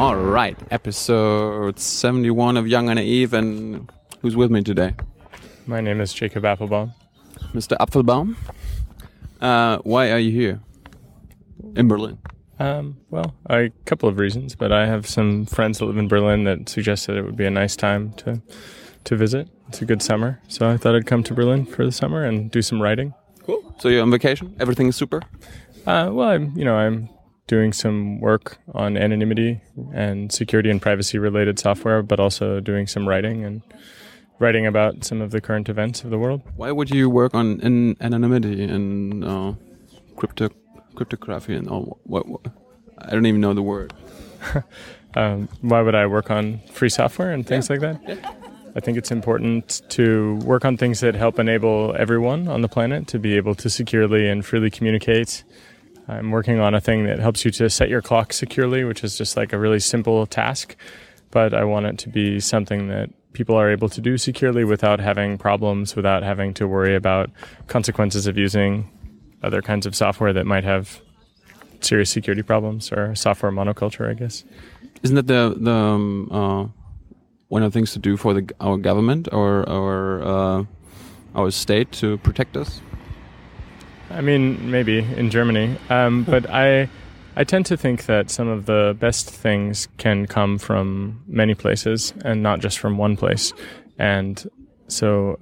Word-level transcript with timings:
All 0.00 0.16
right, 0.16 0.56
episode 0.70 1.78
71 1.78 2.56
of 2.56 2.66
Young 2.66 2.88
and 2.88 2.96
Naive, 2.96 3.34
and 3.34 3.92
who's 4.22 4.34
with 4.34 4.50
me 4.50 4.62
today? 4.62 4.94
My 5.66 5.82
name 5.82 6.00
is 6.00 6.14
Jacob 6.14 6.44
Appelbaum. 6.44 6.94
Mr. 7.52 7.76
Apfelbaum. 7.76 8.34
Uh, 9.42 9.76
why 9.82 10.10
are 10.10 10.18
you 10.18 10.30
here 10.30 10.60
in 11.76 11.86
Berlin? 11.86 12.16
Um, 12.58 12.96
well, 13.10 13.34
a 13.50 13.68
couple 13.84 14.08
of 14.08 14.18
reasons, 14.18 14.54
but 14.54 14.72
I 14.72 14.86
have 14.86 15.06
some 15.06 15.44
friends 15.44 15.80
that 15.80 15.84
live 15.84 15.98
in 15.98 16.08
Berlin 16.08 16.44
that 16.44 16.70
suggested 16.70 17.18
it 17.18 17.22
would 17.26 17.36
be 17.36 17.44
a 17.44 17.50
nice 17.50 17.76
time 17.76 18.14
to 18.14 18.40
to 19.04 19.16
visit. 19.16 19.50
It's 19.68 19.82
a 19.82 19.84
good 19.84 20.00
summer, 20.00 20.40
so 20.48 20.66
I 20.66 20.78
thought 20.78 20.96
I'd 20.96 21.04
come 21.04 21.22
to 21.24 21.34
Berlin 21.34 21.66
for 21.66 21.84
the 21.84 21.92
summer 21.92 22.24
and 22.24 22.50
do 22.50 22.62
some 22.62 22.80
writing. 22.80 23.12
Cool. 23.44 23.74
So 23.80 23.90
you're 23.90 24.00
on 24.00 24.10
vacation? 24.10 24.56
Everything 24.60 24.88
is 24.88 24.96
super? 24.96 25.20
Uh, 25.86 26.08
well, 26.10 26.30
I'm 26.30 26.56
you 26.56 26.64
know 26.64 26.76
I'm 26.76 27.10
doing 27.50 27.72
some 27.72 28.20
work 28.20 28.58
on 28.74 28.96
anonymity 28.96 29.60
and 29.92 30.30
security 30.30 30.70
and 30.70 30.80
privacy 30.80 31.18
related 31.18 31.58
software, 31.58 32.00
but 32.00 32.20
also 32.20 32.60
doing 32.60 32.86
some 32.86 33.08
writing 33.08 33.44
and 33.44 33.60
writing 34.38 34.66
about 34.66 35.02
some 35.04 35.20
of 35.20 35.32
the 35.32 35.40
current 35.40 35.68
events 35.68 36.04
of 36.04 36.10
the 36.10 36.16
world. 36.18 36.40
Why 36.54 36.70
would 36.70 36.90
you 36.90 37.10
work 37.10 37.34
on 37.34 37.58
in 37.60 37.96
anonymity 38.00 38.62
and 38.62 39.24
uh, 39.24 39.52
crypto 40.14 40.48
cryptography 40.94 41.56
and 41.56 41.68
all? 41.68 41.98
What, 42.04 42.28
what, 42.28 42.40
I 42.98 43.10
don't 43.10 43.26
even 43.26 43.40
know 43.40 43.52
the 43.52 43.62
word. 43.62 43.92
um, 45.16 45.48
why 45.60 45.80
would 45.82 45.96
I 45.96 46.06
work 46.06 46.30
on 46.30 46.60
free 46.70 46.88
software 46.88 47.32
and 47.32 47.44
things 47.44 47.68
Yeah. 47.68 47.74
like 47.76 47.80
that? 47.80 48.08
Yeah. 48.22 48.32
I 48.76 48.78
think 48.78 48.96
it's 48.96 49.10
important 49.10 49.82
to 49.98 50.36
work 50.44 50.64
on 50.64 50.76
things 50.76 51.00
that 51.00 51.16
help 51.16 51.40
enable 51.40 51.96
everyone 51.98 52.46
on 52.46 52.60
the 52.62 52.68
planet 52.68 53.08
to 53.08 53.18
be 53.18 53.36
able 53.36 53.56
to 53.56 53.68
securely 53.68 54.28
and 54.28 54.46
freely 54.46 54.70
communicate. 54.70 55.42
I'm 56.10 56.30
working 56.30 56.58
on 56.58 56.74
a 56.74 56.80
thing 56.80 57.04
that 57.06 57.20
helps 57.20 57.44
you 57.44 57.50
to 57.52 57.70
set 57.70 57.88
your 57.88 58.02
clock 58.02 58.32
securely, 58.32 58.84
which 58.84 59.04
is 59.04 59.16
just 59.16 59.36
like 59.36 59.52
a 59.52 59.58
really 59.58 59.78
simple 59.78 60.26
task, 60.26 60.74
but 61.30 61.54
I 61.54 61.64
want 61.64 61.86
it 61.86 61.98
to 61.98 62.08
be 62.08 62.40
something 62.40 62.88
that 62.88 63.10
people 63.32 63.54
are 63.54 63.70
able 63.70 63.88
to 63.88 64.00
do 64.00 64.18
securely 64.18 64.64
without 64.64 64.98
having 64.98 65.38
problems, 65.38 65.94
without 65.94 66.22
having 66.22 66.52
to 66.54 66.66
worry 66.66 66.96
about 66.96 67.30
consequences 67.68 68.26
of 68.26 68.36
using 68.36 68.90
other 69.42 69.62
kinds 69.62 69.86
of 69.86 69.94
software 69.94 70.32
that 70.32 70.46
might 70.46 70.64
have 70.64 71.00
serious 71.80 72.10
security 72.10 72.42
problems 72.42 72.90
or 72.92 73.14
software 73.14 73.52
monoculture, 73.52 74.10
I 74.10 74.14
guess. 74.14 74.44
Isn't 75.02 75.16
that 75.16 75.28
the 75.28 75.56
the 75.58 75.70
um, 75.70 76.28
uh, 76.30 76.66
one 77.48 77.62
of 77.62 77.72
the 77.72 77.76
things 77.76 77.92
to 77.92 77.98
do 77.98 78.16
for 78.16 78.34
the 78.34 78.50
our 78.60 78.76
government 78.76 79.28
or 79.32 79.68
our 79.68 80.22
uh, 80.22 80.64
our 81.34 81.50
state 81.50 81.92
to 81.92 82.18
protect 82.18 82.56
us? 82.56 82.80
I 84.10 84.20
mean, 84.20 84.70
maybe 84.70 84.98
in 84.98 85.30
Germany, 85.30 85.76
um, 85.88 86.24
but 86.24 86.48
I 86.50 86.88
I 87.36 87.44
tend 87.44 87.66
to 87.66 87.76
think 87.76 88.06
that 88.06 88.28
some 88.28 88.48
of 88.48 88.66
the 88.66 88.96
best 88.98 89.30
things 89.30 89.88
can 89.98 90.26
come 90.26 90.58
from 90.58 91.22
many 91.28 91.54
places 91.54 92.12
and 92.24 92.42
not 92.42 92.60
just 92.60 92.78
from 92.78 92.98
one 92.98 93.16
place. 93.16 93.52
And 93.98 94.50
so, 94.88 95.38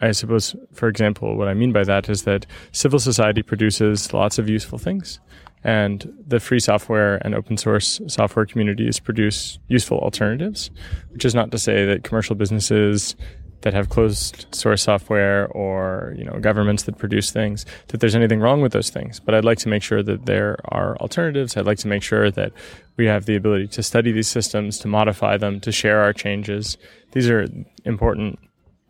I 0.00 0.12
suppose, 0.12 0.54
for 0.72 0.88
example, 0.88 1.36
what 1.36 1.48
I 1.48 1.54
mean 1.54 1.72
by 1.72 1.82
that 1.84 2.08
is 2.08 2.22
that 2.22 2.46
civil 2.70 3.00
society 3.00 3.42
produces 3.42 4.12
lots 4.12 4.38
of 4.38 4.48
useful 4.48 4.78
things, 4.78 5.18
and 5.64 6.10
the 6.26 6.38
free 6.38 6.60
software 6.60 7.16
and 7.24 7.34
open 7.34 7.56
source 7.56 8.00
software 8.06 8.46
communities 8.46 9.00
produce 9.00 9.58
useful 9.66 9.98
alternatives. 9.98 10.70
Which 11.10 11.24
is 11.24 11.34
not 11.34 11.50
to 11.50 11.58
say 11.58 11.84
that 11.86 12.04
commercial 12.04 12.36
businesses 12.36 13.16
that 13.62 13.74
have 13.74 13.88
closed 13.88 14.46
source 14.52 14.82
software 14.82 15.48
or 15.48 16.14
you 16.16 16.24
know 16.24 16.38
governments 16.40 16.84
that 16.84 16.98
produce 16.98 17.30
things 17.30 17.66
that 17.88 18.00
there's 18.00 18.14
anything 18.14 18.40
wrong 18.40 18.60
with 18.60 18.72
those 18.72 18.90
things. 18.90 19.20
But 19.20 19.34
i'd 19.34 19.44
like 19.44 19.58
to 19.58 19.68
make 19.68 19.82
sure 19.82 20.02
that 20.02 20.26
there 20.26 20.58
are 20.64 20.96
alternatives. 20.98 21.56
I'd 21.56 21.66
like 21.66 21.78
to 21.78 21.88
make 21.88 22.02
sure 22.02 22.30
that 22.30 22.52
we 22.96 23.06
have 23.06 23.26
the 23.26 23.36
ability 23.36 23.68
to 23.68 23.82
study 23.82 24.12
these 24.12 24.28
systems 24.28 24.78
to 24.80 24.88
modify 24.88 25.36
them 25.36 25.60
to 25.60 25.72
share 25.72 26.00
our 26.00 26.12
changes. 26.12 26.76
These 27.12 27.28
are 27.28 27.46
important 27.84 28.38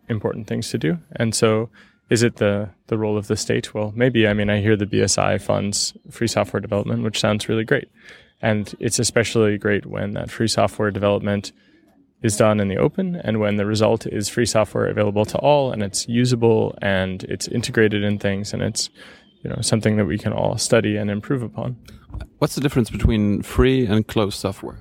important 0.09 0.47
things 0.47 0.69
to 0.69 0.77
do. 0.77 0.97
And 1.15 1.33
so 1.35 1.69
is 2.09 2.23
it 2.23 2.37
the 2.37 2.69
the 2.87 2.97
role 2.97 3.17
of 3.17 3.27
the 3.27 3.37
state? 3.37 3.73
Well 3.73 3.93
maybe. 3.95 4.27
I 4.27 4.33
mean 4.33 4.49
i 4.49 4.61
hear 4.61 4.75
the 4.75 4.85
bsi 4.85 5.41
funds 5.41 5.93
free 6.09 6.27
software 6.27 6.61
development 6.61 7.03
which 7.03 7.19
sounds 7.19 7.49
really 7.49 7.65
great. 7.65 7.89
And 8.41 8.73
it's 8.79 8.97
especially 8.97 9.57
great 9.57 9.85
when 9.85 10.13
that 10.13 10.31
free 10.31 10.47
software 10.47 10.89
development 10.89 11.51
is 12.21 12.37
done 12.37 12.59
in 12.59 12.67
the 12.67 12.77
open 12.77 13.15
and 13.15 13.39
when 13.39 13.55
the 13.57 13.65
result 13.65 14.05
is 14.07 14.29
free 14.29 14.45
software 14.45 14.85
available 14.85 15.25
to 15.25 15.37
all 15.39 15.71
and 15.71 15.81
it's 15.81 16.07
usable 16.07 16.77
and 16.81 17.23
it's 17.25 17.47
integrated 17.47 18.03
in 18.03 18.19
things 18.19 18.53
and 18.53 18.61
it's 18.61 18.89
you 19.43 19.49
know 19.49 19.57
something 19.61 19.97
that 19.97 20.05
we 20.05 20.17
can 20.17 20.31
all 20.33 20.57
study 20.57 20.97
and 20.97 21.09
improve 21.09 21.41
upon. 21.41 21.75
What's 22.37 22.55
the 22.55 22.61
difference 22.61 22.89
between 22.89 23.41
free 23.41 23.85
and 23.85 24.07
closed 24.07 24.39
software? 24.39 24.79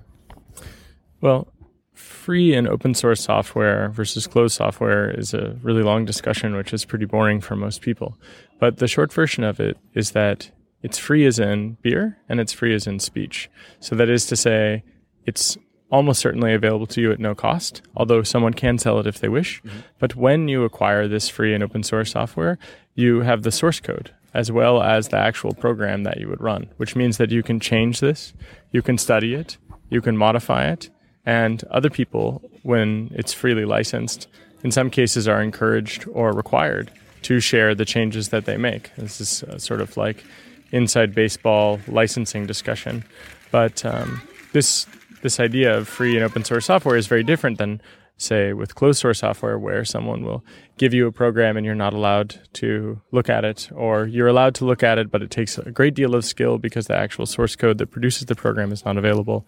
well 1.20 1.52
free 1.94 2.54
and 2.54 2.68
open 2.68 2.94
source 2.94 3.22
software 3.22 3.90
versus 3.90 4.26
closed 4.26 4.56
software 4.56 5.10
is 5.10 5.34
a 5.34 5.56
really 5.62 5.82
long 5.82 6.04
discussion 6.04 6.54
which 6.54 6.72
is 6.72 6.84
pretty 6.84 7.04
boring 7.04 7.40
for 7.40 7.56
most 7.56 7.82
people. 7.82 8.18
But 8.58 8.78
the 8.78 8.88
short 8.88 9.12
version 9.12 9.44
of 9.44 9.60
it 9.60 9.76
is 9.94 10.12
that 10.12 10.50
it's 10.82 10.98
free 10.98 11.26
as 11.26 11.38
in 11.38 11.76
beer 11.82 12.18
and 12.28 12.40
it's 12.40 12.52
free 12.52 12.74
as 12.74 12.86
in 12.86 13.00
speech. 13.00 13.50
So 13.80 13.94
that 13.96 14.08
is 14.08 14.26
to 14.26 14.36
say 14.36 14.82
it's 15.26 15.58
almost 15.90 16.20
certainly 16.20 16.54
available 16.54 16.86
to 16.86 17.00
you 17.00 17.12
at 17.12 17.18
no 17.18 17.34
cost, 17.34 17.82
although 17.96 18.22
someone 18.22 18.54
can 18.54 18.78
sell 18.78 18.98
it 19.00 19.06
if 19.06 19.18
they 19.18 19.28
wish. 19.28 19.62
But 19.98 20.16
when 20.16 20.48
you 20.48 20.64
acquire 20.64 21.08
this 21.08 21.28
free 21.28 21.54
and 21.54 21.62
open 21.62 21.82
source 21.82 22.12
software, 22.12 22.58
you 22.94 23.20
have 23.20 23.42
the 23.42 23.52
source 23.52 23.80
code 23.80 24.12
as 24.32 24.52
well 24.52 24.82
as 24.82 25.08
the 25.08 25.16
actual 25.16 25.52
program 25.54 26.04
that 26.04 26.20
you 26.20 26.28
would 26.28 26.40
run, 26.40 26.68
which 26.76 26.94
means 26.94 27.16
that 27.16 27.30
you 27.30 27.42
can 27.42 27.58
change 27.58 28.00
this, 28.00 28.32
you 28.70 28.82
can 28.82 28.96
study 28.96 29.34
it, 29.34 29.56
you 29.88 30.00
can 30.00 30.16
modify 30.16 30.66
it, 30.66 30.88
and 31.26 31.64
other 31.64 31.90
people, 31.90 32.40
when 32.62 33.10
it's 33.14 33.32
freely 33.32 33.64
licensed, 33.64 34.28
in 34.62 34.70
some 34.70 34.90
cases 34.90 35.26
are 35.26 35.42
encouraged 35.42 36.06
or 36.12 36.32
required 36.32 36.90
to 37.22 37.40
share 37.40 37.74
the 37.74 37.84
changes 37.84 38.28
that 38.28 38.44
they 38.44 38.56
make. 38.56 38.94
This 38.96 39.20
is 39.20 39.42
uh, 39.42 39.58
sort 39.58 39.80
of 39.80 39.96
like 39.96 40.24
inside 40.72 41.14
baseball 41.14 41.80
licensing 41.88 42.46
discussion. 42.46 43.04
But 43.50 43.84
um, 43.84 44.22
this 44.52 44.86
this 45.22 45.40
idea 45.40 45.76
of 45.76 45.88
free 45.88 46.16
and 46.16 46.24
open 46.24 46.44
source 46.44 46.66
software 46.66 46.96
is 46.96 47.06
very 47.06 47.22
different 47.22 47.58
than 47.58 47.80
say 48.20 48.52
with 48.52 48.74
closed 48.74 49.00
source 49.00 49.20
software 49.20 49.58
where 49.58 49.84
someone 49.84 50.24
will 50.24 50.44
give 50.76 50.92
you 50.92 51.06
a 51.06 51.12
program 51.12 51.56
and 51.56 51.64
you're 51.64 51.74
not 51.74 51.94
allowed 51.94 52.38
to 52.52 53.00
look 53.12 53.30
at 53.30 53.44
it 53.44 53.70
or 53.74 54.06
you're 54.06 54.28
allowed 54.28 54.54
to 54.54 54.64
look 54.64 54.82
at 54.82 54.98
it 54.98 55.10
but 55.10 55.22
it 55.22 55.30
takes 55.30 55.56
a 55.56 55.70
great 55.70 55.94
deal 55.94 56.14
of 56.14 56.24
skill 56.24 56.58
because 56.58 56.86
the 56.86 56.96
actual 56.96 57.24
source 57.24 57.56
code 57.56 57.78
that 57.78 57.86
produces 57.86 58.26
the 58.26 58.34
program 58.34 58.72
is 58.72 58.84
not 58.84 58.98
available. 58.98 59.46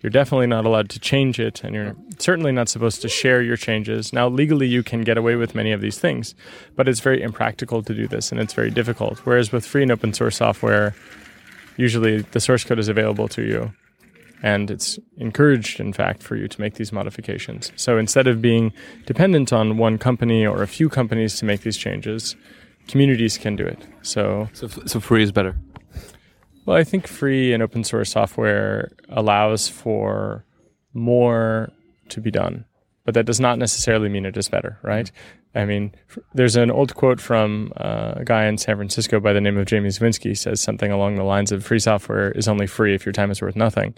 You're 0.00 0.10
definitely 0.10 0.46
not 0.46 0.64
allowed 0.64 0.90
to 0.90 0.98
change 0.98 1.38
it 1.38 1.62
and 1.62 1.74
you're 1.74 1.96
certainly 2.18 2.52
not 2.52 2.68
supposed 2.68 3.02
to 3.02 3.08
share 3.08 3.42
your 3.42 3.56
changes. 3.56 4.12
Now 4.12 4.28
legally 4.28 4.68
you 4.68 4.82
can 4.82 5.02
get 5.02 5.18
away 5.18 5.36
with 5.36 5.54
many 5.54 5.72
of 5.72 5.82
these 5.82 5.98
things 5.98 6.34
but 6.76 6.88
it's 6.88 7.00
very 7.00 7.22
impractical 7.22 7.82
to 7.82 7.94
do 7.94 8.06
this 8.08 8.32
and 8.32 8.40
it's 8.40 8.54
very 8.54 8.70
difficult. 8.70 9.18
Whereas 9.24 9.52
with 9.52 9.66
free 9.66 9.82
and 9.82 9.92
open 9.92 10.14
source 10.14 10.36
software 10.36 10.94
usually 11.76 12.22
the 12.22 12.40
source 12.40 12.64
code 12.64 12.78
is 12.78 12.88
available 12.88 13.28
to 13.28 13.42
you 13.42 13.74
and 14.42 14.70
it's 14.70 14.98
encouraged, 15.16 15.80
in 15.80 15.92
fact, 15.92 16.22
for 16.22 16.36
you 16.36 16.48
to 16.48 16.60
make 16.60 16.74
these 16.74 16.92
modifications. 16.92 17.72
So 17.76 17.96
instead 17.98 18.26
of 18.26 18.42
being 18.42 18.72
dependent 19.06 19.52
on 19.52 19.78
one 19.78 19.98
company 19.98 20.46
or 20.46 20.62
a 20.62 20.66
few 20.68 20.88
companies 20.88 21.36
to 21.38 21.44
make 21.44 21.62
these 21.62 21.76
changes, 21.76 22.36
communities 22.88 23.38
can 23.38 23.56
do 23.56 23.64
it. 23.66 23.78
So, 24.02 24.48
So, 24.52 24.68
so 24.68 25.00
free 25.00 25.22
is 25.22 25.32
better. 25.32 25.56
well, 26.66 26.76
I 26.76 26.84
think 26.84 27.06
free 27.06 27.52
and 27.54 27.62
open 27.62 27.84
source 27.84 28.10
software 28.10 28.92
allows 29.08 29.68
for 29.68 30.44
more 30.92 31.70
to 32.10 32.20
be 32.20 32.30
done, 32.30 32.64
but 33.04 33.14
that 33.14 33.26
does 33.26 33.40
not 33.40 33.58
necessarily 33.58 34.08
mean 34.08 34.24
it 34.24 34.36
is 34.36 34.48
better, 34.48 34.78
right? 34.82 35.10
I 35.54 35.64
mean, 35.66 35.92
there's 36.32 36.56
an 36.56 36.70
old 36.70 36.94
quote 36.94 37.20
from 37.20 37.72
uh, 37.76 38.14
a 38.16 38.24
guy 38.24 38.46
in 38.46 38.58
San 38.58 38.76
Francisco 38.76 39.20
by 39.20 39.32
the 39.32 39.40
name 39.40 39.56
of 39.58 39.66
Jamie 39.66 39.90
Zawinski 39.90 40.36
says 40.36 40.60
something 40.60 40.90
along 40.90 41.16
the 41.16 41.22
lines 41.22 41.52
of 41.52 41.64
free 41.64 41.78
software 41.78 42.32
is 42.32 42.48
only 42.48 42.66
free 42.66 42.94
if 42.94 43.04
your 43.06 43.12
time 43.12 43.30
is 43.30 43.40
worth 43.42 43.56
nothing. 43.56 43.94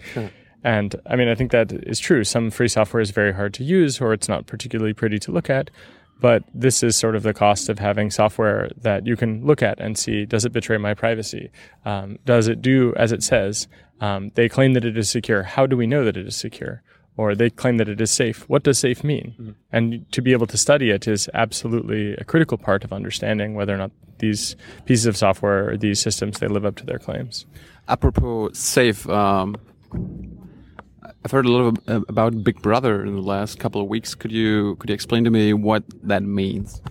And 0.63 0.95
I 1.05 1.15
mean, 1.15 1.29
I 1.29 1.35
think 1.35 1.51
that 1.51 1.71
is 1.71 1.99
true. 1.99 2.23
Some 2.23 2.51
free 2.51 2.67
software 2.67 3.01
is 3.01 3.11
very 3.11 3.33
hard 3.33 3.53
to 3.55 3.63
use 3.63 4.01
or 4.01 4.11
it's 4.13 4.27
not 4.27 4.45
particularly 4.45 4.93
pretty 4.93 5.19
to 5.19 5.31
look 5.31 5.49
at. 5.49 5.71
But 6.19 6.43
this 6.53 6.81
is 6.81 6.95
sort 6.95 7.15
of 7.15 7.21
the 7.21 7.33
cost 7.33 7.69
of 7.69 7.77
having 7.77 8.09
software 8.09 8.69
that 8.81 9.05
you 9.05 9.15
can 9.15 9.45
look 9.45 9.61
at 9.61 9.79
and 9.79 9.97
see 9.97 10.25
does 10.25 10.45
it 10.45 10.51
betray 10.51 10.77
my 10.77 10.95
privacy? 10.95 11.51
Um, 11.85 12.17
does 12.25 12.47
it 12.47 12.61
do 12.61 12.93
as 12.97 13.11
it 13.11 13.23
says? 13.23 13.67
Um, 14.01 14.31
they 14.33 14.49
claim 14.49 14.73
that 14.73 14.83
it 14.83 14.97
is 14.97 15.09
secure. 15.09 15.43
How 15.43 15.67
do 15.67 15.77
we 15.77 15.87
know 15.87 16.03
that 16.03 16.17
it 16.17 16.27
is 16.27 16.35
secure? 16.35 16.81
Or 17.17 17.33
they 17.33 17.49
claim 17.49 17.77
that 17.77 17.89
it 17.89 17.99
is 17.99 18.11
safe. 18.11 18.47
What 18.47 18.63
does 18.63 18.77
safe 18.77 19.03
mean? 19.03 19.55
And 19.71 20.09
to 20.11 20.21
be 20.21 20.31
able 20.33 20.45
to 20.47 20.57
study 20.57 20.91
it 20.91 21.07
is 21.07 21.27
absolutely 21.33 22.13
a 22.13 22.23
critical 22.23 22.57
part 22.57 22.83
of 22.83 22.93
understanding 22.93 23.55
whether 23.55 23.73
or 23.73 23.77
not 23.77 23.91
these 24.19 24.55
pieces 24.85 25.07
of 25.07 25.17
software 25.17 25.69
or 25.69 25.77
these 25.77 25.99
systems 25.99 26.39
they 26.39 26.47
live 26.47 26.65
up 26.65 26.75
to 26.75 26.85
their 26.85 26.99
claims. 26.99 27.45
Apropos 27.87 28.51
safe, 28.53 29.09
um, 29.09 29.55
I've 31.25 31.31
heard 31.31 31.45
a 31.45 31.51
lot 31.51 31.77
of, 31.87 32.05
about 32.07 32.43
Big 32.43 32.61
Brother 32.61 33.03
in 33.03 33.15
the 33.15 33.21
last 33.21 33.59
couple 33.59 33.81
of 33.81 33.87
weeks. 33.87 34.15
Could 34.15 34.31
you 34.31 34.75
could 34.77 34.89
you 34.89 34.93
explain 34.93 35.23
to 35.23 35.29
me 35.29 35.53
what 35.53 35.83
that 36.03 36.23
means? 36.23 36.81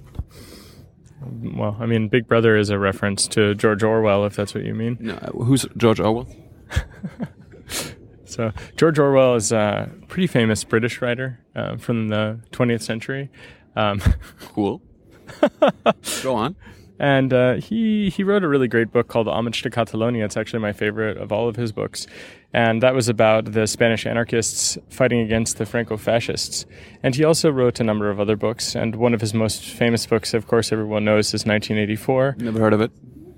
Well, 1.22 1.76
I 1.80 1.86
mean, 1.86 2.08
Big 2.08 2.26
Brother 2.28 2.56
is 2.56 2.70
a 2.70 2.78
reference 2.78 3.26
to 3.28 3.54
George 3.54 3.82
Orwell, 3.82 4.26
if 4.26 4.36
that's 4.36 4.54
what 4.54 4.64
you 4.64 4.74
mean. 4.74 4.98
No, 5.00 5.14
who's 5.34 5.66
George 5.76 6.00
Orwell? 6.00 6.28
So 8.36 8.52
George 8.76 8.98
Orwell 8.98 9.34
is 9.36 9.50
a 9.50 9.90
pretty 10.08 10.26
famous 10.26 10.62
British 10.62 11.00
writer 11.00 11.40
uh, 11.54 11.78
from 11.78 12.08
the 12.08 12.38
20th 12.52 12.82
century. 12.82 13.30
Um, 13.74 14.02
cool. 14.40 14.82
Go 16.22 16.34
on. 16.34 16.54
And 16.98 17.32
uh, 17.32 17.54
he 17.54 18.10
he 18.10 18.22
wrote 18.22 18.42
a 18.42 18.48
really 18.48 18.68
great 18.68 18.90
book 18.90 19.08
called 19.08 19.28
Homage 19.28 19.62
to 19.62 19.70
Catalonia. 19.70 20.24
It's 20.24 20.36
actually 20.36 20.60
my 20.60 20.72
favorite 20.72 21.18
of 21.18 21.30
all 21.30 21.46
of 21.46 21.56
his 21.56 21.70
books, 21.70 22.06
and 22.54 22.82
that 22.82 22.94
was 22.94 23.06
about 23.06 23.52
the 23.52 23.66
Spanish 23.66 24.06
anarchists 24.06 24.78
fighting 24.88 25.20
against 25.20 25.58
the 25.58 25.66
Franco-fascists. 25.66 26.64
And 27.02 27.14
he 27.14 27.22
also 27.22 27.50
wrote 27.50 27.80
a 27.80 27.84
number 27.84 28.08
of 28.08 28.18
other 28.18 28.34
books. 28.34 28.74
And 28.74 28.96
one 28.96 29.12
of 29.12 29.20
his 29.20 29.34
most 29.34 29.62
famous 29.64 30.06
books, 30.06 30.32
of 30.32 30.46
course, 30.46 30.72
everyone 30.72 31.04
knows, 31.04 31.28
is 31.34 31.44
1984. 31.44 32.36
Never 32.38 32.60
heard 32.60 32.72
of 32.72 32.80
it. 32.80 32.92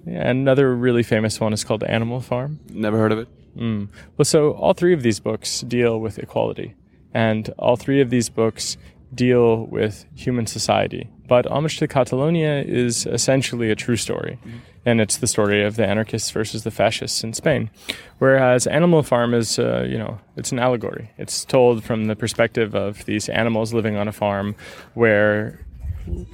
And 0.06 0.38
another 0.38 0.72
really 0.74 1.02
famous 1.02 1.40
one 1.40 1.52
is 1.52 1.64
called 1.64 1.82
Animal 1.82 2.20
Farm. 2.20 2.60
Never 2.70 2.96
heard 2.96 3.10
of 3.10 3.18
it. 3.18 3.28
Mm. 3.56 3.88
Well, 4.16 4.24
so 4.24 4.52
all 4.52 4.74
three 4.74 4.94
of 4.94 5.02
these 5.02 5.20
books 5.20 5.60
deal 5.62 6.00
with 6.00 6.18
equality, 6.18 6.74
and 7.12 7.52
all 7.58 7.76
three 7.76 8.00
of 8.00 8.10
these 8.10 8.28
books 8.28 8.76
deal 9.14 9.66
with 9.66 10.06
human 10.14 10.46
society. 10.46 11.08
But 11.26 11.46
Homage 11.46 11.78
to 11.78 11.88
Catalonia 11.88 12.62
is 12.62 13.06
essentially 13.06 13.70
a 13.70 13.74
true 13.74 13.96
story, 13.96 14.38
mm-hmm. 14.40 14.58
and 14.86 15.00
it's 15.00 15.18
the 15.18 15.26
story 15.26 15.64
of 15.64 15.76
the 15.76 15.86
anarchists 15.86 16.30
versus 16.30 16.64
the 16.64 16.70
fascists 16.70 17.22
in 17.22 17.34
Spain. 17.34 17.70
Whereas 18.18 18.66
Animal 18.66 19.02
Farm 19.02 19.34
is, 19.34 19.58
uh, 19.58 19.86
you 19.88 19.98
know, 19.98 20.18
it's 20.36 20.52
an 20.52 20.58
allegory. 20.58 21.10
It's 21.18 21.44
told 21.44 21.84
from 21.84 22.06
the 22.06 22.16
perspective 22.16 22.74
of 22.74 23.04
these 23.04 23.28
animals 23.28 23.74
living 23.74 23.96
on 23.96 24.08
a 24.08 24.12
farm 24.12 24.56
where 24.94 25.64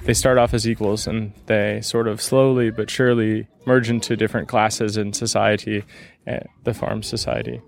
they 0.05 0.13
start 0.13 0.37
off 0.37 0.53
as 0.53 0.67
equals 0.67 1.07
and 1.07 1.33
they 1.47 1.81
sort 1.81 2.07
of 2.07 2.21
slowly 2.21 2.69
but 2.69 2.89
surely 2.89 3.47
merge 3.65 3.89
into 3.89 4.15
different 4.15 4.47
classes 4.47 4.95
in 4.95 5.11
society, 5.11 5.83
the 6.63 6.73
farm 6.73 7.03
society. 7.03 7.61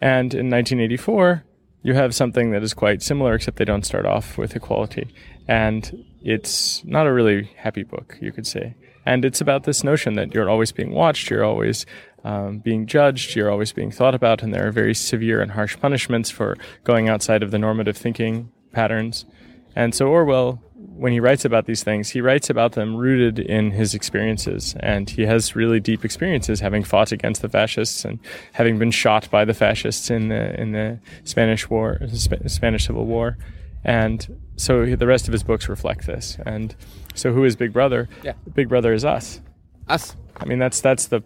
And 0.00 0.34
in 0.34 0.50
1984, 0.50 1.44
you 1.82 1.94
have 1.94 2.14
something 2.14 2.50
that 2.50 2.62
is 2.62 2.74
quite 2.74 3.02
similar, 3.02 3.34
except 3.34 3.58
they 3.58 3.64
don't 3.64 3.84
start 3.84 4.06
off 4.06 4.38
with 4.38 4.56
equality. 4.56 5.14
And 5.46 6.04
it's 6.22 6.84
not 6.84 7.06
a 7.06 7.12
really 7.12 7.50
happy 7.56 7.82
book, 7.82 8.16
you 8.20 8.32
could 8.32 8.46
say. 8.46 8.74
And 9.06 9.24
it's 9.24 9.40
about 9.40 9.64
this 9.64 9.84
notion 9.84 10.14
that 10.14 10.34
you're 10.34 10.48
always 10.48 10.72
being 10.72 10.92
watched, 10.92 11.28
you're 11.28 11.44
always 11.44 11.84
um, 12.24 12.58
being 12.58 12.86
judged, 12.86 13.36
you're 13.36 13.50
always 13.50 13.72
being 13.72 13.90
thought 13.90 14.14
about, 14.14 14.42
and 14.42 14.52
there 14.54 14.66
are 14.66 14.72
very 14.72 14.94
severe 14.94 15.42
and 15.42 15.52
harsh 15.52 15.78
punishments 15.78 16.30
for 16.30 16.56
going 16.84 17.08
outside 17.08 17.42
of 17.42 17.50
the 17.50 17.58
normative 17.58 17.98
thinking 17.98 18.50
patterns. 18.72 19.26
And 19.76 19.94
so 19.94 20.08
Orwell 20.08 20.60
when 20.96 21.12
he 21.12 21.20
writes 21.20 21.44
about 21.44 21.66
these 21.66 21.82
things, 21.82 22.10
he 22.10 22.20
writes 22.20 22.48
about 22.50 22.72
them 22.72 22.94
rooted 22.96 23.38
in 23.38 23.72
his 23.72 23.94
experiences. 23.94 24.74
And 24.80 25.10
he 25.10 25.22
has 25.22 25.56
really 25.56 25.80
deep 25.80 26.04
experiences 26.04 26.60
having 26.60 26.84
fought 26.84 27.12
against 27.12 27.42
the 27.42 27.48
fascists 27.48 28.04
and 28.04 28.18
having 28.52 28.78
been 28.78 28.90
shot 28.90 29.28
by 29.30 29.44
the 29.44 29.54
fascists 29.54 30.10
in 30.10 30.28
the, 30.28 30.58
in 30.60 30.72
the 30.72 31.00
Spanish 31.24 31.68
War, 31.68 32.00
Spanish 32.46 32.86
Civil 32.86 33.06
War. 33.06 33.36
And 33.82 34.40
so 34.56 34.96
the 34.96 35.06
rest 35.06 35.26
of 35.26 35.32
his 35.32 35.42
books 35.42 35.68
reflect 35.68 36.06
this. 36.06 36.38
And 36.46 36.74
so 37.14 37.32
who 37.32 37.44
is 37.44 37.56
Big 37.56 37.72
Brother? 37.72 38.08
Yeah. 38.22 38.34
Big 38.54 38.68
Brother 38.68 38.92
is 38.92 39.04
us. 39.04 39.40
Us. 39.88 40.16
I 40.36 40.44
mean, 40.46 40.58
that's, 40.58 40.80
that's 40.80 41.06
the 41.06 41.22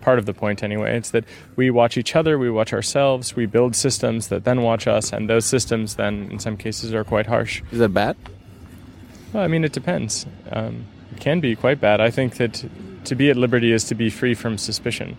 part 0.00 0.18
of 0.18 0.26
the 0.26 0.34
point 0.34 0.62
anyway. 0.62 0.96
It's 0.96 1.10
that 1.10 1.24
we 1.56 1.70
watch 1.70 1.96
each 1.96 2.16
other, 2.16 2.38
we 2.38 2.50
watch 2.50 2.72
ourselves, 2.72 3.36
we 3.36 3.46
build 3.46 3.74
systems 3.76 4.28
that 4.28 4.44
then 4.44 4.62
watch 4.62 4.86
us, 4.86 5.12
and 5.12 5.28
those 5.28 5.44
systems 5.44 5.96
then, 5.96 6.28
in 6.30 6.38
some 6.38 6.56
cases, 6.56 6.94
are 6.94 7.04
quite 7.04 7.26
harsh. 7.26 7.62
Is 7.72 7.78
that 7.78 7.90
bad? 7.90 8.16
Well, 9.32 9.42
I 9.42 9.48
mean, 9.48 9.64
it 9.64 9.72
depends. 9.72 10.26
Um, 10.50 10.86
it 11.12 11.20
can 11.20 11.40
be 11.40 11.54
quite 11.54 11.80
bad. 11.80 12.00
I 12.00 12.10
think 12.10 12.36
that 12.36 12.64
to 13.04 13.14
be 13.14 13.30
at 13.30 13.36
liberty 13.36 13.72
is 13.72 13.84
to 13.84 13.94
be 13.94 14.10
free 14.10 14.34
from 14.34 14.58
suspicion. 14.58 15.16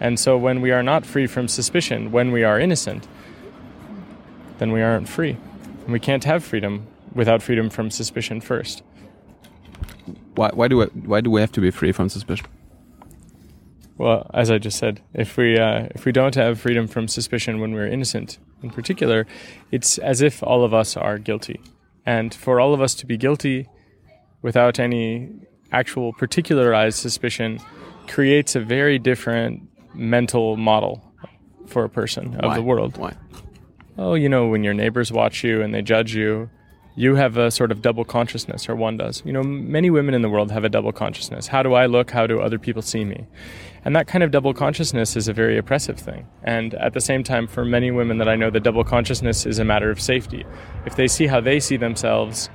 And 0.00 0.18
so 0.18 0.36
when 0.36 0.60
we 0.60 0.72
are 0.72 0.82
not 0.82 1.06
free 1.06 1.26
from 1.26 1.48
suspicion, 1.48 2.10
when 2.10 2.32
we 2.32 2.42
are 2.44 2.58
innocent, 2.58 3.06
then 4.58 4.72
we 4.72 4.82
aren't 4.82 5.08
free. 5.08 5.36
And 5.84 5.92
we 5.92 6.00
can't 6.00 6.24
have 6.24 6.42
freedom 6.42 6.86
without 7.14 7.42
freedom 7.42 7.70
from 7.70 7.90
suspicion 7.90 8.40
first. 8.40 8.82
Why, 10.34 10.50
why, 10.52 10.68
do, 10.68 10.78
we, 10.78 10.84
why 10.86 11.20
do 11.20 11.30
we 11.30 11.40
have 11.40 11.52
to 11.52 11.60
be 11.60 11.70
free 11.70 11.92
from 11.92 12.08
suspicion? 12.08 12.46
Well, 13.96 14.28
as 14.34 14.50
I 14.50 14.58
just 14.58 14.78
said, 14.78 15.00
if 15.12 15.36
we, 15.36 15.56
uh, 15.56 15.88
if 15.94 16.04
we 16.04 16.12
don't 16.12 16.34
have 16.34 16.60
freedom 16.60 16.88
from 16.88 17.06
suspicion 17.06 17.60
when 17.60 17.72
we're 17.72 17.86
innocent, 17.86 18.38
in 18.62 18.70
particular, 18.70 19.26
it's 19.70 19.98
as 19.98 20.20
if 20.20 20.42
all 20.42 20.64
of 20.64 20.74
us 20.74 20.96
are 20.96 21.18
guilty. 21.18 21.60
And 22.04 22.34
for 22.34 22.60
all 22.60 22.74
of 22.74 22.80
us 22.80 22.94
to 22.96 23.06
be 23.06 23.16
guilty 23.16 23.68
without 24.42 24.78
any 24.78 25.30
actual 25.72 26.12
particularized 26.12 26.98
suspicion 26.98 27.60
creates 28.06 28.54
a 28.54 28.60
very 28.60 28.98
different 28.98 29.68
mental 29.94 30.56
model 30.56 31.12
for 31.66 31.84
a 31.84 31.88
person 31.88 32.34
of 32.36 32.50
Why? 32.50 32.56
the 32.56 32.62
world. 32.62 32.96
Why? 32.96 33.14
Oh, 33.96 34.14
you 34.14 34.28
know, 34.28 34.48
when 34.48 34.64
your 34.64 34.74
neighbors 34.74 35.12
watch 35.12 35.44
you 35.44 35.62
and 35.62 35.72
they 35.72 35.82
judge 35.82 36.14
you, 36.14 36.50
you 36.96 37.14
have 37.16 37.36
a 37.36 37.50
sort 37.50 37.72
of 37.72 37.82
double 37.82 38.04
consciousness, 38.04 38.68
or 38.68 38.76
one 38.76 38.96
does. 38.96 39.22
You 39.24 39.32
know, 39.32 39.42
many 39.42 39.90
women 39.90 40.14
in 40.14 40.22
the 40.22 40.28
world 40.28 40.50
have 40.52 40.64
a 40.64 40.68
double 40.68 40.92
consciousness. 40.92 41.48
How 41.48 41.62
do 41.62 41.74
I 41.74 41.86
look? 41.86 42.10
How 42.10 42.26
do 42.26 42.40
other 42.40 42.58
people 42.58 42.82
see 42.82 43.04
me? 43.04 43.26
And 43.84 43.94
that 43.94 44.06
kind 44.06 44.24
of 44.24 44.30
double 44.30 44.54
consciousness 44.54 45.14
is 45.14 45.28
a 45.28 45.32
very 45.32 45.58
oppressive 45.58 45.98
thing. 45.98 46.26
And 46.42 46.74
at 46.74 46.94
the 46.94 47.00
same 47.00 47.22
time, 47.22 47.46
for 47.46 47.64
many 47.64 47.90
women 47.90 48.18
that 48.18 48.28
I 48.28 48.36
know, 48.36 48.50
the 48.50 48.60
double 48.60 48.82
consciousness 48.84 49.44
is 49.44 49.58
a 49.58 49.64
matter 49.64 49.90
of 49.90 50.00
safety. 50.00 50.44
If 50.86 50.96
they 50.96 51.06
see 51.06 51.26
how 51.26 51.40
they 51.40 51.60
see 51.60 51.76
themselves, 51.76 52.48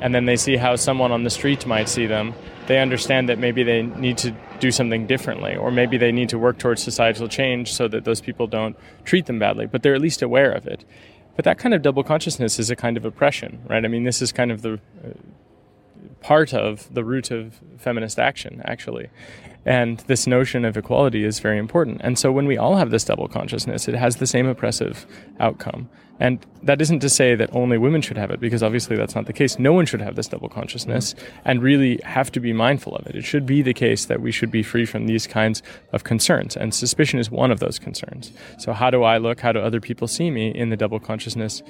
and 0.00 0.14
then 0.14 0.26
they 0.26 0.36
see 0.36 0.56
how 0.56 0.76
someone 0.76 1.12
on 1.12 1.24
the 1.24 1.30
street 1.30 1.66
might 1.66 1.88
see 1.88 2.06
them, 2.06 2.34
they 2.68 2.78
understand 2.78 3.28
that 3.28 3.38
maybe 3.38 3.62
they 3.62 3.82
need 3.82 4.16
to 4.18 4.34
do 4.60 4.70
something 4.70 5.06
differently, 5.06 5.56
or 5.56 5.70
maybe 5.70 5.98
they 5.98 6.12
need 6.12 6.28
to 6.28 6.38
work 6.38 6.58
towards 6.58 6.82
societal 6.82 7.26
change 7.26 7.72
so 7.72 7.88
that 7.88 8.04
those 8.04 8.20
people 8.20 8.46
don't 8.46 8.76
treat 9.04 9.26
them 9.26 9.38
badly, 9.38 9.66
but 9.66 9.82
they're 9.82 9.94
at 9.94 10.00
least 10.00 10.22
aware 10.22 10.52
of 10.52 10.66
it. 10.66 10.84
But 11.34 11.44
that 11.44 11.58
kind 11.58 11.74
of 11.74 11.82
double 11.82 12.04
consciousness 12.04 12.58
is 12.58 12.70
a 12.70 12.76
kind 12.76 12.96
of 12.96 13.04
oppression, 13.04 13.60
right? 13.66 13.84
I 13.84 13.88
mean, 13.88 14.04
this 14.04 14.22
is 14.22 14.30
kind 14.30 14.52
of 14.52 14.62
the 14.62 14.78
part 16.20 16.54
of 16.54 16.92
the 16.92 17.04
root 17.04 17.30
of 17.30 17.60
feminist 17.78 18.18
action, 18.18 18.62
actually. 18.64 19.08
And 19.66 19.98
this 20.00 20.26
notion 20.26 20.64
of 20.64 20.76
equality 20.76 21.24
is 21.24 21.38
very 21.38 21.58
important. 21.58 22.00
And 22.02 22.18
so 22.18 22.32
when 22.32 22.46
we 22.46 22.56
all 22.56 22.76
have 22.76 22.90
this 22.90 23.04
double 23.04 23.28
consciousness, 23.28 23.88
it 23.88 23.94
has 23.94 24.16
the 24.16 24.26
same 24.26 24.46
oppressive 24.46 25.06
outcome. 25.38 25.90
And 26.18 26.44
that 26.62 26.82
isn't 26.82 27.00
to 27.00 27.08
say 27.08 27.34
that 27.34 27.54
only 27.54 27.78
women 27.78 28.02
should 28.02 28.18
have 28.18 28.30
it, 28.30 28.40
because 28.40 28.62
obviously 28.62 28.94
that's 28.94 29.14
not 29.14 29.24
the 29.24 29.32
case. 29.32 29.58
No 29.58 29.72
one 29.72 29.86
should 29.86 30.02
have 30.02 30.16
this 30.16 30.28
double 30.28 30.50
consciousness 30.50 31.14
and 31.46 31.62
really 31.62 31.98
have 32.04 32.30
to 32.32 32.40
be 32.40 32.52
mindful 32.52 32.94
of 32.94 33.06
it. 33.06 33.16
It 33.16 33.24
should 33.24 33.46
be 33.46 33.62
the 33.62 33.72
case 33.72 34.04
that 34.04 34.20
we 34.20 34.30
should 34.30 34.50
be 34.50 34.62
free 34.62 34.84
from 34.84 35.06
these 35.06 35.26
kinds 35.26 35.62
of 35.92 36.04
concerns. 36.04 36.56
And 36.56 36.74
suspicion 36.74 37.18
is 37.18 37.30
one 37.30 37.50
of 37.50 37.60
those 37.60 37.78
concerns. 37.78 38.32
So, 38.58 38.74
how 38.74 38.90
do 38.90 39.02
I 39.02 39.16
look? 39.16 39.40
How 39.40 39.52
do 39.52 39.60
other 39.60 39.80
people 39.80 40.08
see 40.08 40.30
me 40.30 40.50
in 40.54 40.68
the 40.68 40.76
double 40.76 41.00
consciousness? 41.00 41.62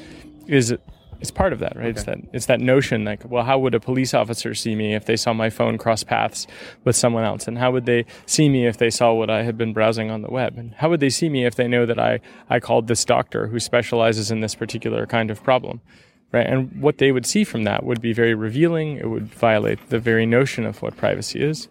Is 0.48 0.76
it's 1.20 1.30
part 1.30 1.52
of 1.52 1.58
that, 1.58 1.76
right? 1.76 1.86
Okay. 1.86 1.90
It's 1.90 2.04
that 2.04 2.18
it's 2.32 2.46
that 2.46 2.60
notion 2.60 3.04
like, 3.04 3.28
well, 3.30 3.44
how 3.44 3.58
would 3.58 3.74
a 3.74 3.80
police 3.80 4.14
officer 4.14 4.54
see 4.54 4.74
me 4.74 4.94
if 4.94 5.04
they 5.04 5.16
saw 5.16 5.32
my 5.32 5.50
phone 5.50 5.78
cross 5.78 6.02
paths 6.02 6.46
with 6.84 6.96
someone 6.96 7.24
else? 7.24 7.46
And 7.46 7.58
how 7.58 7.70
would 7.72 7.86
they 7.86 8.06
see 8.26 8.48
me 8.48 8.66
if 8.66 8.78
they 8.78 8.90
saw 8.90 9.12
what 9.12 9.30
I 9.30 9.42
had 9.42 9.58
been 9.58 9.72
browsing 9.72 10.10
on 10.10 10.22
the 10.22 10.30
web? 10.30 10.56
And 10.56 10.74
how 10.74 10.88
would 10.88 11.00
they 11.00 11.10
see 11.10 11.28
me 11.28 11.44
if 11.44 11.56
they 11.56 11.68
know 11.68 11.84
that 11.86 11.98
I, 11.98 12.20
I 12.48 12.58
called 12.58 12.86
this 12.86 13.04
doctor 13.04 13.48
who 13.48 13.60
specializes 13.60 14.30
in 14.30 14.40
this 14.40 14.54
particular 14.54 15.06
kind 15.06 15.30
of 15.30 15.42
problem? 15.42 15.80
Right? 16.32 16.46
And 16.46 16.80
what 16.80 16.98
they 16.98 17.12
would 17.12 17.26
see 17.26 17.44
from 17.44 17.64
that 17.64 17.84
would 17.84 18.00
be 18.00 18.12
very 18.12 18.34
revealing. 18.34 18.96
It 18.96 19.10
would 19.10 19.34
violate 19.34 19.90
the 19.90 19.98
very 19.98 20.26
notion 20.26 20.64
of 20.64 20.80
what 20.80 20.96
privacy 20.96 21.42
is. 21.42 21.68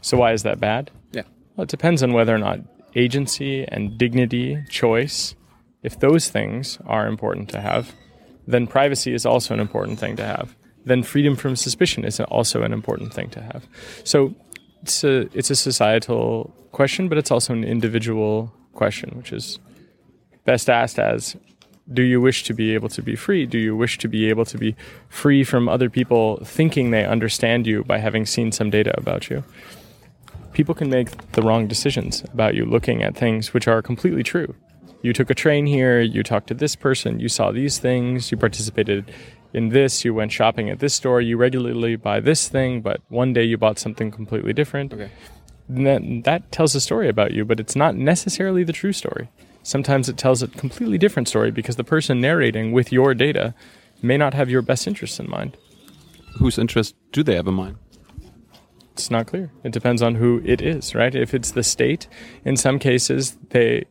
So 0.00 0.16
why 0.16 0.32
is 0.32 0.42
that 0.42 0.58
bad? 0.58 0.90
Yeah. 1.12 1.22
Well, 1.56 1.64
it 1.64 1.70
depends 1.70 2.02
on 2.02 2.12
whether 2.12 2.34
or 2.34 2.38
not 2.38 2.60
agency 2.94 3.64
and 3.68 3.96
dignity, 3.96 4.62
choice, 4.68 5.34
if 5.82 5.98
those 5.98 6.28
things 6.28 6.78
are 6.86 7.06
important 7.06 7.48
to 7.50 7.60
have, 7.60 7.94
then 8.46 8.66
privacy 8.66 9.14
is 9.14 9.24
also 9.26 9.54
an 9.54 9.60
important 9.60 9.98
thing 9.98 10.16
to 10.16 10.24
have. 10.24 10.54
Then 10.84 11.02
freedom 11.02 11.36
from 11.36 11.56
suspicion 11.56 12.04
is 12.04 12.20
also 12.20 12.62
an 12.62 12.72
important 12.72 13.14
thing 13.14 13.30
to 13.30 13.40
have. 13.40 13.66
So 14.04 14.34
it's 14.82 15.04
a 15.04 15.28
it's 15.36 15.50
a 15.50 15.56
societal 15.56 16.52
question, 16.72 17.08
but 17.08 17.18
it's 17.18 17.30
also 17.30 17.52
an 17.52 17.64
individual 17.64 18.52
question, 18.72 19.10
which 19.16 19.32
is 19.32 19.58
best 20.44 20.68
asked 20.68 20.98
as 20.98 21.36
do 21.92 22.02
you 22.02 22.20
wish 22.20 22.44
to 22.44 22.54
be 22.54 22.74
able 22.74 22.88
to 22.88 23.02
be 23.02 23.16
free? 23.16 23.44
Do 23.44 23.58
you 23.58 23.76
wish 23.76 23.98
to 23.98 24.08
be 24.08 24.28
able 24.28 24.44
to 24.46 24.56
be 24.56 24.76
free 25.08 25.42
from 25.44 25.68
other 25.68 25.90
people 25.90 26.38
thinking 26.44 26.90
they 26.90 27.04
understand 27.04 27.66
you 27.66 27.82
by 27.84 27.98
having 27.98 28.24
seen 28.24 28.52
some 28.52 28.70
data 28.70 28.94
about 28.96 29.28
you? 29.28 29.42
People 30.52 30.74
can 30.74 30.90
make 30.90 31.32
the 31.32 31.42
wrong 31.42 31.66
decisions 31.66 32.22
about 32.32 32.54
you 32.54 32.64
looking 32.64 33.02
at 33.02 33.16
things 33.16 33.52
which 33.52 33.66
are 33.66 33.82
completely 33.82 34.22
true 34.22 34.54
you 35.02 35.12
took 35.12 35.30
a 35.30 35.34
train 35.34 35.66
here, 35.66 36.00
you 36.00 36.22
talked 36.22 36.46
to 36.48 36.54
this 36.54 36.76
person, 36.76 37.20
you 37.20 37.28
saw 37.28 37.50
these 37.50 37.78
things, 37.78 38.30
you 38.30 38.36
participated 38.36 39.12
in 39.52 39.68
this, 39.68 40.04
you 40.04 40.14
went 40.14 40.32
shopping 40.32 40.70
at 40.70 40.78
this 40.78 40.94
store, 40.94 41.20
you 41.20 41.36
regularly 41.36 41.96
buy 41.96 42.20
this 42.20 42.48
thing, 42.48 42.80
but 42.80 43.00
one 43.08 43.32
day 43.32 43.44
you 43.44 43.58
bought 43.58 43.78
something 43.78 44.10
completely 44.10 44.52
different. 44.52 44.92
Okay. 44.92 45.10
That, 45.68 46.22
that 46.24 46.50
tells 46.52 46.74
a 46.74 46.80
story 46.80 47.08
about 47.08 47.32
you, 47.32 47.44
but 47.44 47.60
it's 47.60 47.76
not 47.76 47.94
necessarily 47.94 48.64
the 48.64 48.72
true 48.72 48.92
story. 48.92 49.28
Sometimes 49.62 50.08
it 50.08 50.16
tells 50.16 50.42
a 50.42 50.48
completely 50.48 50.98
different 50.98 51.28
story 51.28 51.50
because 51.50 51.76
the 51.76 51.84
person 51.84 52.20
narrating 52.20 52.72
with 52.72 52.92
your 52.92 53.14
data 53.14 53.54
may 54.02 54.16
not 54.16 54.34
have 54.34 54.50
your 54.50 54.62
best 54.62 54.86
interests 54.86 55.20
in 55.20 55.30
mind. 55.30 55.56
Whose 56.38 56.58
interest 56.58 56.94
do 57.12 57.22
they 57.22 57.36
have 57.36 57.46
in 57.46 57.54
mind? 57.54 57.76
It's 58.92 59.10
not 59.10 59.26
clear. 59.26 59.50
It 59.64 59.72
depends 59.72 60.02
on 60.02 60.16
who 60.16 60.42
it 60.44 60.60
is, 60.60 60.94
right? 60.94 61.14
If 61.14 61.32
it's 61.32 61.52
the 61.52 61.62
state, 61.62 62.08
in 62.44 62.56
some 62.56 62.78
cases, 62.78 63.38
they 63.50 63.86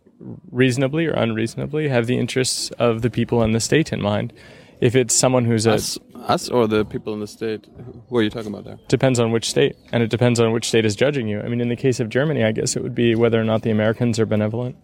reasonably 0.51 1.07
or 1.07 1.11
unreasonably 1.13 1.89
have 1.89 2.07
the 2.07 2.17
interests 2.17 2.71
of 2.71 3.01
the 3.01 3.09
people 3.09 3.43
in 3.43 3.51
the 3.51 3.59
state 3.59 3.91
in 3.91 4.01
mind. 4.01 4.33
If 4.79 4.95
it's 4.95 5.13
someone 5.13 5.45
who's 5.45 5.67
a 5.67 5.73
Us, 5.73 5.99
us 6.15 6.49
or 6.49 6.67
the 6.67 6.85
people 6.85 7.13
in 7.13 7.19
the 7.19 7.27
state? 7.27 7.67
Who 8.09 8.17
are 8.17 8.23
you 8.23 8.29
talking 8.29 8.53
about 8.53 8.65
there? 8.65 8.79
depends 8.87 9.19
on 9.19 9.31
which 9.31 9.49
state, 9.49 9.75
and 9.91 10.01
it 10.01 10.09
depends 10.09 10.39
on 10.39 10.51
which 10.51 10.67
state 10.67 10.85
is 10.85 10.95
judging 10.95 11.27
you. 11.27 11.39
I 11.39 11.47
mean, 11.47 11.61
in 11.61 11.69
the 11.69 11.75
case 11.75 11.99
of 11.99 12.09
Germany, 12.09 12.43
I 12.43 12.51
guess 12.51 12.75
it 12.75 12.83
would 12.83 12.95
be 12.95 13.13
whether 13.15 13.39
or 13.39 13.43
not 13.43 13.61
the 13.61 13.71
Americans 13.71 14.19
are 14.19 14.25
benevolent. 14.25 14.75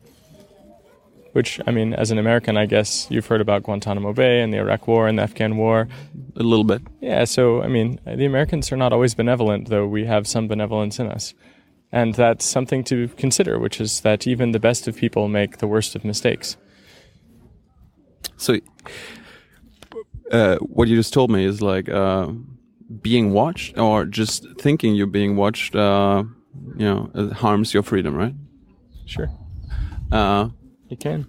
Which, 1.33 1.59
I 1.67 1.71
mean, 1.71 1.93
as 1.93 2.09
an 2.09 2.17
American, 2.17 2.57
I 2.57 2.65
guess 2.65 3.05
you've 3.11 3.27
heard 3.27 3.41
about 3.41 3.61
Guantanamo 3.61 4.13
Bay 4.13 4.41
and 4.41 4.51
the 4.51 4.57
Iraq 4.57 4.87
War 4.87 5.07
and 5.07 5.19
the 5.19 5.23
Afghan 5.23 5.57
War. 5.57 5.87
A 6.35 6.41
little 6.41 6.63
bit. 6.63 6.81
Yeah, 6.99 7.25
so, 7.25 7.61
I 7.61 7.67
mean, 7.67 7.99
the 8.05 8.25
Americans 8.25 8.71
are 8.71 8.77
not 8.77 8.91
always 8.91 9.13
benevolent, 9.13 9.69
though 9.69 9.85
we 9.85 10.05
have 10.05 10.25
some 10.25 10.47
benevolence 10.47 10.99
in 10.99 11.07
us. 11.07 11.35
And 11.91 12.13
that's 12.15 12.45
something 12.45 12.83
to 12.85 13.07
consider, 13.17 13.59
which 13.59 13.79
is 13.79 14.01
that 14.01 14.27
even 14.27 14.51
the 14.51 14.59
best 14.59 14.87
of 14.87 14.97
people 14.97 15.27
make 15.29 15.57
the 15.57 15.67
worst 15.67 15.95
of 15.95 16.03
mistakes. 16.03 16.57
So, 18.35 18.59
uh, 20.31 20.57
what 20.57 20.87
you 20.89 20.95
just 20.97 21.13
told 21.13 21.31
me 21.31 21.45
is 21.45 21.61
like 21.61 21.87
uh, 21.89 22.27
being 23.01 23.31
watched, 23.31 23.77
or 23.77 24.05
just 24.05 24.45
thinking 24.59 24.95
you're 24.95 25.07
being 25.07 25.35
watched. 25.37 25.75
Uh, 25.75 26.23
you 26.77 26.85
know, 26.85 27.09
it 27.15 27.33
harms 27.33 27.73
your 27.73 27.83
freedom, 27.83 28.15
right? 28.15 28.33
Sure, 29.05 29.29
Uh, 30.11 30.49
you 30.89 30.97
can. 30.97 31.25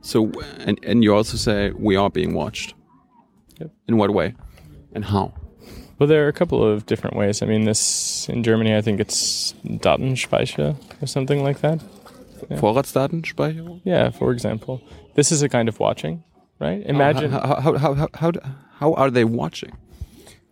so, 0.00 0.30
and 0.58 0.78
and 0.82 1.04
you 1.04 1.14
also 1.14 1.36
say 1.36 1.70
we 1.70 1.94
are 1.96 2.10
being 2.10 2.34
watched. 2.34 2.74
Yep. 3.60 3.70
In 3.88 3.96
what 3.96 4.10
way, 4.10 4.34
and 4.92 5.04
how? 5.04 5.32
Well, 5.98 6.06
there 6.06 6.24
are 6.26 6.28
a 6.28 6.32
couple 6.32 6.62
of 6.62 6.84
different 6.86 7.16
ways. 7.16 7.42
I 7.42 7.46
mean, 7.46 7.64
this 7.64 8.28
in 8.28 8.42
Germany, 8.42 8.76
I 8.76 8.82
think 8.82 9.00
it's 9.00 9.54
Datenspeicher 9.64 10.76
or 11.02 11.06
something 11.06 11.42
like 11.42 11.60
that. 11.60 11.80
Vorratsdatenspeicherung. 12.50 13.80
Yeah, 13.84 14.10
for 14.10 14.32
example, 14.32 14.82
this 15.14 15.32
is 15.32 15.42
a 15.42 15.48
kind 15.48 15.68
of 15.68 15.80
watching, 15.80 16.22
right? 16.60 16.82
Oh, 16.84 16.88
Imagine. 16.90 17.30
how 17.32 17.60
how 17.60 17.78
how 17.78 17.94
how 17.94 18.08
how, 18.14 18.32
how 18.78 18.92
are 18.94 19.10
they 19.10 19.24
watching? 19.24 19.72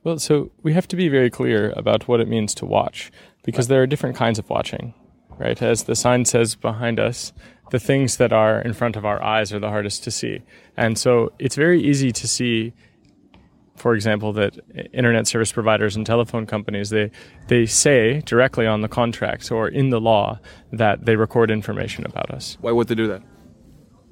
Well, 0.02 0.18
so 0.18 0.50
we 0.62 0.72
have 0.74 0.88
to 0.88 0.96
be 0.96 1.08
very 1.08 1.30
clear 1.30 1.72
about 1.76 2.08
what 2.08 2.20
it 2.20 2.28
means 2.28 2.54
to 2.56 2.66
watch 2.66 3.10
because 3.42 3.68
there 3.68 3.82
are 3.82 3.86
different 3.86 4.16
kinds 4.16 4.38
of 4.38 4.48
watching, 4.50 4.94
right? 5.38 5.60
As 5.62 5.84
the 5.84 5.96
sign 5.96 6.24
says 6.26 6.54
behind 6.54 7.00
us, 7.00 7.32
the 7.70 7.78
things 7.78 8.18
that 8.18 8.32
are 8.32 8.60
in 8.60 8.74
front 8.74 8.96
of 8.96 9.04
our 9.06 9.22
eyes 9.22 9.52
are 9.52 9.58
the 9.58 9.70
hardest 9.70 10.04
to 10.04 10.10
see. 10.10 10.42
And 10.76 10.98
so 10.98 11.32
it's 11.38 11.56
very 11.56 11.82
easy 11.82 12.12
to 12.12 12.28
see 12.28 12.74
for 13.76 13.94
example 13.94 14.32
that 14.32 14.58
internet 14.92 15.26
service 15.26 15.52
providers 15.52 15.96
and 15.96 16.06
telephone 16.06 16.46
companies 16.46 16.90
they 16.90 17.10
they 17.48 17.66
say 17.66 18.20
directly 18.22 18.66
on 18.66 18.80
the 18.80 18.88
contracts 18.88 19.50
or 19.50 19.68
in 19.68 19.90
the 19.90 20.00
law 20.00 20.38
that 20.72 21.04
they 21.04 21.16
record 21.16 21.50
information 21.50 22.06
about 22.06 22.30
us. 22.30 22.56
Why 22.60 22.72
would 22.72 22.88
they 22.88 22.94
do 22.94 23.08
that? 23.08 23.22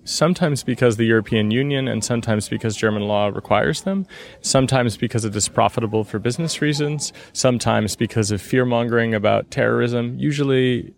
sometimes 0.05 0.63
because 0.63 0.97
the 0.97 1.07
European 1.07 1.51
Union 1.51 1.89
and 1.89 2.05
sometimes 2.05 2.49
because 2.49 2.77
German 2.77 3.03
law 3.03 3.29
requires 3.29 3.83
them, 3.83 4.07
sometimes 4.41 4.97
because 4.97 5.25
it 5.25 5.35
is 5.37 5.49
profitable 5.49 6.05
for 6.05 6.19
business 6.19 6.61
reasons, 6.61 7.13
sometimes 7.33 7.97
because 7.97 8.31
of 8.31 8.41
fear 8.41 8.65
mongering 8.65 9.15
about 9.15 9.51
terrorism. 9.51 10.19
Usually 10.19 10.95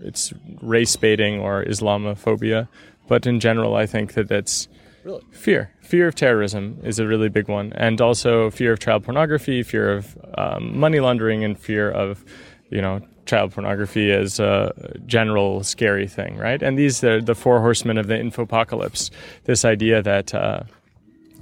it's 0.00 0.32
race 0.60 0.96
baiting 0.96 1.40
or 1.40 1.64
Islamophobia, 1.64 2.68
but 3.08 3.26
in 3.26 3.40
general, 3.40 3.74
I 3.74 3.86
think 3.86 4.14
that 4.14 4.30
it's 4.30 4.68
Really? 5.04 5.22
fear. 5.32 5.70
Fear 5.80 6.08
of 6.08 6.14
terrorism 6.14 6.78
is 6.84 6.98
a 6.98 7.06
really 7.06 7.28
big 7.28 7.48
one, 7.48 7.72
and 7.74 8.00
also 8.00 8.50
fear 8.50 8.72
of 8.72 8.78
child 8.80 9.04
pornography, 9.04 9.62
fear 9.62 9.92
of 9.92 10.16
um, 10.38 10.78
money 10.78 11.00
laundering, 11.00 11.42
and 11.44 11.58
fear 11.58 11.90
of, 11.90 12.24
you 12.70 12.80
know, 12.80 13.00
child 13.26 13.52
pornography 13.52 14.10
as 14.12 14.38
a 14.40 14.72
general 15.06 15.62
scary 15.64 16.06
thing, 16.08 16.36
right? 16.36 16.62
And 16.62 16.78
these 16.78 17.02
are 17.04 17.20
the 17.20 17.34
four 17.34 17.60
horsemen 17.60 17.98
of 17.98 18.06
the 18.06 18.14
infopocalypse. 18.14 19.10
This 19.44 19.64
idea 19.64 20.02
that. 20.02 20.34
Uh, 20.34 20.62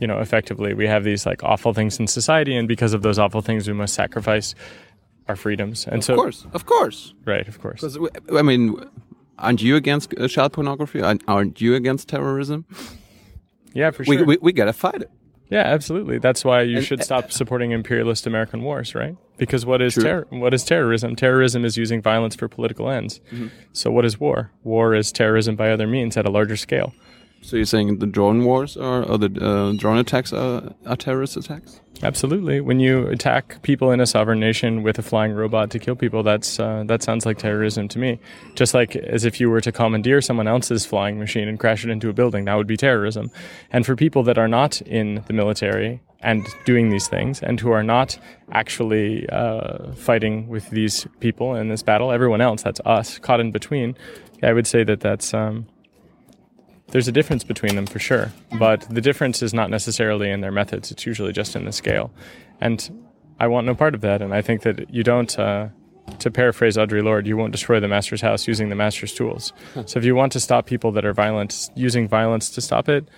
you 0.02 0.06
know, 0.06 0.18
effectively, 0.18 0.72
we 0.72 0.86
have 0.86 1.04
these 1.04 1.26
like 1.26 1.44
awful 1.44 1.74
things 1.74 2.00
in 2.00 2.06
society, 2.06 2.56
and 2.56 2.66
because 2.66 2.94
of 2.94 3.02
those 3.02 3.18
awful 3.18 3.42
things, 3.42 3.68
we 3.68 3.74
must 3.74 3.92
sacrifice 3.92 4.54
our 5.28 5.36
freedoms. 5.36 5.86
And 5.86 6.02
so, 6.02 6.14
Of 6.14 6.18
course, 6.18 6.46
of 6.54 6.64
course. 6.64 7.12
right, 7.26 7.46
of 7.46 7.60
course. 7.60 7.82
Because 7.82 7.98
I 8.34 8.40
mean, 8.40 8.76
aren't 9.38 9.60
you 9.60 9.76
against 9.76 10.14
uh, 10.18 10.26
child 10.26 10.54
pornography? 10.54 11.02
Aren't- 11.02 11.22
Aren't 11.28 11.60
you 11.60 11.74
against 11.74 12.08
terrorism? 12.08 12.64
Yeah, 13.72 13.90
for 13.90 14.04
We, 14.06 14.16
sure. 14.16 14.26
we 14.26 14.38
we 14.40 14.52
gotta 14.52 14.72
fight 14.72 15.02
it. 15.02 15.10
Yeah, 15.48 15.62
absolutely. 15.62 16.18
That's 16.18 16.44
why 16.44 16.62
you 16.62 16.76
And- 16.76 16.86
should 16.86 17.02
stop 17.02 17.32
supporting 17.32 17.72
imperialist 17.72 18.24
American 18.26 18.62
wars, 18.62 18.94
right? 18.94 19.16
Because 19.36 19.66
what 19.66 19.82
is 19.82 19.94
terror? 19.94 20.26
What 20.30 20.54
is 20.54 20.64
terrorism? 20.64 21.16
Terrorism 21.16 21.64
is 21.64 21.76
using 21.76 22.00
violence 22.00 22.36
for 22.36 22.46
political 22.46 22.88
ends. 22.88 23.20
Mm-hmm. 23.32 23.48
So 23.72 23.90
what 23.90 24.04
is 24.04 24.20
war? 24.20 24.52
War 24.62 24.94
is 24.94 25.10
terrorism 25.10 25.56
by 25.56 25.70
other 25.70 25.86
means 25.88 26.16
at 26.16 26.24
a 26.26 26.30
larger 26.30 26.56
scale. 26.56 26.92
So 27.42 27.56
you're 27.56 27.64
saying 27.64 27.98
the 27.98 28.06
drone 28.06 28.44
wars 28.44 28.76
are, 28.76 29.02
or 29.02 29.16
the 29.16 29.26
uh, 29.40 29.72
drone 29.78 29.96
attacks 29.96 30.32
are, 30.32 30.74
are 30.84 30.96
terrorist 30.96 31.36
attacks? 31.36 31.80
Absolutely. 32.02 32.60
When 32.60 32.80
you 32.80 33.06
attack 33.08 33.62
people 33.62 33.90
in 33.92 34.00
a 34.00 34.06
sovereign 34.06 34.40
nation 34.40 34.82
with 34.82 34.98
a 34.98 35.02
flying 35.02 35.32
robot 35.32 35.70
to 35.70 35.78
kill 35.78 35.96
people, 35.96 36.22
that's 36.22 36.60
uh, 36.60 36.84
that 36.86 37.02
sounds 37.02 37.24
like 37.26 37.38
terrorism 37.38 37.88
to 37.88 37.98
me. 37.98 38.20
Just 38.54 38.74
like 38.74 38.94
as 38.96 39.24
if 39.24 39.40
you 39.40 39.50
were 39.50 39.60
to 39.60 39.72
commandeer 39.72 40.20
someone 40.20 40.48
else's 40.48 40.84
flying 40.84 41.18
machine 41.18 41.48
and 41.48 41.58
crash 41.58 41.84
it 41.84 41.90
into 41.90 42.08
a 42.08 42.12
building, 42.12 42.44
that 42.44 42.54
would 42.54 42.66
be 42.66 42.76
terrorism. 42.76 43.30
And 43.72 43.84
for 43.84 43.96
people 43.96 44.22
that 44.24 44.38
are 44.38 44.48
not 44.48 44.80
in 44.82 45.22
the 45.26 45.32
military 45.32 46.00
and 46.20 46.46
doing 46.66 46.90
these 46.90 47.08
things, 47.08 47.42
and 47.42 47.58
who 47.58 47.70
are 47.70 47.82
not 47.82 48.18
actually 48.52 49.28
uh, 49.30 49.92
fighting 49.92 50.48
with 50.48 50.68
these 50.70 51.06
people 51.20 51.54
in 51.54 51.68
this 51.68 51.82
battle, 51.82 52.12
everyone 52.12 52.42
else, 52.42 52.62
that's 52.62 52.80
us, 52.84 53.18
caught 53.18 53.40
in 53.40 53.50
between. 53.50 53.96
I 54.42 54.52
would 54.52 54.66
say 54.66 54.84
that 54.84 55.00
that's. 55.00 55.32
Um, 55.32 55.66
there's 56.90 57.08
a 57.08 57.12
difference 57.12 57.44
between 57.44 57.76
them 57.76 57.86
for 57.86 57.98
sure, 57.98 58.32
but 58.58 58.86
the 58.90 59.00
difference 59.00 59.42
is 59.42 59.54
not 59.54 59.70
necessarily 59.70 60.30
in 60.30 60.40
their 60.40 60.52
methods. 60.52 60.90
It's 60.90 61.06
usually 61.06 61.32
just 61.32 61.56
in 61.56 61.64
the 61.64 61.72
scale. 61.72 62.10
And 62.60 63.06
I 63.38 63.46
want 63.46 63.66
no 63.66 63.74
part 63.74 63.94
of 63.94 64.00
that. 64.02 64.20
And 64.22 64.34
I 64.34 64.42
think 64.42 64.62
that 64.62 64.92
you 64.92 65.02
don't, 65.02 65.38
uh, 65.38 65.68
to 66.18 66.30
paraphrase 66.30 66.76
Audre 66.76 67.02
Lorde, 67.02 67.26
you 67.26 67.36
won't 67.36 67.52
destroy 67.52 67.80
the 67.80 67.88
master's 67.88 68.20
house 68.20 68.48
using 68.48 68.68
the 68.68 68.74
master's 68.74 69.14
tools. 69.14 69.52
So 69.86 69.98
if 69.98 70.04
you 70.04 70.14
want 70.14 70.32
to 70.32 70.40
stop 70.40 70.66
people 70.66 70.92
that 70.92 71.04
are 71.04 71.14
violent, 71.14 71.70
using 71.74 72.08
violence 72.08 72.50
to 72.50 72.60
stop 72.60 72.88
it, 72.88 73.08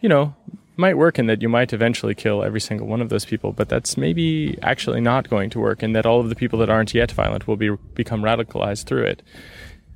you 0.00 0.08
know, 0.08 0.34
might 0.76 0.96
work 0.96 1.18
in 1.18 1.26
that 1.26 1.42
you 1.42 1.48
might 1.48 1.72
eventually 1.72 2.14
kill 2.14 2.44
every 2.44 2.60
single 2.60 2.86
one 2.86 3.02
of 3.02 3.08
those 3.08 3.24
people, 3.24 3.52
but 3.52 3.68
that's 3.68 3.96
maybe 3.96 4.56
actually 4.62 5.00
not 5.00 5.28
going 5.28 5.50
to 5.50 5.58
work, 5.58 5.82
and 5.82 5.94
that 5.96 6.06
all 6.06 6.20
of 6.20 6.28
the 6.28 6.36
people 6.36 6.60
that 6.60 6.70
aren't 6.70 6.94
yet 6.94 7.10
violent 7.10 7.48
will 7.48 7.56
be 7.56 7.70
become 7.94 8.22
radicalized 8.22 8.84
through 8.84 9.02
it. 9.02 9.22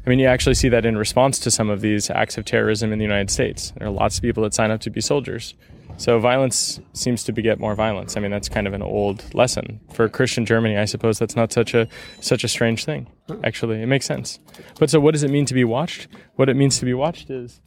I 0.04 0.10
mean, 0.10 0.18
you 0.18 0.26
actually 0.26 0.54
see 0.54 0.68
that 0.68 0.84
in 0.84 0.98
response 0.98 1.38
to 1.40 1.50
some 1.50 1.70
of 1.70 1.80
these 1.80 2.10
acts 2.10 2.36
of 2.36 2.44
terrorism 2.44 2.92
in 2.92 2.98
the 2.98 3.04
United 3.04 3.30
States. 3.30 3.72
There 3.76 3.86
are 3.86 3.90
lots 3.90 4.16
of 4.16 4.22
people 4.22 4.42
that 4.42 4.54
sign 4.54 4.70
up 4.70 4.80
to 4.80 4.90
be 4.90 5.00
soldiers. 5.00 5.54
So 5.96 6.18
violence 6.18 6.80
seems 6.94 7.22
to 7.24 7.32
beget 7.32 7.60
more 7.60 7.74
violence. 7.74 8.16
I 8.16 8.20
mean, 8.20 8.30
that's 8.30 8.48
kind 8.48 8.66
of 8.66 8.72
an 8.72 8.82
old 8.82 9.32
lesson 9.34 9.78
for 9.92 10.08
Christian 10.08 10.44
Germany. 10.44 10.76
I 10.76 10.86
suppose 10.86 11.18
that's 11.18 11.36
not 11.36 11.52
such 11.52 11.74
a 11.74 11.86
such 12.20 12.44
a 12.44 12.48
strange 12.48 12.84
thing. 12.84 13.06
Actually, 13.44 13.82
it 13.82 13.86
makes 13.86 14.06
sense. 14.06 14.40
But 14.80 14.90
so, 14.90 14.98
what 14.98 15.12
does 15.12 15.22
it 15.22 15.30
mean 15.30 15.44
to 15.46 15.54
be 15.54 15.64
watched? 15.64 16.08
What 16.36 16.48
it 16.48 16.56
means 16.56 16.78
to 16.78 16.84
be 16.84 16.94
watched 16.94 17.30
is 17.30 17.60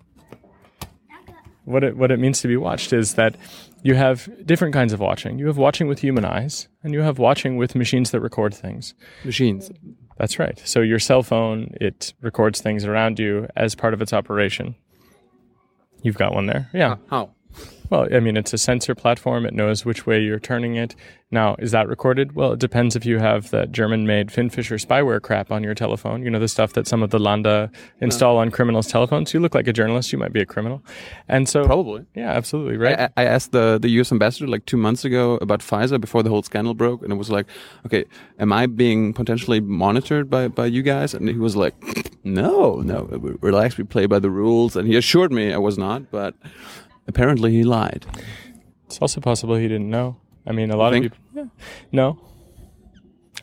what 1.65 1.83
it 1.83 1.97
what 1.97 2.11
it 2.11 2.19
means 2.19 2.41
to 2.41 2.47
be 2.47 2.57
watched 2.57 2.93
is 2.93 3.13
that 3.13 3.35
you 3.83 3.95
have 3.95 4.27
different 4.45 4.73
kinds 4.73 4.93
of 4.93 4.99
watching. 4.99 5.37
You 5.37 5.47
have 5.47 5.57
watching 5.57 5.87
with 5.87 5.99
human 5.99 6.25
eyes, 6.25 6.67
and 6.83 6.93
you 6.93 7.01
have 7.01 7.19
watching 7.19 7.57
with 7.57 7.75
machines 7.75 8.11
that 8.11 8.21
record 8.21 8.53
things. 8.53 8.95
Machines. 9.23 9.71
That's 10.17 10.39
right. 10.39 10.59
So 10.65 10.81
your 10.81 10.99
cell 10.99 11.23
phone, 11.23 11.75
it 11.81 12.13
records 12.21 12.61
things 12.61 12.85
around 12.85 13.19
you 13.19 13.47
as 13.55 13.75
part 13.75 13.93
of 13.93 14.01
its 14.01 14.13
operation. 14.13 14.75
You've 16.01 16.17
got 16.17 16.33
one 16.33 16.45
there. 16.45 16.69
Yeah. 16.73 16.95
How? 17.09 17.34
Well, 17.89 18.07
I 18.13 18.19
mean, 18.19 18.37
it's 18.37 18.53
a 18.53 18.57
sensor 18.57 18.95
platform. 18.95 19.45
It 19.45 19.53
knows 19.53 19.85
which 19.85 20.05
way 20.05 20.21
you're 20.21 20.39
turning 20.39 20.75
it. 20.75 20.95
Now, 21.31 21.55
is 21.59 21.71
that 21.71 21.87
recorded? 21.87 22.33
Well, 22.35 22.53
it 22.53 22.59
depends 22.59 22.95
if 22.95 23.05
you 23.05 23.17
have 23.19 23.49
that 23.49 23.71
German 23.71 24.05
made 24.05 24.29
Finfisher 24.29 24.83
spyware 24.83 25.21
crap 25.21 25.51
on 25.51 25.63
your 25.63 25.73
telephone. 25.73 26.23
You 26.23 26.29
know, 26.29 26.39
the 26.39 26.47
stuff 26.47 26.73
that 26.73 26.87
some 26.87 27.03
of 27.03 27.09
the 27.09 27.17
Länder 27.17 27.69
install 27.99 28.37
on 28.37 28.51
criminals' 28.51 28.87
telephones. 28.87 29.33
You 29.33 29.39
look 29.39 29.55
like 29.55 29.67
a 29.67 29.73
journalist. 29.73 30.13
You 30.13 30.19
might 30.19 30.33
be 30.33 30.41
a 30.41 30.45
criminal. 30.45 30.83
And 31.27 31.49
so. 31.49 31.65
Probably. 31.65 32.05
Yeah, 32.15 32.31
absolutely. 32.31 32.77
Right. 32.77 32.99
I, 32.99 33.09
I 33.17 33.25
asked 33.25 33.51
the, 33.51 33.79
the 33.81 33.89
U.S. 33.89 34.11
ambassador 34.11 34.47
like 34.47 34.65
two 34.65 34.77
months 34.77 35.03
ago 35.03 35.37
about 35.41 35.59
FISA 35.59 35.99
before 35.99 36.23
the 36.23 36.29
whole 36.29 36.43
scandal 36.43 36.73
broke, 36.73 37.01
and 37.01 37.11
it 37.11 37.15
was 37.15 37.29
like, 37.29 37.47
okay, 37.85 38.05
am 38.39 38.53
I 38.53 38.67
being 38.67 39.13
potentially 39.13 39.59
monitored 39.59 40.29
by, 40.29 40.47
by 40.47 40.67
you 40.67 40.83
guys? 40.83 41.13
And 41.13 41.27
he 41.27 41.35
was 41.35 41.55
like, 41.55 41.75
no, 42.23 42.77
no, 42.77 43.03
relax, 43.41 43.77
we 43.77 43.83
play 43.83 44.05
by 44.05 44.19
the 44.19 44.29
rules. 44.29 44.75
And 44.75 44.87
he 44.87 44.95
assured 44.95 45.31
me 45.31 45.53
I 45.53 45.57
was 45.57 45.77
not, 45.77 46.11
but 46.11 46.35
apparently 47.07 47.51
he 47.51 47.63
lied. 47.63 48.05
It's 48.85 48.99
also 48.99 49.21
possible 49.21 49.55
he 49.55 49.67
didn't 49.67 49.89
know. 49.89 50.17
I 50.45 50.51
mean, 50.51 50.71
a 50.71 50.77
lot 50.77 50.93
of 50.93 51.01
people. 51.01 51.17
Yeah. 51.33 51.45
No. 51.91 52.19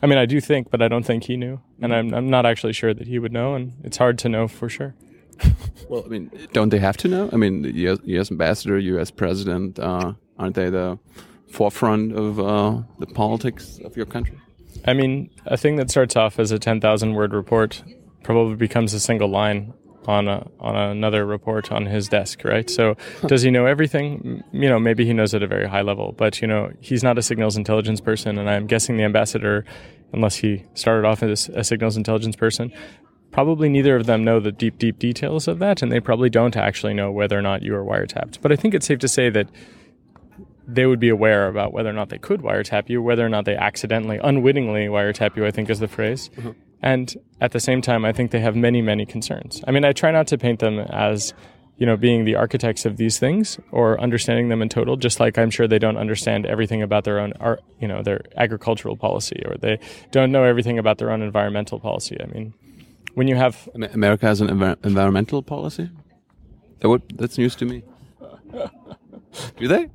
I 0.01 0.05
mean, 0.05 0.17
I 0.17 0.25
do 0.25 0.41
think, 0.41 0.69
but 0.69 0.81
I 0.81 0.87
don't 0.87 1.05
think 1.05 1.25
he 1.25 1.37
knew, 1.37 1.61
and 1.81 1.93
I'm 1.93 2.13
I'm 2.13 2.29
not 2.29 2.45
actually 2.45 2.73
sure 2.73 2.93
that 2.93 3.07
he 3.07 3.19
would 3.19 3.31
know, 3.31 3.55
and 3.55 3.73
it's 3.83 3.97
hard 3.97 4.17
to 4.19 4.29
know 4.29 4.47
for 4.47 4.69
sure. 4.69 4.95
Well, 5.89 6.03
I 6.05 6.07
mean, 6.07 6.31
don't 6.53 6.69
they 6.69 6.79
have 6.79 6.97
to 6.97 7.07
know? 7.07 7.29
I 7.33 7.35
mean, 7.35 7.61
the 7.61 7.71
US, 7.87 7.99
US 8.05 8.31
ambassador, 8.31 8.79
US 8.79 9.11
president, 9.11 9.77
uh, 9.79 10.13
aren't 10.39 10.55
they 10.55 10.69
the 10.69 10.97
forefront 11.51 12.13
of 12.13 12.39
uh, 12.39 12.81
the 12.99 13.05
politics 13.05 13.79
of 13.83 13.97
your 13.97 14.05
country? 14.05 14.37
I 14.85 14.93
mean, 14.93 15.29
a 15.45 15.57
thing 15.57 15.75
that 15.75 15.91
starts 15.91 16.15
off 16.15 16.39
as 16.39 16.51
a 16.51 16.57
ten 16.57 16.79
thousand 16.79 17.13
word 17.13 17.33
report 17.33 17.83
probably 18.23 18.55
becomes 18.55 18.93
a 18.93 18.99
single 18.99 19.27
line 19.27 19.73
on 20.07 20.27
a, 20.27 20.47
on 20.59 20.75
another 20.75 21.25
report 21.25 21.71
on 21.71 21.85
his 21.85 22.07
desk, 22.07 22.43
right? 22.43 22.69
So 22.69 22.95
does 23.27 23.41
he 23.41 23.51
know 23.51 23.65
everything? 23.65 24.43
You 24.51 24.69
know, 24.69 24.79
maybe 24.79 25.05
he 25.05 25.13
knows 25.13 25.33
at 25.33 25.43
a 25.43 25.47
very 25.47 25.67
high 25.67 25.81
level, 25.81 26.13
but 26.17 26.41
you 26.41 26.47
know, 26.47 26.71
he's 26.79 27.03
not 27.03 27.17
a 27.17 27.21
signals 27.21 27.57
intelligence 27.57 28.01
person, 28.01 28.37
and 28.37 28.49
I'm 28.49 28.67
guessing 28.67 28.97
the 28.97 29.03
ambassador, 29.03 29.65
unless 30.11 30.35
he 30.35 30.63
started 30.73 31.07
off 31.07 31.23
as 31.23 31.49
a 31.49 31.63
signals 31.63 31.97
intelligence 31.97 32.35
person, 32.35 32.71
probably 33.31 33.67
neither 33.67 33.95
of 33.95 34.05
them 34.05 34.23
know 34.23 34.39
the 34.39 34.51
deep, 34.51 34.77
deep 34.77 34.99
details 34.99 35.47
of 35.47 35.59
that, 35.59 35.81
and 35.81 35.91
they 35.91 35.99
probably 35.99 36.29
don't 36.29 36.55
actually 36.55 36.93
know 36.93 37.11
whether 37.11 37.37
or 37.37 37.41
not 37.41 37.63
you 37.63 37.75
are 37.75 37.83
wiretapped. 37.83 38.41
But 38.41 38.51
I 38.51 38.55
think 38.55 38.73
it's 38.73 38.85
safe 38.85 38.99
to 38.99 39.07
say 39.07 39.29
that 39.31 39.49
they 40.65 40.85
would 40.85 40.99
be 40.99 41.09
aware 41.09 41.47
about 41.47 41.73
whether 41.73 41.89
or 41.89 41.93
not 41.93 42.09
they 42.09 42.17
could 42.17 42.41
wiretap 42.41 42.89
you, 42.89 43.01
whether 43.01 43.25
or 43.25 43.29
not 43.29 43.45
they 43.45 43.55
accidentally, 43.55 44.19
unwittingly 44.23 44.85
wiretap 44.85 45.35
you, 45.35 45.45
I 45.45 45.51
think 45.51 45.69
is 45.69 45.79
the 45.79 45.87
phrase. 45.87 46.29
Mm-hmm. 46.37 46.51
And 46.83 47.15
at 47.39 47.53
the 47.53 47.61
same 47.61 47.81
time, 47.81 48.03
I 48.03 48.11
think 48.11 48.31
they 48.31 48.41
have 48.41 48.57
many, 48.57 48.81
many 48.81 49.05
concerns. 49.05 49.63
I 49.65 49.71
mean, 49.71 49.85
I 49.85 49.93
try 49.93 50.11
not 50.11 50.27
to 50.27 50.37
paint 50.37 50.59
them 50.59 50.79
as, 50.79 51.33
you 51.77 51.85
know, 51.85 51.95
being 51.95 52.25
the 52.25 52.35
architects 52.35 52.85
of 52.85 52.97
these 52.97 53.17
things 53.17 53.57
or 53.71 53.99
understanding 54.01 54.49
them 54.49 54.61
in 54.61 54.67
total, 54.67 54.97
just 54.97 55.21
like 55.21 55.37
I'm 55.37 55.49
sure 55.49 55.65
they 55.65 55.79
don't 55.79 55.95
understand 55.95 56.45
everything 56.45 56.81
about 56.81 57.05
their 57.05 57.19
own, 57.19 57.31
art, 57.39 57.61
you 57.79 57.87
know, 57.87 58.03
their 58.03 58.21
agricultural 58.35 58.97
policy 58.97 59.41
or 59.45 59.55
they 59.55 59.79
don't 60.11 60.31
know 60.33 60.43
everything 60.43 60.77
about 60.77 60.97
their 60.97 61.09
own 61.09 61.21
environmental 61.21 61.79
policy. 61.79 62.17
I 62.21 62.25
mean, 62.25 62.53
when 63.13 63.29
you 63.29 63.37
have. 63.37 63.69
America 63.93 64.25
has 64.25 64.41
an 64.41 64.49
env- 64.49 64.85
environmental 64.85 65.41
policy? 65.41 65.89
That 66.81 66.89
would, 66.89 67.17
that's 67.17 67.37
news 67.37 67.55
to 67.55 67.65
me. 67.65 67.83
Do 69.57 69.69
they? 69.69 69.89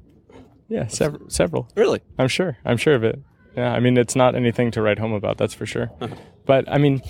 Yeah, 0.69 0.87
several. 0.87 1.29
Several. 1.29 1.69
Really? 1.77 2.01
I'm 2.19 2.29
sure. 2.29 2.57
I'm 2.65 2.79
sure 2.79 2.95
of 2.95 3.05
it. 3.05 3.21
Yeah, 3.57 3.73
I 3.73 3.81
mean, 3.81 3.97
it's 3.97 4.15
not 4.15 4.35
anything 4.35 4.71
to 4.73 4.83
write 4.83 4.99
home 4.99 5.13
about, 5.13 5.39
that's 5.39 5.55
for 5.55 5.67
sure. 5.67 5.91
Uh-huh. 6.01 6.15
But 6.47 6.71
I 6.71 6.79
mean, 6.79 7.03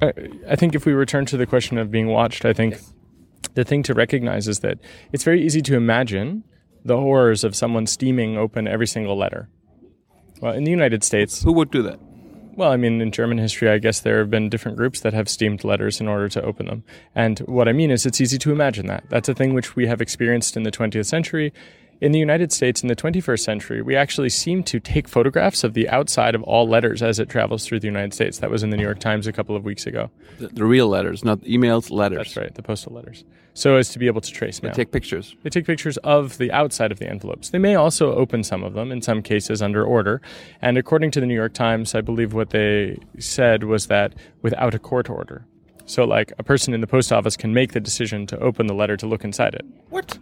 I, 0.00 0.12
I, 0.48 0.56
think 0.56 0.74
if 0.74 0.86
we 0.86 0.92
return 0.92 1.26
to 1.26 1.36
the 1.36 1.46
question 1.46 1.78
of 1.78 1.90
being 1.90 2.08
watched, 2.08 2.44
I 2.44 2.52
think 2.52 2.74
yes. 2.74 2.92
the 3.54 3.64
thing 3.64 3.82
to 3.84 3.94
recognize 3.94 4.48
is 4.48 4.60
that 4.60 4.78
it's 5.12 5.24
very 5.24 5.44
easy 5.44 5.60
to 5.62 5.76
imagine 5.76 6.44
the 6.84 6.96
horrors 6.96 7.44
of 7.44 7.56
someone 7.56 7.86
steaming 7.86 8.38
open 8.38 8.68
every 8.68 8.86
single 8.86 9.18
letter. 9.18 9.48
Well, 10.40 10.52
in 10.52 10.64
the 10.64 10.70
United 10.70 11.02
States. 11.02 11.42
Who 11.42 11.52
would 11.52 11.70
do 11.70 11.82
that? 11.82 11.98
Well, 12.56 12.72
I 12.72 12.76
mean, 12.76 13.02
in 13.02 13.10
German 13.10 13.36
history, 13.36 13.68
I 13.68 13.76
guess 13.78 14.00
there 14.00 14.18
have 14.18 14.30
been 14.30 14.48
different 14.48 14.78
groups 14.78 15.00
that 15.00 15.12
have 15.12 15.28
steamed 15.28 15.62
letters 15.62 16.00
in 16.00 16.08
order 16.08 16.28
to 16.30 16.42
open 16.42 16.66
them. 16.66 16.84
And 17.14 17.38
what 17.40 17.68
I 17.68 17.72
mean 17.72 17.90
is, 17.90 18.06
it's 18.06 18.20
easy 18.20 18.38
to 18.38 18.52
imagine 18.52 18.86
that. 18.86 19.04
That's 19.10 19.28
a 19.28 19.34
thing 19.34 19.52
which 19.52 19.76
we 19.76 19.86
have 19.86 20.00
experienced 20.00 20.56
in 20.56 20.62
the 20.62 20.70
20th 20.70 21.04
century 21.04 21.52
in 22.00 22.12
the 22.12 22.18
United 22.18 22.52
States 22.52 22.82
in 22.82 22.88
the 22.88 22.96
21st 22.96 23.40
century, 23.40 23.82
we 23.82 23.96
actually 23.96 24.28
seem 24.28 24.62
to 24.64 24.78
take 24.78 25.08
photographs 25.08 25.64
of 25.64 25.74
the 25.74 25.88
outside 25.88 26.34
of 26.34 26.42
all 26.42 26.68
letters 26.68 27.02
as 27.02 27.18
it 27.18 27.28
travels 27.28 27.64
through 27.64 27.80
the 27.80 27.86
United 27.86 28.12
States. 28.12 28.38
That 28.38 28.50
was 28.50 28.62
in 28.62 28.70
the 28.70 28.76
New 28.76 28.82
York 28.82 28.98
Times 28.98 29.26
a 29.26 29.32
couple 29.32 29.56
of 29.56 29.64
weeks 29.64 29.86
ago. 29.86 30.10
The, 30.38 30.48
the 30.48 30.64
real 30.64 30.88
letters, 30.88 31.24
not 31.24 31.40
emails, 31.40 31.90
letters. 31.90 32.18
That's 32.18 32.36
right, 32.36 32.54
the 32.54 32.62
postal 32.62 32.92
letters. 32.92 33.24
So 33.54 33.76
as 33.76 33.88
to 33.90 33.98
be 33.98 34.06
able 34.06 34.20
to 34.20 34.30
trace 34.30 34.62
mail. 34.62 34.72
They 34.72 34.84
take 34.84 34.92
pictures. 34.92 35.34
They 35.42 35.48
take 35.48 35.64
pictures 35.64 35.96
of 35.98 36.36
the 36.36 36.52
outside 36.52 36.92
of 36.92 36.98
the 36.98 37.08
envelopes. 37.08 37.50
They 37.50 37.58
may 37.58 37.74
also 37.74 38.14
open 38.14 38.44
some 38.44 38.62
of 38.62 38.74
them, 38.74 38.92
in 38.92 39.00
some 39.00 39.22
cases 39.22 39.62
under 39.62 39.82
order. 39.82 40.20
And 40.60 40.76
according 40.76 41.12
to 41.12 41.20
the 41.20 41.26
New 41.26 41.34
York 41.34 41.54
Times, 41.54 41.94
I 41.94 42.02
believe 42.02 42.34
what 42.34 42.50
they 42.50 42.98
said 43.18 43.64
was 43.64 43.86
that 43.86 44.14
without 44.42 44.74
a 44.74 44.78
court 44.78 45.08
order. 45.08 45.46
So, 45.86 46.04
like, 46.04 46.32
a 46.38 46.42
person 46.42 46.74
in 46.74 46.80
the 46.80 46.86
post 46.86 47.12
office 47.12 47.36
can 47.36 47.54
make 47.54 47.72
the 47.72 47.80
decision 47.80 48.26
to 48.26 48.38
open 48.40 48.66
the 48.66 48.74
letter 48.74 48.96
to 48.96 49.06
look 49.06 49.24
inside 49.24 49.54
it. 49.54 49.64
What? 49.88 50.18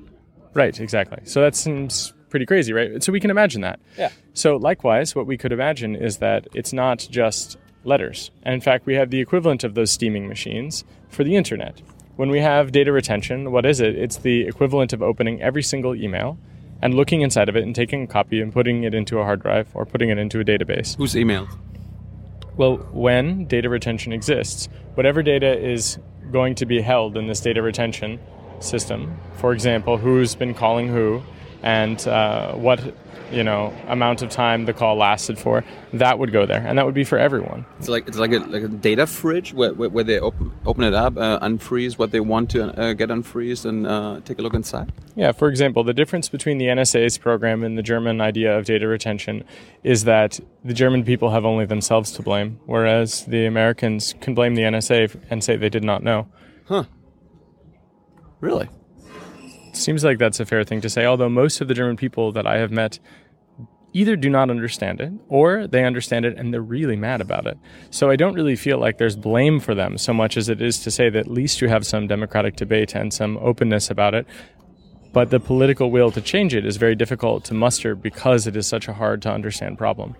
Right, 0.54 0.78
exactly. 0.78 1.18
So 1.24 1.40
that 1.42 1.54
seems 1.54 2.12
pretty 2.30 2.46
crazy, 2.46 2.72
right? 2.72 3.02
So 3.02 3.12
we 3.12 3.20
can 3.20 3.30
imagine 3.30 3.60
that. 3.60 3.80
Yeah. 3.98 4.10
So 4.32 4.56
likewise, 4.56 5.14
what 5.14 5.26
we 5.26 5.36
could 5.36 5.52
imagine 5.52 5.94
is 5.94 6.18
that 6.18 6.48
it's 6.54 6.72
not 6.72 7.06
just 7.10 7.58
letters. 7.84 8.30
And 8.42 8.54
in 8.54 8.60
fact, 8.60 8.86
we 8.86 8.94
have 8.94 9.10
the 9.10 9.20
equivalent 9.20 9.62
of 9.64 9.74
those 9.74 9.90
steaming 9.90 10.26
machines 10.26 10.84
for 11.08 11.22
the 11.22 11.36
internet. 11.36 11.80
When 12.16 12.30
we 12.30 12.40
have 12.40 12.72
data 12.72 12.92
retention, 12.92 13.50
what 13.50 13.66
is 13.66 13.80
it? 13.80 13.96
It's 13.96 14.16
the 14.16 14.42
equivalent 14.42 14.92
of 14.92 15.02
opening 15.02 15.42
every 15.42 15.62
single 15.62 15.94
email 15.94 16.38
and 16.80 16.94
looking 16.94 17.22
inside 17.22 17.48
of 17.48 17.56
it 17.56 17.64
and 17.64 17.74
taking 17.74 18.04
a 18.04 18.06
copy 18.06 18.40
and 18.40 18.52
putting 18.52 18.84
it 18.84 18.94
into 18.94 19.18
a 19.18 19.24
hard 19.24 19.42
drive 19.42 19.68
or 19.74 19.84
putting 19.84 20.10
it 20.10 20.18
into 20.18 20.40
a 20.40 20.44
database. 20.44 20.96
Whose 20.96 21.16
email? 21.16 21.48
Well, 22.56 22.76
when 22.92 23.46
data 23.46 23.68
retention 23.68 24.12
exists, 24.12 24.68
whatever 24.94 25.22
data 25.22 25.58
is 25.58 25.98
going 26.30 26.54
to 26.56 26.66
be 26.66 26.80
held 26.80 27.16
in 27.16 27.26
this 27.26 27.40
data 27.40 27.62
retention 27.62 28.20
system, 28.64 29.16
for 29.36 29.52
example, 29.52 29.98
who's 29.98 30.34
been 30.34 30.54
calling 30.54 30.88
who, 30.88 31.22
and 31.62 32.06
uh, 32.06 32.52
what 32.52 32.94
you 33.34 33.42
know 33.42 33.72
amount 33.88 34.22
of 34.22 34.30
time 34.30 34.66
the 34.66 34.72
call 34.72 34.96
lasted 34.96 35.38
for 35.38 35.64
that 35.92 36.18
would 36.18 36.32
go 36.32 36.46
there. 36.46 36.64
And 36.66 36.78
that 36.78 36.86
would 36.86 36.94
be 36.94 37.04
for 37.04 37.18
everyone. 37.18 37.64
It's 37.78 37.88
like 37.88 38.06
it's 38.06 38.18
like 38.18 38.32
a, 38.32 38.38
like 38.38 38.62
a 38.62 38.68
data 38.68 39.06
fridge 39.06 39.52
where, 39.52 39.72
where, 39.74 39.88
where 39.88 40.04
they 40.04 40.18
open, 40.20 40.52
open 40.66 40.84
it 40.84 40.94
up 40.94 41.16
uh, 41.16 41.40
unfreeze 41.40 41.98
what 41.98 42.10
they 42.10 42.20
want 42.20 42.50
to 42.50 42.78
uh, 42.78 42.92
get 42.92 43.08
unfreezed 43.08 43.64
and 43.64 43.86
uh, 43.86 44.20
take 44.24 44.38
a 44.38 44.42
look 44.42 44.54
inside. 44.54 44.92
Yeah 45.16 45.32
for 45.32 45.48
example 45.48 45.84
the 45.84 45.94
difference 45.94 46.28
between 46.28 46.58
the 46.58 46.66
nsa's 46.66 47.18
program 47.18 47.62
and 47.62 47.78
the 47.78 47.82
german 47.82 48.20
idea 48.20 48.56
of 48.56 48.64
data 48.64 48.86
retention 48.86 49.44
is 49.82 50.04
that 50.04 50.40
the 50.64 50.74
german 50.74 51.04
people 51.04 51.30
have 51.30 51.44
only 51.44 51.64
themselves 51.64 52.10
to 52.12 52.22
blame 52.22 52.58
whereas 52.66 53.24
the 53.26 53.46
americans 53.46 54.14
can 54.20 54.34
blame 54.34 54.54
the 54.54 54.62
nsa 54.62 55.20
and 55.30 55.42
say 55.42 55.56
they 55.56 55.68
did 55.68 55.84
not 55.84 56.02
know. 56.02 56.26
Huh 56.66 56.84
really 58.44 58.68
seems 59.76 60.04
like 60.04 60.18
that's 60.18 60.40
a 60.40 60.46
fair 60.46 60.64
thing 60.64 60.80
to 60.82 60.88
say, 60.88 61.04
although 61.04 61.28
most 61.28 61.60
of 61.60 61.68
the 61.68 61.74
German 61.74 61.96
people 61.96 62.32
that 62.32 62.46
I 62.46 62.58
have 62.58 62.70
met 62.70 62.98
either 63.92 64.16
do 64.16 64.28
not 64.28 64.50
understand 64.50 65.00
it 65.00 65.12
or 65.28 65.68
they 65.68 65.84
understand 65.84 66.24
it 66.24 66.36
and 66.36 66.52
they're 66.52 66.60
really 66.60 66.96
mad 66.96 67.20
about 67.20 67.46
it. 67.46 67.56
So 67.90 68.10
I 68.10 68.16
don't 68.16 68.34
really 68.34 68.56
feel 68.56 68.78
like 68.78 68.98
there's 68.98 69.16
blame 69.16 69.60
for 69.60 69.74
them 69.74 69.98
so 69.98 70.12
much 70.12 70.36
as 70.36 70.48
it 70.48 70.60
is 70.60 70.80
to 70.80 70.90
say 70.90 71.10
that 71.10 71.20
at 71.20 71.30
least 71.30 71.60
you 71.60 71.68
have 71.68 71.86
some 71.86 72.08
democratic 72.08 72.56
debate 72.56 72.94
and 72.94 73.12
some 73.12 73.36
openness 73.38 73.90
about 73.90 74.14
it. 74.14 74.26
But 75.12 75.30
the 75.30 75.38
political 75.38 75.92
will 75.92 76.10
to 76.10 76.20
change 76.20 76.56
it 76.56 76.66
is 76.66 76.76
very 76.76 76.96
difficult 76.96 77.44
to 77.44 77.54
muster 77.54 77.94
because 77.94 78.48
it 78.48 78.56
is 78.56 78.66
such 78.66 78.88
a 78.88 78.94
hard 78.94 79.22
to 79.22 79.30
understand 79.30 79.78
problem. 79.78 80.16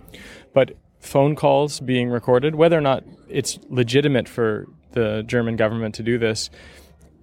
But 0.52 0.76
phone 1.00 1.34
calls 1.34 1.80
being 1.80 2.10
recorded, 2.10 2.54
whether 2.54 2.78
or 2.78 2.80
not 2.80 3.02
it's 3.28 3.58
legitimate 3.68 4.28
for 4.28 4.66
the 4.92 5.24
German 5.26 5.56
government 5.56 5.96
to 5.96 6.04
do 6.04 6.16
this, 6.16 6.48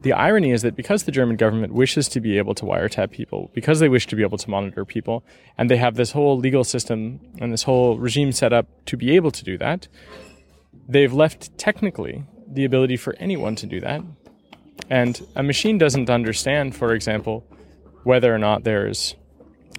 the 0.01 0.13
irony 0.13 0.51
is 0.51 0.63
that 0.63 0.75
because 0.75 1.03
the 1.03 1.11
German 1.11 1.35
government 1.35 1.73
wishes 1.73 2.07
to 2.09 2.19
be 2.19 2.37
able 2.37 2.55
to 2.55 2.65
wiretap 2.65 3.11
people, 3.11 3.51
because 3.53 3.79
they 3.79 3.89
wish 3.89 4.07
to 4.07 4.15
be 4.15 4.23
able 4.23 4.37
to 4.37 4.49
monitor 4.49 4.83
people, 4.83 5.23
and 5.57 5.69
they 5.69 5.77
have 5.77 5.95
this 5.95 6.11
whole 6.11 6.37
legal 6.37 6.63
system 6.63 7.19
and 7.39 7.53
this 7.53 7.63
whole 7.63 7.97
regime 7.97 8.31
set 8.31 8.51
up 8.51 8.67
to 8.85 8.97
be 8.97 9.15
able 9.15 9.31
to 9.31 9.43
do 9.43 9.57
that, 9.57 9.87
they've 10.87 11.13
left 11.13 11.55
technically 11.57 12.23
the 12.47 12.65
ability 12.65 12.97
for 12.97 13.15
anyone 13.19 13.55
to 13.55 13.67
do 13.67 13.79
that. 13.79 14.01
And 14.89 15.21
a 15.35 15.43
machine 15.43 15.77
doesn't 15.77 16.09
understand, 16.09 16.75
for 16.75 16.93
example, 16.93 17.45
whether 18.03 18.33
or 18.33 18.39
not 18.39 18.63
there's 18.63 19.15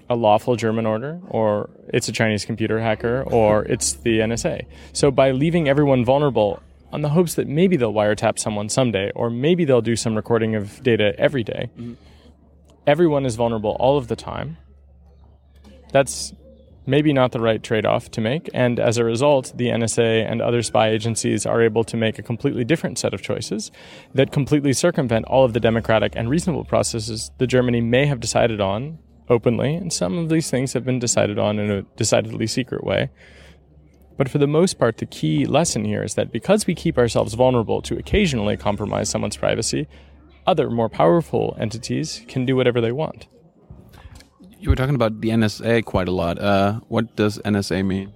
a 0.09 0.15
lawful 0.15 0.57
German 0.57 0.87
order, 0.87 1.21
or 1.29 1.71
it's 1.89 2.09
a 2.09 2.13
Chinese 2.13 2.45
computer 2.45 2.81
hacker, 2.81 3.23
or 3.27 3.65
it's 3.65 3.95
the 3.95 4.21
NSA. 4.21 4.67
So 4.93 5.11
by 5.11 5.33
leaving 5.33 5.69
everyone 5.69 6.05
vulnerable 6.05 6.63
on 6.93 7.03
the 7.03 7.09
hopes 7.09 7.35
that 7.35 7.49
maybe 7.49 7.77
they'll 7.77 7.93
wiretap 7.93 8.39
someone 8.39 8.69
someday, 8.69 9.11
or 9.15 9.31
maybe 9.31 9.65
they'll 9.65 9.81
do 9.81 9.97
some 9.97 10.15
recording 10.15 10.55
of 10.55 10.83
data 10.83 11.15
every 11.19 11.43
day. 11.43 11.71
Mm-hmm. 11.79 11.95
Everyone 12.87 13.25
is 13.25 13.37
vulnerable 13.37 13.77
all 13.81 13.97
of 13.97 14.09
the 14.09 14.17
time. 14.17 14.57
That's 15.93 16.33
maybe 16.87 17.13
not 17.13 17.33
the 17.33 17.41
right 17.41 17.63
trade 17.63 17.87
off 17.87 18.11
to 18.11 18.21
make. 18.21 18.51
And 18.53 18.81
as 18.81 18.99
a 18.99 19.05
result, 19.05 19.53
the 19.57 19.69
NSA 19.69 20.31
and 20.31 20.43
other 20.43 20.63
spy 20.63 20.89
agencies 20.89 21.47
are 21.47 21.63
able 21.63 21.85
to 21.85 21.97
make 21.97 22.19
a 22.19 22.23
completely 22.23 22.65
different 22.65 22.99
set 22.99 23.15
of 23.15 23.23
choices 23.23 23.71
that 24.15 24.33
completely 24.33 24.73
circumvent 24.73 25.27
all 25.27 25.45
of 25.45 25.53
the 25.53 25.61
democratic 25.61 26.15
and 26.17 26.29
reasonable 26.29 26.65
processes 26.65 27.31
that 27.39 27.47
Germany 27.47 27.81
may 27.81 28.07
have 28.07 28.21
decided 28.21 28.61
on 28.61 28.99
openly. 29.29 29.75
And 29.75 29.93
some 29.93 30.19
of 30.19 30.29
these 30.29 30.51
things 30.51 30.73
have 30.73 30.85
been 30.85 30.99
decided 30.99 31.39
on 31.39 31.59
in 31.59 31.71
a 31.71 31.83
decidedly 31.97 32.47
secret 32.47 32.85
way. 32.85 33.11
But 34.17 34.29
for 34.29 34.39
the 34.39 34.47
most 34.47 34.79
part, 34.79 34.99
the 34.99 35.07
key 35.07 35.47
lesson 35.47 35.85
here 35.85 36.03
is 36.03 36.15
that 36.15 36.33
because 36.33 36.67
we 36.67 36.75
keep 36.75 36.99
ourselves 36.99 37.35
vulnerable 37.35 37.83
to 37.83 37.97
occasionally 37.99 38.57
compromise 38.57 39.09
someone's 39.09 39.37
privacy, 39.37 39.89
other 40.47 40.71
more 40.71 40.89
powerful 40.89 41.57
entities 41.59 42.23
can 42.29 42.45
do 42.45 42.57
whatever 42.57 42.81
they 42.81 42.93
want. 42.93 43.27
You 44.59 44.71
were 44.71 44.77
talking 44.77 44.95
about 44.95 45.21
the 45.21 45.31
NSA 45.31 45.85
quite 45.85 46.09
a 46.09 46.13
lot. 46.13 46.39
Uh, 46.39 46.81
what 46.89 47.17
does 47.17 47.39
NSA 47.39 47.85
mean? 47.85 48.13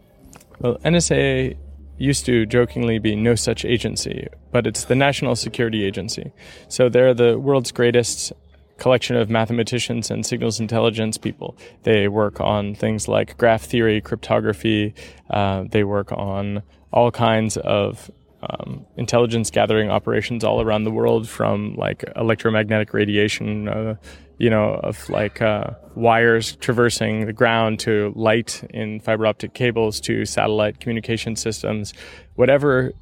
Well, 0.61 0.79
NSA 0.85 1.57
used 1.99 2.27
to 2.27 2.47
jokingly 2.47 2.99
be 2.99 3.17
no 3.17 3.35
such 3.35 3.65
agency, 3.65 4.29
but 4.53 4.67
it's 4.67 4.85
the 4.85 4.95
National 4.95 5.35
Security 5.35 5.85
Agency. 5.85 6.33
So 6.69 6.89
they're 6.89 7.15
the 7.15 7.39
world's 7.39 7.73
greatest 7.73 8.33
collection 8.79 9.17
of 9.17 9.31
mathematicians 9.31 10.11
and 10.11 10.25
signals 10.25 10.61
intelligence 10.61 11.17
people. 11.19 11.57
They 11.83 12.09
work 12.09 12.41
on 12.41 12.75
things 12.75 13.09
like 13.09 13.39
graph 13.39 13.63
theory, 13.63 14.01
cryptography. 14.01 14.95
Uh, 15.31 15.65
they 15.71 15.85
work 15.85 16.13
on 16.13 16.63
all 16.93 17.11
kinds 17.11 17.57
of 17.57 18.11
um, 18.43 18.87
intelligence 18.97 19.51
gathering 19.51 19.91
operations 19.91 20.45
all 20.45 20.61
around 20.61 20.85
the 20.85 20.91
world, 20.91 21.29
from 21.29 21.75
like 21.77 22.05
electromagnetic 22.17 22.93
radiation, 22.93 23.69
uh, 23.69 23.95
you 24.39 24.51
know, 24.51 24.75
of 24.83 25.09
like 25.09 25.41
uh, 25.41 25.71
wires 25.95 26.57
traversing 26.57 27.27
the 27.27 27.33
ground 27.33 27.81
to 27.81 28.13
light 28.15 28.63
in 28.71 29.01
fiber 29.01 29.27
optic 29.27 29.55
cables 29.55 30.01
to 30.03 30.25
satellite 30.25 30.81
communication 30.81 31.35
systems, 31.35 31.95
whatever 32.35 32.93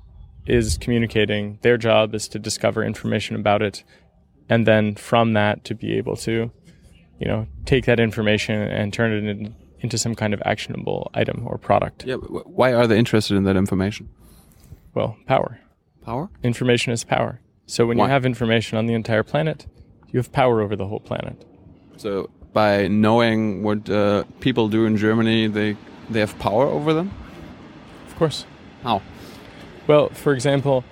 is 0.46 0.78
communicating. 0.78 1.58
Their 1.62 1.76
job 1.76 2.14
is 2.14 2.28
to 2.28 2.38
discover 2.38 2.84
information 2.84 3.34
about 3.36 3.62
it, 3.62 3.82
and 4.48 4.66
then 4.66 4.94
from 4.94 5.32
that 5.34 5.64
to 5.64 5.74
be 5.74 5.96
able 5.96 6.16
to, 6.16 6.50
you 7.18 7.26
know, 7.26 7.46
take 7.64 7.86
that 7.86 8.00
information 8.00 8.60
and 8.60 8.92
turn 8.92 9.12
it 9.12 9.24
in, 9.28 9.54
into 9.80 9.98
some 9.98 10.14
kind 10.14 10.34
of 10.34 10.42
actionable 10.44 11.10
item 11.14 11.44
or 11.46 11.58
product. 11.58 12.04
Yeah, 12.06 12.16
but 12.16 12.48
why 12.48 12.72
are 12.72 12.86
they 12.86 12.98
interested 12.98 13.36
in 13.36 13.44
that 13.44 13.56
information? 13.56 14.08
Well, 14.94 15.16
power. 15.26 15.60
Power? 16.02 16.30
Information 16.42 16.92
is 16.92 17.04
power. 17.04 17.40
So 17.66 17.86
when 17.86 17.96
Why? 17.96 18.06
you 18.06 18.10
have 18.10 18.26
information 18.26 18.78
on 18.78 18.86
the 18.86 18.94
entire 18.94 19.22
planet, 19.22 19.66
you 20.12 20.18
have 20.18 20.30
power 20.32 20.60
over 20.60 20.76
the 20.76 20.86
whole 20.86 21.00
planet. 21.00 21.44
So 21.96 22.30
by 22.52 22.88
knowing 22.88 23.62
what 23.62 23.88
uh, 23.88 24.24
people 24.40 24.68
do 24.68 24.84
in 24.84 24.96
Germany, 24.96 25.46
they 25.46 25.76
they 26.10 26.20
have 26.20 26.38
power 26.38 26.66
over 26.66 26.92
them. 26.92 27.10
Of 28.06 28.16
course. 28.16 28.44
How? 28.82 29.00
Well, 29.86 30.10
for 30.10 30.32
example, 30.34 30.84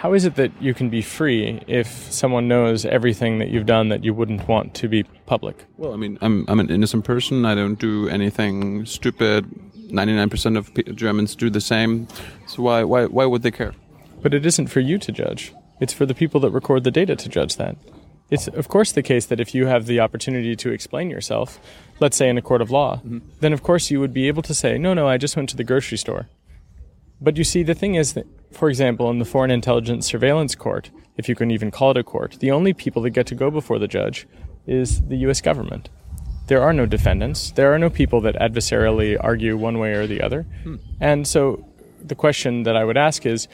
how 0.00 0.14
is 0.14 0.24
it 0.24 0.36
that 0.36 0.50
you 0.62 0.72
can 0.72 0.88
be 0.88 1.02
free 1.02 1.60
if 1.66 2.10
someone 2.10 2.48
knows 2.48 2.86
everything 2.86 3.38
that 3.38 3.50
you've 3.50 3.66
done 3.66 3.90
that 3.90 4.02
you 4.02 4.14
wouldn't 4.14 4.48
want 4.48 4.72
to 4.72 4.88
be 4.88 5.02
public? 5.26 5.66
Well, 5.76 5.92
I 5.92 5.96
mean, 5.96 6.16
I'm 6.22 6.46
I'm 6.48 6.58
an 6.58 6.70
innocent 6.70 7.04
person. 7.04 7.44
I 7.44 7.54
don't 7.54 7.78
do 7.78 8.08
anything 8.08 8.86
stupid. 8.86 9.44
Ninety 9.92 10.14
nine 10.14 10.30
percent 10.30 10.56
of 10.56 10.72
pe- 10.72 10.84
Germans 10.94 11.36
do 11.36 11.50
the 11.50 11.60
same. 11.60 12.08
So 12.46 12.62
why 12.62 12.82
why 12.82 13.04
why 13.04 13.26
would 13.26 13.42
they 13.42 13.50
care? 13.50 13.74
But 14.22 14.32
it 14.32 14.46
isn't 14.46 14.68
for 14.68 14.80
you 14.80 14.96
to 14.96 15.12
judge. 15.12 15.52
It's 15.82 15.92
for 15.92 16.06
the 16.06 16.14
people 16.14 16.40
that 16.40 16.50
record 16.50 16.84
the 16.84 16.90
data 16.90 17.14
to 17.14 17.28
judge 17.28 17.56
that. 17.56 17.76
It's, 18.30 18.48
of 18.48 18.68
course, 18.68 18.92
the 18.92 19.02
case 19.02 19.26
that 19.26 19.40
if 19.40 19.54
you 19.54 19.66
have 19.66 19.84
the 19.84 20.00
opportunity 20.00 20.56
to 20.56 20.70
explain 20.70 21.10
yourself, 21.10 21.58
let's 21.98 22.16
say 22.16 22.28
in 22.28 22.38
a 22.38 22.42
court 22.42 22.62
of 22.62 22.70
law, 22.70 22.96
mm-hmm. 22.96 23.18
then 23.40 23.52
of 23.52 23.62
course 23.62 23.90
you 23.90 23.98
would 24.00 24.14
be 24.14 24.28
able 24.28 24.42
to 24.42 24.54
say, 24.54 24.78
no, 24.78 24.94
no, 24.94 25.08
I 25.08 25.18
just 25.18 25.36
went 25.36 25.48
to 25.50 25.56
the 25.56 25.64
grocery 25.64 25.98
store. 25.98 26.28
But 27.20 27.36
you 27.36 27.44
see, 27.44 27.62
the 27.62 27.74
thing 27.74 27.94
is 27.94 28.14
that, 28.14 28.26
for 28.52 28.68
example, 28.68 29.10
in 29.10 29.18
the 29.18 29.24
Foreign 29.24 29.50
Intelligence 29.50 30.06
Surveillance 30.06 30.54
Court, 30.54 30.90
if 31.16 31.28
you 31.28 31.34
can 31.34 31.50
even 31.50 31.70
call 31.70 31.90
it 31.90 31.96
a 31.96 32.02
court, 32.02 32.36
the 32.40 32.50
only 32.50 32.72
people 32.72 33.02
that 33.02 33.10
get 33.10 33.26
to 33.26 33.34
go 33.34 33.50
before 33.50 33.78
the 33.78 33.88
judge 33.88 34.26
is 34.66 35.02
the 35.02 35.16
US 35.28 35.40
government. 35.40 35.90
There 36.46 36.62
are 36.62 36.72
no 36.72 36.86
defendants. 36.86 37.52
There 37.52 37.72
are 37.72 37.78
no 37.78 37.90
people 37.90 38.20
that 38.22 38.34
adversarially 38.36 39.16
argue 39.20 39.56
one 39.56 39.78
way 39.78 39.92
or 39.92 40.06
the 40.06 40.22
other. 40.22 40.42
Hmm. 40.64 40.76
And 40.98 41.28
so 41.28 41.64
the 42.02 42.14
question 42.14 42.64
that 42.64 42.76
I 42.76 42.84
would 42.84 42.96
ask 42.96 43.26
is 43.26 43.46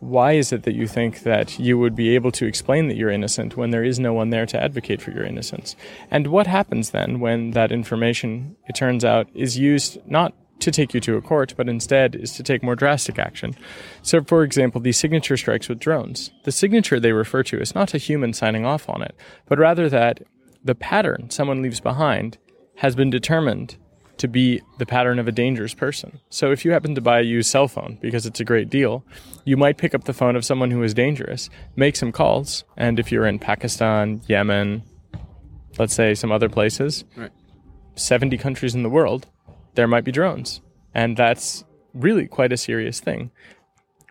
why 0.00 0.32
is 0.32 0.52
it 0.52 0.64
that 0.64 0.74
you 0.74 0.86
think 0.86 1.22
that 1.22 1.58
you 1.58 1.78
would 1.78 1.96
be 1.96 2.14
able 2.14 2.30
to 2.32 2.46
explain 2.46 2.88
that 2.88 2.96
you're 2.96 3.10
innocent 3.10 3.56
when 3.56 3.70
there 3.70 3.82
is 3.82 3.98
no 3.98 4.12
one 4.12 4.30
there 4.30 4.46
to 4.46 4.62
advocate 4.62 5.00
for 5.00 5.10
your 5.10 5.24
innocence? 5.24 5.74
And 6.10 6.26
what 6.26 6.46
happens 6.46 6.90
then 6.90 7.18
when 7.18 7.52
that 7.52 7.72
information, 7.72 8.56
it 8.68 8.76
turns 8.76 9.04
out, 9.04 9.28
is 9.34 9.58
used 9.58 9.98
not 10.06 10.34
to 10.60 10.70
take 10.70 10.94
you 10.94 11.00
to 11.00 11.16
a 11.16 11.22
court, 11.22 11.54
but 11.56 11.68
instead 11.68 12.14
is 12.16 12.32
to 12.32 12.42
take 12.42 12.62
more 12.62 12.76
drastic 12.76 13.18
action? 13.18 13.54
So, 14.02 14.22
for 14.22 14.42
example, 14.42 14.80
these 14.80 14.98
signature 14.98 15.36
strikes 15.36 15.68
with 15.68 15.78
drones, 15.78 16.30
the 16.44 16.52
signature 16.52 16.98
they 16.98 17.12
refer 17.12 17.42
to 17.44 17.60
is 17.60 17.74
not 17.74 17.94
a 17.94 17.98
human 17.98 18.32
signing 18.32 18.64
off 18.64 18.88
on 18.88 19.02
it, 19.02 19.14
but 19.46 19.58
rather 19.58 19.88
that 19.88 20.22
the 20.64 20.74
pattern 20.74 21.30
someone 21.30 21.62
leaves 21.62 21.80
behind 21.80 22.38
has 22.76 22.96
been 22.96 23.10
determined 23.10 23.76
to 24.18 24.28
be 24.28 24.62
the 24.78 24.86
pattern 24.86 25.18
of 25.18 25.28
a 25.28 25.32
dangerous 25.32 25.74
person. 25.74 26.20
So 26.30 26.50
if 26.50 26.64
you 26.64 26.72
happen 26.72 26.94
to 26.94 27.02
buy 27.02 27.20
a 27.20 27.22
used 27.22 27.50
cell 27.50 27.68
phone 27.68 27.98
because 28.00 28.24
it's 28.24 28.40
a 28.40 28.44
great 28.44 28.70
deal, 28.70 29.04
you 29.44 29.58
might 29.58 29.76
pick 29.76 29.94
up 29.94 30.04
the 30.04 30.14
phone 30.14 30.36
of 30.36 30.44
someone 30.44 30.70
who 30.70 30.82
is 30.82 30.94
dangerous, 30.94 31.50
make 31.76 31.96
some 31.96 32.12
calls, 32.12 32.64
and 32.78 32.98
if 32.98 33.12
you're 33.12 33.26
in 33.26 33.38
Pakistan, 33.38 34.22
Yemen, 34.26 34.82
let's 35.78 35.94
say 35.94 36.14
some 36.14 36.32
other 36.32 36.48
places, 36.48 37.04
Right. 37.14 37.30
70 37.96 38.38
countries 38.38 38.74
in 38.74 38.82
the 38.82 38.90
world, 38.90 39.26
there 39.76 39.86
might 39.86 40.04
be 40.04 40.12
drones. 40.12 40.60
And 40.94 41.16
that's 41.16 41.64
really 41.94 42.26
quite 42.26 42.52
a 42.52 42.56
serious 42.56 43.00
thing. 43.00 43.30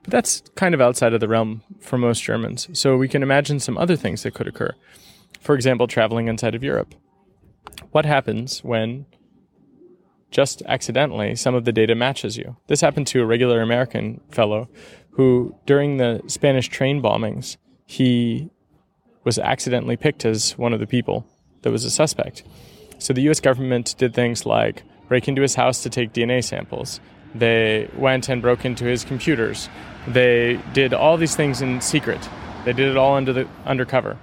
But 0.03 0.11
that's 0.11 0.43
kind 0.55 0.73
of 0.73 0.81
outside 0.81 1.13
of 1.13 1.19
the 1.19 1.27
realm 1.27 1.63
for 1.79 1.97
most 1.97 2.23
Germans. 2.23 2.69
So 2.73 2.95
we 2.95 3.07
can 3.07 3.23
imagine 3.23 3.59
some 3.59 3.77
other 3.77 3.95
things 3.95 4.23
that 4.23 4.33
could 4.33 4.47
occur. 4.47 4.73
For 5.41 5.55
example, 5.55 5.87
traveling 5.87 6.27
inside 6.27 6.55
of 6.55 6.63
Europe. 6.63 6.95
What 7.91 8.05
happens 8.05 8.63
when 8.63 9.05
just 10.31 10.61
accidentally 10.67 11.35
some 11.35 11.55
of 11.55 11.65
the 11.65 11.71
data 11.71 11.95
matches 11.95 12.37
you? 12.37 12.55
This 12.67 12.81
happened 12.81 13.07
to 13.07 13.21
a 13.21 13.25
regular 13.25 13.61
American 13.61 14.21
fellow 14.29 14.69
who, 15.11 15.55
during 15.65 15.97
the 15.97 16.21
Spanish 16.27 16.67
train 16.67 17.01
bombings, 17.01 17.57
he 17.85 18.49
was 19.23 19.39
accidentally 19.39 19.97
picked 19.97 20.25
as 20.25 20.57
one 20.57 20.73
of 20.73 20.79
the 20.79 20.87
people 20.87 21.25
that 21.61 21.71
was 21.71 21.85
a 21.85 21.89
suspect. 21.89 22.43
So 22.99 23.13
the 23.13 23.29
US 23.29 23.39
government 23.39 23.95
did 23.97 24.13
things 24.13 24.45
like 24.45 24.83
break 25.07 25.27
into 25.27 25.41
his 25.41 25.55
house 25.55 25.83
to 25.83 25.89
take 25.89 26.13
DNA 26.13 26.43
samples. 26.43 26.99
They 27.33 27.89
went 27.97 28.29
and 28.29 28.41
broke 28.41 28.65
into 28.65 28.85
his 28.85 29.03
computers. 29.03 29.69
They 30.07 30.59
did 30.73 30.93
all 30.93 31.17
these 31.17 31.35
things 31.35 31.61
in 31.61 31.81
secret. 31.81 32.29
They 32.63 32.73
did 32.73 32.89
it 32.89 32.97
all 32.97 33.15
under 33.15 33.33
the 33.33 33.47
undercover. 33.65 34.17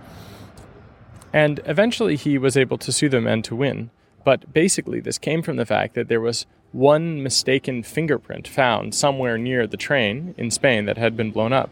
And 1.32 1.60
eventually 1.64 2.16
he 2.16 2.38
was 2.38 2.56
able 2.56 2.78
to 2.78 2.92
sue 2.92 3.08
them 3.08 3.26
and 3.26 3.44
to 3.44 3.56
win. 3.56 3.90
But 4.24 4.52
basically, 4.52 5.00
this 5.00 5.18
came 5.18 5.42
from 5.42 5.56
the 5.56 5.66
fact 5.66 5.94
that 5.94 6.08
there 6.08 6.20
was 6.20 6.46
one 6.72 7.22
mistaken 7.22 7.82
fingerprint 7.82 8.48
found 8.48 8.94
somewhere 8.94 9.36
near 9.36 9.66
the 9.66 9.76
train 9.76 10.34
in 10.38 10.50
Spain 10.50 10.86
that 10.86 10.96
had 10.96 11.16
been 11.16 11.30
blown 11.30 11.52
up. 11.52 11.70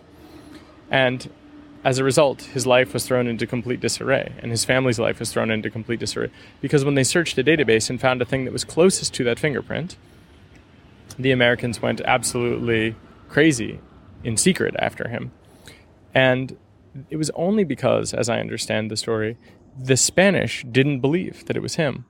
And 0.91 1.31
as 1.83 1.99
a 1.99 2.05
result, 2.05 2.43
his 2.43 2.67
life 2.67 2.93
was 2.93 3.07
thrown 3.07 3.27
into 3.27 3.47
complete 3.47 3.81
disarray, 3.81 4.35
and 4.41 4.51
his 4.51 4.65
family's 4.65 4.99
life 4.99 5.19
was 5.19 5.33
thrown 5.33 5.51
into 5.51 5.71
complete 5.71 6.01
disarray. 6.01 6.31
Because 6.61 6.85
when 6.85 6.95
they 6.95 7.05
searched 7.05 7.39
a 7.39 7.45
database 7.45 7.89
and 7.89 8.01
found 8.01 8.21
a 8.21 8.27
thing 8.27 8.45
that 8.45 8.53
was 8.53 8.65
closest 8.65 9.15
to 9.15 9.25
that 9.25 9.39
fingerprint, 9.39 9.97
the 11.19 11.31
Americans 11.31 11.81
went 11.81 12.01
absolutely 12.03 12.97
crazy 13.29 13.81
in 14.23 14.37
secret 14.37 14.75
after 14.79 15.09
him. 15.09 15.33
And 16.15 16.57
it 17.09 17.17
was 17.17 17.31
only 17.31 17.65
because, 17.65 18.13
as 18.13 18.29
I 18.29 18.41
understand 18.41 18.91
the 18.91 18.97
story, 18.97 19.39
the 19.79 19.97
Spanish 19.97 20.65
didn't 20.71 21.01
believe 21.01 21.47
that 21.47 21.57
it 21.57 21.63
was 21.63 21.77
him. 21.77 22.05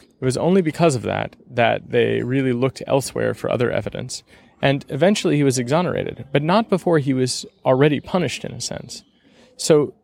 It 0.00 0.24
was 0.24 0.36
only 0.36 0.60
because 0.60 0.94
of 0.94 1.02
that 1.02 1.36
that 1.50 1.90
they 1.90 2.22
really 2.22 2.52
looked 2.52 2.82
elsewhere 2.86 3.34
for 3.34 3.50
other 3.50 3.70
evidence. 3.70 4.22
And 4.62 4.86
eventually 4.88 5.36
he 5.36 5.42
was 5.42 5.58
exonerated, 5.58 6.24
but 6.32 6.42
not 6.42 6.70
before 6.70 7.00
he 7.00 7.12
was 7.12 7.44
already 7.64 8.00
punished 8.00 8.44
in 8.44 8.52
a 8.52 8.60
sense. 8.60 9.02
So 9.56 9.94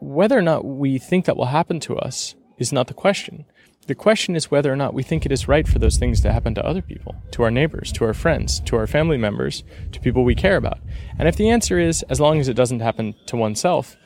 whether 0.00 0.38
or 0.38 0.42
not 0.42 0.64
we 0.64 0.98
think 0.98 1.24
that 1.24 1.36
will 1.36 1.46
happen 1.46 1.80
to 1.80 1.96
us 1.96 2.34
is 2.58 2.72
not 2.72 2.86
the 2.86 2.94
question. 2.94 3.46
The 3.86 3.94
question 3.94 4.34
is 4.34 4.50
whether 4.50 4.72
or 4.72 4.76
not 4.76 4.94
we 4.94 5.02
think 5.02 5.24
it 5.24 5.32
is 5.32 5.48
right 5.48 5.66
for 5.66 5.78
those 5.78 5.96
things 5.96 6.20
to 6.20 6.32
happen 6.32 6.54
to 6.56 6.66
other 6.66 6.82
people, 6.82 7.14
to 7.30 7.44
our 7.44 7.50
neighbors, 7.50 7.92
to 7.92 8.04
our 8.04 8.14
friends, 8.14 8.60
to 8.60 8.76
our 8.76 8.86
family 8.86 9.16
members, 9.16 9.62
to 9.92 10.00
people 10.00 10.24
we 10.24 10.34
care 10.34 10.56
about. 10.56 10.80
And 11.18 11.28
if 11.28 11.36
the 11.36 11.48
answer 11.48 11.78
is 11.78 12.02
as 12.10 12.20
long 12.20 12.40
as 12.40 12.48
it 12.48 12.54
doesn't 12.54 12.80
happen 12.80 13.14
to 13.26 13.36
oneself, 13.36 13.96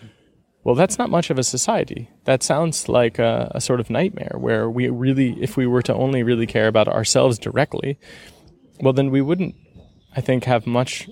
well, 0.64 0.74
that's 0.74 0.98
not 0.98 1.08
much 1.08 1.30
of 1.30 1.38
a 1.38 1.42
society. 1.42 2.10
That 2.24 2.42
sounds 2.42 2.88
like 2.88 3.18
a, 3.18 3.50
a, 3.54 3.60
sort 3.62 3.80
of 3.80 3.88
nightmare 3.88 4.34
where 4.36 4.68
we 4.68 4.88
really, 4.90 5.42
if 5.42 5.56
we 5.56 5.66
were 5.66 5.80
to 5.82 5.94
only 5.94 6.22
really 6.22 6.46
care 6.46 6.68
about 6.68 6.86
ourselves 6.86 7.38
directly, 7.38 7.98
well, 8.80 8.92
then 8.92 9.10
we 9.10 9.22
wouldn't, 9.22 9.54
I 10.16 10.20
think, 10.20 10.44
have 10.44 10.66
much 10.66 11.08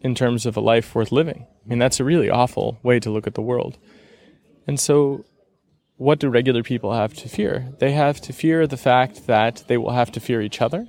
in 0.00 0.14
terms 0.14 0.46
of 0.46 0.56
a 0.56 0.60
life 0.60 0.94
worth 0.94 1.12
living. 1.12 1.46
I 1.64 1.68
mean, 1.68 1.78
that's 1.78 2.00
a 2.00 2.04
really 2.04 2.30
awful 2.30 2.78
way 2.82 3.00
to 3.00 3.10
look 3.10 3.26
at 3.26 3.34
the 3.34 3.42
world. 3.42 3.78
And 4.66 4.78
so, 4.78 5.24
what 5.96 6.18
do 6.18 6.28
regular 6.28 6.62
people 6.62 6.92
have 6.92 7.14
to 7.14 7.28
fear? 7.28 7.72
They 7.78 7.92
have 7.92 8.20
to 8.22 8.32
fear 8.32 8.66
the 8.66 8.76
fact 8.76 9.26
that 9.26 9.64
they 9.66 9.76
will 9.76 9.92
have 9.92 10.12
to 10.12 10.20
fear 10.20 10.42
each 10.42 10.60
other. 10.60 10.86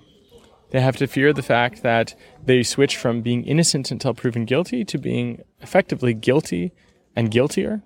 They 0.71 0.81
have 0.81 0.97
to 0.97 1.07
fear 1.07 1.31
the 1.31 1.41
fact 1.41 1.81
that 1.83 2.13
they 2.43 2.61
switch 2.61 2.97
from 2.97 3.21
being 3.21 3.45
innocent 3.45 3.89
until 3.89 4.13
proven 4.13 4.45
guilty 4.45 4.83
to 4.83 4.97
being 4.97 5.43
effectively 5.61 6.13
guilty 6.13 6.73
and 7.15 7.31
guiltier, 7.31 7.81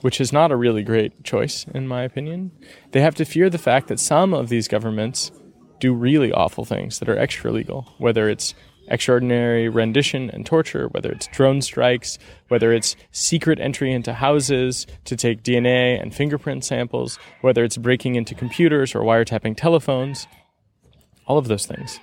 which 0.00 0.20
is 0.20 0.32
not 0.32 0.50
a 0.50 0.56
really 0.56 0.82
great 0.82 1.22
choice, 1.24 1.66
in 1.74 1.86
my 1.86 2.02
opinion. 2.02 2.52
They 2.92 3.02
have 3.02 3.14
to 3.16 3.26
fear 3.26 3.50
the 3.50 3.58
fact 3.58 3.88
that 3.88 4.00
some 4.00 4.32
of 4.32 4.48
these 4.48 4.66
governments 4.66 5.30
do 5.80 5.92
really 5.92 6.32
awful 6.32 6.64
things 6.64 6.98
that 6.98 7.08
are 7.08 7.18
extra 7.18 7.50
legal, 7.50 7.92
whether 7.98 8.28
it's 8.28 8.54
extraordinary 8.88 9.68
rendition 9.68 10.30
and 10.30 10.44
torture, 10.44 10.88
whether 10.88 11.10
it's 11.10 11.26
drone 11.28 11.62
strikes, 11.62 12.18
whether 12.48 12.72
it's 12.72 12.96
secret 13.12 13.60
entry 13.60 13.92
into 13.92 14.12
houses 14.12 14.86
to 15.04 15.16
take 15.16 15.42
DNA 15.42 16.00
and 16.00 16.14
fingerprint 16.14 16.64
samples, 16.64 17.18
whether 17.40 17.64
it's 17.64 17.76
breaking 17.76 18.16
into 18.16 18.34
computers 18.34 18.94
or 18.94 19.00
wiretapping 19.00 19.56
telephones, 19.56 20.26
all 21.26 21.38
of 21.38 21.48
those 21.48 21.66
things. 21.66 22.00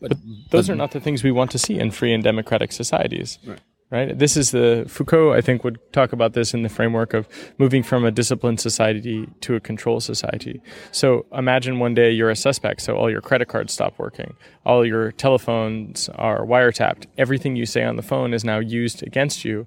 But, 0.00 0.10
but 0.10 0.18
those 0.50 0.66
but, 0.66 0.72
are 0.72 0.76
not 0.76 0.90
the 0.90 1.00
things 1.00 1.22
we 1.22 1.30
want 1.30 1.50
to 1.52 1.58
see 1.58 1.78
in 1.78 1.90
free 1.90 2.12
and 2.12 2.22
democratic 2.22 2.72
societies. 2.72 3.38
Right 3.46 3.60
right? 3.90 4.18
This 4.18 4.36
is 4.36 4.50
the 4.50 4.84
Foucault, 4.88 5.32
I 5.32 5.40
think, 5.40 5.62
would 5.64 5.78
talk 5.92 6.12
about 6.12 6.32
this 6.32 6.54
in 6.54 6.62
the 6.62 6.68
framework 6.68 7.14
of 7.14 7.28
moving 7.58 7.82
from 7.82 8.04
a 8.04 8.10
disciplined 8.10 8.60
society 8.60 9.28
to 9.42 9.54
a 9.54 9.60
control 9.60 10.00
society. 10.00 10.60
So 10.90 11.26
imagine 11.32 11.78
one 11.78 11.94
day 11.94 12.10
you're 12.10 12.30
a 12.30 12.36
suspect, 12.36 12.80
so 12.80 12.96
all 12.96 13.10
your 13.10 13.20
credit 13.20 13.48
cards 13.48 13.72
stop 13.72 13.98
working, 13.98 14.34
all 14.64 14.84
your 14.84 15.12
telephones 15.12 16.08
are 16.10 16.44
wiretapped, 16.44 17.06
everything 17.18 17.56
you 17.56 17.66
say 17.66 17.84
on 17.84 17.96
the 17.96 18.02
phone 18.02 18.34
is 18.34 18.44
now 18.44 18.58
used 18.58 19.02
against 19.02 19.44
you. 19.44 19.66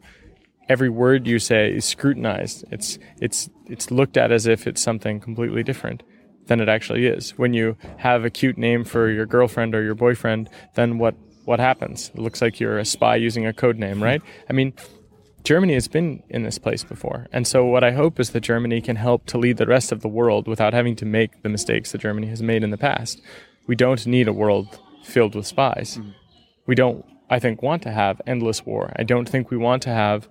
Every 0.70 0.90
word 0.90 1.28
you 1.28 1.40
say 1.40 1.72
is 1.72 1.86
scrutinized. 1.86 2.66
It's 2.70 3.00
it's 3.22 3.50
it's 3.68 3.90
looked 3.90 4.18
at 4.18 4.34
as 4.34 4.46
if 4.46 4.68
it's 4.68 4.82
something 4.82 5.22
completely 5.22 5.64
different 5.64 6.04
than 6.48 6.60
it 6.60 6.68
actually 6.68 7.06
is. 7.06 7.38
When 7.38 7.54
you 7.54 7.78
have 7.98 8.26
a 8.26 8.30
cute 8.30 8.58
name 8.58 8.84
for 8.84 9.10
your 9.10 9.26
girlfriend 9.26 9.76
or 9.76 9.84
your 9.84 9.96
boyfriend, 9.96 10.50
then 10.76 10.98
what 10.98 11.16
what 11.48 11.62
happens? 11.62 12.12
It 12.14 12.20
looks 12.20 12.42
like 12.42 12.60
you're 12.60 12.78
a 12.78 12.84
spy 12.84 13.16
using 13.16 13.46
a 13.46 13.54
code 13.54 13.80
name, 13.80 14.04
right? 14.04 14.22
I 14.50 14.54
mean, 14.54 14.74
Germany 15.46 15.76
has 15.76 15.88
been 15.88 16.22
in 16.28 16.44
this 16.44 16.58
place 16.58 16.84
before. 16.84 17.28
And 17.32 17.48
so, 17.48 17.64
what 17.64 17.86
I 17.86 17.92
hope 17.92 18.20
is 18.20 18.32
that 18.32 18.42
Germany 18.42 18.82
can 18.82 18.98
help 18.98 19.26
to 19.28 19.38
lead 19.38 19.56
the 19.56 19.66
rest 19.66 19.94
of 19.94 20.02
the 20.02 20.10
world 20.10 20.46
without 20.46 20.74
having 20.74 20.94
to 20.98 21.06
make 21.06 21.44
the 21.44 21.50
mistakes 21.50 21.94
that 21.94 22.02
Germany 22.02 22.28
has 22.28 22.44
made 22.44 22.66
in 22.66 22.72
the 22.72 22.78
past. 22.78 23.22
We 23.66 23.78
don't 23.78 24.06
need 24.06 24.28
a 24.28 24.34
world 24.34 24.78
filled 25.06 25.36
with 25.36 25.48
spies. 25.48 25.98
Mm-hmm. 25.98 26.10
We 26.66 26.76
don't, 26.76 27.06
I 27.30 27.40
think, 27.40 27.64
want 27.64 27.82
to 27.84 27.92
have 27.92 28.22
endless 28.28 28.66
war. 28.66 28.92
I 28.98 29.04
don't 29.04 29.30
think 29.30 29.50
we 29.50 29.56
want 29.56 29.82
to 29.84 29.90
have 29.90 30.28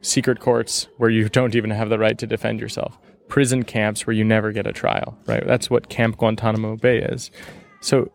secret 0.00 0.38
courts 0.38 0.86
where 0.96 1.10
you 1.10 1.28
don't 1.38 1.56
even 1.56 1.70
have 1.70 1.88
the 1.88 1.98
right 1.98 2.18
to 2.18 2.26
defend 2.28 2.60
yourself, 2.60 2.96
prison 3.26 3.64
camps 3.64 4.06
where 4.06 4.14
you 4.14 4.22
never 4.22 4.52
get 4.52 4.68
a 4.68 4.72
trial, 4.72 5.18
right? 5.26 5.44
That's 5.44 5.70
what 5.70 5.88
Camp 5.88 6.18
Guantanamo 6.18 6.76
Bay 6.76 6.98
is. 6.98 7.32
So, 7.80 8.12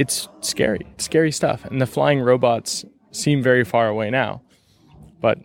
it's 0.00 0.30
scary, 0.40 0.86
it's 0.94 1.04
scary 1.04 1.30
stuff. 1.30 1.66
And 1.66 1.78
the 1.78 1.86
flying 1.86 2.20
robots 2.20 2.86
seem 3.12 3.42
very 3.42 3.64
far 3.64 3.86
away 3.86 4.08
now. 4.08 4.40
But 5.20 5.38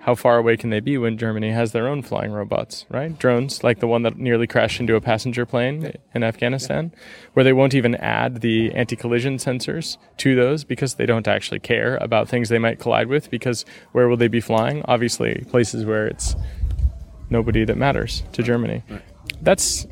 how 0.00 0.16
far 0.16 0.36
away 0.36 0.56
can 0.56 0.70
they 0.70 0.80
be 0.80 0.98
when 0.98 1.16
Germany 1.16 1.52
has 1.52 1.70
their 1.70 1.86
own 1.86 2.02
flying 2.02 2.32
robots, 2.32 2.86
right? 2.88 3.16
Drones, 3.16 3.62
like 3.62 3.78
the 3.78 3.86
one 3.86 4.02
that 4.02 4.18
nearly 4.18 4.48
crashed 4.48 4.80
into 4.80 4.96
a 4.96 5.00
passenger 5.00 5.46
plane 5.46 5.92
in 6.12 6.24
Afghanistan, 6.24 6.92
where 7.34 7.44
they 7.44 7.52
won't 7.52 7.72
even 7.72 7.94
add 7.94 8.40
the 8.40 8.72
anti 8.74 8.96
collision 8.96 9.36
sensors 9.36 9.96
to 10.16 10.34
those 10.34 10.64
because 10.64 10.94
they 10.94 11.06
don't 11.06 11.28
actually 11.28 11.60
care 11.60 11.98
about 11.98 12.28
things 12.28 12.48
they 12.48 12.58
might 12.58 12.80
collide 12.80 13.06
with. 13.06 13.30
Because 13.30 13.64
where 13.92 14.08
will 14.08 14.16
they 14.16 14.26
be 14.26 14.40
flying? 14.40 14.82
Obviously, 14.86 15.44
places 15.50 15.84
where 15.84 16.08
it's 16.08 16.34
nobody 17.30 17.64
that 17.64 17.76
matters 17.76 18.24
to 18.32 18.42
Germany. 18.42 18.82
That's 19.40 19.86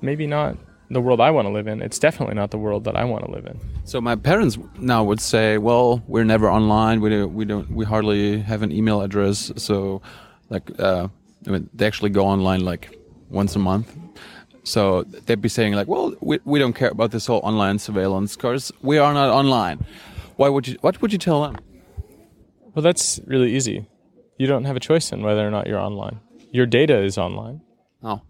maybe 0.00 0.28
not 0.28 0.56
the 0.90 1.00
world 1.00 1.20
I 1.20 1.30
want 1.30 1.46
to 1.46 1.52
live 1.52 1.68
in. 1.68 1.80
It's 1.80 1.98
definitely 1.98 2.34
not 2.34 2.50
the 2.50 2.58
world 2.58 2.84
that 2.84 2.96
I 2.96 3.04
want 3.04 3.24
to 3.24 3.30
live 3.30 3.46
in. 3.46 3.58
So 3.84 4.00
my 4.00 4.16
parents 4.16 4.58
now 4.78 5.04
would 5.04 5.20
say, 5.20 5.56
"Well, 5.58 6.02
we're 6.08 6.24
never 6.24 6.50
online. 6.50 7.00
We 7.00 7.10
don't. 7.10 7.32
We 7.32 7.44
don't. 7.44 7.70
We 7.70 7.84
hardly 7.84 8.40
have 8.40 8.62
an 8.62 8.72
email 8.72 9.00
address. 9.00 9.52
So, 9.56 10.02
like, 10.50 10.70
uh, 10.78 11.08
I 11.46 11.50
mean, 11.50 11.70
they 11.72 11.86
actually 11.86 12.10
go 12.10 12.26
online 12.26 12.64
like 12.64 12.98
once 13.30 13.54
a 13.56 13.60
month. 13.60 13.96
So 14.64 15.02
they'd 15.26 15.40
be 15.40 15.48
saying 15.48 15.74
like, 15.74 15.88
"Well, 15.88 16.14
we 16.20 16.40
we 16.44 16.58
don't 16.58 16.74
care 16.74 16.90
about 16.90 17.12
this 17.12 17.26
whole 17.26 17.40
online 17.44 17.78
surveillance 17.78 18.36
because 18.36 18.72
we 18.82 18.98
are 18.98 19.14
not 19.14 19.30
online." 19.30 19.78
Why 20.36 20.48
would 20.48 20.66
you? 20.66 20.76
What 20.80 21.00
would 21.00 21.12
you 21.12 21.18
tell 21.18 21.42
them? 21.42 21.56
Well, 22.74 22.82
that's 22.82 23.20
really 23.26 23.54
easy. 23.54 23.86
You 24.38 24.46
don't 24.46 24.64
have 24.64 24.76
a 24.76 24.80
choice 24.80 25.12
in 25.12 25.22
whether 25.22 25.46
or 25.46 25.50
not 25.50 25.66
you're 25.66 25.78
online. 25.78 26.20
Your 26.50 26.66
data 26.66 26.98
is 26.98 27.18
online. 27.18 27.60
Oh. 28.02 28.22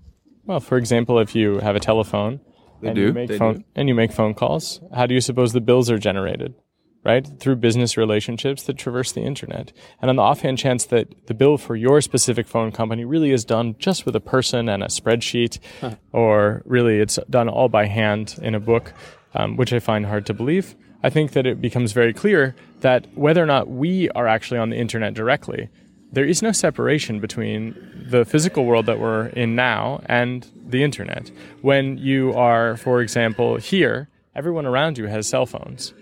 Well, 0.45 0.61
for 0.61 0.77
example, 0.77 1.21
if 1.21 1.35
you 1.35 1.59
have 1.61 1.77
a 1.77 1.81
telephone 1.81 2.41
they 2.81 2.89
and 2.89 2.97
do. 2.97 3.03
You 3.03 3.13
make 3.13 3.29
they 3.29 3.39
phone, 3.39 3.59
do. 3.59 3.65
And 3.75 3.89
you 3.89 3.95
make 3.95 4.13
phone 4.13 4.35
calls. 4.35 4.81
How 4.95 5.07
do 5.07 5.15
you 5.15 5.21
suppose 5.21 5.53
the 5.53 5.61
bills 5.61 5.91
are 5.91 5.99
generated? 5.99 6.55
Right? 7.03 7.27
Through 7.41 7.57
business 7.57 7.97
relationships 7.97 8.63
that 8.65 8.77
traverse 8.77 9.13
the 9.13 9.23
internet. 9.23 9.73
And 10.03 10.11
on 10.11 10.17
the 10.17 10.23
offhand 10.23 10.59
chance 10.59 10.85
that 10.87 11.29
the 11.29 11.35
bill 11.35 11.57
for 11.57 11.75
your 11.75 12.03
specific 12.03 12.47
phone 12.47 12.73
company 12.73 13.07
really 13.07 13.31
is 13.31 13.43
done 13.43 13.75
just 13.79 14.05
with 14.05 14.15
a 14.15 14.21
person 14.21 14.69
and 14.69 14.83
a 14.83 14.89
spreadsheet, 14.89 15.59
huh. 15.81 15.95
or 16.13 16.63
really 16.67 17.01
it's 17.01 17.19
done 17.31 17.49
all 17.49 17.71
by 17.71 17.87
hand 17.87 18.39
in 18.43 18.55
a 18.55 18.61
book, 18.61 18.93
um, 19.35 19.57
which 19.57 19.73
I 19.73 19.79
find 19.79 20.05
hard 20.05 20.27
to 20.27 20.35
believe, 20.35 20.75
I 21.03 21.11
think 21.11 21.33
that 21.33 21.47
it 21.47 21.61
becomes 21.61 21.93
very 21.93 22.13
clear 22.13 22.55
that 22.81 23.07
whether 23.17 23.43
or 23.43 23.47
not 23.47 23.69
we 23.69 24.11
are 24.11 24.27
actually 24.27 24.59
on 24.59 24.71
the 24.71 24.77
internet 24.77 25.15
directly, 25.15 25.71
there 26.13 26.25
is 26.25 26.43
no 26.43 26.53
separation 26.53 27.21
between 27.21 27.75
the 27.95 28.25
physical 28.25 28.65
world 28.65 28.87
that 28.87 28.99
we're 28.99 29.27
in 29.29 29.55
now 29.55 30.03
and 30.07 30.47
the 30.67 30.83
internet. 30.83 31.31
When 31.63 31.99
you 31.99 32.33
are, 32.35 32.77
for 32.77 33.01
example, 33.01 33.57
here, 33.57 34.09
everyone 34.35 34.67
around 34.67 34.99
you 34.99 35.07
has 35.07 35.29
cell 35.29 35.47
phones, 35.47 35.95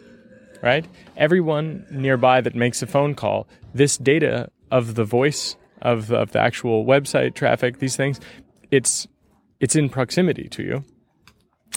right? 0.62 0.86
Everyone 1.16 1.86
nearby 1.90 2.40
that 2.40 2.54
makes 2.54 2.82
a 2.82 2.86
phone 2.86 3.14
call, 3.14 3.46
this 3.74 3.98
data 3.98 4.50
of 4.70 4.94
the 4.94 5.04
voice 5.04 5.56
of, 5.82 6.10
of 6.10 6.32
the 6.32 6.40
actual 6.40 6.84
website 6.84 7.34
traffic, 7.34 7.78
these 7.78 7.96
things, 7.96 8.20
it's 8.70 9.06
it's 9.60 9.74
in 9.74 9.88
proximity 9.88 10.48
to 10.48 10.62
you. 10.62 10.84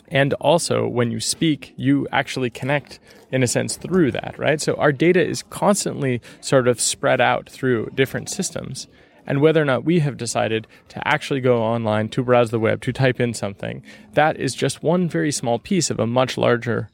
And 0.08 0.34
also, 0.36 0.88
when 0.88 1.10
you 1.12 1.20
speak, 1.20 1.74
you 1.78 2.08
actually 2.12 2.50
connect 2.50 3.00
in 3.32 3.44
a 3.44 3.48
sense 3.48 3.78
through 3.78 4.12
that, 4.12 4.36
right? 4.38 4.60
So 4.60 4.74
our 4.76 4.92
data 4.92 5.26
is 5.26 5.44
constantly 5.44 6.22
sort 6.42 6.68
of 6.68 6.82
spread 6.82 7.22
out 7.22 7.50
through 7.50 7.92
different 7.96 8.30
systems. 8.30 8.88
And 9.26 9.40
whether 9.40 9.62
or 9.62 9.66
not 9.66 9.86
we 9.86 10.00
have 10.00 10.18
decided 10.18 10.68
to 10.90 11.08
actually 11.08 11.40
go 11.40 11.62
online, 11.62 12.10
to 12.10 12.24
browse 12.24 12.52
the 12.52 12.60
web, 12.60 12.82
to 12.82 12.92
type 12.92 13.20
in 13.22 13.34
something, 13.34 13.84
that 14.14 14.38
is 14.38 14.54
just 14.54 14.84
one 14.84 15.08
very 15.08 15.32
small 15.32 15.60
piece 15.60 15.90
of 15.90 16.00
a 16.00 16.08
much 16.08 16.38
larger 16.38 16.90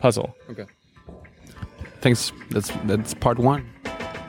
puzzle. 0.00 0.34
Okay. 0.50 0.66
Thanks. 2.00 2.32
That's 2.50 2.70
that's 2.84 3.14
part 3.14 3.38
one. 3.38 3.68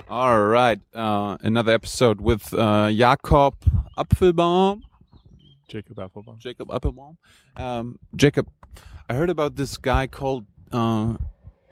All 0.09 0.45
right. 0.45 0.79
Uh, 0.93 1.37
another 1.41 1.73
episode 1.73 2.21
with 2.21 2.53
uh, 2.53 2.91
Jakob 2.91 3.55
Apfelbaum. 3.97 4.81
Jacob 5.67 5.97
Appelbaum. 5.97 6.37
Jacob 6.39 6.69
Appelbaum. 6.69 7.17
Um, 7.55 7.99
Jacob, 8.15 8.47
I 9.09 9.13
heard 9.13 9.29
about 9.29 9.55
this 9.55 9.77
guy 9.77 10.07
called 10.07 10.45
uh, 10.71 11.15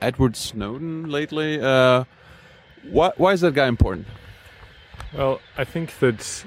Edward 0.00 0.36
Snowden 0.36 1.08
lately. 1.08 1.60
Uh, 1.60 2.04
why, 2.90 3.12
why 3.16 3.32
is 3.32 3.40
that 3.40 3.54
guy 3.54 3.66
important? 3.66 4.06
Well, 5.14 5.40
I 5.56 5.64
think 5.64 5.98
that 6.00 6.44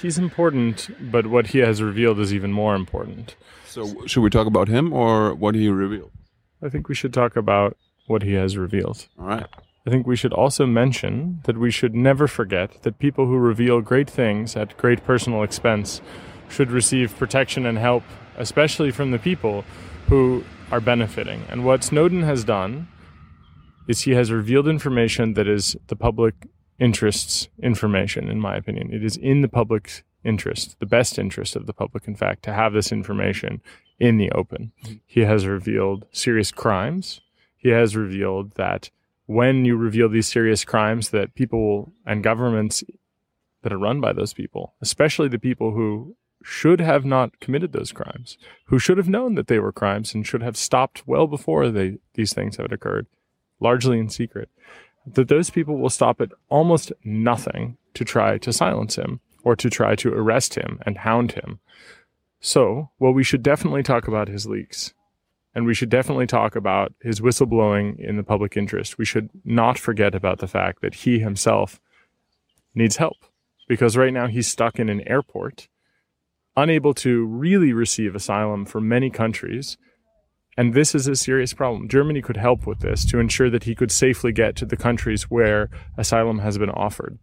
he's 0.00 0.18
important, 0.18 0.90
but 1.10 1.26
what 1.26 1.48
he 1.48 1.58
has 1.58 1.82
revealed 1.82 2.20
is 2.20 2.34
even 2.34 2.52
more 2.52 2.74
important. 2.74 3.36
So, 3.66 4.06
should 4.06 4.22
we 4.22 4.30
talk 4.30 4.46
about 4.46 4.68
him 4.68 4.92
or 4.92 5.34
what 5.34 5.54
he 5.54 5.68
revealed? 5.68 6.12
I 6.62 6.68
think 6.68 6.88
we 6.88 6.94
should 6.94 7.12
talk 7.12 7.36
about 7.36 7.76
what 8.06 8.22
he 8.22 8.34
has 8.34 8.56
revealed. 8.56 9.06
All 9.18 9.26
right. 9.26 9.46
I 9.86 9.90
think 9.90 10.06
we 10.06 10.16
should 10.16 10.32
also 10.32 10.66
mention 10.66 11.40
that 11.44 11.56
we 11.56 11.70
should 11.70 11.94
never 11.94 12.26
forget 12.26 12.82
that 12.82 12.98
people 12.98 13.26
who 13.26 13.36
reveal 13.36 13.80
great 13.80 14.10
things 14.10 14.56
at 14.56 14.76
great 14.76 15.04
personal 15.04 15.44
expense 15.44 16.00
should 16.48 16.70
receive 16.70 17.16
protection 17.16 17.66
and 17.66 17.78
help, 17.78 18.02
especially 18.36 18.90
from 18.90 19.10
the 19.10 19.18
people 19.18 19.64
who 20.08 20.44
are 20.70 20.80
benefiting. 20.80 21.42
And 21.48 21.64
what 21.64 21.84
Snowden 21.84 22.22
has 22.22 22.44
done 22.44 22.88
is 23.88 24.02
he 24.02 24.12
has 24.12 24.32
revealed 24.32 24.68
information 24.68 25.34
that 25.34 25.46
is 25.46 25.76
the 25.86 25.96
public 25.96 26.34
interest's 26.78 27.48
information, 27.62 28.28
in 28.28 28.40
my 28.40 28.56
opinion. 28.56 28.92
It 28.92 29.04
is 29.04 29.16
in 29.16 29.42
the 29.42 29.48
public's 29.48 30.02
interest, 30.24 30.78
the 30.80 30.86
best 30.86 31.18
interest 31.18 31.56
of 31.56 31.66
the 31.66 31.72
public, 31.72 32.08
in 32.08 32.16
fact, 32.16 32.42
to 32.44 32.52
have 32.52 32.72
this 32.72 32.92
information 32.92 33.60
in 33.98 34.18
the 34.18 34.30
open. 34.32 34.72
He 35.06 35.20
has 35.20 35.46
revealed 35.46 36.06
serious 36.12 36.50
crimes. 36.50 37.20
He 37.56 37.70
has 37.70 37.96
revealed 37.96 38.52
that 38.56 38.90
when 39.26 39.64
you 39.64 39.76
reveal 39.76 40.08
these 40.08 40.28
serious 40.28 40.64
crimes, 40.64 41.10
that 41.10 41.34
people 41.34 41.92
and 42.04 42.22
governments 42.22 42.84
that 43.62 43.72
are 43.72 43.78
run 43.78 44.00
by 44.00 44.12
those 44.12 44.32
people, 44.32 44.74
especially 44.80 45.28
the 45.28 45.38
people 45.38 45.72
who 45.72 46.16
should 46.48 46.80
have 46.80 47.04
not 47.04 47.40
committed 47.40 47.72
those 47.72 47.90
crimes, 47.90 48.38
who 48.66 48.78
should 48.78 48.98
have 48.98 49.08
known 49.08 49.34
that 49.34 49.48
they 49.48 49.58
were 49.58 49.72
crimes 49.72 50.14
and 50.14 50.24
should 50.24 50.42
have 50.42 50.56
stopped 50.56 51.04
well 51.04 51.26
before 51.26 51.70
they, 51.70 51.98
these 52.14 52.32
things 52.32 52.56
had 52.56 52.72
occurred, 52.72 53.08
largely 53.58 53.98
in 53.98 54.08
secret, 54.08 54.48
that 55.04 55.26
those 55.26 55.50
people 55.50 55.76
will 55.76 55.90
stop 55.90 56.20
at 56.20 56.30
almost 56.48 56.92
nothing 57.02 57.76
to 57.94 58.04
try 58.04 58.38
to 58.38 58.52
silence 58.52 58.94
him 58.94 59.18
or 59.42 59.56
to 59.56 59.68
try 59.68 59.96
to 59.96 60.14
arrest 60.14 60.54
him 60.54 60.78
and 60.86 60.98
hound 60.98 61.32
him. 61.32 61.58
So, 62.40 62.90
well, 63.00 63.12
we 63.12 63.24
should 63.24 63.42
definitely 63.42 63.82
talk 63.82 64.06
about 64.06 64.28
his 64.28 64.46
leaks. 64.46 64.94
And 65.52 65.66
we 65.66 65.74
should 65.74 65.88
definitely 65.88 66.28
talk 66.28 66.54
about 66.54 66.92
his 67.02 67.20
whistleblowing 67.20 67.98
in 67.98 68.16
the 68.16 68.22
public 68.22 68.56
interest. 68.56 68.98
We 68.98 69.04
should 69.04 69.30
not 69.44 69.78
forget 69.78 70.14
about 70.14 70.38
the 70.38 70.46
fact 70.46 70.80
that 70.82 70.94
he 70.94 71.18
himself 71.18 71.80
needs 72.72 72.98
help 72.98 73.16
because 73.66 73.96
right 73.96 74.12
now 74.12 74.28
he's 74.28 74.46
stuck 74.46 74.78
in 74.78 74.88
an 74.88 75.00
airport 75.08 75.66
unable 76.56 76.94
to 76.94 77.24
really 77.26 77.72
receive 77.72 78.14
asylum 78.14 78.64
from 78.64 78.88
many 78.88 79.10
countries. 79.10 79.76
And 80.56 80.72
this 80.72 80.94
is 80.94 81.06
a 81.06 81.16
serious 81.16 81.52
problem. 81.52 81.88
Germany 81.88 82.22
could 82.22 82.38
help 82.38 82.66
with 82.66 82.80
this 82.80 83.04
to 83.06 83.18
ensure 83.18 83.50
that 83.50 83.64
he 83.64 83.74
could 83.74 83.92
safely 83.92 84.32
get 84.32 84.56
to 84.56 84.64
the 84.64 84.76
countries 84.76 85.24
where 85.24 85.68
asylum 85.98 86.38
has 86.38 86.56
been 86.56 86.70
offered. 86.70 87.18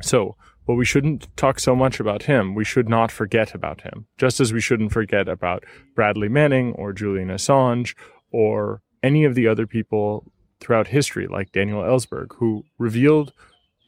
So, 0.00 0.36
but 0.66 0.74
we 0.74 0.84
shouldn't 0.84 1.34
talk 1.36 1.58
so 1.60 1.76
much 1.76 2.00
about 2.00 2.24
him. 2.24 2.54
We 2.54 2.64
should 2.64 2.88
not 2.88 3.10
forget 3.10 3.54
about 3.54 3.82
him, 3.82 4.06
just 4.16 4.40
as 4.40 4.52
we 4.52 4.60
shouldn't 4.60 4.92
forget 4.92 5.28
about 5.28 5.64
Bradley 5.94 6.28
Manning 6.28 6.72
or 6.74 6.92
Julian 6.92 7.28
Assange 7.28 7.94
or 8.30 8.80
any 9.02 9.24
of 9.24 9.34
the 9.34 9.48
other 9.48 9.66
people 9.66 10.32
throughout 10.60 10.86
history, 10.86 11.26
like 11.26 11.52
Daniel 11.52 11.82
Ellsberg, 11.82 12.36
who 12.36 12.64
revealed 12.78 13.32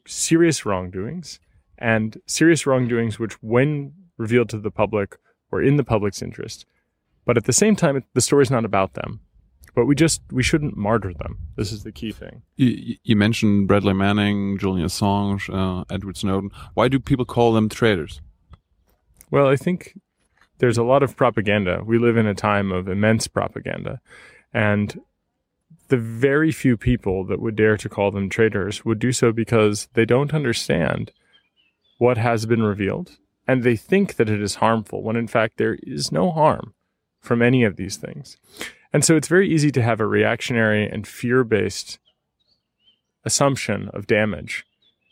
serious 0.07 0.67
wrongdoings 0.67 1.39
and 1.79 2.21
serious 2.27 2.67
wrongdoings 2.67 3.19
which, 3.19 3.35
when 3.43 3.93
revealed 4.17 4.49
to 4.51 4.59
the 4.59 4.71
public 4.71 5.17
or 5.51 5.63
in 5.63 5.77
the 5.77 5.85
public's 5.85 6.23
interest. 6.23 6.67
But 7.25 7.37
at 7.37 7.45
the 7.45 7.53
same 7.53 7.77
time, 7.77 8.03
the 8.13 8.21
story's 8.21 8.51
not 8.51 8.65
about 8.65 8.95
them. 8.95 9.21
But 9.75 9.87
we 9.87 9.95
just 9.95 10.23
we 10.31 10.43
shouldn't 10.43 10.77
martyr 10.77 11.13
them. 11.13 11.39
This 11.57 11.73
is 11.73 11.83
the 11.83 11.91
key 11.91 12.13
thing. 12.13 12.43
You, 12.57 12.97
you 13.03 13.17
mentioned 13.17 13.67
Bradley 13.67 13.93
Manning, 13.93 14.57
Julian 14.57 14.87
Assange, 14.87 15.53
uh, 15.53 15.85
Edward 15.93 16.17
Snowden. 16.17 16.51
Why 16.75 16.87
do 16.87 17.01
people 17.01 17.25
call 17.25 17.53
them 17.53 17.69
traitors? 17.69 18.21
Well, 19.33 19.49
I 19.49 19.57
think 19.57 19.99
there's 20.59 20.79
a 20.79 20.85
lot 20.85 21.03
of 21.03 21.17
propaganda. 21.17 21.83
We 21.85 21.99
live 21.99 22.17
in 22.17 22.27
a 22.27 22.35
time 22.35 22.71
of 22.71 22.87
immense 22.87 23.27
propaganda, 23.27 24.01
and 24.53 25.01
the 25.89 25.97
very 25.97 26.53
few 26.53 26.77
people 26.77 27.25
that 27.25 27.41
would 27.41 27.57
dare 27.57 27.77
to 27.77 27.89
call 27.89 28.13
them 28.13 28.29
traitors 28.29 28.85
would 28.85 29.01
do 29.01 29.11
so 29.11 29.33
because 29.33 29.89
they 29.95 30.05
don't 30.05 30.33
understand 30.33 31.11
what 31.99 32.17
has 32.17 32.47
been 32.47 32.63
revealed 32.63 33.19
and 33.47 33.63
they 33.63 33.77
think 33.77 34.17
that 34.17 34.31
it 34.31 34.41
is 34.41 34.57
harmful 34.57 35.03
when 35.03 35.17
in 35.17 35.29
fact 35.29 35.57
there 35.57 35.79
is 35.83 36.11
no 36.11 36.31
harm 36.31 36.75
from 37.21 37.43
any 37.43 37.65
of 37.65 37.77
these 37.77 37.97
things. 37.97 38.37
And 38.93 39.05
so 39.05 39.17
it's 39.17 39.29
very 39.29 39.53
easy 39.53 39.71
to 39.73 39.83
have 39.83 40.01
a 40.01 40.07
reactionary 40.07 40.89
and 40.89 41.07
fear 41.07 41.43
based 41.43 41.99
assumption 43.25 43.89
of 43.93 44.07
damage, 44.07 44.65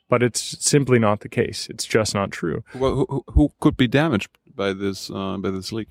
but 0.09 0.23
it's 0.23 0.65
simply 0.65 0.99
not 0.99 1.21
the 1.21 1.29
case. 1.29 1.69
It's 1.69 1.87
just 1.87 2.15
not 2.15 2.31
true. 2.31 2.63
Well, 2.75 3.07
who, 3.09 3.25
who 3.29 3.53
could 3.61 3.77
be 3.77 3.89
damaged 3.89 4.31
by 4.55 4.73
this 4.73 5.11
uh, 5.11 5.39
by 5.39 5.51
this 5.51 5.73
leak? 5.73 5.89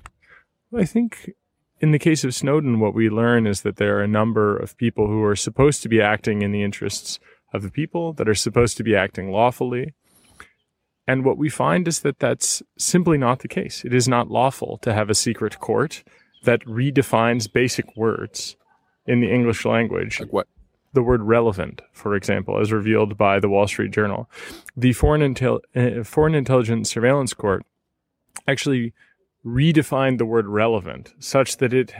I 0.74 0.84
think 0.84 1.32
in 1.80 1.90
the 1.90 1.98
case 1.98 2.24
of 2.24 2.34
Snowden, 2.34 2.78
what 2.78 2.94
we 2.94 3.10
learn 3.10 3.46
is 3.46 3.62
that 3.62 3.76
there 3.76 3.98
are 3.98 4.02
a 4.02 4.08
number 4.08 4.56
of 4.56 4.76
people 4.78 5.08
who 5.08 5.22
are 5.24 5.36
supposed 5.36 5.82
to 5.82 5.88
be 5.88 6.00
acting 6.00 6.40
in 6.40 6.52
the 6.52 6.62
interests 6.62 7.18
of 7.52 7.62
the 7.62 7.70
people, 7.70 8.12
that 8.14 8.28
are 8.28 8.34
supposed 8.34 8.76
to 8.78 8.84
be 8.84 8.96
acting 8.96 9.30
lawfully. 9.30 9.92
And 11.06 11.24
what 11.24 11.38
we 11.38 11.48
find 11.48 11.88
is 11.88 12.00
that 12.00 12.20
that's 12.20 12.62
simply 12.78 13.18
not 13.18 13.40
the 13.40 13.48
case. 13.48 13.84
It 13.84 13.92
is 13.92 14.06
not 14.06 14.30
lawful 14.30 14.78
to 14.78 14.94
have 14.94 15.10
a 15.10 15.14
secret 15.14 15.58
court 15.58 16.04
that 16.44 16.64
redefines 16.64 17.52
basic 17.52 17.96
words 17.96 18.56
in 19.06 19.20
the 19.20 19.32
English 19.32 19.64
language. 19.64 20.20
Like 20.20 20.32
what? 20.32 20.48
The 20.94 21.02
word 21.02 21.22
relevant, 21.22 21.80
for 21.92 22.14
example, 22.14 22.60
as 22.60 22.70
revealed 22.70 23.16
by 23.16 23.40
the 23.40 23.48
Wall 23.48 23.66
Street 23.66 23.92
Journal. 23.92 24.28
The 24.76 24.92
Foreign, 24.92 25.22
Intel- 25.22 25.60
uh, 25.74 26.04
Foreign 26.04 26.34
Intelligence 26.34 26.90
Surveillance 26.90 27.32
Court 27.32 27.64
actually 28.46 28.92
redefined 29.44 30.18
the 30.18 30.26
word 30.26 30.46
relevant 30.46 31.14
such 31.18 31.56
that 31.56 31.72
it 31.72 31.94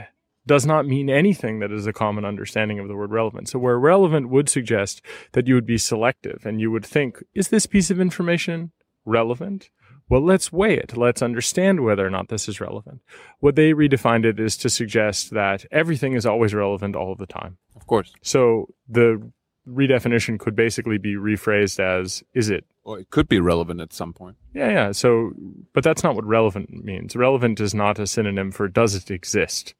does 0.45 0.65
not 0.65 0.85
mean 0.85 1.09
anything 1.09 1.59
that 1.59 1.71
is 1.71 1.87
a 1.87 1.93
common 1.93 2.25
understanding 2.25 2.77
of 2.77 2.87
the 2.87 2.95
word 2.95 3.11
relevant. 3.11 3.49
So 3.49 3.59
where 3.59 3.79
relevant 3.79 4.29
would 4.29 4.49
suggest 4.49 5.01
that 5.31 5.47
you 5.47 5.55
would 5.55 5.65
be 5.65 5.77
selective 5.77 6.45
and 6.45 6.59
you 6.59 6.69
would 6.69 6.85
think, 6.85 7.23
is 7.33 7.47
this 7.47 7.65
piece 7.65 7.89
of 7.89 7.99
information 7.99 8.71
relevant? 9.05 9.69
Well, 10.09 10.21
let's 10.21 10.51
weigh 10.51 10.77
it. 10.77 10.97
Let's 10.97 11.21
understand 11.21 11.79
whether 11.81 12.05
or 12.05 12.09
not 12.09 12.27
this 12.27 12.47
is 12.47 12.59
relevant. 12.61 13.01
What 13.39 13.55
they 13.55 13.71
redefined 13.73 14.25
it 14.25 14.39
is 14.39 14.57
to 14.57 14.69
suggest 14.69 15.31
that 15.31 15.65
everything 15.71 16.13
is 16.13 16.25
always 16.25 16.53
relevant 16.53 16.95
all 16.95 17.11
of 17.11 17.17
the 17.17 17.25
time. 17.25 17.57
Of 17.75 17.87
course. 17.87 18.13
So 18.21 18.67
the 18.87 19.31
redefinition 19.67 20.39
could 20.39 20.55
basically 20.55 20.97
be 20.97 21.15
rephrased 21.15 21.79
as, 21.79 22.21
is 22.33 22.49
it 22.49 22.65
Well, 22.83 22.95
it 22.97 23.09
could 23.11 23.29
be 23.29 23.39
relevant 23.39 23.79
at 23.79 23.93
some 23.93 24.11
point. 24.13 24.35
yeah, 24.53 24.69
yeah. 24.69 24.91
So, 24.91 25.31
but 25.73 25.85
that's 25.85 26.03
not 26.03 26.15
what 26.15 26.25
relevant 26.25 26.83
means. 26.83 27.15
Relevant 27.15 27.59
is 27.61 27.73
not 27.73 27.97
a 27.97 28.05
synonym 28.05 28.51
for 28.51 28.67
does 28.67 28.93
it 28.95 29.09
exist, 29.09 29.73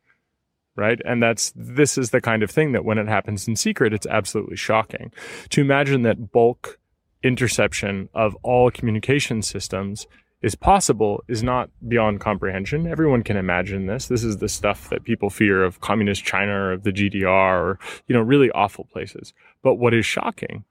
right? 0.77 1.01
And 1.05 1.21
that's 1.21 1.51
this 1.53 1.97
is 1.97 2.11
the 2.11 2.21
kind 2.21 2.43
of 2.43 2.49
thing 2.49 2.71
that 2.71 2.85
when 2.85 2.97
it 2.97 3.09
happens 3.09 3.45
in 3.45 3.57
secret, 3.57 3.93
it's 3.93 4.07
absolutely 4.07 4.55
shocking. 4.55 5.11
To 5.49 5.59
imagine 5.61 6.03
that 6.03 6.31
bulk 6.31 6.79
interception 7.23 8.09
of 8.13 8.35
all 8.43 8.69
communication 8.69 9.41
systems 9.41 10.07
is 10.43 10.55
possible 10.55 11.23
is 11.29 11.41
not 11.41 11.69
beyond 11.87 12.19
comprehension. 12.19 12.85
Everyone 12.85 13.23
can 13.23 13.37
imagine 13.37 13.85
this. 13.85 14.07
This 14.07 14.25
is 14.25 14.37
the 14.37 14.49
stuff 14.49 14.89
that 14.89 15.05
people 15.05 15.29
fear 15.29 15.63
of 15.63 15.79
communist 15.79 16.25
China 16.25 16.51
or 16.51 16.73
of 16.73 16.83
the 16.83 16.91
GDR 16.91 17.61
or, 17.61 17.79
you 18.07 18.13
know, 18.13 18.21
really 18.21 18.51
awful 18.51 18.83
places. 18.83 19.33
But 19.63 19.75
what 19.75 19.93
is 19.93 20.05
shocking, 20.05 20.65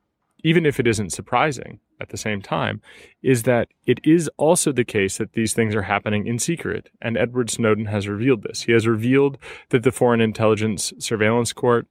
even 0.45 0.67
if 0.67 0.79
it 0.79 0.87
isn't 0.87 1.11
surprising 1.11 1.81
at 2.01 2.11
the 2.11 2.19
same 2.19 2.43
time, 2.43 2.83
is 3.23 3.45
that 3.45 3.69
it 3.87 3.99
is 4.05 4.29
also 4.37 4.73
the 4.73 4.85
case 4.85 5.17
that 5.17 5.33
these 5.33 5.55
things 5.55 5.75
are 5.75 5.83
happening 5.83 6.27
in 6.27 6.39
secret. 6.39 6.91
And 7.01 7.17
Edward 7.17 7.49
Snowden 7.49 7.87
has 7.87 8.07
revealed 8.07 8.43
this. 8.43 8.63
He 8.63 8.73
has 8.73 8.87
revealed 8.87 9.39
that 9.71 9.85
the 9.85 9.93
Foreign 9.93 10.21
Intelligence 10.21 10.93
Surveillance 10.99 11.55
Court 11.55 11.87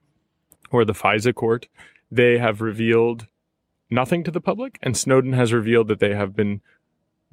or 0.70 0.86
the 0.86 0.94
FISA 0.94 1.34
court, 1.34 1.68
they 2.12 2.38
have 2.38 2.62
revealed 2.62 3.26
nothing 3.92 4.24
to 4.24 4.32
the 4.32 4.42
public. 4.42 4.80
And 4.82 4.98
Snowden 4.98 5.34
has 5.34 5.54
revealed 5.54 5.90
that 5.90 6.00
they 6.00 6.16
have 6.16 6.36
been 6.36 6.62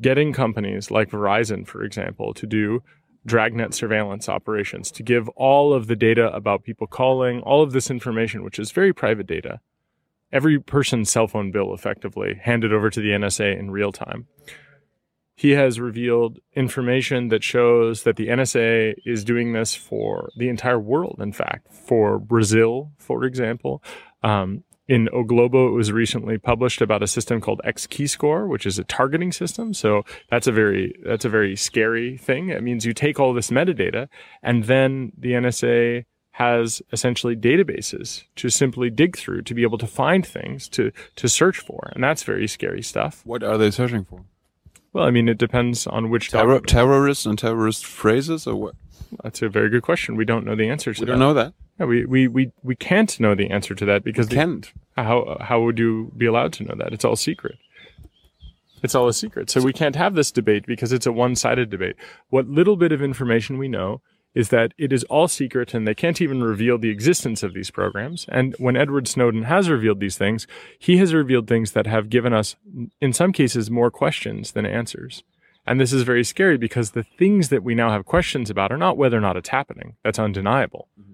getting 0.01 0.33
companies 0.33 0.91
like 0.91 1.11
Verizon, 1.11 1.67
for 1.67 1.83
example, 1.83 2.35
to 2.35 2.47
do 2.47 2.83
dragnet 3.25 3.75
surveillance 3.75 4.29
operations, 4.29 4.91
to 4.91 5.03
give 5.03 5.29
all 5.31 5.73
of 5.73 5.87
the 5.87 5.97
data 5.97 6.33
about 6.35 6.65
people 6.65 6.87
calling, 6.87 7.41
all 7.41 7.63
of 7.63 7.73
this 7.73 7.91
information, 7.91 8.43
which 8.43 8.59
is 8.59 8.73
very 8.73 8.93
private 8.93 9.27
data, 9.27 9.61
every 10.33 10.59
person's 10.59 11.11
cell 11.11 11.27
phone 11.27 11.51
bill 11.51 11.75
effectively 11.75 12.41
handed 12.43 12.73
over 12.73 12.91
to 12.91 13.01
the 13.01 13.11
NSA 13.11 13.59
in 13.59 13.71
real 13.71 13.93
time. 13.93 14.27
He 15.35 15.51
has 15.53 15.79
revealed 15.79 16.41
information 16.55 17.29
that 17.29 17.45
shows 17.45 18.03
that 18.03 18.17
the 18.17 18.27
NSA 18.27 18.95
is 19.07 19.23
doing 19.23 19.53
this 19.53 19.75
for 19.75 20.31
the 20.37 20.49
entire 20.49 20.81
world, 20.81 21.19
in 21.21 21.33
fact, 21.33 21.73
for 21.73 22.19
Brazil, 22.19 22.91
for 22.99 23.23
example. 23.25 23.83
Um, 24.25 24.65
in 24.89 25.09
O 25.13 25.23
Globo, 25.23 25.69
it 25.69 25.73
was 25.73 25.93
recently 25.93 26.39
published 26.39 26.81
about 26.81 27.03
a 27.03 27.07
system 27.07 27.41
called 27.41 27.61
X 27.63 27.87
XKeyscore, 27.87 28.49
which 28.49 28.67
is 28.67 28.79
a 28.79 28.85
targeting 28.85 29.33
system. 29.33 29.75
So 29.75 30.05
that's 30.31 30.47
a 30.47 30.53
very 30.53 30.99
that's 31.05 31.27
a 31.27 31.29
very 31.29 31.55
scary 31.55 32.17
thing. 32.17 32.49
It 32.49 32.63
means 32.63 32.87
you 32.87 32.95
take 32.95 33.21
all 33.21 33.35
this 33.35 33.51
metadata, 33.51 34.09
and 34.43 34.65
then 34.65 35.13
the 35.17 35.33
NSA 35.33 36.05
has 36.33 36.81
essentially 36.93 37.37
databases 37.37 38.25
to 38.37 38.49
simply 38.49 38.91
dig 38.91 39.17
through 39.17 39.43
to 39.43 39.55
be 39.55 39.63
able 39.63 39.79
to 39.79 39.87
find 39.87 40.27
things 40.27 40.69
to 40.71 40.91
to 41.17 41.29
search 41.29 41.59
for, 41.59 41.91
and 41.95 42.03
that's 42.03 42.23
very 42.23 42.49
scary 42.49 42.83
stuff. 42.83 43.23
What 43.25 43.43
are 43.43 43.59
they 43.59 43.71
searching 43.71 44.05
for? 44.05 44.25
Well, 44.95 45.05
I 45.05 45.11
mean, 45.11 45.29
it 45.29 45.37
depends 45.37 45.87
on 45.87 46.09
which 46.09 46.31
Terror, 46.31 46.61
terrorists 46.61 47.27
and 47.27 47.39
terrorist 47.39 47.85
phrases, 47.85 48.47
or 48.47 48.57
what? 48.57 48.75
That's 49.23 49.43
a 49.43 49.49
very 49.49 49.71
good 49.71 49.83
question. 49.83 50.17
We 50.17 50.25
don't 50.25 50.45
know 50.45 50.55
the 50.57 50.69
answer 50.69 50.93
to 50.93 51.01
We 51.01 51.07
that. 51.07 51.13
don't 51.13 51.19
know 51.21 51.35
that. 51.35 51.55
Yeah, 51.81 51.87
we, 51.87 52.05
we, 52.07 52.29
we, 52.29 52.53
we 52.63 52.75
can't 52.77 53.19
know 53.21 53.35
the 53.35 53.51
answer 53.51 53.75
to 53.75 53.85
that 53.87 54.03
because 54.05 54.29
the- 54.29 54.35
Can't. 54.37 54.73
how 54.97 55.39
how 55.41 55.61
would 55.63 55.79
you 55.79 56.13
be 56.17 56.27
allowed 56.27 56.53
to 56.55 56.65
know 56.65 56.75
that? 56.77 56.93
It's 56.93 57.05
all 57.05 57.17
secret. 57.17 57.57
It's 58.83 58.95
all 58.95 59.09
a 59.09 59.13
secret. 59.13 59.51
So 59.51 59.61
we 59.61 59.73
can't 59.73 59.97
have 59.97 60.15
this 60.15 60.31
debate 60.31 60.65
because 60.67 60.93
it's 60.93 61.07
a 61.07 61.13
one-sided 61.13 61.69
debate. 61.69 61.97
What 62.31 62.49
little 62.49 62.77
bit 62.77 62.93
of 62.93 63.03
information 63.03 63.59
we 63.59 63.67
know 63.69 64.01
is 64.35 64.51
that 64.51 64.73
it 64.79 64.93
is 64.93 65.03
all 65.05 65.27
secret 65.27 65.75
and 65.75 65.87
they 65.87 65.95
can't 65.95 66.21
even 66.21 66.45
reveal 66.45 66.79
the 66.79 66.91
existence 66.91 67.43
of 67.43 67.55
these 67.55 67.73
programs. 67.73 68.25
And 68.29 68.55
when 68.59 68.77
Edward 68.77 69.09
Snowden 69.09 69.45
has 69.45 69.69
revealed 69.69 69.99
these 69.99 70.17
things, 70.17 70.47
he 70.79 70.99
has 70.99 71.13
revealed 71.13 71.49
things 71.49 71.73
that 71.73 71.89
have 71.89 72.09
given 72.11 72.33
us 72.33 72.55
in 73.01 73.13
some 73.13 73.33
cases 73.33 73.69
more 73.71 73.91
questions 73.91 74.53
than 74.53 74.65
answers. 74.65 75.25
And 75.69 75.79
this 75.79 75.93
is 75.93 76.03
very 76.03 76.25
scary 76.25 76.57
because 76.57 76.93
the 76.93 77.03
things 77.03 77.51
that 77.51 77.63
we 77.63 77.75
now 77.75 77.91
have 77.91 78.07
questions 78.07 78.49
about 78.49 78.73
are 78.73 78.79
not 78.79 78.97
whether 78.97 79.19
or 79.19 79.21
not 79.21 79.37
it's 79.37 79.51
happening. 79.51 79.97
That's 80.03 80.19
undeniable. 80.19 80.89
Mm-hmm. 80.99 81.13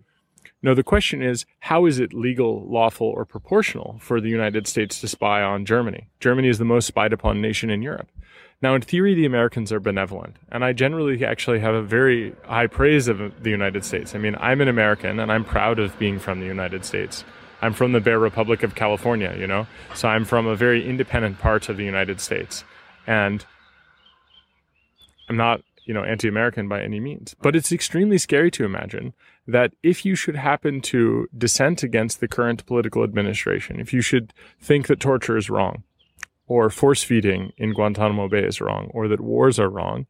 No, 0.63 0.75
the 0.75 0.85
question 0.85 1.23
is 1.23 1.45
how 1.59 1.87
is 1.87 1.99
it 1.99 2.15
legal, 2.15 2.65
lawful, 2.65 3.09
or 3.09 3.25
proportional 3.25 3.99
for 4.01 4.21
the 4.21 4.29
United 4.29 4.69
States 4.69 5.01
to 5.01 5.09
spy 5.09 5.43
on 5.43 5.65
Germany? 5.65 6.09
Germany 6.21 6.49
is 6.49 6.59
the 6.59 6.65
most 6.65 6.87
spied 6.87 7.13
upon 7.13 7.41
nation 7.41 7.69
in 7.69 7.83
Europe. 7.83 8.07
Now, 8.63 8.77
in 8.77 8.81
theory, 8.81 9.13
the 9.15 9.27
Americans 9.27 9.73
are 9.73 9.81
benevolent, 9.81 10.37
and 10.53 10.65
I 10.65 10.73
generally 10.73 11.25
actually 11.25 11.59
have 11.59 11.75
a 11.75 11.83
very 11.83 12.33
high 12.45 12.69
praise 12.69 13.09
of 13.09 13.43
the 13.43 13.51
United 13.51 13.85
States. 13.85 14.15
I 14.15 14.19
mean, 14.19 14.37
I'm 14.39 14.61
an 14.61 14.69
American, 14.69 15.19
and 15.19 15.33
I'm 15.33 15.45
proud 15.45 15.81
of 15.81 15.99
being 15.99 16.21
from 16.21 16.39
the 16.39 16.47
United 16.47 16.85
States. 16.85 17.25
I'm 17.61 17.73
from 17.73 17.91
the 17.91 18.01
Bear 18.01 18.21
Republic 18.21 18.63
of 18.63 18.77
California, 18.77 19.35
you 19.37 19.49
know, 19.49 19.67
so 19.95 20.07
I'm 20.07 20.25
from 20.25 20.47
a 20.47 20.55
very 20.55 20.89
independent 20.89 21.41
part 21.41 21.69
of 21.69 21.77
the 21.77 21.85
United 21.85 22.21
States, 22.21 22.63
and 23.05 23.45
I'm 25.29 25.37
not, 25.37 25.63
you 25.85 25.95
know, 25.95 26.05
anti-American 26.05 26.69
by 26.69 26.83
any 26.83 27.01
means. 27.01 27.35
But 27.43 27.57
it's 27.57 27.73
extremely 27.73 28.19
scary 28.19 28.51
to 28.53 28.65
imagine 28.65 29.15
that 29.47 29.73
if 29.83 30.05
you 30.05 30.15
should 30.15 30.37
happen 30.37 30.81
to 30.81 31.29
dissent 31.37 31.83
against 31.83 32.21
the 32.21 32.29
current 32.29 32.65
political 32.67 33.05
administration, 33.05 33.81
if 33.81 33.93
you 33.93 34.01
should 34.01 34.33
think 34.61 34.87
that 34.87 35.01
torture 35.01 35.37
is 35.37 35.51
wrong, 35.51 35.83
or 36.47 36.71
force 36.71 37.03
feeding 37.03 37.53
in 37.57 37.73
Guantanamo 37.73 38.29
Bay 38.29 38.45
is 38.45 38.61
wrong, 38.61 38.91
or 38.93 39.09
that 39.09 39.21
wars 39.21 39.59
are 39.59 39.71
wrong, 39.71 40.07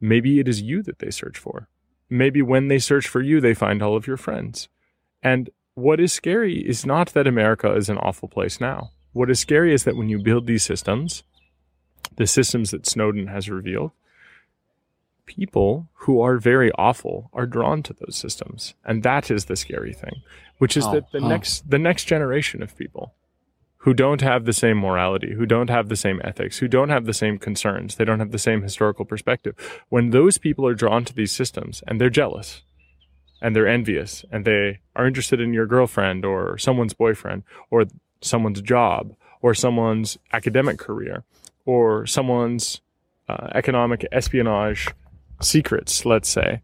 maybe 0.00 0.40
it 0.40 0.48
is 0.48 0.62
you 0.62 0.82
that 0.82 0.98
they 0.98 1.10
search 1.10 1.38
for. 1.38 1.68
Maybe 2.08 2.42
when 2.42 2.68
they 2.68 2.78
search 2.78 3.08
for 3.08 3.20
you, 3.20 3.40
they 3.40 3.54
find 3.54 3.82
all 3.82 3.96
of 3.96 4.06
your 4.06 4.16
friends. 4.16 4.68
And 5.22 5.50
what 5.74 6.00
is 6.00 6.12
scary 6.12 6.58
is 6.58 6.84
not 6.84 7.14
that 7.14 7.26
America 7.26 7.72
is 7.74 7.88
an 7.88 7.98
awful 7.98 8.28
place 8.28 8.60
now. 8.60 8.90
What 9.12 9.30
is 9.30 9.40
scary 9.40 9.72
is 9.72 9.84
that 9.84 9.96
when 9.96 10.08
you 10.08 10.18
build 10.18 10.46
these 10.46 10.62
systems, 10.62 11.22
the 12.16 12.26
systems 12.26 12.70
that 12.72 12.86
Snowden 12.86 13.28
has 13.28 13.48
revealed, 13.48 13.92
people 15.26 15.88
who 15.94 16.20
are 16.20 16.38
very 16.38 16.70
awful 16.72 17.30
are 17.32 17.46
drawn 17.46 17.82
to 17.84 17.94
those 17.94 18.16
systems. 18.16 18.74
And 18.84 19.02
that 19.02 19.30
is 19.30 19.46
the 19.46 19.56
scary 19.56 19.92
thing, 19.92 20.22
which 20.58 20.76
is 20.76 20.84
Oh, 20.86 20.94
that 20.94 21.12
the 21.12 21.18
oh. 21.20 21.28
next 21.28 21.68
the 21.70 21.78
next 21.78 22.04
generation 22.04 22.62
of 22.62 22.76
people 22.76 23.14
who 23.78 23.94
don't 23.94 24.20
have 24.20 24.44
the 24.44 24.52
same 24.52 24.78
morality, 24.78 25.34
who 25.34 25.44
don't 25.44 25.70
have 25.70 25.88
the 25.88 25.96
same 25.96 26.20
ethics, 26.22 26.58
who 26.58 26.68
don't 26.68 26.88
have 26.88 27.04
the 27.04 27.14
same 27.14 27.36
concerns, 27.36 27.96
they 27.96 28.04
don't 28.04 28.20
have 28.20 28.30
the 28.30 28.38
same 28.38 28.62
historical 28.62 29.04
perspective. 29.04 29.56
When 29.88 30.10
those 30.10 30.38
people 30.38 30.66
are 30.66 30.74
drawn 30.74 31.04
to 31.04 31.14
these 31.14 31.32
systems 31.32 31.82
and 31.88 32.00
they're 32.00 32.10
jealous 32.10 32.62
and 33.40 33.56
they're 33.56 33.66
envious 33.66 34.24
and 34.30 34.44
they 34.44 34.78
are 34.94 35.06
interested 35.06 35.40
in 35.40 35.52
your 35.52 35.66
girlfriend 35.66 36.24
or 36.24 36.58
someone's 36.58 36.94
boyfriend 36.94 37.42
or 37.70 37.86
someone's 38.20 38.60
job 38.62 39.16
or 39.40 39.52
someone's 39.52 40.16
academic 40.32 40.78
career 40.78 41.24
or 41.64 42.06
someone's 42.06 42.80
uh, 43.28 43.48
economic 43.52 44.06
espionage 44.12 44.88
secrets, 45.42 46.04
let's 46.04 46.28
say, 46.28 46.62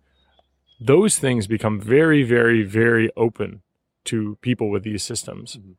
those 0.81 1.18
things 1.18 1.47
become 1.47 1.81
very, 1.81 2.22
very, 2.22 2.62
very 2.62 3.11
open 3.16 3.62
to 4.05 4.39
people 4.41 4.70
with 4.70 4.85
these 4.85 5.03
systems. 5.03 5.57
Mm-hmm. 5.57 5.72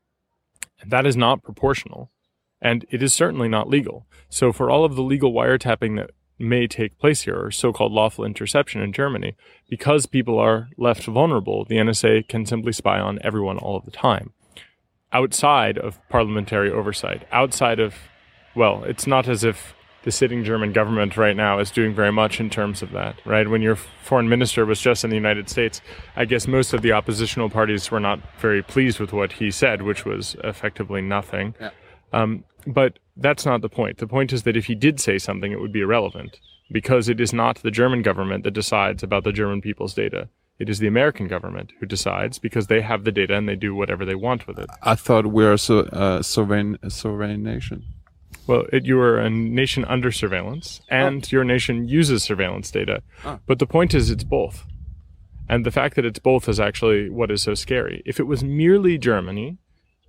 And 0.82 0.91
that 0.91 1.06
is 1.06 1.18
not 1.18 1.43
proportional. 1.43 2.12
And 2.62 2.86
it 2.89 3.02
is 3.02 3.14
certainly 3.14 3.47
not 3.47 3.70
legal. 3.70 4.06
So 4.30 4.52
for 4.52 4.70
all 4.70 4.84
of 4.84 4.95
the 4.95 5.02
legal 5.02 5.34
wiretapping 5.34 5.97
that 5.97 6.12
may 6.38 6.68
take 6.68 6.97
place 6.97 7.22
here, 7.24 7.45
or 7.45 7.52
so-called 7.52 7.91
lawful 7.91 8.26
interception 8.26 8.82
in 8.82 8.93
Germany, 8.93 9.36
because 9.70 10.06
people 10.06 10.39
are 10.39 10.70
left 10.78 11.04
vulnerable, 11.04 11.66
the 11.66 11.76
NSA 11.76 12.28
can 12.28 12.45
simply 12.45 12.72
spy 12.72 13.00
on 13.00 13.20
everyone 13.24 13.58
all 13.58 13.76
of 13.76 13.86
the 13.86 13.91
time. 13.91 14.34
Outside 15.12 15.78
of 15.78 16.00
parliamentary 16.10 16.72
oversight, 16.72 17.28
outside 17.32 17.80
of, 17.80 17.95
well, 18.56 18.84
it's 18.84 19.08
not 19.08 19.28
as 19.28 19.43
if 19.43 19.74
the 20.04 20.12
sitting 20.12 20.43
German 20.43 20.72
government 20.72 21.18
right 21.18 21.36
now 21.36 21.60
is 21.60 21.72
doing 21.72 21.93
very 21.93 22.12
much 22.12 22.39
in 22.39 22.50
terms 22.50 22.82
of 22.82 22.91
that, 22.91 23.16
right? 23.26 23.50
When 23.50 23.62
your 23.62 23.76
foreign 23.76 24.30
minister 24.30 24.66
was 24.66 24.80
just 24.80 25.04
in 25.04 25.10
the 25.10 25.16
United 25.16 25.50
States, 25.50 25.82
I 26.16 26.26
guess 26.26 26.47
most 26.47 26.74
of 26.74 26.82
the 26.82 26.93
oppositional 26.93 27.50
parties 27.50 27.91
were 27.91 28.00
not 28.00 28.20
very 28.39 28.64
pleased 28.64 29.00
with 29.00 29.12
what 29.12 29.34
he 29.34 29.52
said, 29.52 29.82
which 29.82 30.06
was 30.06 30.36
effectively 30.43 31.02
nothing. 31.02 31.56
Yeah. 31.60 31.72
Um, 32.14 32.43
but 32.66 33.00
that's 33.18 33.45
not 33.45 33.62
the 33.62 33.70
point. 33.70 33.97
The 33.97 34.08
point 34.08 34.34
is 34.34 34.43
that 34.43 34.58
if 34.58 34.66
he 34.66 34.76
did 34.76 35.00
say 35.00 35.18
something, 35.18 35.52
it 35.52 35.60
would 35.60 35.74
be 35.74 35.82
irrelevant 35.82 36.39
because 36.72 37.10
it 37.10 37.20
is 37.20 37.34
not 37.34 37.58
the 37.58 37.72
German 37.72 38.02
government 38.02 38.43
that 38.43 38.52
decides 38.52 39.04
about 39.04 39.24
the 39.24 39.32
German 39.32 39.62
people's 39.62 39.93
data. 39.93 40.30
It 40.60 40.70
is 40.70 40.80
the 40.80 40.88
American 40.88 41.28
government 41.28 41.72
who 41.80 41.86
decides 41.86 42.38
because 42.38 42.68
they 42.68 42.82
have 42.82 43.06
the 43.06 43.14
data 43.14 43.36
and 43.36 43.47
they 43.47 43.56
do 43.56 43.74
whatever 43.74 44.04
they 44.04 44.16
want 44.16 44.45
with 44.45 44.60
it. 44.60 44.70
I 44.84 44.95
thought 44.95 45.28
we're 45.28 45.58
so, 45.58 45.80
uh, 45.80 46.22
sovereign, 46.22 46.78
a 46.84 46.89
sovereign 46.89 47.43
nation. 47.43 47.86
Well, 48.50 48.66
it, 48.74 48.84
you 48.84 49.00
are 49.00 49.20
a 49.20 49.30
nation 49.30 49.86
under 49.86 50.12
surveillance, 50.12 50.82
oh. 50.89 50.95
and 50.95 51.32
your 51.32 51.43
nation 51.43 51.88
uses 51.88 52.24
surveillance 52.24 52.72
data. 52.72 53.04
Oh. 53.24 53.39
But 53.45 53.60
the 53.60 53.68
point 53.68 53.93
is, 53.93 54.10
it's 54.10 54.24
both. 54.24 54.66
And 55.47 55.68
the 55.68 55.72
fact 55.72 55.95
that 55.95 56.06
it's 56.06 56.18
both 56.18 56.50
is 56.50 56.60
actually 56.60 57.12
what 57.12 57.30
is 57.30 57.43
so 57.43 57.54
scary. 57.54 58.02
If 58.08 58.20
it 58.20 58.24
was 58.24 58.43
merely 58.43 58.97
Germany 58.97 59.60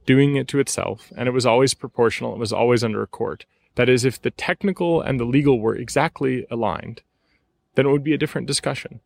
doing 0.06 0.36
it 0.36 0.48
to 0.48 0.58
itself, 0.58 1.12
and 1.18 1.28
it 1.28 1.32
was 1.32 1.44
always 1.44 1.74
proportional, 1.74 2.32
it 2.32 2.38
was 2.38 2.50
always 2.50 2.82
under 2.82 3.02
a 3.02 3.06
court, 3.06 3.44
that 3.74 3.90
is, 3.90 4.06
if 4.06 4.22
the 4.22 4.30
technical 4.30 5.02
and 5.02 5.20
the 5.20 5.24
legal 5.26 5.60
were 5.60 5.76
exactly 5.76 6.46
aligned, 6.50 7.02
then 7.74 7.84
it 7.84 7.90
would 7.90 8.02
be 8.02 8.14
a 8.14 8.18
different 8.18 8.46
discussion. 8.46 9.00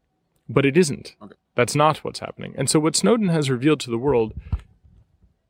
But 0.49 0.65
it 0.65 0.77
isn't. 0.77 1.17
Okay. 1.21 1.35
That's 1.57 1.75
not 1.75 2.05
what's 2.05 2.21
happening. 2.21 2.55
And 2.57 2.71
so, 2.71 2.79
what 2.79 2.95
Snowden 2.95 3.31
has 3.31 3.51
revealed 3.51 3.81
to 3.81 3.91
the 3.91 3.99
world 3.99 4.33